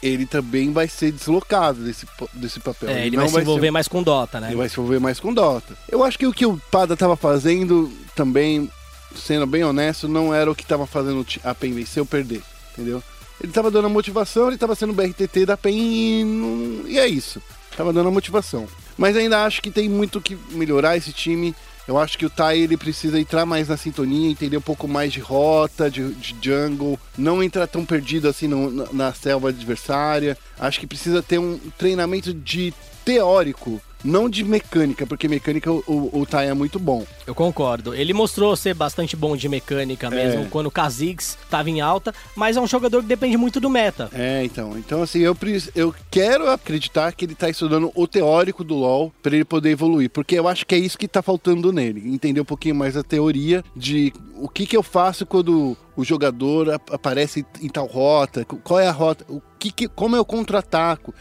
ele 0.00 0.26
também 0.26 0.72
vai 0.72 0.86
ser 0.86 1.10
deslocado 1.10 1.82
desse, 1.82 2.06
desse 2.34 2.60
papel. 2.60 2.88
É, 2.88 2.92
ele, 2.92 3.08
ele 3.08 3.16
vai 3.16 3.28
se 3.28 3.40
envolver 3.40 3.66
ser... 3.66 3.70
mais 3.72 3.88
com 3.88 4.02
Dota, 4.02 4.40
né? 4.40 4.48
Ele 4.48 4.56
vai 4.56 4.68
se 4.68 4.74
envolver 4.74 5.00
mais 5.00 5.18
com 5.18 5.34
Dota. 5.34 5.76
Eu 5.88 6.04
acho 6.04 6.18
que 6.18 6.26
o 6.26 6.32
que 6.32 6.46
o 6.46 6.56
Pada 6.70 6.96
tava 6.96 7.16
fazendo 7.16 7.92
também, 8.14 8.70
sendo 9.16 9.46
bem 9.46 9.64
honesto, 9.64 10.06
não 10.06 10.32
era 10.32 10.50
o 10.50 10.54
que 10.54 10.64
tava 10.64 10.86
fazendo 10.86 11.26
a 11.42 11.54
PEN 11.54 11.72
vencer 11.72 12.00
ou 12.00 12.06
perder, 12.06 12.42
entendeu? 12.72 13.02
Ele 13.42 13.52
tava 13.52 13.70
dando 13.70 13.86
a 13.86 13.90
motivação, 13.90 14.48
ele 14.48 14.56
tava 14.56 14.74
sendo 14.76 14.90
o 14.90 14.94
BRTT 14.94 15.44
da 15.44 15.56
PEN 15.56 15.74
e, 15.74 16.24
não... 16.24 16.88
e 16.88 16.98
é 16.98 17.08
isso. 17.08 17.42
Tava 17.76 17.92
dando 17.92 18.08
a 18.08 18.12
motivação. 18.12 18.68
Mas 18.96 19.16
ainda 19.16 19.44
acho 19.44 19.60
que 19.60 19.70
tem 19.70 19.88
muito 19.88 20.20
que 20.20 20.38
melhorar 20.50 20.96
esse 20.96 21.12
time. 21.12 21.54
Eu 21.86 21.98
acho 21.98 22.16
que 22.16 22.24
o 22.24 22.30
Tai 22.30 22.58
ele 22.58 22.76
precisa 22.76 23.20
entrar 23.20 23.44
mais 23.44 23.68
na 23.68 23.76
sintonia, 23.76 24.30
entender 24.30 24.56
um 24.56 24.62
pouco 24.62 24.88
mais 24.88 25.12
de 25.12 25.20
rota, 25.20 25.90
de, 25.90 26.14
de 26.14 26.34
jungle, 26.40 26.98
não 27.16 27.42
entrar 27.42 27.66
tão 27.66 27.84
perdido 27.84 28.28
assim 28.28 28.48
no, 28.48 28.70
na, 28.70 28.92
na 28.92 29.12
selva 29.12 29.50
adversária. 29.50 30.36
Acho 30.58 30.80
que 30.80 30.86
precisa 30.86 31.22
ter 31.22 31.38
um 31.38 31.58
treinamento 31.76 32.32
de 32.32 32.72
teórico 33.04 33.80
não 34.04 34.28
de 34.28 34.44
mecânica, 34.44 35.06
porque 35.06 35.26
mecânica 35.26 35.72
o, 35.72 35.82
o, 35.86 36.20
o 36.20 36.26
Tai 36.26 36.46
é 36.46 36.54
muito 36.54 36.78
bom. 36.78 37.04
Eu 37.26 37.34
concordo. 37.34 37.94
Ele 37.94 38.12
mostrou 38.12 38.54
ser 38.54 38.74
bastante 38.74 39.16
bom 39.16 39.34
de 39.34 39.48
mecânica 39.48 40.10
mesmo 40.10 40.42
é. 40.42 40.46
quando 40.50 40.66
o 40.66 40.70
Kha'Zix 40.70 41.38
estava 41.42 41.70
em 41.70 41.80
alta, 41.80 42.14
mas 42.36 42.58
é 42.58 42.60
um 42.60 42.66
jogador 42.66 43.00
que 43.00 43.08
depende 43.08 43.38
muito 43.38 43.58
do 43.58 43.70
meta. 43.70 44.10
É, 44.12 44.44
então. 44.44 44.76
Então, 44.76 45.02
assim, 45.02 45.20
eu, 45.20 45.34
eu 45.74 45.94
quero 46.10 46.50
acreditar 46.50 47.12
que 47.12 47.24
ele 47.24 47.32
está 47.32 47.48
estudando 47.48 47.90
o 47.94 48.06
teórico 48.06 48.62
do 48.62 48.74
LoL 48.74 49.10
para 49.22 49.34
ele 49.34 49.44
poder 49.44 49.70
evoluir, 49.70 50.10
porque 50.10 50.38
eu 50.38 50.46
acho 50.46 50.66
que 50.66 50.74
é 50.74 50.78
isso 50.78 50.98
que 50.98 51.06
está 51.06 51.22
faltando 51.22 51.72
nele. 51.72 52.06
Entender 52.06 52.42
um 52.42 52.44
pouquinho 52.44 52.74
mais 52.74 52.96
a 52.98 53.02
teoria 53.02 53.64
de 53.74 54.12
o 54.36 54.48
que, 54.48 54.66
que 54.66 54.76
eu 54.76 54.82
faço 54.82 55.24
quando 55.24 55.76
o 55.96 56.04
jogador 56.04 56.80
aparece 56.90 57.46
em 57.62 57.68
tal 57.68 57.86
rota, 57.86 58.44
qual 58.44 58.80
é 58.80 58.86
a 58.86 58.92
rota, 58.92 59.24
o 59.28 59.40
que, 59.58 59.70
que 59.70 59.88
como 59.88 60.16
eu 60.16 60.24
contra-ataco 60.24 61.14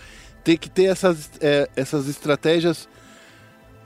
ter 0.43 0.57
que 0.57 0.69
ter 0.69 0.85
essas, 0.85 1.31
é, 1.39 1.69
essas 1.75 2.07
estratégias 2.07 2.87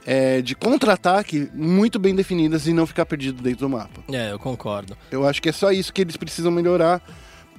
é, 0.06 0.40
de 0.40 0.54
contra-ataque 0.54 1.50
muito 1.52 1.98
bem 1.98 2.14
definidas 2.14 2.66
e 2.66 2.72
não 2.72 2.86
ficar 2.86 3.06
perdido 3.06 3.42
dentro 3.42 3.60
do 3.60 3.68
mapa. 3.68 4.02
É, 4.10 4.32
eu 4.32 4.38
concordo. 4.38 4.96
Eu 5.10 5.26
acho 5.26 5.40
que 5.40 5.50
é 5.50 5.52
só 5.52 5.70
isso 5.70 5.92
que 5.92 6.00
eles 6.00 6.16
precisam 6.16 6.50
melhorar 6.50 7.02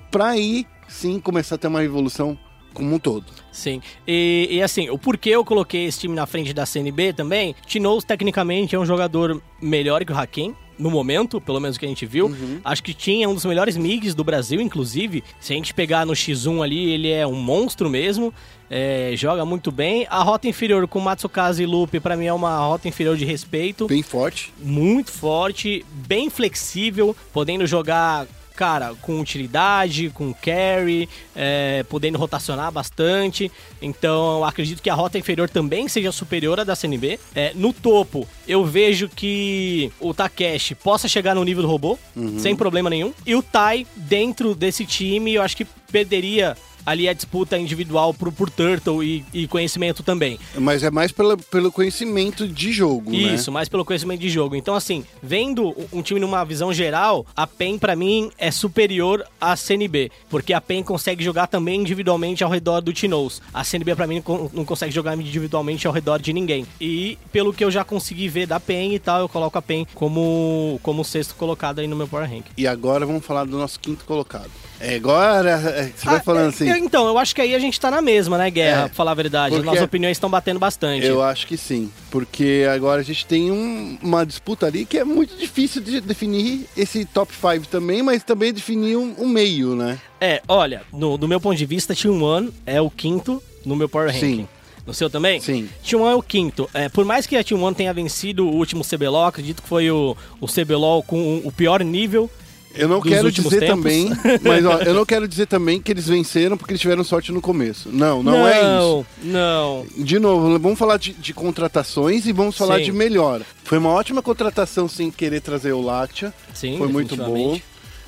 para 0.09 0.29
aí 0.29 0.65
sim 0.87 1.19
começar 1.19 1.55
a 1.55 1.57
ter 1.57 1.67
uma 1.67 1.83
evolução 1.83 2.37
como 2.73 2.95
um 2.95 2.99
todo. 2.99 3.25
Sim. 3.51 3.81
E, 4.07 4.47
e, 4.49 4.63
assim, 4.63 4.89
o 4.89 4.97
porquê 4.97 5.29
eu 5.29 5.43
coloquei 5.43 5.85
esse 5.85 5.99
time 5.99 6.15
na 6.15 6.25
frente 6.25 6.53
da 6.53 6.65
CNB 6.65 7.13
também, 7.13 7.55
Tinoz 7.65 8.03
tecnicamente 8.03 8.75
é 8.75 8.79
um 8.79 8.85
jogador 8.85 9.41
melhor 9.61 10.05
que 10.05 10.11
o 10.11 10.17
Hakim, 10.17 10.55
no 10.79 10.89
momento, 10.89 11.41
pelo 11.41 11.59
menos 11.59 11.77
que 11.77 11.85
a 11.85 11.89
gente 11.89 12.05
viu. 12.05 12.27
Uhum. 12.27 12.61
Acho 12.63 12.81
que 12.81 12.93
tinha 12.93 13.27
um 13.27 13.33
dos 13.33 13.45
melhores 13.45 13.75
MIGs 13.75 14.15
do 14.15 14.23
Brasil, 14.23 14.61
inclusive. 14.61 15.23
Se 15.39 15.51
a 15.53 15.55
gente 15.55 15.73
pegar 15.73 16.05
no 16.05 16.13
X1 16.13 16.63
ali, 16.63 16.89
ele 16.91 17.11
é 17.11 17.27
um 17.27 17.35
monstro 17.35 17.89
mesmo. 17.89 18.33
É, 18.69 19.11
joga 19.15 19.45
muito 19.45 19.71
bem. 19.71 20.07
A 20.09 20.23
rota 20.23 20.47
inferior 20.47 20.87
com 20.87 20.99
Matsukaze 20.99 21.63
e 21.63 21.65
Lupe, 21.65 21.99
para 21.99 22.15
mim, 22.15 22.27
é 22.27 22.33
uma 22.33 22.57
rota 22.59 22.87
inferior 22.87 23.17
de 23.17 23.25
respeito. 23.25 23.87
Bem 23.87 24.01
forte. 24.01 24.53
Muito 24.57 25.11
forte, 25.11 25.85
bem 26.07 26.29
flexível, 26.29 27.15
podendo 27.33 27.67
jogar 27.67 28.25
cara, 28.59 28.93
com 29.01 29.21
utilidade, 29.21 30.09
com 30.09 30.33
carry, 30.33 31.07
é, 31.33 31.85
podendo 31.87 32.17
rotacionar 32.17 32.69
bastante. 32.69 33.49
Então, 33.81 34.43
acredito 34.43 34.81
que 34.81 34.89
a 34.89 34.93
rota 34.93 35.17
inferior 35.17 35.49
também 35.49 35.87
seja 35.87 36.11
superior 36.11 36.59
à 36.59 36.65
da 36.65 36.75
CNB. 36.75 37.17
É, 37.33 37.53
no 37.55 37.71
topo, 37.71 38.27
eu 38.45 38.65
vejo 38.65 39.07
que 39.07 39.89
o 39.97 40.13
Takeshi 40.13 40.75
possa 40.75 41.07
chegar 41.07 41.35
no 41.35 41.43
nível 41.45 41.63
do 41.63 41.69
robô, 41.69 41.97
uhum. 42.13 42.37
sem 42.37 42.53
problema 42.53 42.89
nenhum. 42.89 43.13
E 43.25 43.33
o 43.33 43.41
Tai, 43.41 43.87
dentro 43.95 44.53
desse 44.53 44.85
time, 44.85 45.35
eu 45.35 45.41
acho 45.41 45.55
que 45.55 45.63
perderia 45.89 46.57
ali 46.89 47.07
a 47.07 47.13
disputa 47.13 47.55
individual 47.55 48.13
por, 48.15 48.31
por 48.31 48.49
Turtle 48.49 49.03
e, 49.03 49.23
e 49.31 49.47
conhecimento 49.47 50.01
também. 50.01 50.39
Mas 50.57 50.81
é 50.83 50.89
mais 50.89 51.11
pela, 51.11 51.37
pelo 51.37 51.71
conhecimento 51.71 52.47
de 52.47 52.71
jogo, 52.71 53.11
né? 53.11 53.17
Isso, 53.17 53.51
né? 53.51 53.53
mais 53.53 53.69
pelo 53.69 53.85
conhecimento 53.85 54.19
de 54.19 54.29
jogo. 54.29 54.55
Então, 54.55 54.73
assim, 54.73 55.05
vendo 55.21 55.75
um 55.93 56.01
time 56.01 56.19
numa 56.19 56.43
visão 56.43 56.73
geral, 56.73 57.27
a 57.35 57.45
PEN, 57.45 57.77
para 57.77 57.95
mim, 57.95 58.31
é 58.39 58.49
superior 58.49 59.23
à 59.39 59.55
CNB, 59.55 60.11
porque 60.29 60.51
a 60.51 60.59
PEN 60.59 60.81
consegue 60.81 61.23
jogar 61.23 61.45
também 61.45 61.79
individualmente 61.79 62.43
ao 62.43 62.49
redor 62.49 62.81
do 62.81 62.91
Tinoz. 62.91 63.39
A 63.53 63.63
CNB, 63.63 63.95
para 63.95 64.07
mim, 64.07 64.23
não 64.51 64.65
consegue 64.65 64.91
jogar 64.91 65.15
individualmente 65.15 65.85
ao 65.85 65.93
redor 65.93 66.19
de 66.19 66.33
ninguém. 66.33 66.65
E, 66.81 67.19
pelo 67.31 67.53
que 67.53 67.63
eu 67.63 67.69
já 67.69 67.83
consegui 67.83 68.27
ver 68.27 68.47
da 68.47 68.59
PEN 68.59 68.95
e 68.95 68.99
tal, 68.99 69.19
eu 69.19 69.29
coloco 69.29 69.57
a 69.59 69.61
PEN 69.61 69.85
como, 69.93 70.79
como 70.81 71.05
sexto 71.05 71.35
colocado 71.35 71.79
aí 71.79 71.87
no 71.87 71.95
meu 71.95 72.07
Power 72.07 72.27
Rank. 72.27 72.45
E 72.57 72.65
agora 72.65 73.05
vamos 73.05 73.23
falar 73.23 73.45
do 73.45 73.57
nosso 73.57 73.79
quinto 73.79 74.05
colocado. 74.05 74.49
É, 74.79 74.95
agora 74.95 75.49
é, 75.49 75.91
você 75.95 76.07
ah, 76.07 76.11
vai 76.11 76.19
falando 76.21 76.49
assim. 76.49 76.69
então, 76.69 77.07
eu 77.07 77.17
acho 77.17 77.35
que 77.35 77.41
aí 77.41 77.53
a 77.53 77.59
gente 77.59 77.79
tá 77.79 77.91
na 77.91 78.01
mesma, 78.01 78.37
né, 78.37 78.49
Guerra? 78.49 78.83
É, 78.83 78.85
pra 78.85 78.95
falar 78.95 79.11
a 79.11 79.15
verdade. 79.15 79.55
As 79.55 79.63
nossas 79.63 79.83
opiniões 79.83 80.15
estão 80.15 80.29
batendo 80.29 80.59
bastante. 80.59 81.05
Eu 81.05 81.21
acho 81.21 81.45
que 81.45 81.57
sim. 81.57 81.91
Porque 82.09 82.65
agora 82.73 83.01
a 83.01 83.03
gente 83.03 83.25
tem 83.25 83.51
um, 83.51 83.97
uma 84.01 84.25
disputa 84.25 84.67
ali 84.67 84.85
que 84.85 84.97
é 84.97 85.03
muito 85.03 85.35
difícil 85.35 85.81
de 85.81 85.99
definir 85.99 86.65
esse 86.77 87.03
top 87.05 87.33
5 87.33 87.67
também, 87.67 88.01
mas 88.01 88.23
também 88.23 88.53
definir 88.53 88.95
um, 88.95 89.13
um, 89.17 89.27
meio, 89.27 89.75
né? 89.75 89.99
É, 90.21 90.41
olha, 90.47 90.81
no, 90.93 91.17
do 91.17 91.27
meu 91.27 91.41
ponto 91.41 91.57
de 91.57 91.65
vista, 91.65 91.93
Team 91.93 92.21
One 92.21 92.53
é 92.65 92.79
o 92.79 92.89
quinto 92.89 93.43
no 93.65 93.75
meu 93.75 93.89
Power 93.89 94.07
Ranking. 94.07 94.19
Sim. 94.19 94.47
No 94.87 94.93
seu 94.93 95.09
também? 95.09 95.39
Sim. 95.41 95.69
Team 95.87 96.01
One 96.01 96.13
é 96.13 96.15
o 96.15 96.23
quinto. 96.23 96.69
É, 96.73 96.87
por 96.89 97.03
mais 97.05 97.27
que 97.27 97.35
a 97.35 97.43
Team 97.43 97.61
One 97.61 97.75
tenha 97.75 97.93
vencido 97.93 98.47
o 98.47 98.55
último 98.55 98.83
CBLOL, 98.83 99.25
acredito 99.25 99.61
que 99.61 99.67
foi 99.67 99.91
o, 99.91 100.15
o 100.39 100.47
CBLOL 100.47 101.03
com 101.03 101.41
o 101.43 101.51
pior 101.51 101.83
nível 101.83 102.29
eu 102.75 102.87
não 102.87 103.01
quero 103.01 103.31
dizer 103.31 103.59
tempos. 103.59 103.67
também, 103.67 104.09
mas 104.43 104.65
ó, 104.65 104.79
eu 104.79 104.93
não 104.93 105.05
quero 105.05 105.27
dizer 105.27 105.47
também 105.47 105.81
que 105.81 105.91
eles 105.91 106.07
venceram 106.07 106.57
porque 106.57 106.73
eles 106.73 106.81
tiveram 106.81 107.03
sorte 107.03 107.31
no 107.31 107.41
começo. 107.41 107.89
Não, 107.89 108.21
não, 108.21 108.31
não 108.33 108.47
é 108.47 108.59
isso. 108.59 109.05
Não. 109.23 109.85
De 109.97 110.19
novo, 110.19 110.59
vamos 110.59 110.77
falar 110.77 110.97
de, 110.97 111.13
de 111.13 111.33
contratações 111.33 112.25
e 112.25 112.31
vamos 112.31 112.57
falar 112.57 112.77
Sim. 112.79 112.85
de 112.85 112.91
melhor. 112.91 113.41
Foi 113.63 113.77
uma 113.77 113.89
ótima 113.89 114.21
contratação 114.21 114.87
sem 114.87 115.09
querer 115.09 115.41
trazer 115.41 115.73
o 115.73 115.81
Láctea. 115.81 116.33
Sim, 116.53 116.77
foi 116.77 116.87
muito 116.87 117.15
bom. 117.15 117.59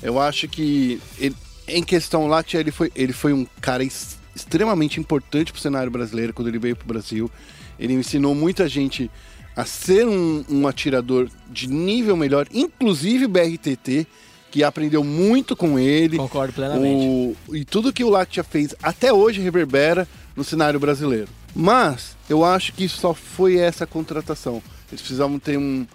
Eu 0.02 0.18
acho 0.18 0.48
que 0.48 1.00
ele, 1.18 1.36
em 1.66 1.82
questão 1.82 2.26
Láctea 2.26 2.58
ele 2.58 2.70
foi, 2.70 2.90
ele 2.94 3.12
foi 3.12 3.32
um 3.32 3.46
cara 3.60 3.84
extremamente 4.34 4.98
importante 4.98 5.52
para 5.52 5.58
o 5.58 5.62
cenário 5.62 5.90
brasileiro 5.90 6.32
quando 6.32 6.48
ele 6.48 6.58
veio 6.58 6.76
para 6.76 6.84
o 6.84 6.88
Brasil. 6.88 7.30
Ele 7.78 7.94
ensinou 7.94 8.34
muita 8.34 8.68
gente 8.68 9.10
a 9.54 9.64
ser 9.64 10.06
um, 10.06 10.44
um 10.48 10.66
atirador 10.66 11.28
de 11.50 11.68
nível 11.68 12.16
melhor, 12.16 12.46
inclusive 12.52 13.26
o 13.26 13.28
BRTT 13.28 14.06
que 14.52 14.62
aprendeu 14.62 15.02
muito 15.02 15.56
com 15.56 15.78
ele. 15.78 16.18
Concordo 16.18 16.52
plenamente. 16.52 17.36
O, 17.48 17.56
e 17.56 17.64
tudo 17.64 17.92
que 17.92 18.04
o 18.04 18.10
Lactia 18.10 18.44
fez 18.44 18.74
até 18.82 19.10
hoje 19.10 19.40
reverbera 19.40 20.06
no 20.36 20.44
cenário 20.44 20.78
brasileiro. 20.78 21.28
Mas 21.54 22.14
eu 22.28 22.44
acho 22.44 22.74
que 22.74 22.86
só 22.86 23.14
foi 23.14 23.56
essa 23.56 23.86
contratação. 23.86 24.62
Eles 24.90 25.00
precisavam 25.00 25.38
ter 25.38 25.56
um, 25.56 25.86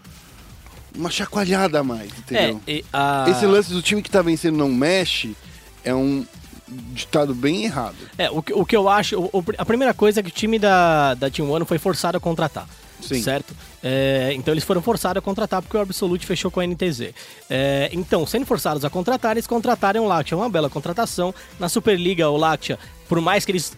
uma 0.96 1.12
chacoalhada 1.12 1.80
a 1.80 1.84
mais, 1.84 2.10
entendeu? 2.18 2.60
É, 2.68 2.84
a... 2.92 3.26
Esse 3.30 3.46
lance 3.46 3.72
do 3.72 3.82
time 3.82 4.02
que 4.02 4.10
tá 4.10 4.24
vencendo 4.24 4.58
não 4.58 4.70
mexe 4.70 5.36
é 5.84 5.94
um 5.94 6.26
ditado 6.68 7.36
bem 7.36 7.64
errado. 7.64 7.96
É, 8.18 8.30
o, 8.32 8.40
o 8.40 8.66
que 8.66 8.76
eu 8.76 8.90
acho, 8.90 9.20
o, 9.20 9.44
a 9.58 9.66
primeira 9.66 9.94
coisa 9.94 10.20
é 10.20 10.24
que 10.24 10.30
o 10.30 10.34
time 10.34 10.58
da, 10.58 11.14
da 11.14 11.30
Team 11.30 11.50
One 11.50 11.64
foi 11.64 11.78
forçado 11.78 12.18
a 12.18 12.20
contratar. 12.20 12.68
Sim. 13.02 13.22
certo? 13.22 13.56
É, 13.84 14.32
então 14.34 14.54
eles 14.54 14.64
foram 14.64 14.82
forçados 14.82 15.18
a 15.18 15.22
contratar 15.22 15.62
porque 15.62 15.78
o 15.78 15.80
Absolute 15.80 16.26
fechou 16.26 16.50
com 16.50 16.60
a 16.60 16.68
NTZ. 16.68 17.14
É, 17.50 17.90
então, 17.94 18.26
sendo 18.26 18.46
forçados 18.46 18.84
a 18.84 18.90
contratar, 18.90 19.32
eles 19.32 19.48
contrataram 19.48 20.06
o 20.06 20.08
Lactia, 20.08 20.36
uma 20.36 20.50
bela 20.50 20.70
contratação. 20.70 21.34
Na 21.60 21.70
Superliga, 21.70 22.30
o 22.30 22.38
Lactia, 22.38 22.78
por 23.08 23.22
mais 23.22 23.46
que 23.46 23.52
eles 23.52 23.76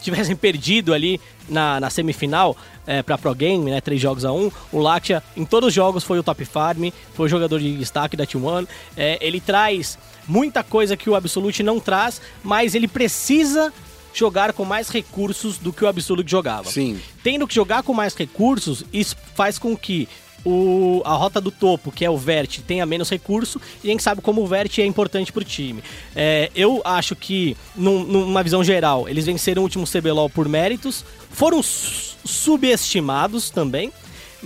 tivessem 0.00 0.36
perdido 0.36 0.94
ali 0.94 1.20
na, 1.48 1.80
na 1.80 1.90
semifinal 1.90 2.56
é, 2.86 3.02
para 3.02 3.18
Pro 3.18 3.34
Game, 3.34 3.70
né, 3.70 3.80
três 3.80 4.00
jogos 4.00 4.24
a 4.24 4.32
um, 4.32 4.50
o 4.70 4.78
Lactia 4.78 5.22
em 5.36 5.44
todos 5.44 5.68
os 5.68 5.74
jogos 5.74 6.04
foi 6.04 6.18
o 6.18 6.22
top 6.22 6.44
farm, 6.44 6.90
foi 7.14 7.26
o 7.26 7.28
jogador 7.28 7.58
de 7.58 7.76
destaque 7.76 8.16
da 8.16 8.26
T1. 8.26 8.68
É, 8.96 9.18
ele 9.20 9.40
traz 9.40 9.98
muita 10.26 10.62
coisa 10.62 10.96
que 10.96 11.10
o 11.10 11.14
Absolute 11.14 11.62
não 11.62 11.80
traz, 11.80 12.20
mas 12.42 12.74
ele 12.74 12.86
precisa 12.86 13.72
jogar 14.18 14.52
com 14.52 14.64
mais 14.64 14.88
recursos 14.88 15.58
do 15.58 15.72
que 15.72 15.84
o 15.84 15.88
Absolute 15.88 16.30
jogava. 16.30 16.70
Sim. 16.70 17.00
Tendo 17.22 17.46
que 17.46 17.54
jogar 17.54 17.82
com 17.82 17.92
mais 17.92 18.14
recursos, 18.14 18.84
isso 18.92 19.16
faz 19.34 19.58
com 19.58 19.76
que 19.76 20.08
o, 20.46 21.02
a 21.04 21.14
rota 21.14 21.40
do 21.40 21.50
topo, 21.50 21.90
que 21.90 22.04
é 22.04 22.10
o 22.10 22.16
Vert, 22.16 22.60
tenha 22.60 22.86
menos 22.86 23.10
recurso, 23.10 23.60
e 23.82 23.88
a 23.88 23.90
gente 23.90 24.02
sabe 24.02 24.20
como 24.20 24.42
o 24.42 24.46
Vert 24.46 24.78
é 24.78 24.86
importante 24.86 25.32
pro 25.32 25.44
time. 25.44 25.82
É, 26.14 26.50
eu 26.54 26.80
acho 26.84 27.16
que, 27.16 27.56
num, 27.74 28.04
numa 28.04 28.44
visão 28.44 28.62
geral, 28.62 29.08
eles 29.08 29.26
venceram 29.26 29.62
o 29.62 29.64
último 29.64 29.84
CBLOL 29.86 30.30
por 30.30 30.48
méritos, 30.48 31.04
foram 31.30 31.60
subestimados 31.62 33.50
também, 33.50 33.92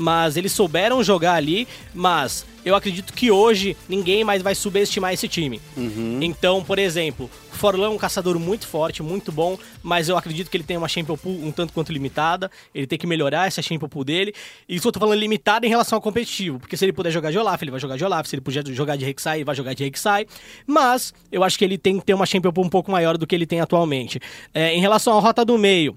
mas 0.00 0.36
eles 0.36 0.52
souberam 0.52 1.04
jogar 1.04 1.34
ali, 1.34 1.68
mas 1.94 2.46
eu 2.64 2.74
acredito 2.74 3.12
que 3.12 3.30
hoje 3.30 3.76
ninguém 3.88 4.24
mais 4.24 4.42
vai 4.42 4.54
subestimar 4.54 5.12
esse 5.12 5.28
time. 5.28 5.60
Uhum. 5.76 6.18
Então, 6.22 6.64
por 6.64 6.78
exemplo, 6.78 7.30
o 7.52 7.56
Forlan 7.56 7.86
é 7.86 7.90
um 7.90 7.98
caçador 7.98 8.38
muito 8.38 8.66
forte, 8.66 9.02
muito 9.02 9.30
bom, 9.30 9.58
mas 9.82 10.08
eu 10.08 10.16
acredito 10.16 10.50
que 10.50 10.56
ele 10.56 10.64
tem 10.64 10.76
uma 10.76 10.88
Champion 10.88 11.16
Pool 11.16 11.44
um 11.44 11.52
tanto 11.52 11.72
quanto 11.72 11.92
limitada. 11.92 12.50
Ele 12.74 12.86
tem 12.86 12.98
que 12.98 13.06
melhorar 13.06 13.46
essa 13.46 13.60
Champion 13.60 13.88
Pool 13.88 14.04
dele. 14.04 14.34
E 14.68 14.76
isso 14.76 14.88
eu 14.88 14.92
tô 14.92 14.98
falando 14.98 15.18
limitada 15.18 15.66
em 15.66 15.68
relação 15.68 15.96
ao 15.96 16.02
competitivo, 16.02 16.58
porque 16.58 16.76
se 16.76 16.84
ele 16.84 16.92
puder 16.92 17.10
jogar 17.10 17.30
de 17.30 17.38
Olaf, 17.38 17.60
ele 17.60 17.70
vai 17.70 17.80
jogar 17.80 17.96
de 17.96 18.04
Olaf. 18.04 18.26
Se 18.26 18.34
ele 18.34 18.42
puder 18.42 18.66
jogar 18.68 18.96
de 18.96 19.04
Rek'Sai, 19.04 19.38
ele 19.38 19.44
vai 19.44 19.54
jogar 19.54 19.74
de 19.74 19.84
Rek'Sai. 19.84 20.26
Mas 20.66 21.12
eu 21.30 21.44
acho 21.44 21.58
que 21.58 21.64
ele 21.64 21.76
tem 21.76 21.98
que 21.98 22.06
ter 22.06 22.14
uma 22.14 22.24
Champion 22.24 22.52
Pool 22.52 22.64
um 22.64 22.70
pouco 22.70 22.90
maior 22.90 23.18
do 23.18 23.26
que 23.26 23.34
ele 23.34 23.46
tem 23.46 23.60
atualmente. 23.60 24.18
É, 24.54 24.74
em 24.74 24.80
relação 24.80 25.16
à 25.16 25.20
rota 25.20 25.44
do 25.44 25.58
meio, 25.58 25.96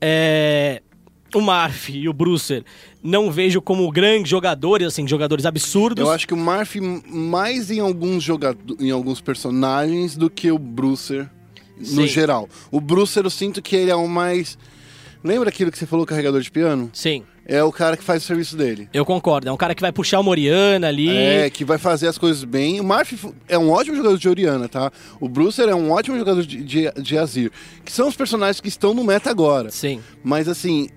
é 0.00 0.80
o 1.34 1.40
Marf 1.40 1.90
e 1.90 2.08
o 2.08 2.12
Brucer 2.12 2.64
não 3.02 3.30
vejo 3.30 3.60
como 3.60 3.90
grandes 3.90 4.28
jogadores, 4.28 4.86
assim, 4.86 5.06
jogadores 5.06 5.44
absurdos. 5.44 6.04
Eu 6.04 6.10
acho 6.10 6.26
que 6.26 6.34
o 6.34 6.36
Marf 6.36 6.76
mais 6.80 7.70
em 7.70 7.80
alguns 7.80 8.22
jogadores, 8.22 8.80
em 8.80 8.90
alguns 8.90 9.20
personagens 9.20 10.16
do 10.16 10.30
que 10.30 10.50
o 10.50 10.58
Brucer 10.58 11.28
no 11.78 12.02
Sim. 12.02 12.06
geral. 12.06 12.48
O 12.70 12.80
Brucer 12.80 13.24
eu 13.24 13.30
sinto 13.30 13.60
que 13.60 13.74
ele 13.74 13.90
é 13.90 13.96
o 13.96 14.06
mais 14.06 14.56
Lembra 15.24 15.50
aquilo 15.50 15.70
que 15.70 15.78
você 15.78 15.86
falou, 15.86 16.04
carregador 16.04 16.40
de 16.40 16.50
piano? 16.50 16.90
Sim. 16.92 17.22
É 17.46 17.62
o 17.62 17.72
cara 17.72 17.96
que 17.96 18.02
faz 18.02 18.22
o 18.22 18.26
serviço 18.26 18.56
dele. 18.56 18.88
Eu 18.92 19.04
concordo. 19.04 19.48
É 19.48 19.52
um 19.52 19.56
cara 19.56 19.74
que 19.74 19.80
vai 19.80 19.92
puxar 19.92 20.18
o 20.18 20.22
Moriana 20.22 20.88
ali. 20.88 21.08
É, 21.08 21.50
que 21.50 21.64
vai 21.64 21.78
fazer 21.78 22.08
as 22.08 22.18
coisas 22.18 22.42
bem. 22.44 22.80
O 22.80 22.84
Marf 22.84 23.12
é 23.48 23.58
um 23.58 23.70
ótimo 23.70 23.96
jogador 23.96 24.18
de 24.18 24.28
Oriana, 24.28 24.68
tá? 24.68 24.90
O 25.20 25.28
Brucer 25.28 25.68
é 25.68 25.74
um 25.74 25.90
ótimo 25.90 26.18
jogador 26.18 26.44
de, 26.44 26.62
de, 26.62 26.90
de 26.92 27.18
Azir. 27.18 27.50
Que 27.84 27.92
são 27.92 28.08
os 28.08 28.16
personagens 28.16 28.60
que 28.60 28.68
estão 28.68 28.94
no 28.94 29.04
meta 29.04 29.30
agora. 29.30 29.70
Sim. 29.70 30.00
Mas 30.24 30.48
assim, 30.48 30.88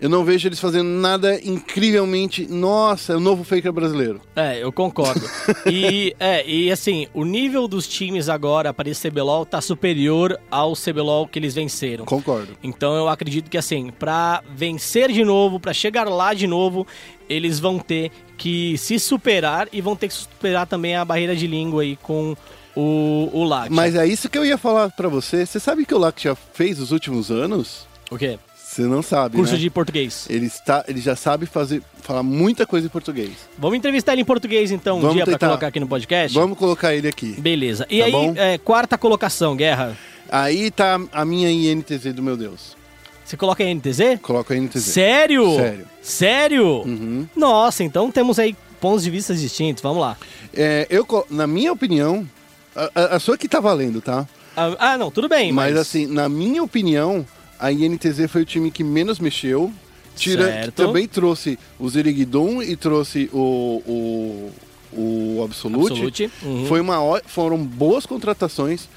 eu 0.00 0.08
não 0.08 0.24
vejo 0.24 0.48
eles 0.48 0.60
fazendo 0.60 0.88
nada 0.88 1.40
incrivelmente. 1.44 2.46
Nossa, 2.46 3.12
é 3.12 3.16
o 3.16 3.20
novo 3.20 3.44
Faker 3.44 3.72
brasileiro. 3.72 4.20
É, 4.36 4.62
eu 4.62 4.72
concordo. 4.72 5.28
e, 5.66 6.14
é, 6.18 6.46
e 6.48 6.70
assim, 6.70 7.06
o 7.14 7.24
nível 7.24 7.66
dos 7.66 7.86
times 7.86 8.28
agora 8.28 8.72
para 8.72 8.88
esse 8.88 9.08
CBLOL 9.08 9.46
tá 9.46 9.60
superior 9.60 10.38
ao 10.50 10.74
CBLOL 10.74 11.26
que 11.28 11.38
eles 11.38 11.54
venceram. 11.54 12.04
Concordo. 12.04 12.56
Então 12.62 12.94
eu 12.94 13.08
acredito 13.08 13.50
que 13.50 13.58
assim, 13.58 13.90
para 13.90 14.42
vencer 14.54 15.10
de 15.10 15.24
novo, 15.24 15.58
para 15.58 15.72
chegar 15.72 16.08
lá 16.08 16.34
de 16.34 16.46
novo, 16.46 16.86
eles 17.28 17.58
vão 17.58 17.78
ter 17.78 18.10
que 18.36 18.76
se 18.78 18.98
superar 18.98 19.68
e 19.72 19.80
vão 19.80 19.96
ter 19.96 20.08
que 20.08 20.14
superar 20.14 20.66
também 20.66 20.96
a 20.96 21.04
barreira 21.04 21.34
de 21.34 21.46
língua 21.46 21.82
aí 21.82 21.96
com 21.96 22.36
o, 22.76 23.30
o 23.32 23.44
Lactia. 23.44 23.74
Mas 23.74 23.94
é 23.94 24.06
isso 24.06 24.28
que 24.28 24.36
eu 24.36 24.44
ia 24.44 24.58
falar 24.58 24.90
para 24.90 25.08
você. 25.08 25.46
Você 25.46 25.60
sabe 25.60 25.86
que 25.86 25.94
o 25.94 25.98
Lactia 25.98 26.34
fez 26.34 26.78
nos 26.78 26.92
últimos 26.92 27.30
anos? 27.30 27.86
O 28.10 28.18
quê? 28.18 28.38
Você 28.74 28.82
não 28.82 29.02
sabe, 29.02 29.36
Curso 29.36 29.52
né? 29.52 29.58
de 29.60 29.70
português. 29.70 30.26
Ele, 30.28 30.46
está, 30.46 30.84
ele 30.88 31.00
já 31.00 31.14
sabe 31.14 31.46
fazer, 31.46 31.80
falar 32.02 32.24
muita 32.24 32.66
coisa 32.66 32.88
em 32.88 32.90
português. 32.90 33.30
Vamos 33.56 33.78
entrevistar 33.78 34.14
ele 34.14 34.22
em 34.22 34.24
português, 34.24 34.72
então, 34.72 34.98
um 34.98 35.00
Vamos 35.00 35.14
dia 35.14 35.24
para 35.24 35.38
colocar 35.38 35.68
aqui 35.68 35.78
no 35.78 35.86
podcast? 35.86 36.36
Vamos 36.36 36.58
colocar 36.58 36.92
ele 36.92 37.06
aqui. 37.06 37.40
Beleza. 37.40 37.86
E 37.88 38.00
tá 38.00 38.06
aí, 38.06 38.32
é, 38.34 38.58
quarta 38.58 38.98
colocação, 38.98 39.54
Guerra. 39.54 39.96
Aí 40.28 40.72
tá 40.72 41.00
a 41.12 41.24
minha 41.24 41.48
INTZ 41.52 42.12
do 42.12 42.20
meu 42.20 42.36
Deus. 42.36 42.76
Você 43.24 43.36
coloca 43.36 43.62
a 43.62 43.70
INTZ? 43.70 44.18
Coloca 44.20 44.52
a 44.52 44.56
INTZ. 44.56 44.82
Sério? 44.82 45.54
Sério. 45.54 45.86
Sério? 46.02 46.66
Uhum. 46.84 47.28
Nossa, 47.36 47.84
então 47.84 48.10
temos 48.10 48.40
aí 48.40 48.56
pontos 48.80 49.04
de 49.04 49.10
vista 49.10 49.32
distintos, 49.36 49.84
vamos 49.84 50.00
lá. 50.00 50.16
É, 50.52 50.88
eu, 50.90 51.06
na 51.30 51.46
minha 51.46 51.72
opinião, 51.72 52.28
a, 52.74 53.14
a, 53.14 53.20
sua 53.20 53.38
que 53.38 53.48
tá 53.48 53.60
valendo, 53.60 54.00
tá? 54.00 54.26
Ah, 54.56 54.74
ah, 54.80 54.98
não, 54.98 55.12
tudo 55.12 55.28
bem, 55.28 55.52
mas... 55.52 55.70
Mas 55.70 55.80
assim, 55.80 56.08
na 56.08 56.28
minha 56.28 56.60
opinião, 56.60 57.24
a 57.58 57.72
INTZ 57.72 58.30
foi 58.30 58.42
o 58.42 58.44
time 58.44 58.70
que 58.70 58.84
menos 58.84 59.18
mexeu. 59.18 59.72
Tira, 60.16 60.72
também 60.74 61.08
trouxe 61.08 61.58
o 61.78 61.88
Ziriguidum 61.88 62.62
e 62.62 62.76
trouxe 62.76 63.28
o, 63.32 63.82
o, 63.84 64.52
o 64.92 65.42
Absolute. 65.44 65.92
Absolute. 65.92 66.30
Uhum. 66.42 66.66
Foi 66.66 66.80
uma, 66.80 67.20
foram 67.26 67.58
boas 67.58 68.06
contratações, 68.06 68.88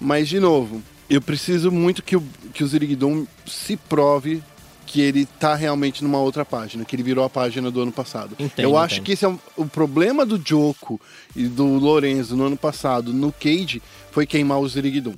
mas 0.00 0.26
de 0.26 0.40
novo, 0.40 0.82
eu 1.08 1.20
preciso 1.20 1.70
muito 1.70 2.02
que 2.02 2.16
o, 2.16 2.22
que 2.54 2.64
o 2.64 2.66
Ziriguidum 2.66 3.26
se 3.46 3.76
prove 3.76 4.42
que 4.86 5.00
ele 5.00 5.26
tá 5.26 5.54
realmente 5.54 6.04
numa 6.04 6.18
outra 6.18 6.44
página, 6.44 6.84
que 6.84 6.94
ele 6.94 7.02
virou 7.02 7.24
a 7.24 7.30
página 7.30 7.70
do 7.70 7.80
ano 7.80 7.92
passado. 7.92 8.36
Entendo, 8.38 8.64
eu 8.64 8.76
acho 8.76 8.94
entendo. 8.96 9.04
que 9.06 9.12
esse 9.12 9.24
é 9.24 9.28
um, 9.28 9.38
o 9.56 9.66
problema 9.66 10.24
do 10.24 10.40
Joko 10.42 11.00
e 11.34 11.46
do 11.46 11.64
Lorenzo 11.64 12.36
no 12.36 12.44
ano 12.44 12.56
passado 12.56 13.12
no 13.12 13.32
Cage 13.32 13.82
foi 14.12 14.26
queimar 14.26 14.60
o 14.60 14.68
Ziriguidum. 14.68 15.14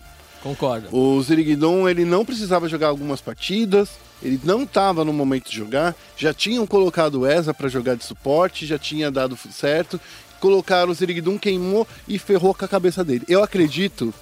Concordo. 0.47 0.89
O 0.93 1.21
Ziriguidum, 1.23 1.89
ele 1.89 2.05
não 2.05 2.25
precisava 2.25 2.69
jogar 2.69 2.89
algumas 2.89 3.21
partidas, 3.21 3.91
ele 4.23 4.41
não 4.45 4.63
estava 4.63 5.05
no 5.05 5.13
momento 5.13 5.51
de 5.51 5.57
jogar, 5.57 5.95
já 6.17 6.33
tinham 6.33 6.65
colocado 6.67 7.21
o 7.21 7.27
Eza 7.27 7.53
para 7.53 7.69
jogar 7.69 7.97
de 7.97 8.05
suporte, 8.05 8.65
já 8.65 8.79
tinha 8.79 9.11
dado 9.11 9.37
certo, 9.51 10.01
colocaram 10.39 10.93
o 10.93 10.95
Ziriguidum, 10.95 11.37
queimou 11.37 11.87
e 12.07 12.17
ferrou 12.17 12.55
com 12.55 12.65
a 12.65 12.69
cabeça 12.69 13.03
dele. 13.03 13.25
Eu 13.29 13.43
acredito 13.43 14.15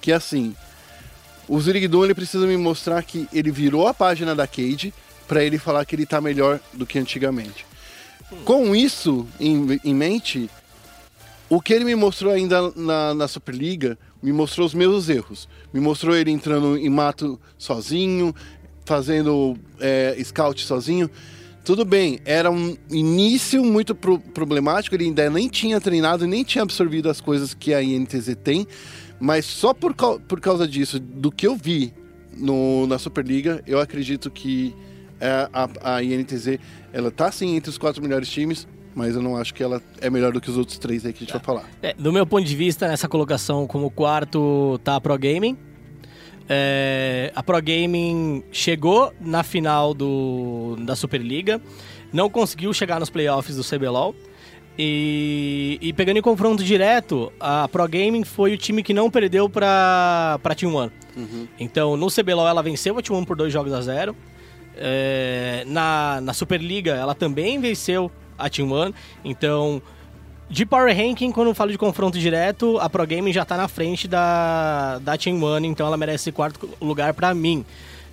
que 0.00 0.12
assim, 0.12 0.54
o 1.48 1.60
Zirigdon 1.60 2.04
ele 2.04 2.14
precisa 2.14 2.46
me 2.46 2.56
mostrar 2.56 3.02
que 3.02 3.28
ele 3.32 3.50
virou 3.50 3.88
a 3.88 3.94
página 3.94 4.36
da 4.36 4.46
Cade 4.46 4.94
para 5.26 5.42
ele 5.42 5.58
falar 5.58 5.84
que 5.84 5.96
ele 5.96 6.06
tá 6.06 6.20
melhor 6.20 6.60
do 6.72 6.86
que 6.86 6.98
antigamente. 6.98 7.66
Com 8.44 8.74
isso 8.74 9.26
em, 9.38 9.80
em, 9.84 9.94
mente, 9.94 10.50
o 11.48 11.60
que 11.60 11.72
ele 11.72 11.84
me 11.84 11.94
mostrou 11.94 12.32
ainda 12.32 12.72
na, 12.74 13.14
na 13.14 13.28
Superliga 13.28 13.98
me 14.22 14.32
mostrou 14.32 14.66
os 14.66 14.74
meus 14.74 15.08
erros. 15.08 15.48
Me 15.72 15.80
mostrou 15.80 16.16
ele 16.16 16.30
entrando 16.30 16.76
em 16.76 16.88
mato 16.88 17.38
sozinho, 17.56 18.34
fazendo 18.84 19.56
é, 19.78 20.16
scout 20.24 20.64
sozinho. 20.64 21.10
Tudo 21.64 21.84
bem, 21.84 22.20
era 22.24 22.50
um 22.50 22.76
início 22.90 23.64
muito 23.64 23.94
pro 23.94 24.18
problemático, 24.20 24.94
ele 24.94 25.04
ainda 25.04 25.28
nem 25.28 25.48
tinha 25.48 25.80
treinado, 25.80 26.26
nem 26.26 26.44
tinha 26.44 26.62
absorvido 26.62 27.10
as 27.10 27.20
coisas 27.20 27.54
que 27.54 27.74
a 27.74 27.82
INTZ 27.82 28.36
tem, 28.42 28.68
mas 29.18 29.44
só 29.46 29.74
por, 29.74 29.92
por 29.92 30.40
causa 30.40 30.66
disso, 30.66 31.00
do 31.00 31.30
que 31.32 31.44
eu 31.44 31.56
vi 31.56 31.92
no, 32.36 32.86
na 32.86 32.98
Superliga, 32.98 33.64
eu 33.66 33.80
acredito 33.80 34.30
que 34.30 34.76
é, 35.18 35.48
a, 35.52 35.96
a 35.96 36.02
INTZ 36.04 36.58
ela 36.92 37.10
tá 37.10 37.32
sim 37.32 37.56
entre 37.56 37.68
os 37.68 37.78
quatro 37.78 38.00
melhores 38.00 38.28
times, 38.28 38.68
mas 38.96 39.14
eu 39.14 39.20
não 39.20 39.36
acho 39.36 39.52
que 39.52 39.62
ela 39.62 39.82
é 40.00 40.08
melhor 40.08 40.32
do 40.32 40.40
que 40.40 40.48
os 40.48 40.56
outros 40.56 40.78
três 40.78 41.04
aí 41.04 41.12
que 41.12 41.18
a 41.18 41.26
gente 41.26 41.32
vai 41.32 41.42
falar. 41.42 41.64
É, 41.82 41.92
do 41.92 42.10
meu 42.10 42.26
ponto 42.26 42.44
de 42.44 42.56
vista, 42.56 42.88
nessa 42.88 43.06
colocação 43.06 43.66
como 43.66 43.90
quarto 43.90 44.80
tá 44.82 44.96
a 44.96 45.00
Pro 45.00 45.18
Gaming. 45.18 45.54
É, 46.48 47.30
a 47.36 47.42
Pro 47.42 47.60
Gaming 47.60 48.42
chegou 48.50 49.12
na 49.20 49.42
final 49.42 49.92
do, 49.92 50.76
da 50.80 50.96
Superliga, 50.96 51.60
não 52.10 52.30
conseguiu 52.30 52.72
chegar 52.72 52.98
nos 52.98 53.10
playoffs 53.10 53.54
do 53.56 53.62
CBLOL. 53.62 54.14
E, 54.78 55.78
e, 55.80 55.92
pegando 55.92 56.18
em 56.18 56.22
confronto 56.22 56.62
direto, 56.64 57.30
a 57.38 57.68
Pro 57.68 57.86
Gaming 57.86 58.24
foi 58.24 58.54
o 58.54 58.58
time 58.58 58.82
que 58.82 58.94
não 58.94 59.10
perdeu 59.10 59.48
para 59.48 60.38
para 60.42 60.54
Team 60.54 60.74
One. 60.74 60.92
Uhum. 61.14 61.46
Então, 61.58 61.96
no 61.98 62.08
CBLOL 62.10 62.48
ela 62.48 62.62
venceu 62.62 62.96
a 62.98 63.02
Team 63.02 63.18
One 63.18 63.26
por 63.26 63.36
dois 63.36 63.52
jogos 63.52 63.74
a 63.74 63.82
zero. 63.82 64.16
É, 64.74 65.64
na, 65.66 66.20
na 66.22 66.32
Superliga 66.32 66.92
ela 66.92 67.14
também 67.14 67.58
venceu 67.58 68.10
a 68.38 68.48
Team 68.48 68.70
One. 68.70 68.94
Então, 69.24 69.82
de 70.48 70.64
Power 70.64 70.96
Ranking, 70.96 71.32
quando 71.32 71.48
eu 71.48 71.54
falo 71.54 71.70
de 71.72 71.78
confronto 71.78 72.18
direto, 72.18 72.78
a 72.78 72.88
Pro 72.88 73.06
Gaming 73.06 73.32
já 73.32 73.42
está 73.42 73.56
na 73.56 73.68
frente 73.68 74.06
da, 74.06 74.98
da 75.00 75.16
Team 75.16 75.42
One, 75.42 75.66
então 75.66 75.86
ela 75.86 75.96
merece 75.96 76.30
quarto 76.30 76.68
lugar 76.80 77.12
para 77.14 77.34
mim. 77.34 77.64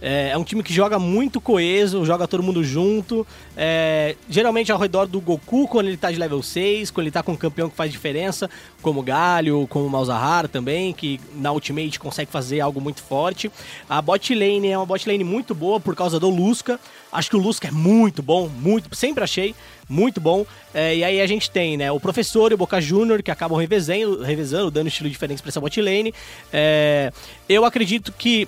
É, 0.05 0.31
é, 0.31 0.37
um 0.37 0.43
time 0.43 0.61
que 0.61 0.73
joga 0.73 0.99
muito 0.99 1.39
coeso, 1.39 2.03
joga 2.05 2.27
todo 2.27 2.43
mundo 2.43 2.61
junto. 2.61 3.25
É, 3.55 4.17
geralmente 4.29 4.69
ao 4.69 4.77
redor 4.77 5.05
do 5.05 5.21
Goku, 5.21 5.65
quando 5.65 5.87
ele 5.87 5.95
tá 5.95 6.11
de 6.11 6.19
level 6.19 6.43
6, 6.43 6.91
quando 6.91 7.05
ele 7.05 7.11
tá 7.11 7.23
com 7.23 7.31
um 7.31 7.37
campeão 7.37 7.69
que 7.69 7.75
faz 7.75 7.89
diferença, 7.89 8.49
como 8.81 9.01
Galio, 9.01 9.65
como 9.69 9.89
Malzahar 9.89 10.49
também, 10.49 10.91
que 10.91 11.21
na 11.35 11.53
Ultimate 11.53 11.97
consegue 12.01 12.29
fazer 12.29 12.59
algo 12.59 12.81
muito 12.81 13.01
forte. 13.01 13.49
A 13.89 14.01
bot 14.01 14.35
lane 14.35 14.67
é 14.67 14.77
uma 14.77 14.85
bot 14.85 15.07
lane 15.09 15.23
muito 15.23 15.55
boa 15.55 15.79
por 15.79 15.95
causa 15.95 16.19
do 16.19 16.29
Lusca. 16.29 16.77
Acho 17.13 17.29
que 17.29 17.35
o 17.35 17.39
Lusca 17.39 17.67
é 17.67 17.71
muito 17.71 18.21
bom, 18.23 18.49
muito, 18.49 18.93
sempre 18.95 19.23
achei 19.23 19.55
muito 19.87 20.19
bom. 20.19 20.45
É, 20.73 20.95
e 20.95 21.03
aí 21.03 21.21
a 21.21 21.27
gente 21.27 21.49
tem 21.49 21.77
né, 21.77 21.91
o 21.91 21.99
professor 21.99 22.51
e 22.51 22.55
o 22.55 22.57
Boca 22.57 22.81
Júnior 22.81 23.21
que 23.21 23.31
acabam 23.31 23.57
revezando, 23.57 24.21
revezando, 24.23 24.71
dando 24.71 24.87
estilo 24.87 25.09
diferente 25.09 25.41
para 25.41 25.49
essa 25.49 25.61
bot 25.61 25.79
lane. 25.81 26.13
É, 26.51 27.11
eu 27.47 27.63
acredito 27.63 28.11
que 28.11 28.47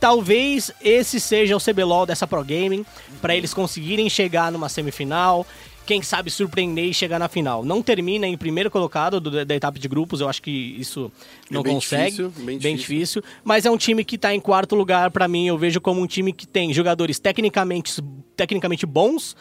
Talvez 0.00 0.70
esse 0.80 1.18
seja 1.18 1.56
o 1.56 1.60
CBLOL 1.60 2.06
dessa 2.06 2.26
Pro 2.26 2.44
Gaming, 2.44 2.86
para 3.20 3.34
eles 3.34 3.52
conseguirem 3.52 4.08
chegar 4.08 4.52
numa 4.52 4.68
semifinal, 4.68 5.44
quem 5.88 6.02
sabe 6.02 6.30
surpreender 6.30 6.84
e 6.84 6.92
chegar 6.92 7.18
na 7.18 7.30
final. 7.30 7.64
Não 7.64 7.82
termina 7.82 8.26
em 8.26 8.36
primeiro 8.36 8.70
colocado 8.70 9.18
do, 9.18 9.42
da 9.42 9.54
etapa 9.54 9.78
de 9.78 9.88
grupos, 9.88 10.20
eu 10.20 10.28
acho 10.28 10.42
que 10.42 10.50
isso 10.50 11.10
não 11.50 11.62
é 11.62 11.64
bem 11.64 11.72
consegue. 11.72 12.10
Difícil, 12.10 12.30
bem, 12.44 12.58
bem 12.58 12.76
difícil. 12.76 13.22
difícil. 13.22 13.24
Mas 13.42 13.64
é 13.64 13.70
um 13.70 13.76
time 13.78 14.04
que 14.04 14.16
está 14.16 14.34
em 14.34 14.38
quarto 14.38 14.76
lugar, 14.76 15.10
para 15.10 15.26
mim, 15.26 15.48
eu 15.48 15.56
vejo 15.56 15.80
como 15.80 16.02
um 16.02 16.06
time 16.06 16.30
que 16.30 16.46
tem 16.46 16.74
jogadores 16.74 17.18
tecnicamente, 17.18 18.02
tecnicamente 18.36 18.84
bons. 18.84 19.34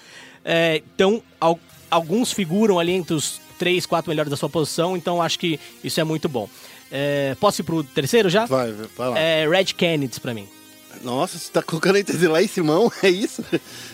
É, 0.46 0.82
então, 0.96 1.22
al, 1.38 1.60
alguns 1.92 2.32
figuram 2.32 2.80
ali 2.80 2.94
entre 2.94 3.14
os 3.14 3.42
três, 3.60 3.86
quatro 3.86 4.10
melhores 4.10 4.30
da 4.30 4.38
sua 4.38 4.48
posição, 4.48 4.96
então 4.96 5.22
acho 5.22 5.38
que 5.38 5.60
isso 5.84 6.00
é 6.00 6.06
muito 6.06 6.30
bom. 6.30 6.48
É, 6.90 7.36
posso 7.42 7.60
ir 7.60 7.66
pro 7.66 7.84
terceiro 7.84 8.30
já? 8.30 8.46
Vai, 8.46 8.72
vai 8.72 9.10
lá. 9.10 9.20
É 9.20 9.46
Red 9.46 9.66
Kennedy 9.66 10.18
pra 10.22 10.34
mim. 10.34 10.48
Nossa, 11.04 11.38
você 11.38 11.52
tá 11.52 11.62
colocando 11.62 11.98
a 11.98 12.30
lá 12.30 12.42
em 12.42 12.48
Simão? 12.48 12.92
É 13.04 13.10
isso? 13.10 13.44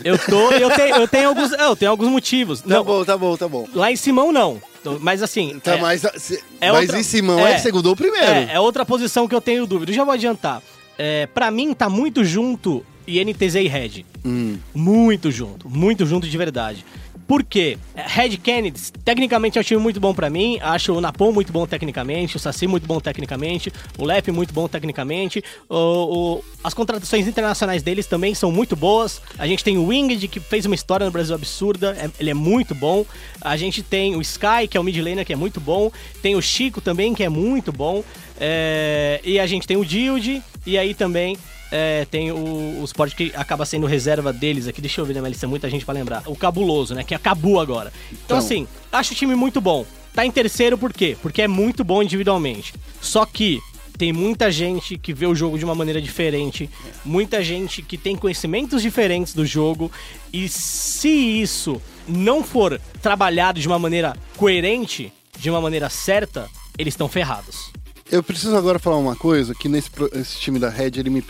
Eu 0.04 0.18
tô, 0.18 0.52
eu 0.52 0.70
tenho, 0.72 0.96
eu 0.96 1.08
tenho 1.08 1.30
alguns, 1.30 1.52
eu 1.52 1.76
tenho 1.76 1.92
alguns 1.92 2.08
motivos. 2.10 2.62
Tá 2.62 2.68
não, 2.68 2.84
bom, 2.84 3.04
tá 3.04 3.18
bom, 3.18 3.38
tá 3.38 3.48
bom. 3.48 3.68
Lá 3.74 3.92
em 3.92 3.96
Simão 3.96 4.32
não. 4.32 4.62
Mas 5.00 5.22
assim. 5.22 5.60
Tá, 5.60 5.76
é, 5.76 5.82
mas, 5.82 6.02
se, 6.18 6.44
é 6.60 6.72
mas 6.72 6.82
outra, 6.82 7.00
em 7.00 7.04
Simão 7.04 7.40
é, 7.40 7.54
é 7.54 7.58
segundo 7.58 7.88
ou 7.88 7.96
primeiro? 7.96 8.26
É, 8.26 8.54
é 8.54 8.60
outra 8.60 8.86
posição 8.86 9.28
que 9.28 9.36
eu 9.36 9.42
tenho 9.42 9.66
dúvida. 9.66 9.92
Eu 9.92 9.96
já 9.96 10.04
vou 10.04 10.14
adiantar. 10.14 10.62
É, 10.98 11.28
pra 11.28 11.50
mim, 11.50 11.74
tá 11.74 11.90
muito 11.90 12.24
junto 12.24 12.86
INTZ 13.08 13.56
e 13.56 13.68
Red. 13.68 14.06
Hum. 14.26 14.58
Muito 14.74 15.32
junto. 15.32 15.70
Muito 15.70 16.06
junto 16.06 16.28
de 16.28 16.38
verdade. 16.38 16.86
Por 17.28 17.44
quê? 17.44 17.78
Red 17.96 18.38
Kennedy, 18.38 18.92
tecnicamente 19.04 19.58
é 19.58 19.62
um 19.62 19.64
time 19.64 19.82
muito 19.82 20.00
bom 20.00 20.14
para 20.14 20.30
mim. 20.30 20.60
Acho 20.62 20.94
o 20.94 21.02
Napon 21.02 21.32
muito 21.32 21.52
bom 21.52 21.66
tecnicamente, 21.66 22.36
o 22.36 22.40
Saci 22.40 22.68
muito 22.68 22.86
bom 22.86 23.00
tecnicamente, 23.00 23.72
o 23.98 24.06
Lep 24.06 24.32
muito 24.32 24.54
bom 24.54 24.68
tecnicamente. 24.68 25.44
O, 25.70 25.76
o, 25.76 26.44
as 26.64 26.74
contratações 26.74 27.28
internacionais 27.28 27.82
deles 27.82 28.08
também 28.08 28.36
são 28.36 28.52
muito 28.52 28.76
boas. 28.76 29.22
A 29.38 29.48
gente 29.48 29.64
tem 29.64 29.78
o 29.78 29.88
Winged, 29.88 30.28
que 30.28 30.40
fez 30.40 30.66
uma 30.66 30.76
história 30.76 31.06
no 31.06 31.12
Brasil 31.12 31.36
absurda, 31.36 31.96
é, 32.00 32.10
ele 32.20 32.30
é 32.30 32.34
muito 32.34 32.76
bom. 32.76 33.06
A 33.42 33.56
gente 33.56 33.82
tem 33.82 34.16
o 34.16 34.22
Sky, 34.22 34.68
que 34.70 34.78
é 34.78 34.80
o 34.80 34.84
mid 34.84 34.98
laner, 34.98 35.26
que 35.26 35.34
é 35.34 35.38
muito 35.38 35.60
bom. 35.60 35.92
Tem 36.22 36.36
o 36.36 36.42
Chico 36.42 36.82
também, 36.82 37.14
que 37.14 37.24
é 37.24 37.30
muito 37.30 37.72
bom. 37.72 38.04
É, 38.40 39.22
e 39.24 39.40
a 39.40 39.48
gente 39.48 39.66
tem 39.66 39.78
o 39.78 39.86
Dilde, 39.86 40.42
e 40.66 40.78
aí 40.78 40.94
também 40.94 41.38
é, 41.76 42.06
tem 42.06 42.32
o, 42.32 42.82
o 42.82 42.86
Sport 42.86 43.16
que 43.16 43.32
acaba 43.34 43.66
sendo 43.66 43.88
reserva 43.88 44.32
deles 44.32 44.68
aqui. 44.68 44.80
Deixa 44.80 45.02
eu 45.02 45.06
ver 45.06 45.16
na 45.16 45.22
minha 45.22 45.32
lista, 45.32 45.48
muita 45.48 45.68
gente 45.68 45.84
para 45.84 45.96
lembrar. 45.96 46.22
O 46.28 46.36
Cabuloso, 46.36 46.94
né? 46.94 47.04
Que 47.04 47.16
acabou 47.16 47.60
agora. 47.60 47.92
Então, 48.12 48.20
então, 48.26 48.38
assim, 48.38 48.68
acho 48.92 49.14
o 49.14 49.16
time 49.16 49.34
muito 49.34 49.60
bom. 49.60 49.84
Tá 50.14 50.24
em 50.24 50.30
terceiro 50.30 50.78
por 50.78 50.94
quê? 50.94 51.18
Porque 51.20 51.42
é 51.42 51.48
muito 51.48 51.84
bom 51.84 52.04
individualmente. 52.04 52.76
Só 53.02 53.26
que 53.26 53.60
tem 53.98 54.14
muita 54.14 54.52
gente 54.52 55.00
que 55.00 55.14
vê 55.16 55.26
o 55.26 55.34
jogo 55.34 55.58
de 55.58 55.66
uma 55.66 55.74
maneira 55.74 56.00
diferente, 56.00 56.70
muita 57.04 57.44
gente 57.44 57.82
que 57.82 57.98
tem 57.98 58.16
conhecimentos 58.16 58.82
diferentes 58.82 59.34
do 59.34 59.46
jogo, 59.46 59.92
e 60.32 60.48
se 60.50 61.10
isso 61.10 61.82
não 62.08 62.44
for 62.44 62.80
trabalhado 63.02 63.60
de 63.60 63.68
uma 63.68 63.80
maneira 63.80 64.16
coerente, 64.38 65.12
de 65.40 65.50
uma 65.50 65.62
maneira 65.62 65.90
certa, 65.90 66.50
eles 66.78 66.94
estão 66.94 67.08
ferrados. 67.08 67.72
Eu 68.14 68.22
preciso 68.22 68.56
agora 68.56 68.78
falar 68.78 68.98
uma 68.98 69.16
coisa, 69.16 69.56
que 69.56 69.68
nesse 69.68 69.90
esse 70.14 70.40
time 70.40 70.60
da 70.60 70.70
Red 70.70 70.92
ele 70.98 71.10
me, 71.10 71.24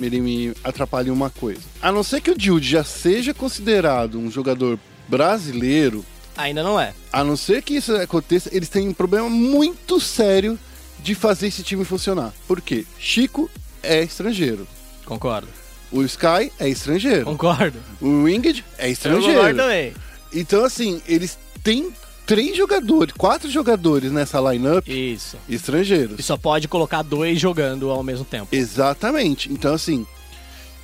ele 0.00 0.20
me 0.20 0.52
atrapalha 0.64 1.06
em 1.06 1.12
uma 1.12 1.30
coisa. 1.30 1.60
A 1.80 1.92
não 1.92 2.02
ser 2.02 2.20
que 2.20 2.32
o 2.32 2.34
Jude 2.36 2.68
já 2.68 2.82
seja 2.82 3.32
considerado 3.32 4.18
um 4.18 4.28
jogador 4.28 4.76
brasileiro... 5.06 6.04
Ainda 6.36 6.64
não 6.64 6.80
é. 6.80 6.92
A 7.12 7.22
não 7.22 7.36
ser 7.36 7.62
que 7.62 7.76
isso 7.76 7.94
aconteça, 7.94 8.50
eles 8.52 8.68
têm 8.68 8.88
um 8.88 8.92
problema 8.92 9.30
muito 9.30 10.00
sério 10.00 10.58
de 10.98 11.14
fazer 11.14 11.46
esse 11.46 11.62
time 11.62 11.84
funcionar. 11.84 12.34
Por 12.48 12.60
quê? 12.60 12.84
Chico 12.98 13.48
é 13.80 14.02
estrangeiro. 14.02 14.66
Concordo. 15.06 15.46
O 15.92 16.02
Sky 16.02 16.50
é 16.58 16.68
estrangeiro. 16.68 17.26
Concordo. 17.26 17.78
O 18.00 18.24
Winged 18.24 18.64
é 18.76 18.90
estrangeiro. 18.90 19.34
Eu 19.34 19.36
concordo 19.36 19.58
também. 19.60 19.94
Então, 20.32 20.64
assim, 20.64 21.00
eles 21.06 21.38
têm 21.62 21.92
três 22.26 22.56
jogadores, 22.56 23.12
quatro 23.16 23.50
jogadores 23.50 24.10
nessa 24.12 24.40
lineup. 24.40 24.86
Isso. 24.88 25.36
Estrangeiros. 25.48 26.18
E 26.18 26.22
só 26.22 26.36
pode 26.36 26.68
colocar 26.68 27.02
dois 27.02 27.38
jogando 27.40 27.90
ao 27.90 28.02
mesmo 28.02 28.24
tempo. 28.24 28.48
Exatamente. 28.52 29.52
Então, 29.52 29.74
assim, 29.74 30.06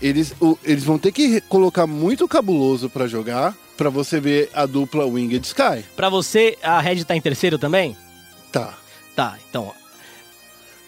eles, 0.01 0.35
o, 0.41 0.59
eles 0.65 0.85
vão 0.85 0.99
ter 0.99 1.13
que 1.13 1.41
colocar 1.43 1.87
muito 1.87 2.27
cabuloso 2.27 2.89
para 2.89 3.07
jogar, 3.07 3.55
para 3.77 3.91
você 3.91 4.21
ver 4.21 4.51
a 4.55 4.67
dupla 4.67 5.05
Winged 5.07 5.47
Sky. 5.47 5.85
Pra 5.97 6.09
você, 6.09 6.57
a 6.63 6.81
Red 6.81 7.05
tá 7.05 7.17
em 7.17 7.21
terceiro 7.21 7.59
também? 7.59 7.97
Tá. 8.53 8.75
Tá, 9.15 9.39
então. 9.49 9.73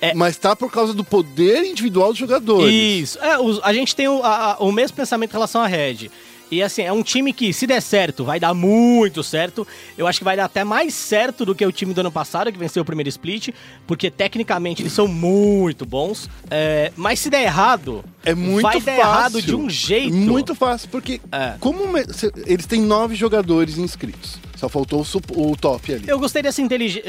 É. 0.00 0.14
Mas 0.14 0.36
tá 0.36 0.56
por 0.56 0.70
causa 0.70 0.92
do 0.92 1.04
poder 1.04 1.64
individual 1.64 2.08
dos 2.10 2.18
jogadores. 2.18 2.74
Isso. 2.74 3.18
É, 3.20 3.36
a 3.62 3.72
gente 3.72 3.94
tem 3.94 4.08
o, 4.08 4.20
a, 4.24 4.56
o 4.58 4.72
mesmo 4.72 4.96
pensamento 4.96 5.30
em 5.30 5.34
relação 5.34 5.60
à 5.60 5.66
Red. 5.66 6.10
E 6.52 6.62
assim, 6.62 6.82
é 6.82 6.92
um 6.92 7.02
time 7.02 7.32
que, 7.32 7.50
se 7.50 7.66
der 7.66 7.80
certo, 7.80 8.26
vai 8.26 8.38
dar 8.38 8.52
muito 8.52 9.22
certo. 9.22 9.66
Eu 9.96 10.06
acho 10.06 10.18
que 10.18 10.24
vai 10.24 10.36
dar 10.36 10.44
até 10.44 10.62
mais 10.62 10.92
certo 10.92 11.46
do 11.46 11.54
que 11.54 11.64
o 11.64 11.72
time 11.72 11.94
do 11.94 12.00
ano 12.02 12.12
passado, 12.12 12.52
que 12.52 12.58
venceu 12.58 12.82
o 12.82 12.84
primeiro 12.84 13.08
split, 13.08 13.48
porque 13.86 14.10
tecnicamente 14.10 14.82
eles 14.82 14.92
são 14.92 15.08
muito 15.08 15.86
bons. 15.86 16.28
É, 16.50 16.92
mas 16.94 17.20
se 17.20 17.30
der 17.30 17.44
errado, 17.44 18.04
é 18.22 18.34
muito 18.34 18.60
vai 18.64 18.74
fácil. 18.82 18.86
dar 18.86 18.98
errado 18.98 19.40
de 19.40 19.54
um 19.56 19.70
jeito. 19.70 20.14
Muito 20.14 20.54
fácil, 20.54 20.90
porque 20.90 21.22
É. 21.32 21.54
como 21.58 21.96
eles 21.96 22.66
têm 22.66 22.82
nove 22.82 23.14
jogadores 23.14 23.78
inscritos. 23.78 24.38
Só 24.62 24.68
faltou 24.68 25.04
o, 25.34 25.50
o 25.50 25.56
top 25.56 25.92
ali. 25.92 26.04
Eu 26.06 26.20
gostei 26.20 26.40
dessa, 26.40 26.62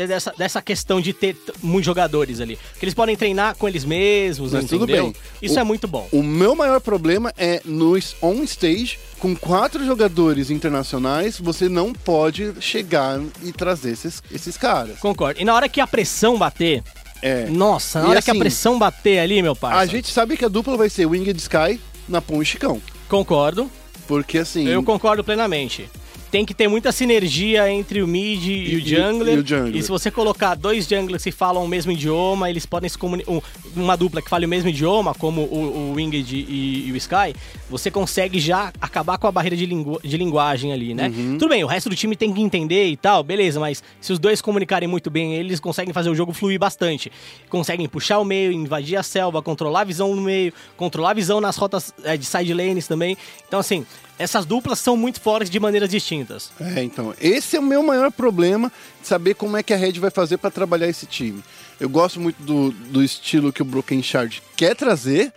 dessa, 0.08 0.34
dessa 0.36 0.60
questão 0.60 1.00
de 1.00 1.14
ter 1.14 1.38
muitos 1.62 1.86
jogadores 1.86 2.42
ali. 2.42 2.58
Que 2.80 2.84
eles 2.86 2.96
podem 2.96 3.16
treinar 3.16 3.56
com 3.56 3.68
eles 3.68 3.86
mesmos, 3.86 4.54
Mas 4.54 4.66
tudo 4.66 4.86
entendeu? 4.86 5.04
bem. 5.04 5.16
Isso 5.40 5.54
O- 5.54 5.60
é 5.60 5.64
muito 5.64 5.88
bom. 5.88 6.08
O 6.12 6.24
meu 6.24 6.56
maior 6.56 6.82
problema 6.82 7.32
é 7.38 7.62
no 7.64 7.96
s- 7.96 8.16
on 8.24 8.42
stage, 8.42 8.98
com 9.20 9.36
quatro 9.36 9.86
jogadores 9.86 10.50
internacionais, 10.50 11.38
você 11.40 11.70
não 11.70 11.94
pode 11.94 12.54
chegar 12.60 13.22
e 13.44 13.52
trazer 13.52 13.92
esses, 13.92 14.24
esses 14.32 14.58
caras. 14.58 14.98
Concordo. 14.98 15.40
E 15.40 15.46
na 15.46 15.54
hora 15.54 15.70
que 15.70 15.80
a 15.80 15.86
pressão 15.86 16.40
bater, 16.40 16.82
É. 17.22 17.46
nossa, 17.46 18.02
na 18.02 18.10
hora 18.10 18.22
que 18.24 18.32
a 18.32 18.34
assim, 18.34 18.40
pressão 18.40 18.80
bater 18.80 19.20
ali, 19.20 19.44
meu 19.44 19.56
parça. 19.56 19.78
A 19.78 19.86
gente 19.86 20.10
sabe 20.12 20.36
que 20.36 20.44
a 20.44 20.48
dupla 20.50 20.76
vai 20.76 20.90
ser 20.90 21.06
Winged 21.06 21.38
Sky, 21.40 21.80
Napom 22.10 22.42
e 22.42 22.46
Chicão. 22.48 22.82
Concordo. 23.08 23.70
Porque 24.08 24.40
assim. 24.40 24.68
Eu 24.68 24.82
concordo 24.84 25.24
plenamente. 25.24 25.88
Tem 26.34 26.44
que 26.44 26.54
ter 26.56 26.68
muita 26.68 26.92
sinergia 26.92 27.70
entre 27.72 28.02
o 28.02 28.08
mid 28.08 28.44
e, 28.48 28.52
E- 28.74 28.76
o 28.78 28.80
jungler. 28.80 29.36
e 29.36 29.40
o 29.42 29.46
jungler. 29.48 29.76
E 29.76 29.84
se 29.84 29.90
você 29.90 30.10
colocar 30.10 30.56
dois 30.56 30.88
junglers 30.88 31.24
que 31.24 31.32
falam 31.32 31.64
o 31.64 31.68
mesmo 31.68 31.92
idioma, 31.92 32.50
eles 32.50 32.66
podem 32.66 32.90
se 32.90 32.98
comunicar. 32.98 33.32
uma 33.76 33.96
dupla 33.96 34.20
que 34.20 34.30
fale 34.32 34.48
o 34.48 34.50
mesmo 34.50 34.68
idioma, 34.68 35.14
como 35.14 35.42
o, 35.42 35.92
o 35.92 35.94
Winged 35.94 36.36
e, 36.36 36.88
e 36.88 36.92
o 36.92 36.96
Sky, 36.98 37.36
você 37.70 37.92
consegue 37.92 38.40
já 38.40 38.74
acabar 38.82 39.20
com 39.20 39.28
a 39.28 39.32
barreira 39.32 39.56
de, 39.56 39.68
lingu- 39.68 40.00
de 40.04 40.18
linguagem 40.18 40.74
ali, 40.74 40.96
né? 40.96 41.08
Uhum. 41.16 41.38
Tudo 41.38 41.50
bem, 41.50 41.64
o 41.64 41.68
resto 41.68 41.88
do 41.88 41.96
time 41.96 42.16
tem 42.16 42.34
que 42.34 42.42
entender 42.42 42.88
e 42.88 42.98
tal, 42.98 43.22
beleza, 43.24 43.60
mas 43.60 43.84
se 44.02 44.12
os 44.12 44.18
dois 44.18 44.42
comunicarem 44.42 44.88
muito 44.90 45.12
bem, 45.12 45.36
eles 45.36 45.60
conseguem 45.60 45.94
fazer 45.94 46.10
o 46.10 46.16
jogo 46.16 46.34
fluir 46.34 46.58
bastante. 46.60 47.12
Conseguem 47.48 47.88
puxar 47.88 48.18
o 48.18 48.26
meio, 48.26 48.52
invadir 48.52 48.98
a 48.98 49.04
selva, 49.04 49.40
controlar 49.44 49.82
a 49.82 49.84
visão 49.84 50.16
no 50.16 50.22
meio, 50.24 50.52
controlar 50.76 51.12
a 51.12 51.14
visão 51.14 51.40
nas 51.40 51.58
rotas 51.58 51.94
é, 52.04 52.18
de 52.18 52.26
side 52.26 52.56
lanes 52.56 52.88
também. 52.88 53.16
Então, 53.48 53.60
assim, 53.60 53.86
essas 54.24 54.46
duplas 54.46 54.80
são 54.80 54.96
muito 54.98 55.20
fortes 55.22 55.50
de 55.50 55.60
maneiras 55.60 55.90
distintas. 55.90 56.52
É, 56.60 56.84
então, 56.84 57.14
esse 57.20 57.56
é 57.56 57.60
o 57.60 57.64
meu 57.64 57.84
maior 57.84 58.12
problema, 58.12 58.72
de 59.02 59.08
saber 59.08 59.36
como 59.36 59.58
é 59.58 59.64
que 59.64 59.74
a 59.74 59.78
Red 59.78 59.94
vai 59.94 60.10
fazer 60.10 60.38
para 60.38 60.50
trabalhar 60.50 60.88
esse 60.88 61.06
time. 61.06 61.44
Eu 61.80 61.90
gosto 61.90 62.20
muito 62.20 62.42
do, 62.42 62.72
do 62.72 63.04
estilo 63.04 63.52
que 63.52 63.62
o 63.62 63.66
Broken 63.66 64.02
Shard 64.02 64.42
quer 64.56 64.76
trazer, 64.76 65.32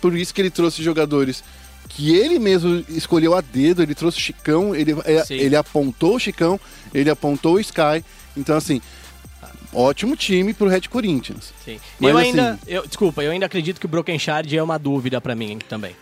por 0.00 0.16
isso 0.16 0.32
que 0.32 0.40
ele 0.40 0.50
trouxe 0.50 0.82
jogadores 0.82 1.42
que 1.88 2.14
ele 2.14 2.38
mesmo 2.38 2.84
escolheu 2.88 3.34
a 3.34 3.40
dedo, 3.40 3.82
ele 3.82 3.94
trouxe 3.94 4.18
o 4.18 4.20
Chicão, 4.20 4.74
ele, 4.74 4.94
é, 5.04 5.24
Sim. 5.24 5.34
ele 5.34 5.56
apontou 5.56 6.16
o 6.16 6.18
Chicão, 6.20 6.60
ele 6.92 7.08
apontou 7.08 7.54
o 7.54 7.60
Sky, 7.60 8.04
então 8.36 8.56
assim, 8.56 8.80
ótimo 9.72 10.14
time 10.14 10.52
pro 10.52 10.68
Red 10.68 10.82
Corinthians. 10.82 11.52
Sim. 11.64 11.80
Mas, 11.98 12.10
eu 12.10 12.18
assim- 12.18 12.28
ainda. 12.28 12.58
Eu, 12.66 12.86
desculpa, 12.86 13.22
eu 13.22 13.30
ainda 13.30 13.46
acredito 13.46 13.80
que 13.80 13.86
o 13.86 13.88
Broken 13.88 14.18
Shard 14.18 14.56
é 14.56 14.62
uma 14.62 14.78
dúvida 14.78 15.20
pra 15.20 15.34
mim 15.34 15.58
também. 15.68 15.96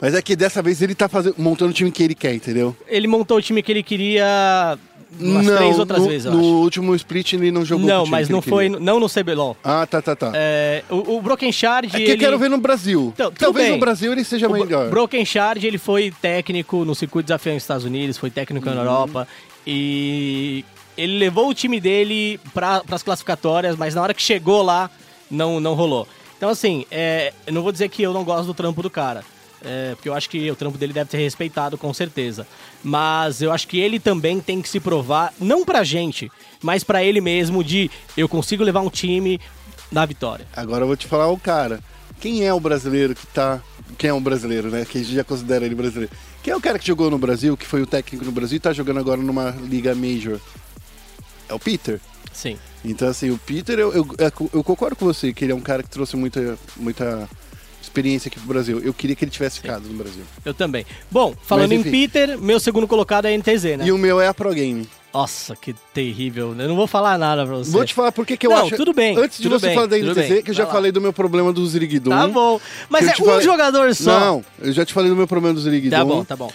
Mas 0.00 0.14
é 0.14 0.22
que 0.22 0.34
dessa 0.34 0.62
vez 0.62 0.80
ele 0.80 0.94
tá 0.94 1.08
fazendo, 1.08 1.34
montando 1.38 1.70
o 1.70 1.74
time 1.74 1.90
que 1.90 2.02
ele 2.02 2.14
quer, 2.14 2.34
entendeu? 2.34 2.74
Ele 2.88 3.06
montou 3.06 3.36
o 3.38 3.42
time 3.42 3.62
que 3.62 3.70
ele 3.70 3.82
queria 3.82 4.78
umas 5.18 5.44
três 5.44 5.78
outras 5.78 6.00
no, 6.02 6.08
vezes, 6.08 6.24
eu 6.26 6.32
no 6.32 6.38
acho. 6.38 6.46
último 6.48 6.94
split 6.94 7.32
ele 7.32 7.50
não 7.50 7.64
jogou 7.64 7.86
Não, 7.86 8.06
mas 8.06 8.28
não 8.28 8.40
foi. 8.40 8.70
queria. 8.70 8.80
Não 8.84 9.00
no 9.00 9.08
CBLOL. 9.08 9.56
Ah, 9.62 9.84
tá, 9.86 10.00
tá, 10.00 10.14
tá. 10.16 10.30
É, 10.34 10.82
o, 10.88 11.16
o 11.16 11.20
Broken 11.20 11.50
Shard. 11.52 11.88
É 11.88 11.90
que 11.90 12.02
ele... 12.04 12.12
eu 12.12 12.18
quero 12.18 12.38
ver 12.38 12.48
no 12.48 12.58
Brasil. 12.58 13.10
Então, 13.14 13.30
Talvez 13.32 13.66
bem. 13.66 13.74
no 13.74 13.80
Brasil 13.80 14.12
ele 14.12 14.24
seja 14.24 14.48
O 14.48 14.52
melhor. 14.52 14.88
Broken 14.88 15.24
Shard, 15.24 15.66
ele 15.66 15.78
foi 15.78 16.12
técnico 16.22 16.84
no 16.84 16.94
circuito 16.94 17.26
desafiante 17.26 17.56
nos 17.56 17.62
Estados 17.64 17.84
Unidos, 17.84 18.16
foi 18.16 18.30
técnico 18.30 18.68
Uhum. 18.68 18.74
na 18.74 18.80
Europa 18.82 19.28
e 19.66 20.64
ele 20.96 21.18
levou 21.18 21.48
o 21.48 21.54
time 21.54 21.80
dele 21.80 22.38
para 22.54 22.82
as 22.90 23.02
classificatórias, 23.02 23.76
mas 23.76 23.94
na 23.94 24.02
hora 24.02 24.14
que 24.14 24.22
chegou 24.22 24.62
lá, 24.62 24.90
não, 25.30 25.60
não 25.60 25.74
rolou. 25.74 26.06
Então, 26.36 26.48
assim, 26.50 26.84
é, 26.90 27.32
eu 27.46 27.52
não 27.52 27.62
vou 27.62 27.70
dizer 27.72 27.88
que 27.88 28.02
eu 28.02 28.12
não 28.12 28.24
gosto 28.24 28.46
do 28.46 28.54
trampo 28.54 28.82
do 28.82 28.90
cara, 28.90 29.24
é, 29.62 29.94
porque 29.94 30.08
eu 30.08 30.14
acho 30.14 30.28
que 30.30 30.50
o 30.50 30.56
trampo 30.56 30.78
dele 30.78 30.92
deve 30.92 31.10
ser 31.10 31.18
respeitado, 31.18 31.76
com 31.76 31.92
certeza. 31.92 32.46
Mas 32.82 33.42
eu 33.42 33.52
acho 33.52 33.68
que 33.68 33.78
ele 33.78 34.00
também 34.00 34.40
tem 34.40 34.62
que 34.62 34.68
se 34.68 34.80
provar, 34.80 35.32
não 35.38 35.64
pra 35.64 35.84
gente, 35.84 36.30
mas 36.62 36.82
pra 36.82 37.04
ele 37.04 37.20
mesmo, 37.20 37.62
de 37.62 37.90
eu 38.16 38.28
consigo 38.28 38.64
levar 38.64 38.80
um 38.80 38.90
time 38.90 39.40
na 39.90 40.06
vitória. 40.06 40.46
Agora 40.54 40.84
eu 40.84 40.86
vou 40.86 40.96
te 40.96 41.06
falar 41.06 41.28
o 41.28 41.38
cara. 41.38 41.80
Quem 42.20 42.46
é 42.46 42.52
o 42.52 42.60
brasileiro 42.60 43.14
que 43.14 43.26
tá. 43.26 43.60
Quem 43.96 44.10
é 44.10 44.14
um 44.14 44.22
brasileiro, 44.22 44.70
né? 44.70 44.84
Que 44.84 44.98
a 44.98 45.02
gente 45.02 45.14
já 45.14 45.24
considera 45.24 45.64
ele 45.64 45.74
brasileiro. 45.74 46.12
Quem 46.42 46.52
é 46.52 46.56
o 46.56 46.60
cara 46.60 46.78
que 46.78 46.86
jogou 46.86 47.10
no 47.10 47.18
Brasil, 47.18 47.56
que 47.56 47.66
foi 47.66 47.82
o 47.82 47.86
técnico 47.86 48.24
no 48.24 48.32
Brasil 48.32 48.56
e 48.56 48.60
tá 48.60 48.72
jogando 48.72 49.00
agora 49.00 49.20
numa 49.20 49.50
liga 49.50 49.94
major? 49.94 50.38
É 51.48 51.54
o 51.54 51.58
Peter. 51.58 52.00
Sim. 52.32 52.56
Então, 52.84 53.08
assim, 53.08 53.30
o 53.30 53.38
Peter, 53.38 53.78
eu, 53.78 53.92
eu, 53.92 54.06
eu 54.54 54.64
concordo 54.64 54.96
com 54.96 55.04
você, 55.04 55.32
que 55.32 55.44
ele 55.44 55.52
é 55.52 55.54
um 55.54 55.60
cara 55.60 55.82
que 55.82 55.90
trouxe 55.90 56.16
muita, 56.16 56.58
muita 56.76 57.28
experiência 57.82 58.28
aqui 58.28 58.38
pro 58.38 58.48
Brasil. 58.48 58.80
Eu 58.80 58.92
queria 58.94 59.16
que 59.16 59.24
ele 59.24 59.30
tivesse 59.30 59.60
ficado 59.60 59.88
no 59.88 59.94
Brasil. 59.94 60.22
Eu 60.44 60.52
também. 60.54 60.84
Bom, 61.10 61.34
falando 61.42 61.70
Mas, 61.74 61.86
em. 61.86 61.90
Peter, 61.90 62.38
meu 62.38 62.60
segundo 62.60 62.86
colocado 62.86 63.26
é 63.26 63.36
NTZ, 63.36 63.64
né? 63.78 63.84
E 63.86 63.92
o 63.92 63.98
meu 63.98 64.20
é 64.20 64.28
a 64.28 64.34
Pro 64.34 64.52
Game. 64.52 64.88
Nossa, 65.12 65.56
que 65.56 65.74
terrível. 65.92 66.54
Eu 66.56 66.68
não 66.68 66.76
vou 66.76 66.86
falar 66.86 67.18
nada 67.18 67.44
pra 67.44 67.56
você. 67.56 67.70
Vou 67.70 67.84
te 67.84 67.92
falar 67.94 68.12
por 68.12 68.24
que 68.24 68.46
eu 68.46 68.50
Não, 68.50 68.66
acho. 68.66 68.76
tudo 68.76 68.92
bem, 68.92 69.16
Antes 69.18 69.40
de 69.40 69.48
você 69.48 69.66
bem, 69.66 69.74
falar 69.74 69.86
da 69.88 69.98
NTZ, 69.98 70.28
bem. 70.28 70.42
que 70.42 70.50
eu 70.50 70.54
já 70.54 70.64
lá. 70.66 70.70
falei 70.72 70.92
do 70.92 71.00
meu 71.00 71.12
problema 71.12 71.52
do 71.52 71.66
Ziriguidum. 71.66 72.10
Tá 72.10 72.28
bom. 72.28 72.60
Mas 72.88 73.08
é 73.08 73.12
um 73.20 73.24
falei- 73.26 73.42
jogador 73.42 73.92
só. 73.94 74.20
Não, 74.20 74.44
eu 74.60 74.72
já 74.72 74.84
te 74.86 74.92
falei 74.92 75.10
do 75.10 75.16
meu 75.16 75.26
problema 75.26 75.54
do 75.54 75.60
Ziriguidum. 75.60 75.96
Tá 75.96 76.04
bom, 76.04 76.24
tá 76.24 76.36
bom. 76.36 76.52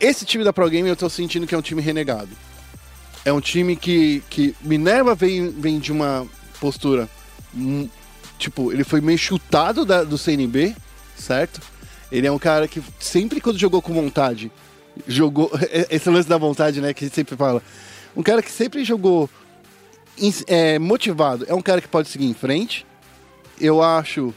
Esse 0.00 0.24
time 0.24 0.42
da 0.42 0.52
Pro 0.54 0.68
Game 0.70 0.88
eu 0.88 0.96
tô 0.96 1.08
sentindo 1.10 1.46
que 1.46 1.54
é 1.54 1.58
um 1.58 1.62
time 1.62 1.82
renegado. 1.82 2.30
É 3.26 3.32
um 3.32 3.40
time 3.40 3.76
que, 3.76 4.22
que 4.30 4.54
Minerva 4.62 5.14
vem, 5.14 5.50
vem 5.50 5.78
de 5.78 5.92
uma 5.92 6.26
postura. 6.60 7.08
Tipo, 8.42 8.72
ele 8.72 8.84
foi 8.84 9.00
meio 9.00 9.18
chutado 9.18 9.84
da- 9.84 10.04
do 10.04 10.18
CNB, 10.18 10.74
certo? 11.16 11.60
Ele 12.10 12.26
é 12.26 12.32
um 12.32 12.38
cara 12.38 12.66
que 12.68 12.82
sempre 13.00 13.40
quando 13.40 13.58
jogou 13.58 13.80
com 13.80 13.92
vontade, 13.94 14.50
jogou. 15.08 15.50
Esse 15.90 16.10
lance 16.10 16.28
da 16.28 16.36
vontade, 16.36 16.80
né? 16.80 16.92
Que 16.92 17.04
a 17.04 17.06
gente 17.06 17.14
sempre 17.14 17.36
fala. 17.36 17.62
Um 18.16 18.22
cara 18.22 18.42
que 18.42 18.50
sempre 18.50 18.84
jogou 18.84 19.30
é, 20.46 20.78
motivado. 20.78 21.44
É 21.48 21.54
um 21.54 21.62
cara 21.62 21.80
que 21.80 21.88
pode 21.88 22.08
seguir 22.08 22.26
em 22.26 22.34
frente. 22.34 22.84
Eu 23.60 23.82
acho 23.82 24.34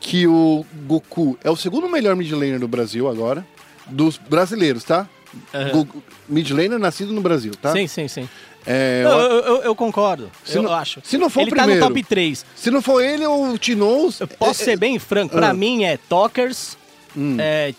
que 0.00 0.26
o 0.26 0.64
Goku 0.86 1.36
é 1.42 1.50
o 1.50 1.56
segundo 1.56 1.88
melhor 1.88 2.14
mid 2.14 2.30
laner 2.30 2.60
do 2.60 2.68
Brasil 2.68 3.08
agora. 3.08 3.44
Dos 3.86 4.16
brasileiros, 4.18 4.84
tá? 4.84 5.08
Aham. 5.52 5.70
Goku- 5.72 6.02
Mid 6.28 6.50
laner 6.50 6.78
nascido 6.78 7.12
no 7.12 7.20
Brasil, 7.20 7.52
tá? 7.60 7.72
Sim, 7.72 7.86
sim, 7.86 8.06
sim. 8.06 8.28
É, 8.70 9.02
Não, 9.02 9.18
eu- 9.18 9.30
eu, 9.40 9.62
eu- 9.62 9.74
concordo. 9.74 10.30
Eu 10.46 10.62
não- 10.62 10.72
acho. 10.72 11.00
se 11.02 11.16
não 11.16 11.30
for 11.30 11.40
Ele 11.40 11.52
o 11.52 11.54
tá 11.54 11.62
no 11.62 11.68
primeiro. 11.72 11.86
top 11.88 12.02
3. 12.04 12.44
Se 12.54 12.70
não 12.70 12.82
for 12.82 13.00
ele 13.02 13.24
ou 13.26 13.52
o 13.52 13.58
Tinoz. 13.58 14.20
Eu 14.20 14.28
posso 14.28 14.60
é- 14.62 14.64
ser 14.66 14.76
bem 14.78 14.98
franco. 14.98 15.34
Pra 15.34 15.48
Ah. 15.50 15.54
mim 15.54 15.84
é 15.84 15.96
Talkers, 15.96 16.76
Hum. 17.16 17.36
é, 17.40 17.72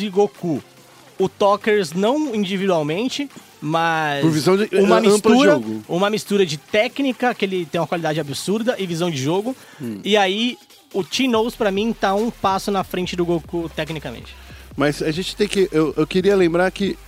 e 0.00 0.08
Goku. 0.08 0.62
O 1.18 1.28
Talkers 1.28 1.92
não 1.92 2.34
individualmente, 2.34 3.28
mas 3.60 4.22
Por 4.22 4.30
visão 4.30 4.56
de- 4.56 4.68
uma 4.76 5.00
de 5.00 5.08
mistura, 5.08 5.52
jogo. 5.52 5.82
uma 5.88 6.08
mistura 6.10 6.46
de 6.46 6.56
técnica 6.56 7.34
que 7.34 7.44
ele 7.44 7.66
tem 7.66 7.80
uma 7.80 7.86
qualidade 7.86 8.18
absurda 8.18 8.74
e 8.78 8.86
visão 8.86 9.10
de 9.10 9.18
jogo. 9.18 9.54
Hum. 9.80 10.00
E 10.02 10.16
aí 10.16 10.56
o 10.92 11.04
Tinoz 11.04 11.54
pra 11.54 11.70
mim 11.70 11.92
tá 11.92 12.14
um 12.14 12.30
passo 12.30 12.70
na 12.70 12.82
frente 12.82 13.14
do 13.14 13.24
Goku 13.26 13.70
tecnicamente. 13.76 14.34
Mas 14.76 15.02
a 15.02 15.10
gente 15.12 15.36
tem 15.36 15.46
que. 15.46 15.68
Eu, 15.70 15.92
eu 15.96 16.06
queria 16.06 16.34
lembrar 16.34 16.68
que 16.72 16.98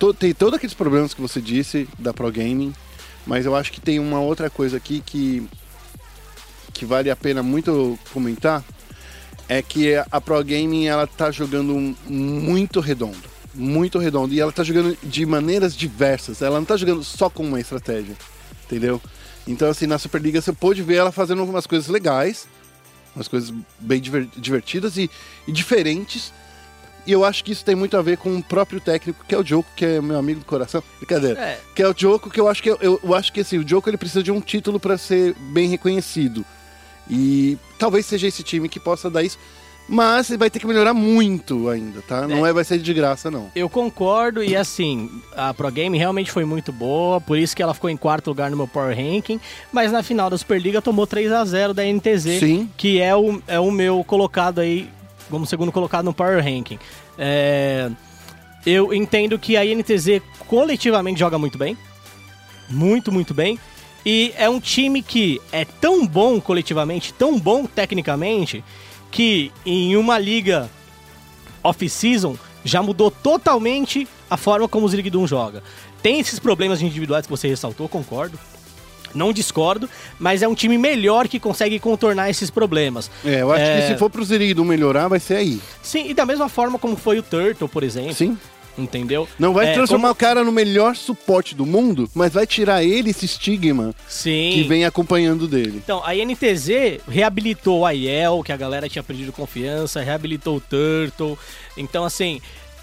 to- 0.00 0.14
tem 0.14 0.34
todos 0.34 0.54
aqueles 0.54 0.74
problemas 0.74 1.14
que 1.14 1.20
você 1.20 1.40
disse 1.40 1.86
da 1.98 2.12
Pro 2.12 2.32
Gaming, 2.32 2.72
mas 3.26 3.46
eu 3.46 3.54
acho 3.54 3.70
que 3.70 3.80
tem 3.80 4.00
uma 4.00 4.18
outra 4.20 4.50
coisa 4.50 4.78
aqui 4.78 5.00
que, 5.04 5.46
que 6.72 6.84
vale 6.84 7.10
a 7.10 7.14
pena 7.16 7.42
muito 7.42 7.98
comentar. 8.12 8.64
É 9.48 9.60
que 9.62 9.94
a 10.10 10.20
Pro 10.20 10.38
Gaming 10.44 10.86
ela 10.86 11.06
tá 11.06 11.30
jogando 11.30 11.74
muito 12.08 12.80
redondo. 12.80 13.28
Muito 13.52 13.98
redondo. 13.98 14.32
E 14.32 14.40
ela 14.40 14.52
tá 14.52 14.62
jogando 14.62 14.96
de 15.02 15.26
maneiras 15.26 15.76
diversas. 15.76 16.40
Ela 16.40 16.58
não 16.58 16.64
tá 16.64 16.76
jogando 16.76 17.02
só 17.02 17.28
com 17.28 17.42
uma 17.44 17.60
estratégia. 17.60 18.16
Entendeu? 18.64 19.02
Então, 19.48 19.68
assim, 19.68 19.86
na 19.88 19.98
Superliga 19.98 20.40
você 20.40 20.52
pôde 20.52 20.82
ver 20.84 20.94
ela 20.96 21.10
fazendo 21.10 21.40
algumas 21.40 21.66
coisas 21.66 21.88
legais. 21.88 22.46
Umas 23.14 23.26
coisas 23.26 23.52
bem 23.80 24.00
diver- 24.00 24.28
divertidas 24.36 24.96
e, 24.96 25.10
e 25.48 25.52
diferentes. 25.52 26.32
E 27.06 27.12
eu 27.12 27.24
acho 27.24 27.42
que 27.42 27.52
isso 27.52 27.64
tem 27.64 27.74
muito 27.74 27.96
a 27.96 28.02
ver 28.02 28.18
com 28.18 28.36
o 28.36 28.42
próprio 28.42 28.80
técnico, 28.80 29.24
que 29.26 29.34
é 29.34 29.38
o 29.38 29.44
Joko, 29.44 29.68
que 29.74 29.84
é 29.84 30.00
meu 30.00 30.18
amigo 30.18 30.40
do 30.40 30.46
coração. 30.46 30.82
Brincadeira. 30.98 31.40
É. 31.40 31.60
Que 31.74 31.82
é 31.82 31.88
o 31.88 31.94
Joko, 31.96 32.30
que 32.30 32.40
eu 32.40 32.48
acho 32.48 32.62
que 32.62 32.70
eu, 32.70 33.00
eu 33.02 33.14
acho 33.14 33.32
que 33.32 33.40
assim, 33.40 33.58
o 33.58 33.66
Joko 33.66 33.88
ele 33.88 33.96
precisa 33.96 34.22
de 34.22 34.30
um 34.30 34.40
título 34.40 34.78
para 34.78 34.96
ser 34.98 35.34
bem 35.34 35.68
reconhecido. 35.68 36.44
E 37.08 37.58
talvez 37.78 38.06
seja 38.06 38.28
esse 38.28 38.42
time 38.42 38.68
que 38.68 38.78
possa 38.78 39.10
dar 39.10 39.22
isso. 39.22 39.38
Mas 39.92 40.30
vai 40.30 40.48
ter 40.48 40.60
que 40.60 40.66
melhorar 40.68 40.94
muito 40.94 41.68
ainda, 41.68 42.00
tá? 42.02 42.28
Não 42.28 42.46
é, 42.46 42.52
vai 42.52 42.62
ser 42.62 42.78
de 42.78 42.94
graça, 42.94 43.28
não. 43.28 43.50
Eu 43.56 43.68
concordo 43.68 44.40
e 44.40 44.54
assim, 44.54 45.10
a 45.34 45.52
Pro 45.52 45.68
Game 45.68 45.98
realmente 45.98 46.30
foi 46.30 46.44
muito 46.44 46.70
boa, 46.72 47.20
por 47.20 47.36
isso 47.36 47.56
que 47.56 47.62
ela 47.62 47.74
ficou 47.74 47.90
em 47.90 47.96
quarto 47.96 48.28
lugar 48.28 48.52
no 48.52 48.56
meu 48.56 48.68
Power 48.68 48.96
Ranking, 48.96 49.40
mas 49.72 49.90
na 49.90 50.04
final 50.04 50.30
da 50.30 50.38
Superliga 50.38 50.80
tomou 50.80 51.08
3 51.08 51.32
a 51.32 51.44
0 51.44 51.74
da 51.74 51.82
NTZ, 51.82 52.38
Sim. 52.38 52.70
que 52.76 53.00
é 53.00 53.16
o, 53.16 53.42
é 53.48 53.58
o 53.58 53.72
meu 53.72 54.04
colocado 54.04 54.60
aí, 54.60 54.88
como 55.30 55.46
segundo 55.46 55.72
colocado 55.72 56.04
no 56.04 56.12
Power 56.12 56.42
Ranking. 56.42 56.78
É, 57.16 57.90
eu 58.66 58.92
entendo 58.92 59.38
que 59.38 59.56
a 59.56 59.64
NTZ 59.64 60.20
coletivamente 60.46 61.20
joga 61.20 61.38
muito 61.38 61.56
bem, 61.56 61.76
muito, 62.68 63.10
muito 63.10 63.32
bem. 63.32 63.58
E 64.04 64.32
é 64.36 64.48
um 64.48 64.60
time 64.60 65.02
que 65.02 65.40
é 65.52 65.64
tão 65.64 66.06
bom 66.06 66.40
coletivamente, 66.40 67.12
tão 67.12 67.38
bom 67.38 67.66
tecnicamente, 67.66 68.64
que 69.10 69.52
em 69.64 69.96
uma 69.96 70.18
liga 70.18 70.70
off-season 71.62 72.36
já 72.64 72.82
mudou 72.82 73.10
totalmente 73.10 74.08
a 74.28 74.36
forma 74.36 74.68
como 74.68 74.86
o 74.86 74.88
Zirigdum 74.88 75.26
joga. 75.26 75.62
Tem 76.02 76.18
esses 76.18 76.38
problemas 76.38 76.80
individuais 76.80 77.26
que 77.26 77.30
você 77.30 77.48
ressaltou, 77.48 77.88
concordo. 77.88 78.38
Não 79.14 79.32
discordo, 79.32 79.88
mas 80.18 80.42
é 80.42 80.48
um 80.48 80.54
time 80.54 80.78
melhor 80.78 81.28
que 81.28 81.40
consegue 81.40 81.78
contornar 81.78 82.30
esses 82.30 82.50
problemas. 82.50 83.10
É, 83.24 83.42
eu 83.42 83.52
acho 83.52 83.62
É. 83.64 83.80
que 83.80 83.86
se 83.88 83.98
for 83.98 84.08
pro 84.10 84.24
Zirigdum 84.24 84.64
melhorar, 84.64 85.08
vai 85.08 85.18
ser 85.20 85.34
aí. 85.36 85.60
Sim, 85.82 86.08
e 86.10 86.14
da 86.14 86.24
mesma 86.26 86.48
forma 86.48 86.78
como 86.78 86.96
foi 86.96 87.18
o 87.18 87.22
Turtle, 87.22 87.68
por 87.68 87.82
exemplo. 87.82 88.14
Sim. 88.14 88.38
Entendeu? 88.78 89.28
Não 89.38 89.52
vai 89.52 89.68
É, 89.68 89.72
transformar 89.74 90.08
como- 90.08 90.12
o 90.12 90.16
cara 90.16 90.44
no 90.44 90.52
melhor 90.52 90.94
suporte 90.96 91.54
do 91.54 91.66
mundo, 91.66 92.08
mas 92.14 92.32
vai 92.32 92.46
tirar 92.46 92.82
ele 92.82 93.10
esse 93.10 93.26
estigma 93.26 93.92
Sim. 94.08 94.52
que 94.54 94.62
vem 94.62 94.84
acompanhando 94.86 95.46
dele. 95.46 95.82
Então, 95.84 96.00
a 96.04 96.14
INTZ 96.14 97.00
reabilitou 97.06 97.80
o 97.80 97.84
Aiel, 97.86 98.42
que 98.44 98.52
a 98.52 98.56
galera 98.56 98.88
tinha 98.88 99.02
perdido 99.02 99.32
confiança, 99.32 100.00
reabilitou 100.00 100.56
o 100.56 100.60
Turtle. 100.60 101.36
Então, 101.76 102.04
assim, 102.04 102.40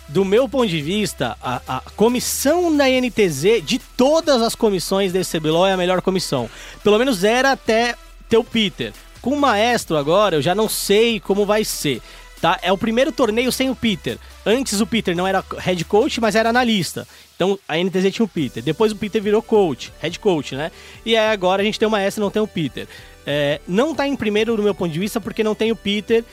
do 0.07 0.23
meu 0.23 0.47
ponto 0.47 0.67
de 0.67 0.81
vista, 0.81 1.37
a, 1.41 1.61
a 1.67 1.81
comissão 1.95 2.75
da 2.75 2.89
INTZ, 2.89 3.63
de 3.63 3.79
todas 3.97 4.41
as 4.41 4.55
comissões 4.55 5.11
desse 5.11 5.37
CBLOL, 5.37 5.67
é 5.67 5.73
a 5.73 5.77
melhor 5.77 6.01
comissão. 6.01 6.49
Pelo 6.83 6.97
menos 6.97 7.23
era 7.23 7.51
até 7.51 7.95
ter 8.29 8.37
o 8.37 8.43
Peter. 8.43 8.93
Com 9.21 9.31
o 9.31 9.39
Maestro 9.39 9.97
agora, 9.97 10.35
eu 10.35 10.41
já 10.41 10.55
não 10.55 10.69
sei 10.69 11.19
como 11.19 11.45
vai 11.45 11.63
ser. 11.63 12.01
Tá? 12.39 12.59
É 12.61 12.71
o 12.71 12.77
primeiro 12.77 13.11
torneio 13.11 13.51
sem 13.51 13.69
o 13.69 13.75
Peter. 13.75 14.17
Antes 14.45 14.79
o 14.79 14.85
Peter 14.85 15.15
não 15.15 15.27
era 15.27 15.43
head 15.57 15.83
coach, 15.85 16.21
mas 16.21 16.35
era 16.35 16.49
analista. 16.49 17.07
Então 17.35 17.57
a 17.67 17.77
NTZ 17.77 18.11
tinha 18.13 18.25
o 18.25 18.29
Peter. 18.29 18.61
Depois 18.61 18.91
o 18.91 18.95
Peter 18.95 19.21
virou 19.21 19.41
coach, 19.41 19.91
head 19.99 20.19
coach, 20.19 20.55
né? 20.55 20.71
E 21.05 21.17
aí 21.17 21.33
agora 21.33 21.61
a 21.61 21.65
gente 21.65 21.79
tem 21.79 21.87
uma 21.87 22.01
S 22.01 22.19
e 22.19 22.21
não 22.21 22.29
tem 22.29 22.41
o 22.41 22.47
Peter. 22.47 22.87
É, 23.25 23.59
não 23.67 23.93
tá 23.93 24.07
em 24.07 24.15
primeiro 24.15 24.55
do 24.55 24.63
meu 24.63 24.73
ponto 24.73 24.91
de 24.91 24.99
vista 24.99 25.19
porque 25.19 25.43
não 25.43 25.55
tem 25.55 25.71
o 25.71 25.75
Peter. 25.75 26.23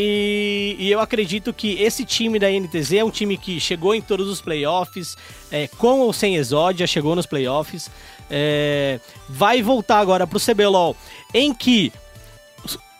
E, 0.00 0.76
e 0.78 0.92
eu 0.92 1.00
acredito 1.00 1.52
que 1.52 1.72
esse 1.82 2.04
time 2.04 2.38
da 2.38 2.48
NTZ 2.48 2.92
é 2.92 3.04
um 3.04 3.10
time 3.10 3.36
que 3.36 3.58
chegou 3.58 3.96
em 3.96 4.00
todos 4.00 4.28
os 4.28 4.40
playoffs, 4.40 5.16
é, 5.50 5.66
com 5.66 5.98
ou 5.98 6.12
sem 6.12 6.36
Exódia, 6.36 6.86
chegou 6.86 7.16
nos 7.16 7.26
playoffs. 7.26 7.90
É, 8.30 9.00
vai 9.28 9.60
voltar 9.60 9.98
agora 9.98 10.24
pro 10.24 10.38
CBLOL, 10.38 10.96
em 11.34 11.52
que 11.52 11.92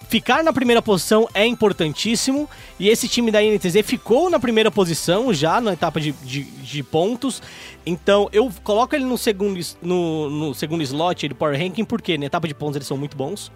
ficar 0.09 0.43
na 0.43 0.53
primeira 0.53 0.81
posição 0.83 1.29
é 1.35 1.45
importantíssimo. 1.47 2.49
E 2.79 2.89
esse 2.89 3.09
time 3.09 3.31
da 3.31 3.43
INTZ 3.43 3.77
ficou 3.85 4.29
na 4.31 4.39
primeira 4.39 4.71
posição 4.71 5.33
já 5.35 5.61
na 5.61 5.73
etapa 5.73 6.01
de, 6.01 6.13
de, 6.13 6.43
de 6.45 6.83
pontos. 6.83 7.43
Então 7.87 8.29
eu 8.33 8.51
coloco 8.63 8.95
ele 8.95 9.05
no 9.05 9.17
segundo, 9.17 9.59
no, 9.83 10.29
no 10.31 10.55
segundo 10.55 10.83
slot 10.83 11.29
do 11.29 11.35
Power 11.35 11.59
Ranking, 11.59 11.85
porque 11.85 12.19
na 12.19 12.27
etapa 12.27 12.47
de 12.47 12.55
pontos 12.55 12.77
eles 12.77 12.87
são 12.89 12.97
muito 12.97 13.17
bons. 13.17 13.51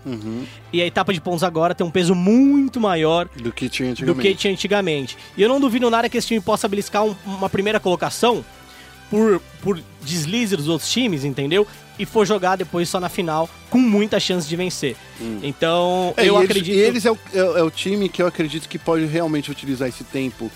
E 0.73 0.81
a 0.81 0.87
etapa 0.87 1.12
de 1.12 1.20
pontos 1.20 1.43
agora 1.43 1.74
tem 1.74 1.87
um 1.87 1.91
peso 1.91 2.15
muito 2.15 2.81
maior 2.81 3.29
Do 3.37 3.53
que 3.53 3.69
tinha 3.69 3.89
do 3.89 3.93
antigamente. 3.93 4.29
que 4.29 4.35
tinha 4.35 4.53
antigamente. 4.53 5.16
E 5.37 5.43
eu 5.43 5.49
não 5.49 5.61
duvido 5.61 5.89
nada 5.91 6.09
que 6.09 6.16
esse 6.16 6.29
time 6.29 6.41
possa 6.41 6.66
beliscar 6.69 7.05
um- 7.05 7.15
uma 7.27 7.49
primeira 7.51 7.79
colocação 7.79 8.45
por, 9.11 9.43
por 9.61 9.79
deslize 10.03 10.57
dos 10.57 10.69
outros 10.69 10.91
times, 10.91 11.23
entendeu? 11.24 11.66
E 11.98 12.06
for 12.06 12.27
jogar 12.27 12.56
depois 12.56 12.89
só 12.89 12.98
na 12.98 13.09
final 13.09 13.48
com 13.70 13.78
muita 13.78 14.19
chance 14.19 14.48
de 14.48 14.56
vencer. 14.56 14.97
Então, 15.43 16.14
É, 16.16 16.23
eu 16.23 16.35
e 16.35 16.36
eles- 16.39 16.51
acredito. 16.51 16.74
E 16.77 16.78
eles 16.81 17.05
é 17.06 17.10
o, 17.10 17.19
é, 17.35 17.39
é 17.39 17.62
o 17.62 17.70
time 17.70 18.09
que 18.09 18.23
eu 18.23 18.27
acredito 18.27 18.69
que 18.69 18.78
pode 18.78 19.05
realmente 19.06 19.51
utilizar 19.51 19.89
esse 19.89 20.02
tempo 20.05 20.51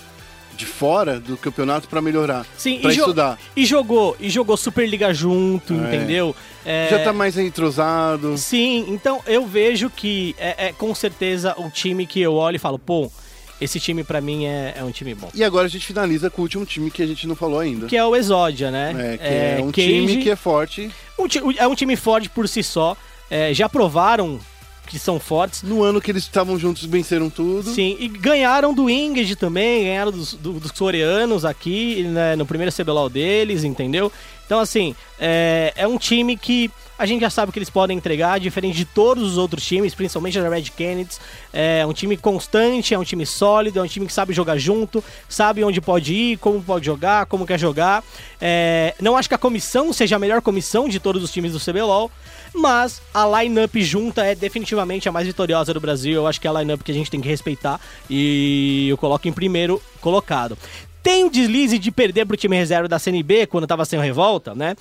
de 0.55 0.65
fora 0.65 1.19
do 1.19 1.37
campeonato 1.37 1.87
pra 1.87 2.01
melhorar. 2.01 2.43
E, 2.65 2.79
jo- 2.81 2.89
estudar. 2.89 3.37
e 3.55 3.63
jogou, 3.63 4.17
e 4.19 4.27
jogou 4.27 4.57
Superliga 4.57 5.13
junto, 5.13 5.73
É. 5.73 5.77
entendeu? 5.95 6.35
É, 6.65 6.87
Já 6.89 7.03
tá 7.03 7.13
mais 7.13 7.37
entrosado. 7.37 8.35
Sim, 8.37 8.85
então 8.89 9.21
eu 9.27 9.45
vejo 9.45 9.89
que 9.89 10.35
é, 10.39 10.67
é 10.69 10.71
com 10.73 10.93
certeza 10.95 11.53
um 11.59 11.69
time 11.69 12.07
que 12.07 12.19
eu 12.19 12.33
olho 12.33 12.55
e 12.55 12.59
falo, 12.59 12.79
pô, 12.79 13.11
esse 13.59 13.79
time 13.79 14.03
pra 14.03 14.21
mim 14.21 14.45
é, 14.45 14.75
é 14.77 14.83
um 14.83 14.91
time 14.91 15.13
bom. 15.15 15.29
E 15.33 15.43
agora 15.43 15.65
a 15.65 15.69
gente 15.69 15.85
finaliza 15.85 16.29
com 16.29 16.41
o 16.41 16.43
último 16.43 16.65
time 16.65 16.91
que 16.91 17.01
a 17.01 17.07
gente 17.07 17.25
não 17.27 17.35
falou 17.35 17.59
ainda. 17.59 17.87
Que 17.87 17.97
é 17.97 18.05
o 18.05 18.15
Exódia, 18.15 18.69
né? 18.71 18.93
É, 18.97 19.17
que 19.17 19.23
é, 19.23 19.59
um 19.63 19.71
Cage, 19.71 19.87
time 19.87 20.17
que 20.23 20.29
é 20.29 20.35
forte. 20.35 20.91
um 21.19 21.27
é 21.57 21.67
um 21.67 21.75
time 21.75 21.95
forte 21.95 22.29
por 22.29 22.47
si 22.47 22.61
só. 22.63 22.95
É, 23.29 23.53
já 23.53 23.67
provaram 23.67 24.39
que 24.85 24.97
são 24.97 25.19
fortes. 25.19 25.63
No 25.63 25.83
ano 25.83 25.99
que 25.99 26.09
eles 26.09 26.23
estavam 26.23 26.57
juntos, 26.57 26.85
venceram 26.85 27.29
tudo. 27.29 27.69
Sim, 27.71 27.97
e 27.99 28.07
ganharam 28.07 28.73
do 28.73 28.89
Inged 28.89 29.35
também, 29.35 29.83
ganharam 29.83 30.11
dos, 30.13 30.33
do- 30.33 30.53
dos 30.61 30.71
coreanos 30.71 31.43
aqui, 31.43 32.03
né, 32.03 32.37
no 32.37 32.45
primeiro 32.45 32.71
CBLOL 32.73 33.09
deles, 33.09 33.65
entendeu? 33.65 34.09
Então, 34.47 34.59
assim, 34.59 34.95
é, 35.19 35.73
é 35.75 35.85
um 35.85 35.97
time 35.97 36.35
que 36.35 36.71
a 36.97 37.05
gente 37.05 37.21
já 37.21 37.29
sabe 37.29 37.51
que 37.51 37.59
eles 37.59 37.69
podem 37.69 37.95
entregar, 37.95 38.39
diferente 38.39 38.75
de 38.75 38.85
todos 38.85 39.23
os 39.23 39.37
outros 39.37 39.63
times, 39.63 39.93
principalmente 39.93 40.39
da 40.39 40.49
Red 40.49 40.63
Kennedy. 40.75 41.17
É 41.53 41.85
um 41.85 41.93
time 41.93 42.17
constante, 42.17 42.93
é 42.93 42.97
um 42.97 43.03
time 43.03 43.25
sólido, 43.25 43.79
é 43.79 43.83
um 43.83 43.87
time 43.87 44.07
que 44.07 44.13
sabe 44.13 44.33
jogar 44.33 44.57
junto, 44.57 45.03
sabe 45.29 45.63
onde 45.63 45.79
pode 45.79 46.13
ir, 46.13 46.37
como 46.37 46.61
pode 46.63 46.85
jogar, 46.85 47.27
como 47.27 47.45
quer 47.45 47.59
jogar. 47.59 48.03
É, 48.41 48.95
não 48.99 49.15
acho 49.15 49.29
que 49.29 49.35
a 49.35 49.37
comissão 49.37 49.93
seja 49.93 50.15
a 50.15 50.19
melhor 50.19 50.41
comissão 50.41 50.89
de 50.89 50.99
todos 50.99 51.21
os 51.21 51.31
times 51.31 51.51
do 51.51 51.59
CBLOL, 51.59 52.09
mas 52.53 53.01
a 53.13 53.41
lineup 53.41 53.75
junta 53.75 54.25
é 54.25 54.33
definitivamente 54.33 55.07
a 55.07 55.11
mais 55.11 55.27
vitoriosa 55.27 55.73
do 55.73 55.79
Brasil. 55.79 56.13
Eu 56.13 56.25
acho 56.25 56.41
que 56.41 56.47
é 56.47 56.49
a 56.49 56.53
lineup 56.53 56.81
que 56.81 56.91
a 56.91 56.95
gente 56.95 57.11
tem 57.11 57.21
que 57.21 57.27
respeitar 57.27 57.79
e 58.09 58.87
eu 58.89 58.97
coloco 58.97 59.27
em 59.27 59.33
primeiro 59.33 59.81
colocado. 60.01 60.57
Tem 61.03 61.23
o 61.23 61.29
deslize 61.29 61.77
de 61.79 61.91
perder 61.91 62.25
pro 62.25 62.35
time 62.35 62.55
reserva 62.57 62.87
da 62.87 62.99
CNB 62.99 63.47
quando 63.47 63.65
tava 63.65 63.85
sem 63.85 63.97
o 63.97 64.01
revolta, 64.01 64.53
né? 64.53 64.75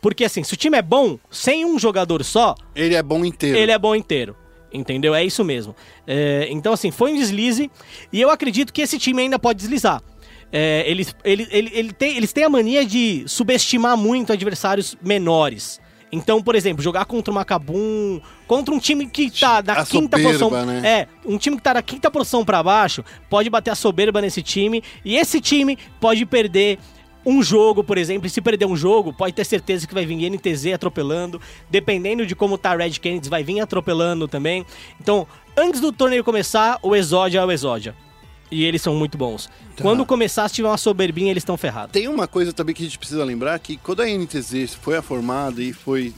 Porque 0.00 0.24
assim, 0.24 0.44
se 0.44 0.54
o 0.54 0.56
time 0.56 0.76
é 0.78 0.82
bom, 0.82 1.18
sem 1.30 1.64
um 1.64 1.78
jogador 1.78 2.22
só, 2.24 2.54
Ele 2.74 2.94
é 2.94 3.02
bom 3.02 3.24
inteiro. 3.24 3.58
ele 3.58 3.72
é 3.72 3.78
bom 3.78 3.94
inteiro. 3.94 4.36
Entendeu? 4.72 5.14
É 5.14 5.22
isso 5.22 5.44
mesmo. 5.44 5.76
É, 6.06 6.46
então, 6.50 6.72
assim, 6.72 6.90
foi 6.90 7.12
um 7.12 7.16
deslize 7.16 7.70
e 8.10 8.20
eu 8.20 8.30
acredito 8.30 8.72
que 8.72 8.80
esse 8.80 8.98
time 8.98 9.20
ainda 9.22 9.38
pode 9.38 9.58
deslizar. 9.58 10.02
É, 10.50 10.84
eles, 10.86 11.14
ele, 11.24 11.46
ele, 11.50 11.70
ele 11.74 11.92
tem, 11.92 12.16
eles 12.16 12.32
têm 12.32 12.44
a 12.44 12.48
mania 12.48 12.84
de 12.84 13.24
subestimar 13.26 13.96
muito 13.96 14.32
adversários 14.32 14.96
menores. 15.02 15.78
Então, 16.12 16.42
por 16.42 16.54
exemplo, 16.54 16.82
jogar 16.82 17.06
contra 17.06 17.32
o 17.32 17.34
Macabum, 17.34 18.20
contra 18.46 18.74
um 18.74 18.78
time 18.78 19.06
que 19.06 19.30
tá 19.30 19.62
da 19.62 19.72
A 19.72 19.86
quinta 19.86 20.18
soberba, 20.18 20.48
posição. 20.50 20.66
né? 20.66 20.82
É, 20.84 21.08
um 21.24 21.38
time 21.38 21.56
que 21.56 21.62
tá 21.62 21.72
da 21.72 21.82
quinta 21.82 22.10
posição 22.10 22.44
pra 22.44 22.62
baixo, 22.62 23.02
pode 23.30 23.48
bater 23.48 23.70
a 23.70 23.74
soberba 23.74 24.20
nesse 24.20 24.42
time. 24.42 24.82
E 25.02 25.16
esse 25.16 25.40
time 25.40 25.78
pode 25.98 26.26
perder 26.26 26.78
um 27.24 27.42
jogo, 27.42 27.82
por 27.82 27.96
exemplo, 27.96 28.26
e 28.26 28.30
se 28.30 28.42
perder 28.42 28.66
um 28.66 28.76
jogo, 28.76 29.12
pode 29.12 29.32
ter 29.32 29.44
certeza 29.44 29.86
que 29.86 29.94
vai 29.94 30.04
vir 30.04 30.28
NTZ 30.28 30.74
atropelando, 30.74 31.40
dependendo 31.70 32.26
de 32.26 32.34
como 32.34 32.58
tá 32.58 32.76
Red 32.76 32.90
Kennedy, 32.90 33.30
vai 33.30 33.42
vir 33.42 33.60
atropelando 33.60 34.28
também. 34.28 34.66
Então, 35.00 35.26
antes 35.56 35.80
do 35.80 35.92
torneio 35.92 36.22
começar, 36.24 36.78
o 36.82 36.94
Exódia 36.94 37.38
é 37.38 37.44
o 37.44 37.50
Exódia. 37.50 37.94
E 38.52 38.64
eles 38.64 38.82
são 38.82 38.94
muito 38.94 39.16
bons. 39.16 39.48
Quando 39.80 40.04
começar, 40.04 40.46
se 40.48 40.54
tiver 40.56 40.68
uma 40.68 40.76
soberbinha, 40.76 41.30
eles 41.30 41.40
estão 41.40 41.56
ferrados. 41.56 41.92
Tem 41.92 42.06
uma 42.06 42.28
coisa 42.28 42.52
também 42.52 42.74
que 42.74 42.82
a 42.82 42.84
gente 42.84 42.98
precisa 42.98 43.24
lembrar, 43.24 43.58
que 43.58 43.76
quando 43.78 44.02
a 44.02 44.06
NTZ 44.06 44.74
foi 44.80 45.00
formada 45.00 45.62
e 45.62 45.72
foi 45.72 46.12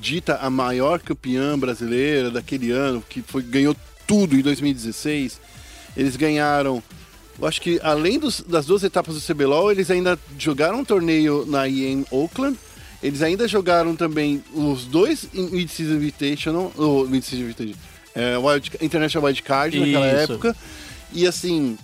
dita 0.00 0.36
a 0.36 0.48
maior 0.48 1.00
campeã 1.00 1.58
brasileira 1.58 2.30
daquele 2.30 2.70
ano, 2.70 3.02
que 3.08 3.22
foi, 3.22 3.42
ganhou 3.42 3.74
tudo 4.06 4.36
em 4.36 4.40
2016, 4.42 5.40
eles 5.96 6.14
ganharam, 6.16 6.82
eu 7.40 7.46
acho 7.48 7.60
que 7.60 7.80
além 7.82 8.18
dos- 8.18 8.40
das 8.46 8.66
duas 8.66 8.84
etapas 8.84 9.14
do 9.14 9.20
CBLOL, 9.20 9.72
eles 9.72 9.90
ainda 9.90 10.18
jogaram 10.38 10.80
um 10.80 10.84
torneio 10.84 11.44
na 11.46 11.66
IEM 11.66 12.04
Oakland, 12.10 12.56
eles 13.02 13.20
ainda 13.22 13.48
jogaram 13.48 13.96
também 13.96 14.42
os 14.54 14.84
dois 14.84 15.26
Mid-Season 15.32 15.94
Invitational, 15.94 16.72
o 16.76 17.06
Mid-Season 17.06 17.44
Invitational, 17.44 17.80
é, 18.14 18.38
Wild, 18.38 18.70
International 18.80 19.26
Wildcard 19.26 19.76
naquela 19.80 20.06
época, 20.06 20.56
e 21.14 21.26
assim, 21.26 21.78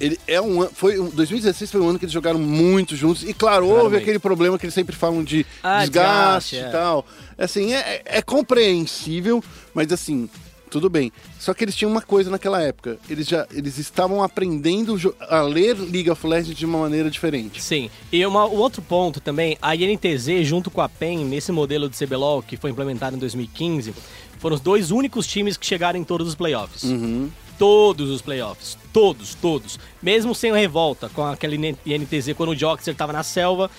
ele 0.00 0.18
é 0.26 0.40
um 0.40 0.66
foi 0.68 0.98
um- 0.98 1.08
2016 1.10 1.70
foi 1.70 1.80
um 1.80 1.88
ano 1.88 1.98
que 1.98 2.04
eles 2.04 2.12
jogaram 2.12 2.38
muito 2.38 2.96
juntos 2.96 3.22
e 3.22 3.32
claro 3.32 3.64
houve 3.66 3.74
Claramente. 3.80 4.02
aquele 4.02 4.18
problema 4.18 4.58
que 4.58 4.64
eles 4.66 4.74
sempre 4.74 4.94
falam 4.96 5.22
de 5.22 5.46
Ah, 5.62 5.80
desgaste, 5.80 6.56
desgaste, 6.56 6.56
é. 6.56 6.68
e 6.68 6.72
tal 6.72 7.06
assim 7.38 7.72
é, 7.72 8.02
é 8.04 8.20
compreensível 8.22 9.42
mas 9.72 9.92
assim 9.92 10.28
tudo 10.70 10.88
bem 10.88 11.12
só 11.38 11.52
que 11.54 11.62
eles 11.62 11.76
tinham 11.76 11.90
uma 11.90 12.00
coisa 12.00 12.30
naquela 12.30 12.60
época 12.62 12.98
eles 13.08 13.28
já 13.28 13.46
eles 13.52 13.78
estavam 13.78 14.22
aprendendo 14.22 14.96
a 15.20 15.42
ler 15.42 15.74
League 15.78 16.10
of 16.10 16.26
Legends 16.26 16.56
de 16.58 16.64
uma 16.66 16.78
maneira 16.78 17.10
diferente 17.10 17.62
Sim. 17.62 17.88
E 18.10 18.24
uma, 18.26 18.46
um 18.46 18.56
outro 18.56 18.80
ponto 18.82 19.20
também, 19.20 19.56
a 19.62 19.76
INTZ 19.76 20.42
junto 20.44 20.70
com 20.70 20.80
a 20.80 20.88
PEN, 20.88 21.24
nesse 21.26 21.52
modelo 21.52 21.88
de 21.88 21.96
CBLOL 21.96 22.42
que 22.42 22.56
foi 22.56 22.70
implementado 22.70 23.14
em 23.14 23.18
2015, 23.18 23.94
foram 24.38 24.56
os 24.56 24.60
dois 24.62 24.90
únicos 24.90 25.26
times 25.26 25.56
que 25.58 25.64
chegaram 25.66 26.00
em 26.00 26.04
todos 26.04 26.26
os 26.26 26.34
playoffs. 26.34 26.82
Todos 27.62 28.10
os 28.10 28.20
playoffs. 28.20 28.76
Todos, 28.92 29.36
todos. 29.36 29.78
Mesmo 30.02 30.34
sem 30.34 30.52
revolta, 30.52 31.08
com 31.08 31.24
aquele 31.24 31.76
INTZ, 31.86 32.32
quando 32.36 32.48
o 32.48 32.56
Joxer 32.56 32.92
tava 32.92 33.12
na 33.12 33.22
selva, 33.22 33.70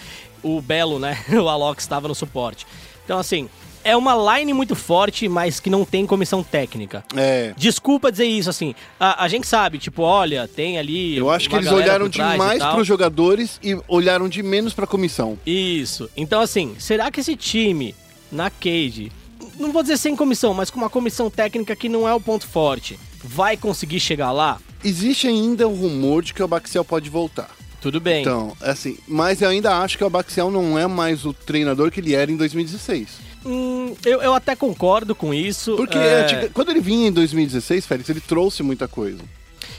o 0.42 0.62
Belo, 0.62 1.00
né? 1.00 1.22
O 1.36 1.50
Alok 1.50 1.82
estava 1.82 2.08
no 2.08 2.16
suporte. 2.16 2.66
Então, 3.04 3.20
assim, 3.20 3.50
é 3.84 3.94
uma 3.98 4.38
line 4.38 4.54
muito 4.54 4.74
forte, 4.74 5.28
mas 5.28 5.60
que 5.60 5.70
não 5.70 5.84
tem 5.84 6.06
comissão 6.06 6.42
técnica. 6.42 7.04
É. 7.14 7.54
Desculpa 7.58 8.10
dizer 8.10 8.24
isso, 8.24 8.50
assim. 8.50 8.74
A, 8.98 9.26
a 9.26 9.28
gente 9.28 9.46
sabe, 9.46 9.78
tipo, 9.78 10.02
olha, 10.02 10.48
tem 10.48 10.80
ali. 10.80 11.18
Eu 11.18 11.30
acho 11.30 11.50
que 11.50 11.56
eles 11.58 11.70
olharam 11.70 12.08
demais 12.08 12.60
para 12.60 12.80
os 12.80 12.88
jogadores 12.88 13.60
e 13.62 13.78
olharam 13.90 14.30
de 14.30 14.42
menos 14.42 14.74
para 14.74 14.86
a 14.86 14.88
comissão. 14.88 15.38
Isso. 15.46 16.10
Então, 16.16 16.40
assim, 16.40 16.74
será 16.80 17.12
que 17.12 17.20
esse 17.20 17.36
time 17.36 17.94
na 18.32 18.50
Cade, 18.50 19.12
não 19.60 19.74
vou 19.74 19.82
dizer 19.82 19.98
sem 19.98 20.16
comissão, 20.16 20.54
mas 20.54 20.70
com 20.70 20.80
uma 20.80 20.90
comissão 20.90 21.30
técnica 21.30 21.76
que 21.76 21.90
não 21.90 22.08
é 22.08 22.14
o 22.14 22.22
ponto 22.22 22.48
forte, 22.48 22.98
vai 23.24 23.56
conseguir 23.58 24.00
chegar 24.00 24.32
lá? 24.32 24.60
Existe 24.84 25.28
ainda 25.28 25.68
o 25.68 25.74
rumor 25.74 26.24
de 26.24 26.34
que 26.34 26.44
o 26.44 26.48
Baxiel 26.48 26.84
pode 26.84 27.10
voltar. 27.10 27.50
Tudo 27.80 28.00
bem. 28.00 28.22
Então, 28.22 28.56
assim, 28.62 28.98
mas 29.08 29.42
eu 29.42 29.50
ainda 29.50 29.78
acho 29.80 29.98
que 29.98 30.04
o 30.04 30.10
Baxiel 30.10 30.50
não 30.50 30.80
é 30.80 30.88
mais 30.88 31.26
o 31.26 31.34
treinador 31.34 31.92
que 31.92 32.00
ele 32.00 32.16
era 32.16 32.32
em 32.32 32.38
2016. 32.38 33.34
Hum, 33.46 33.94
eu, 34.06 34.22
eu 34.22 34.34
até 34.34 34.56
concordo 34.56 35.14
com 35.14 35.34
isso. 35.34 35.76
Porque 35.76 35.98
é... 35.98 36.50
quando 36.54 36.70
ele 36.72 36.80
vinha 36.80 37.10
em 37.10 37.12
2016, 37.12 37.86
Félix, 37.86 38.10
ele 38.10 38.22
trouxe 38.22 38.64
muita 38.64 38.88
coisa. 38.88 39.20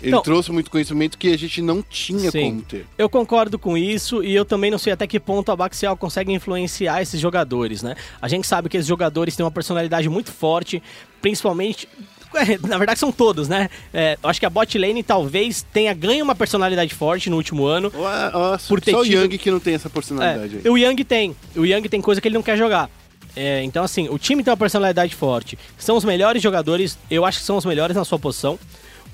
Ele 0.03 0.11
não, 0.11 0.23
trouxe 0.23 0.53
muito 0.53 0.71
conhecimento 0.71 1.17
que 1.17 1.29
a 1.33 1.39
gente 1.39 1.63
não 1.63 1.83
tinha 1.83 2.31
sim, 2.31 2.51
como 2.51 2.63
ter. 2.63 2.87
Eu 2.99 3.09
concordo 3.09 3.59
com 3.59 3.77
isso 3.77 4.23
e 4.23 4.35
eu 4.35 4.45
também 4.45 4.71
não 4.71 4.77
sei 4.77 4.93
até 4.93 5.07
que 5.07 5.19
ponto 5.19 5.51
a 5.51 5.57
Baxial 5.57 5.97
consegue 5.97 6.31
influenciar 6.31 7.01
esses 7.01 7.19
jogadores, 7.19 7.83
né? 7.83 7.97
A 8.21 8.29
gente 8.29 8.47
sabe 8.47 8.69
que 8.69 8.77
esses 8.77 8.89
jogadores 8.89 9.35
têm 9.35 9.45
uma 9.45 9.51
personalidade 9.51 10.07
muito 10.11 10.31
forte, 10.31 10.83
principalmente 11.23 11.89
na 12.67 12.79
verdade 12.79 12.99
são 12.99 13.13
todos, 13.13 13.49
né? 13.49 13.69
É, 13.93 14.19
eu 14.23 14.29
acho 14.29 14.41
que 14.41 14.47
a 14.47 14.51
bot 14.51 14.77
lane 14.79 15.03
talvez 15.03 15.65
tenha 15.73 15.93
ganho 15.95 16.25
uma 16.25 16.35
personalidade 16.35 16.95
forte 16.95 17.31
no 17.31 17.37
último 17.37 17.67
ano. 17.67 17.93
Nossa, 17.95 18.69
por 18.69 18.81
ter 18.81 18.93
só 18.93 19.03
tido... 19.03 19.19
o 19.19 19.23
Yang 19.23 19.39
que 19.39 19.51
não 19.51 19.61
tem 19.61 19.75
essa 19.75 19.91
personalidade. 19.91 20.61
É, 20.65 20.71
o 20.71 20.77
Yang 20.77 21.05
tem. 21.05 21.37
O 21.57 21.65
Yang 21.65 21.89
tem 21.89 22.01
coisa 22.01 22.21
que 22.21 22.29
ele 22.29 22.35
não 22.35 22.43
quer 22.43 22.57
jogar. 22.57 22.91
É, 23.37 23.63
então, 23.65 23.83
assim, 23.83 24.09
o 24.09 24.19
time 24.19 24.43
tem 24.45 24.51
uma 24.51 24.57
personalidade 24.57 25.15
forte. 25.15 25.59
São 25.77 25.97
os 25.97 26.05
melhores 26.05 26.43
jogadores, 26.43 26.97
eu 27.11 27.25
acho 27.25 27.41
que 27.41 27.45
são 27.45 27.57
os 27.57 27.65
melhores 27.65 27.97
na 27.97 28.05
sua 28.05 28.19
posição. 28.19 28.59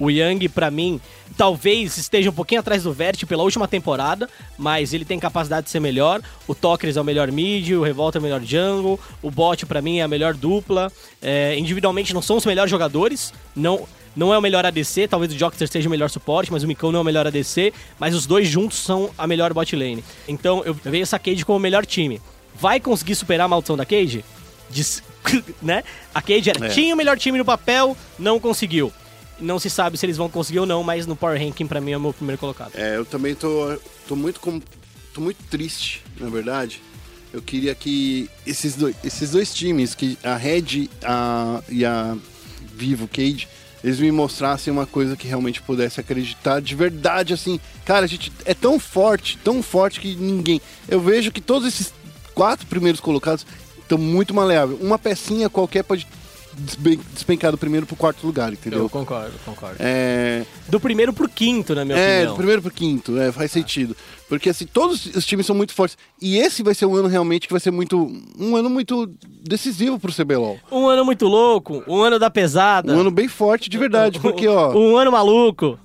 O 0.01 0.11
Yang, 0.11 0.49
para 0.49 0.71
mim, 0.71 1.01
talvez 1.37 1.97
esteja 1.99 2.31
um 2.31 2.33
pouquinho 2.33 2.61
atrás 2.61 2.83
do 2.83 2.93
Vert 2.93 3.25
pela 3.27 3.43
última 3.43 3.69
temporada, 3.69 4.29
mas 4.59 4.93
ele 4.93 5.05
tem 5.05 5.21
capacidade 5.21 5.67
de 5.67 5.71
ser 5.71 5.79
melhor. 5.79 6.21
O 6.49 6.55
Tokers 6.55 6.97
é 6.97 7.01
o 7.01 7.05
melhor 7.05 7.31
mid, 7.31 7.71
o 7.73 7.83
Revolta 7.83 8.19
é 8.19 8.21
o 8.21 8.23
melhor 8.23 8.41
jungle, 8.43 8.99
o 9.23 9.31
Bot, 9.31 9.67
para 9.67 9.83
mim, 9.83 9.99
é 9.99 10.03
a 10.03 10.09
melhor 10.09 10.35
dupla. 10.35 10.91
É, 11.21 11.57
individualmente 11.59 12.13
não 12.13 12.23
são 12.23 12.39
os 12.39 12.47
melhores 12.47 12.71
jogadores, 12.71 13.33
não 13.55 13.87
não 14.17 14.35
é 14.35 14.39
o 14.39 14.43
melhor 14.43 14.67
ADC, 14.67 15.07
talvez 15.07 15.33
o 15.33 15.39
Jockster 15.39 15.69
seja 15.69 15.87
o 15.87 15.91
melhor 15.91 16.11
suporte, 16.11 16.51
mas 16.51 16.65
o 16.65 16.67
Mikão 16.67 16.91
não 16.91 16.99
é 16.99 17.03
o 17.03 17.05
melhor 17.05 17.29
ADC, 17.29 17.73
mas 17.97 18.13
os 18.13 18.27
dois 18.27 18.49
juntos 18.49 18.77
são 18.77 19.09
a 19.17 19.25
melhor 19.25 19.55
bot 19.55 19.77
lane. 19.77 20.03
Então 20.27 20.65
eu 20.65 20.75
vejo 20.75 21.05
essa 21.05 21.17
Cade 21.17 21.45
como 21.45 21.59
o 21.59 21.61
melhor 21.61 21.87
time 21.87 22.21
vai 22.61 22.79
conseguir 22.79 23.15
superar 23.15 23.47
a 23.47 23.49
maldição 23.49 23.77
da 23.77 23.87
Cage? 23.87 24.23
Diz, 24.69 25.03
né? 25.63 25.83
A 26.15 26.21
Cage 26.21 26.51
era, 26.51 26.67
é. 26.67 26.69
tinha 26.69 26.95
o 26.95 26.97
melhor 26.97 27.19
time 27.19 27.39
no 27.39 27.45
papel, 27.45 27.97
não 28.19 28.39
conseguiu. 28.39 28.93
Não 29.41 29.59
se 29.59 29.71
sabe 29.71 29.97
se 29.97 30.07
eles 30.07 30.17
vão 30.17 30.29
conseguir 30.29 30.61
ou 30.61 30.67
não, 30.67 30.83
mas 30.83 31.07
no 31.07 31.17
Power 31.17 31.41
Ranking 31.41 31.67
pra 31.67 31.81
mim 31.81 31.93
é 31.93 31.97
o 31.97 32.01
meu 32.01 32.13
primeiro 32.13 32.39
colocado. 32.39 32.73
É, 32.75 32.97
eu 32.97 33.05
também 33.05 33.35
tô, 33.35 33.77
tô 34.07 34.15
muito 34.15 34.41
com, 34.41 34.61
tô 35.15 35.21
muito 35.21 35.43
triste, 35.49 36.03
na 36.19 36.29
verdade. 36.29 36.83
Eu 37.33 37.41
queria 37.41 37.75
que 37.75 38.29
esses 38.47 38.75
dois, 38.75 38.97
esses 39.05 39.31
dois 39.31 39.55
times, 39.55 39.95
que 39.95 40.19
a 40.23 40.37
Red 40.37 40.89
a, 41.03 41.63
e 41.69 41.85
a 41.85 42.17
Vivo 42.75 43.07
Cage, 43.07 43.49
eles 43.83 43.99
me 43.99 44.11
mostrassem 44.11 44.73
uma 44.73 44.87
coisa 44.87 45.17
que 45.17 45.27
realmente 45.27 45.63
pudesse 45.63 46.01
acreditar 46.01 46.61
de 46.61 46.75
verdade, 46.75 47.33
assim. 47.33 47.59
Cara, 47.85 48.05
a 48.05 48.09
gente 48.09 48.33
é 48.45 48.53
tão 48.53 48.79
forte, 48.79 49.39
tão 49.39 49.63
forte 49.63 50.01
que 50.01 50.17
ninguém. 50.17 50.61
Eu 50.89 51.01
vejo 51.01 51.33
que 51.33 51.41
todos 51.41 51.67
esses 51.67 51.93
quatro 52.35 52.67
primeiros 52.67 53.01
colocados 53.01 53.47
estão 53.79 53.97
muito 53.97 54.35
maleáveis. 54.35 54.81
Uma 54.81 54.99
pecinha 54.99 55.49
qualquer 55.49 55.83
pode 55.83 56.07
despencar 56.55 57.51
do 57.51 57.59
primeiro 57.59 57.87
pro 57.87 57.97
quarto 57.97 58.27
lugar, 58.27 58.53
entendeu? 58.53 58.81
Eu 58.81 58.89
concordo, 58.89 59.33
concordo. 59.45 59.77
É... 59.79 60.45
Do 60.69 60.81
primeiro 60.81 61.13
pro 61.13 61.29
quinto, 61.29 61.75
na 61.75 61.85
minha 61.85 61.97
é, 61.97 62.01
opinião. 62.01 62.23
É, 62.23 62.27
do 62.27 62.37
primeiro 62.37 62.63
pro 62.63 62.71
quinto, 62.71 63.19
é, 63.19 63.33
faz 63.33 63.51
ah. 63.51 63.55
sentido. 63.55 63.97
Porque 64.29 64.51
assim, 64.51 64.67
todos 64.67 65.07
os 65.07 65.27
times 65.27 65.47
são 65.47 65.57
muito 65.57 65.73
fortes. 65.73 65.97
E 66.21 66.39
esse 66.39 66.63
vai 66.63 66.75
ser 66.75 66.87
um 66.87 66.95
ano 66.95 67.09
realmente 67.09 67.47
que 67.47 67.53
vai 67.53 67.61
ser 67.61 67.71
muito. 67.71 68.11
Um 68.39 68.57
ano 68.57 68.71
muito 68.71 69.13
decisivo 69.43 69.99
pro 69.99 70.13
CBLOL. 70.13 70.59
Um 70.71 70.87
ano 70.87 71.05
muito 71.05 71.27
louco, 71.27 71.83
um 71.87 72.01
ano 72.01 72.19
da 72.19 72.31
pesada. 72.31 72.93
Um 72.95 73.01
ano 73.01 73.11
bem 73.11 73.29
forte 73.29 73.69
de 73.69 73.79
verdade, 73.79 74.21
porque, 74.21 74.47
ó. 74.47 74.73
Um 74.73 74.97
ano 74.97 75.11
maluco 75.11 75.79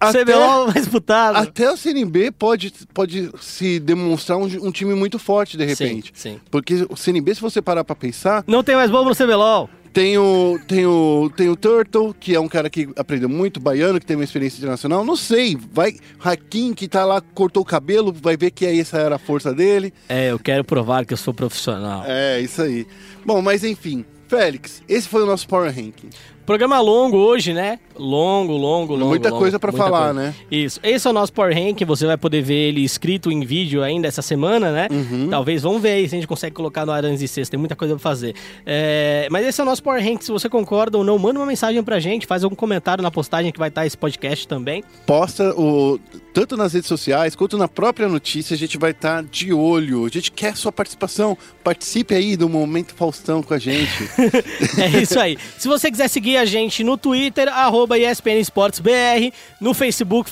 até, 0.00 0.24
CBLOL 0.24 0.64
mais 0.64 0.74
disputado. 0.74 1.36
Até 1.36 1.70
o 1.70 1.76
CNB 1.76 2.30
pode, 2.30 2.72
pode 2.94 3.30
se 3.38 3.78
demonstrar 3.78 4.38
um, 4.38 4.44
um, 4.44 4.72
time 4.72 4.94
muito 4.94 5.18
forte, 5.18 5.58
de 5.58 5.64
repente. 5.64 6.10
Sim, 6.14 6.32
sim. 6.32 6.40
Porque 6.50 6.86
o 6.88 6.96
CNB, 6.96 7.34
se 7.34 7.40
você 7.42 7.60
parar 7.60 7.84
pra 7.84 7.94
pensar... 7.94 8.42
Não 8.46 8.64
tem 8.64 8.74
mais 8.74 8.90
bobo 8.90 9.10
no 9.10 9.14
CBLOL. 9.14 9.68
Tem 9.92 10.16
o, 10.16 10.58
tem, 10.68 10.86
o, 10.86 11.30
tem 11.36 11.48
o 11.48 11.56
Turtle, 11.56 12.14
que 12.14 12.34
é 12.34 12.40
um 12.40 12.46
cara 12.46 12.70
que 12.70 12.88
aprendeu 12.96 13.28
muito, 13.28 13.58
baiano, 13.58 13.98
que 13.98 14.06
tem 14.06 14.16
uma 14.16 14.24
experiência 14.24 14.58
internacional. 14.58 15.04
Não 15.04 15.16
sei, 15.16 15.58
vai. 15.72 15.96
Hakim, 16.22 16.72
que 16.74 16.86
tá 16.86 17.04
lá, 17.04 17.20
cortou 17.20 17.62
o 17.62 17.66
cabelo, 17.66 18.12
vai 18.12 18.36
ver 18.36 18.52
que 18.52 18.64
essa 18.64 18.98
era 18.98 19.16
a 19.16 19.18
força 19.18 19.52
dele. 19.52 19.92
É, 20.08 20.30
eu 20.30 20.38
quero 20.38 20.62
provar 20.62 21.04
que 21.04 21.12
eu 21.12 21.16
sou 21.16 21.34
profissional. 21.34 22.04
É, 22.06 22.40
isso 22.40 22.62
aí. 22.62 22.86
Bom, 23.24 23.42
mas 23.42 23.64
enfim. 23.64 24.04
Félix, 24.28 24.80
esse 24.88 25.08
foi 25.08 25.24
o 25.24 25.26
nosso 25.26 25.48
Power 25.48 25.74
Ranking. 25.74 26.08
Programa 26.46 26.80
longo 26.80 27.16
hoje, 27.16 27.52
né? 27.52 27.78
Longo, 27.96 28.54
longo, 28.54 28.94
longo. 28.94 29.06
Muita 29.08 29.28
longo, 29.28 29.40
coisa 29.40 29.58
para 29.58 29.70
falar, 29.72 30.06
coisa. 30.06 30.20
né? 30.20 30.34
Isso. 30.50 30.80
Esse 30.82 31.06
é 31.06 31.10
o 31.10 31.12
nosso 31.12 31.32
Power 31.32 31.54
Rank, 31.54 31.84
você 31.84 32.06
vai 32.06 32.16
poder 32.16 32.40
ver 32.42 32.68
ele 32.68 32.82
escrito 32.82 33.30
em 33.30 33.44
vídeo 33.44 33.82
ainda 33.82 34.08
essa 34.08 34.22
semana, 34.22 34.72
né? 34.72 34.88
Uhum. 34.90 35.28
Talvez, 35.28 35.62
vamos 35.62 35.82
ver 35.82 35.90
aí 35.90 36.08
se 36.08 36.14
a 36.14 36.18
gente 36.18 36.26
consegue 36.26 36.54
colocar 36.54 36.86
no 36.86 36.92
Aranhas 36.92 37.20
e 37.20 37.28
Sexta, 37.28 37.52
tem 37.52 37.60
muita 37.60 37.76
coisa 37.76 37.94
pra 37.94 38.02
fazer. 38.02 38.34
É... 38.64 39.28
Mas 39.30 39.46
esse 39.46 39.60
é 39.60 39.64
o 39.64 39.66
nosso 39.66 39.82
Power 39.82 40.02
Rank, 40.02 40.22
se 40.22 40.32
você 40.32 40.48
concorda 40.48 40.96
ou 40.96 41.04
não, 41.04 41.18
manda 41.18 41.38
uma 41.38 41.46
mensagem 41.46 41.82
pra 41.82 42.00
gente, 42.00 42.26
faz 42.26 42.42
algum 42.42 42.56
comentário 42.56 43.02
na 43.02 43.10
postagem 43.10 43.52
que 43.52 43.58
vai 43.58 43.68
estar 43.68 43.84
esse 43.84 43.96
podcast 43.96 44.48
também. 44.48 44.82
Posta 45.04 45.54
o... 45.60 46.00
tanto 46.32 46.56
nas 46.56 46.72
redes 46.72 46.88
sociais 46.88 47.36
quanto 47.36 47.58
na 47.58 47.68
própria 47.68 48.08
notícia, 48.08 48.54
a 48.54 48.58
gente 48.58 48.78
vai 48.78 48.92
estar 48.92 49.22
de 49.22 49.52
olho. 49.52 50.06
A 50.06 50.08
gente 50.08 50.32
quer 50.32 50.56
sua 50.56 50.72
participação. 50.72 51.36
Participe 51.62 52.14
aí 52.14 52.36
do 52.36 52.48
Momento 52.48 52.94
Faustão 52.94 53.42
com 53.42 53.52
a 53.52 53.58
gente. 53.58 54.08
é 54.80 55.02
isso 55.02 55.20
aí. 55.20 55.36
Se 55.58 55.68
você 55.68 55.90
quiser 55.90 56.08
seguir 56.08 56.29
a 56.36 56.44
gente 56.44 56.82
no 56.84 56.96
Twitter, 56.96 57.48
arroba 57.48 57.98
ESPN 57.98 58.38
Esportes 58.38 58.80
BR, 58.80 59.32
no 59.60 59.74
Facebook, 59.74 60.30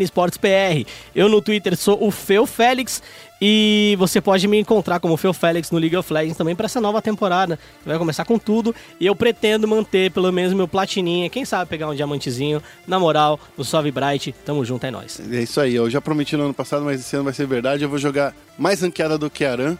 Esportes 0.00 0.38
BR. 0.38 0.86
Eu 1.14 1.28
no 1.28 1.40
Twitter 1.40 1.76
sou 1.76 2.04
o 2.04 2.10
Feu 2.10 2.46
Félix 2.46 3.02
e 3.40 3.94
você 3.98 4.20
pode 4.20 4.48
me 4.48 4.58
encontrar 4.58 4.98
como 4.98 5.16
Feu 5.16 5.32
Félix 5.32 5.70
no 5.70 5.78
League 5.78 5.96
of 5.96 6.12
Legends 6.12 6.36
também 6.36 6.54
para 6.56 6.66
essa 6.66 6.80
nova 6.80 7.02
temporada, 7.02 7.58
que 7.82 7.88
vai 7.88 7.98
começar 7.98 8.24
com 8.24 8.38
tudo. 8.38 8.74
E 8.98 9.06
eu 9.06 9.14
pretendo 9.14 9.68
manter 9.68 10.10
pelo 10.10 10.32
menos 10.32 10.52
meu 10.54 10.66
platininha, 10.66 11.28
quem 11.28 11.44
sabe 11.44 11.68
pegar 11.68 11.88
um 11.88 11.94
diamantezinho, 11.94 12.62
na 12.86 12.98
moral, 12.98 13.38
no 13.56 13.64
Sove 13.64 13.90
Bright. 13.90 14.34
Tamo 14.44 14.64
junto, 14.64 14.86
é 14.86 14.90
nóis. 14.90 15.20
É 15.30 15.42
isso 15.42 15.60
aí, 15.60 15.74
eu 15.74 15.90
já 15.90 16.00
prometi 16.00 16.36
no 16.36 16.44
ano 16.44 16.54
passado, 16.54 16.84
mas 16.84 17.00
esse 17.00 17.14
ano 17.14 17.24
vai 17.24 17.34
ser 17.34 17.46
verdade. 17.46 17.82
Eu 17.82 17.88
vou 17.88 17.98
jogar 17.98 18.34
mais 18.58 18.80
ranqueada 18.80 19.18
do 19.18 19.28
que 19.28 19.44
Aran. 19.44 19.76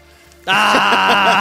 Ah! 0.46 1.32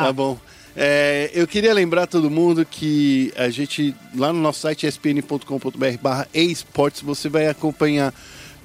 tá 0.06 0.12
bom. 0.12 0.38
É, 0.78 1.30
eu 1.32 1.46
queria 1.46 1.72
lembrar 1.72 2.06
todo 2.06 2.28
mundo 2.28 2.64
que 2.66 3.32
a 3.34 3.48
gente, 3.48 3.94
lá 4.14 4.30
no 4.30 4.40
nosso 4.40 4.60
site 4.60 4.86
espn.com.br 4.86 5.98
barra 6.02 6.28
esportes, 6.34 7.00
você 7.00 7.30
vai 7.30 7.48
acompanhar 7.48 8.12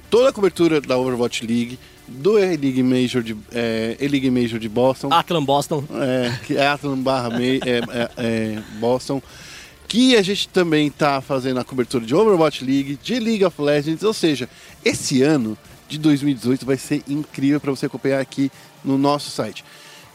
toda 0.10 0.28
a 0.28 0.34
cobertura 0.34 0.82
da 0.82 0.98
Overwatch 0.98 1.48
League, 1.48 1.80
do 2.06 2.38
E-League 2.38 2.84
Major 2.84 3.24
de, 3.24 3.38
é, 3.54 3.96
E-League 3.98 4.30
Major 4.30 4.60
de 4.60 4.68
Boston. 4.68 5.08
Atlan 5.14 5.46
Boston. 5.46 5.86
É, 5.94 6.38
que 6.46 6.58
é 6.58 6.68
Atlan 6.68 6.98
barra 6.98 7.30
é, 7.42 7.58
é, 7.58 8.10
é, 8.18 8.62
Boston. 8.78 9.22
Que 9.88 10.18
a 10.18 10.22
gente 10.22 10.50
também 10.50 10.88
está 10.88 11.22
fazendo 11.22 11.62
a 11.62 11.64
cobertura 11.64 12.06
de 12.06 12.14
Overwatch 12.14 12.66
League, 12.66 13.00
de 13.02 13.20
League 13.20 13.46
of 13.46 13.62
Legends. 13.62 14.04
Ou 14.04 14.14
seja, 14.14 14.50
esse 14.84 15.22
ano 15.22 15.58
de 15.88 15.98
2018 15.98 16.66
vai 16.66 16.78
ser 16.78 17.04
incrível 17.08 17.62
para 17.62 17.72
você 17.72 17.86
acompanhar 17.86 18.20
aqui 18.20 18.52
no 18.84 18.98
nosso 18.98 19.30
site. 19.30 19.64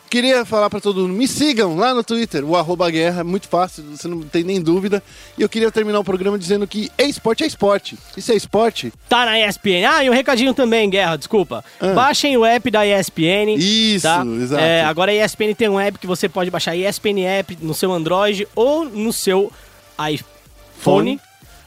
Queria 0.08 0.44
falar 0.44 0.70
para 0.70 0.80
todo 0.80 1.02
mundo, 1.02 1.14
me 1.14 1.26
sigam 1.26 1.76
lá 1.76 1.92
no 1.92 2.04
Twitter, 2.04 2.44
o 2.44 2.56
arroba 2.56 2.88
guerra, 2.90 3.20
é 3.20 3.24
muito 3.24 3.48
fácil, 3.48 3.82
você 3.84 4.06
não 4.06 4.22
tem 4.22 4.44
nem 4.44 4.60
dúvida. 4.60 5.02
E 5.36 5.42
eu 5.42 5.48
queria 5.48 5.70
terminar 5.70 5.98
o 5.98 6.04
programa 6.04 6.38
dizendo 6.38 6.66
que 6.66 6.90
é 6.96 7.04
esporte 7.04 7.42
é 7.42 7.46
esporte. 7.46 7.98
Isso 8.16 8.30
é 8.30 8.36
esporte? 8.36 8.92
Tá 9.08 9.26
na 9.26 9.38
ESPN. 9.38 9.84
Ah, 9.88 10.04
e 10.04 10.10
um 10.10 10.12
recadinho 10.12 10.54
também, 10.54 10.88
Guerra, 10.88 11.16
desculpa. 11.16 11.64
Ah. 11.80 11.92
Baixem 11.92 12.36
o 12.36 12.44
app 12.44 12.70
da 12.70 12.86
ESPN. 12.86 13.56
Isso, 13.58 14.06
tá? 14.06 14.24
exato. 14.24 14.62
É, 14.62 14.84
agora 14.84 15.10
a 15.10 15.14
ESPN 15.14 15.54
tem 15.54 15.68
um 15.68 15.80
app 15.80 15.98
que 15.98 16.06
você 16.06 16.28
pode 16.28 16.50
baixar 16.50 16.76
ESPN 16.76 17.24
App 17.26 17.58
no 17.60 17.74
seu 17.74 17.92
Android 17.92 18.46
ou 18.54 18.84
no 18.84 19.12
seu 19.12 19.52
iPhone. 19.98 20.36
Fone 20.78 21.20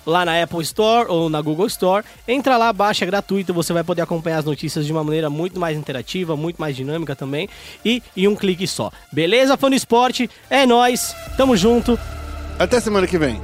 lá 0.09 0.25
na 0.25 0.41
Apple 0.43 0.61
Store 0.61 1.09
ou 1.09 1.29
na 1.29 1.41
Google 1.41 1.67
Store. 1.67 2.03
Entra 2.27 2.57
lá, 2.57 2.73
baixa 2.73 3.05
é 3.05 3.07
gratuito, 3.07 3.53
você 3.53 3.71
vai 3.71 3.83
poder 3.83 4.01
acompanhar 4.01 4.39
as 4.39 4.45
notícias 4.45 4.85
de 4.85 4.91
uma 4.91 5.03
maneira 5.03 5.29
muito 5.29 5.59
mais 5.59 5.77
interativa, 5.77 6.35
muito 6.35 6.57
mais 6.59 6.75
dinâmica 6.75 7.15
também 7.15 7.47
e 7.85 8.03
em 8.17 8.27
um 8.27 8.35
clique 8.35 8.67
só. 8.67 8.91
Beleza, 9.11 9.55
fã 9.55 9.69
do 9.69 9.75
esporte? 9.75 10.29
É 10.49 10.65
nós, 10.65 11.15
tamo 11.37 11.55
junto. 11.55 11.97
Até 12.57 12.79
semana 12.79 13.07
que 13.07 13.17
vem. 13.17 13.39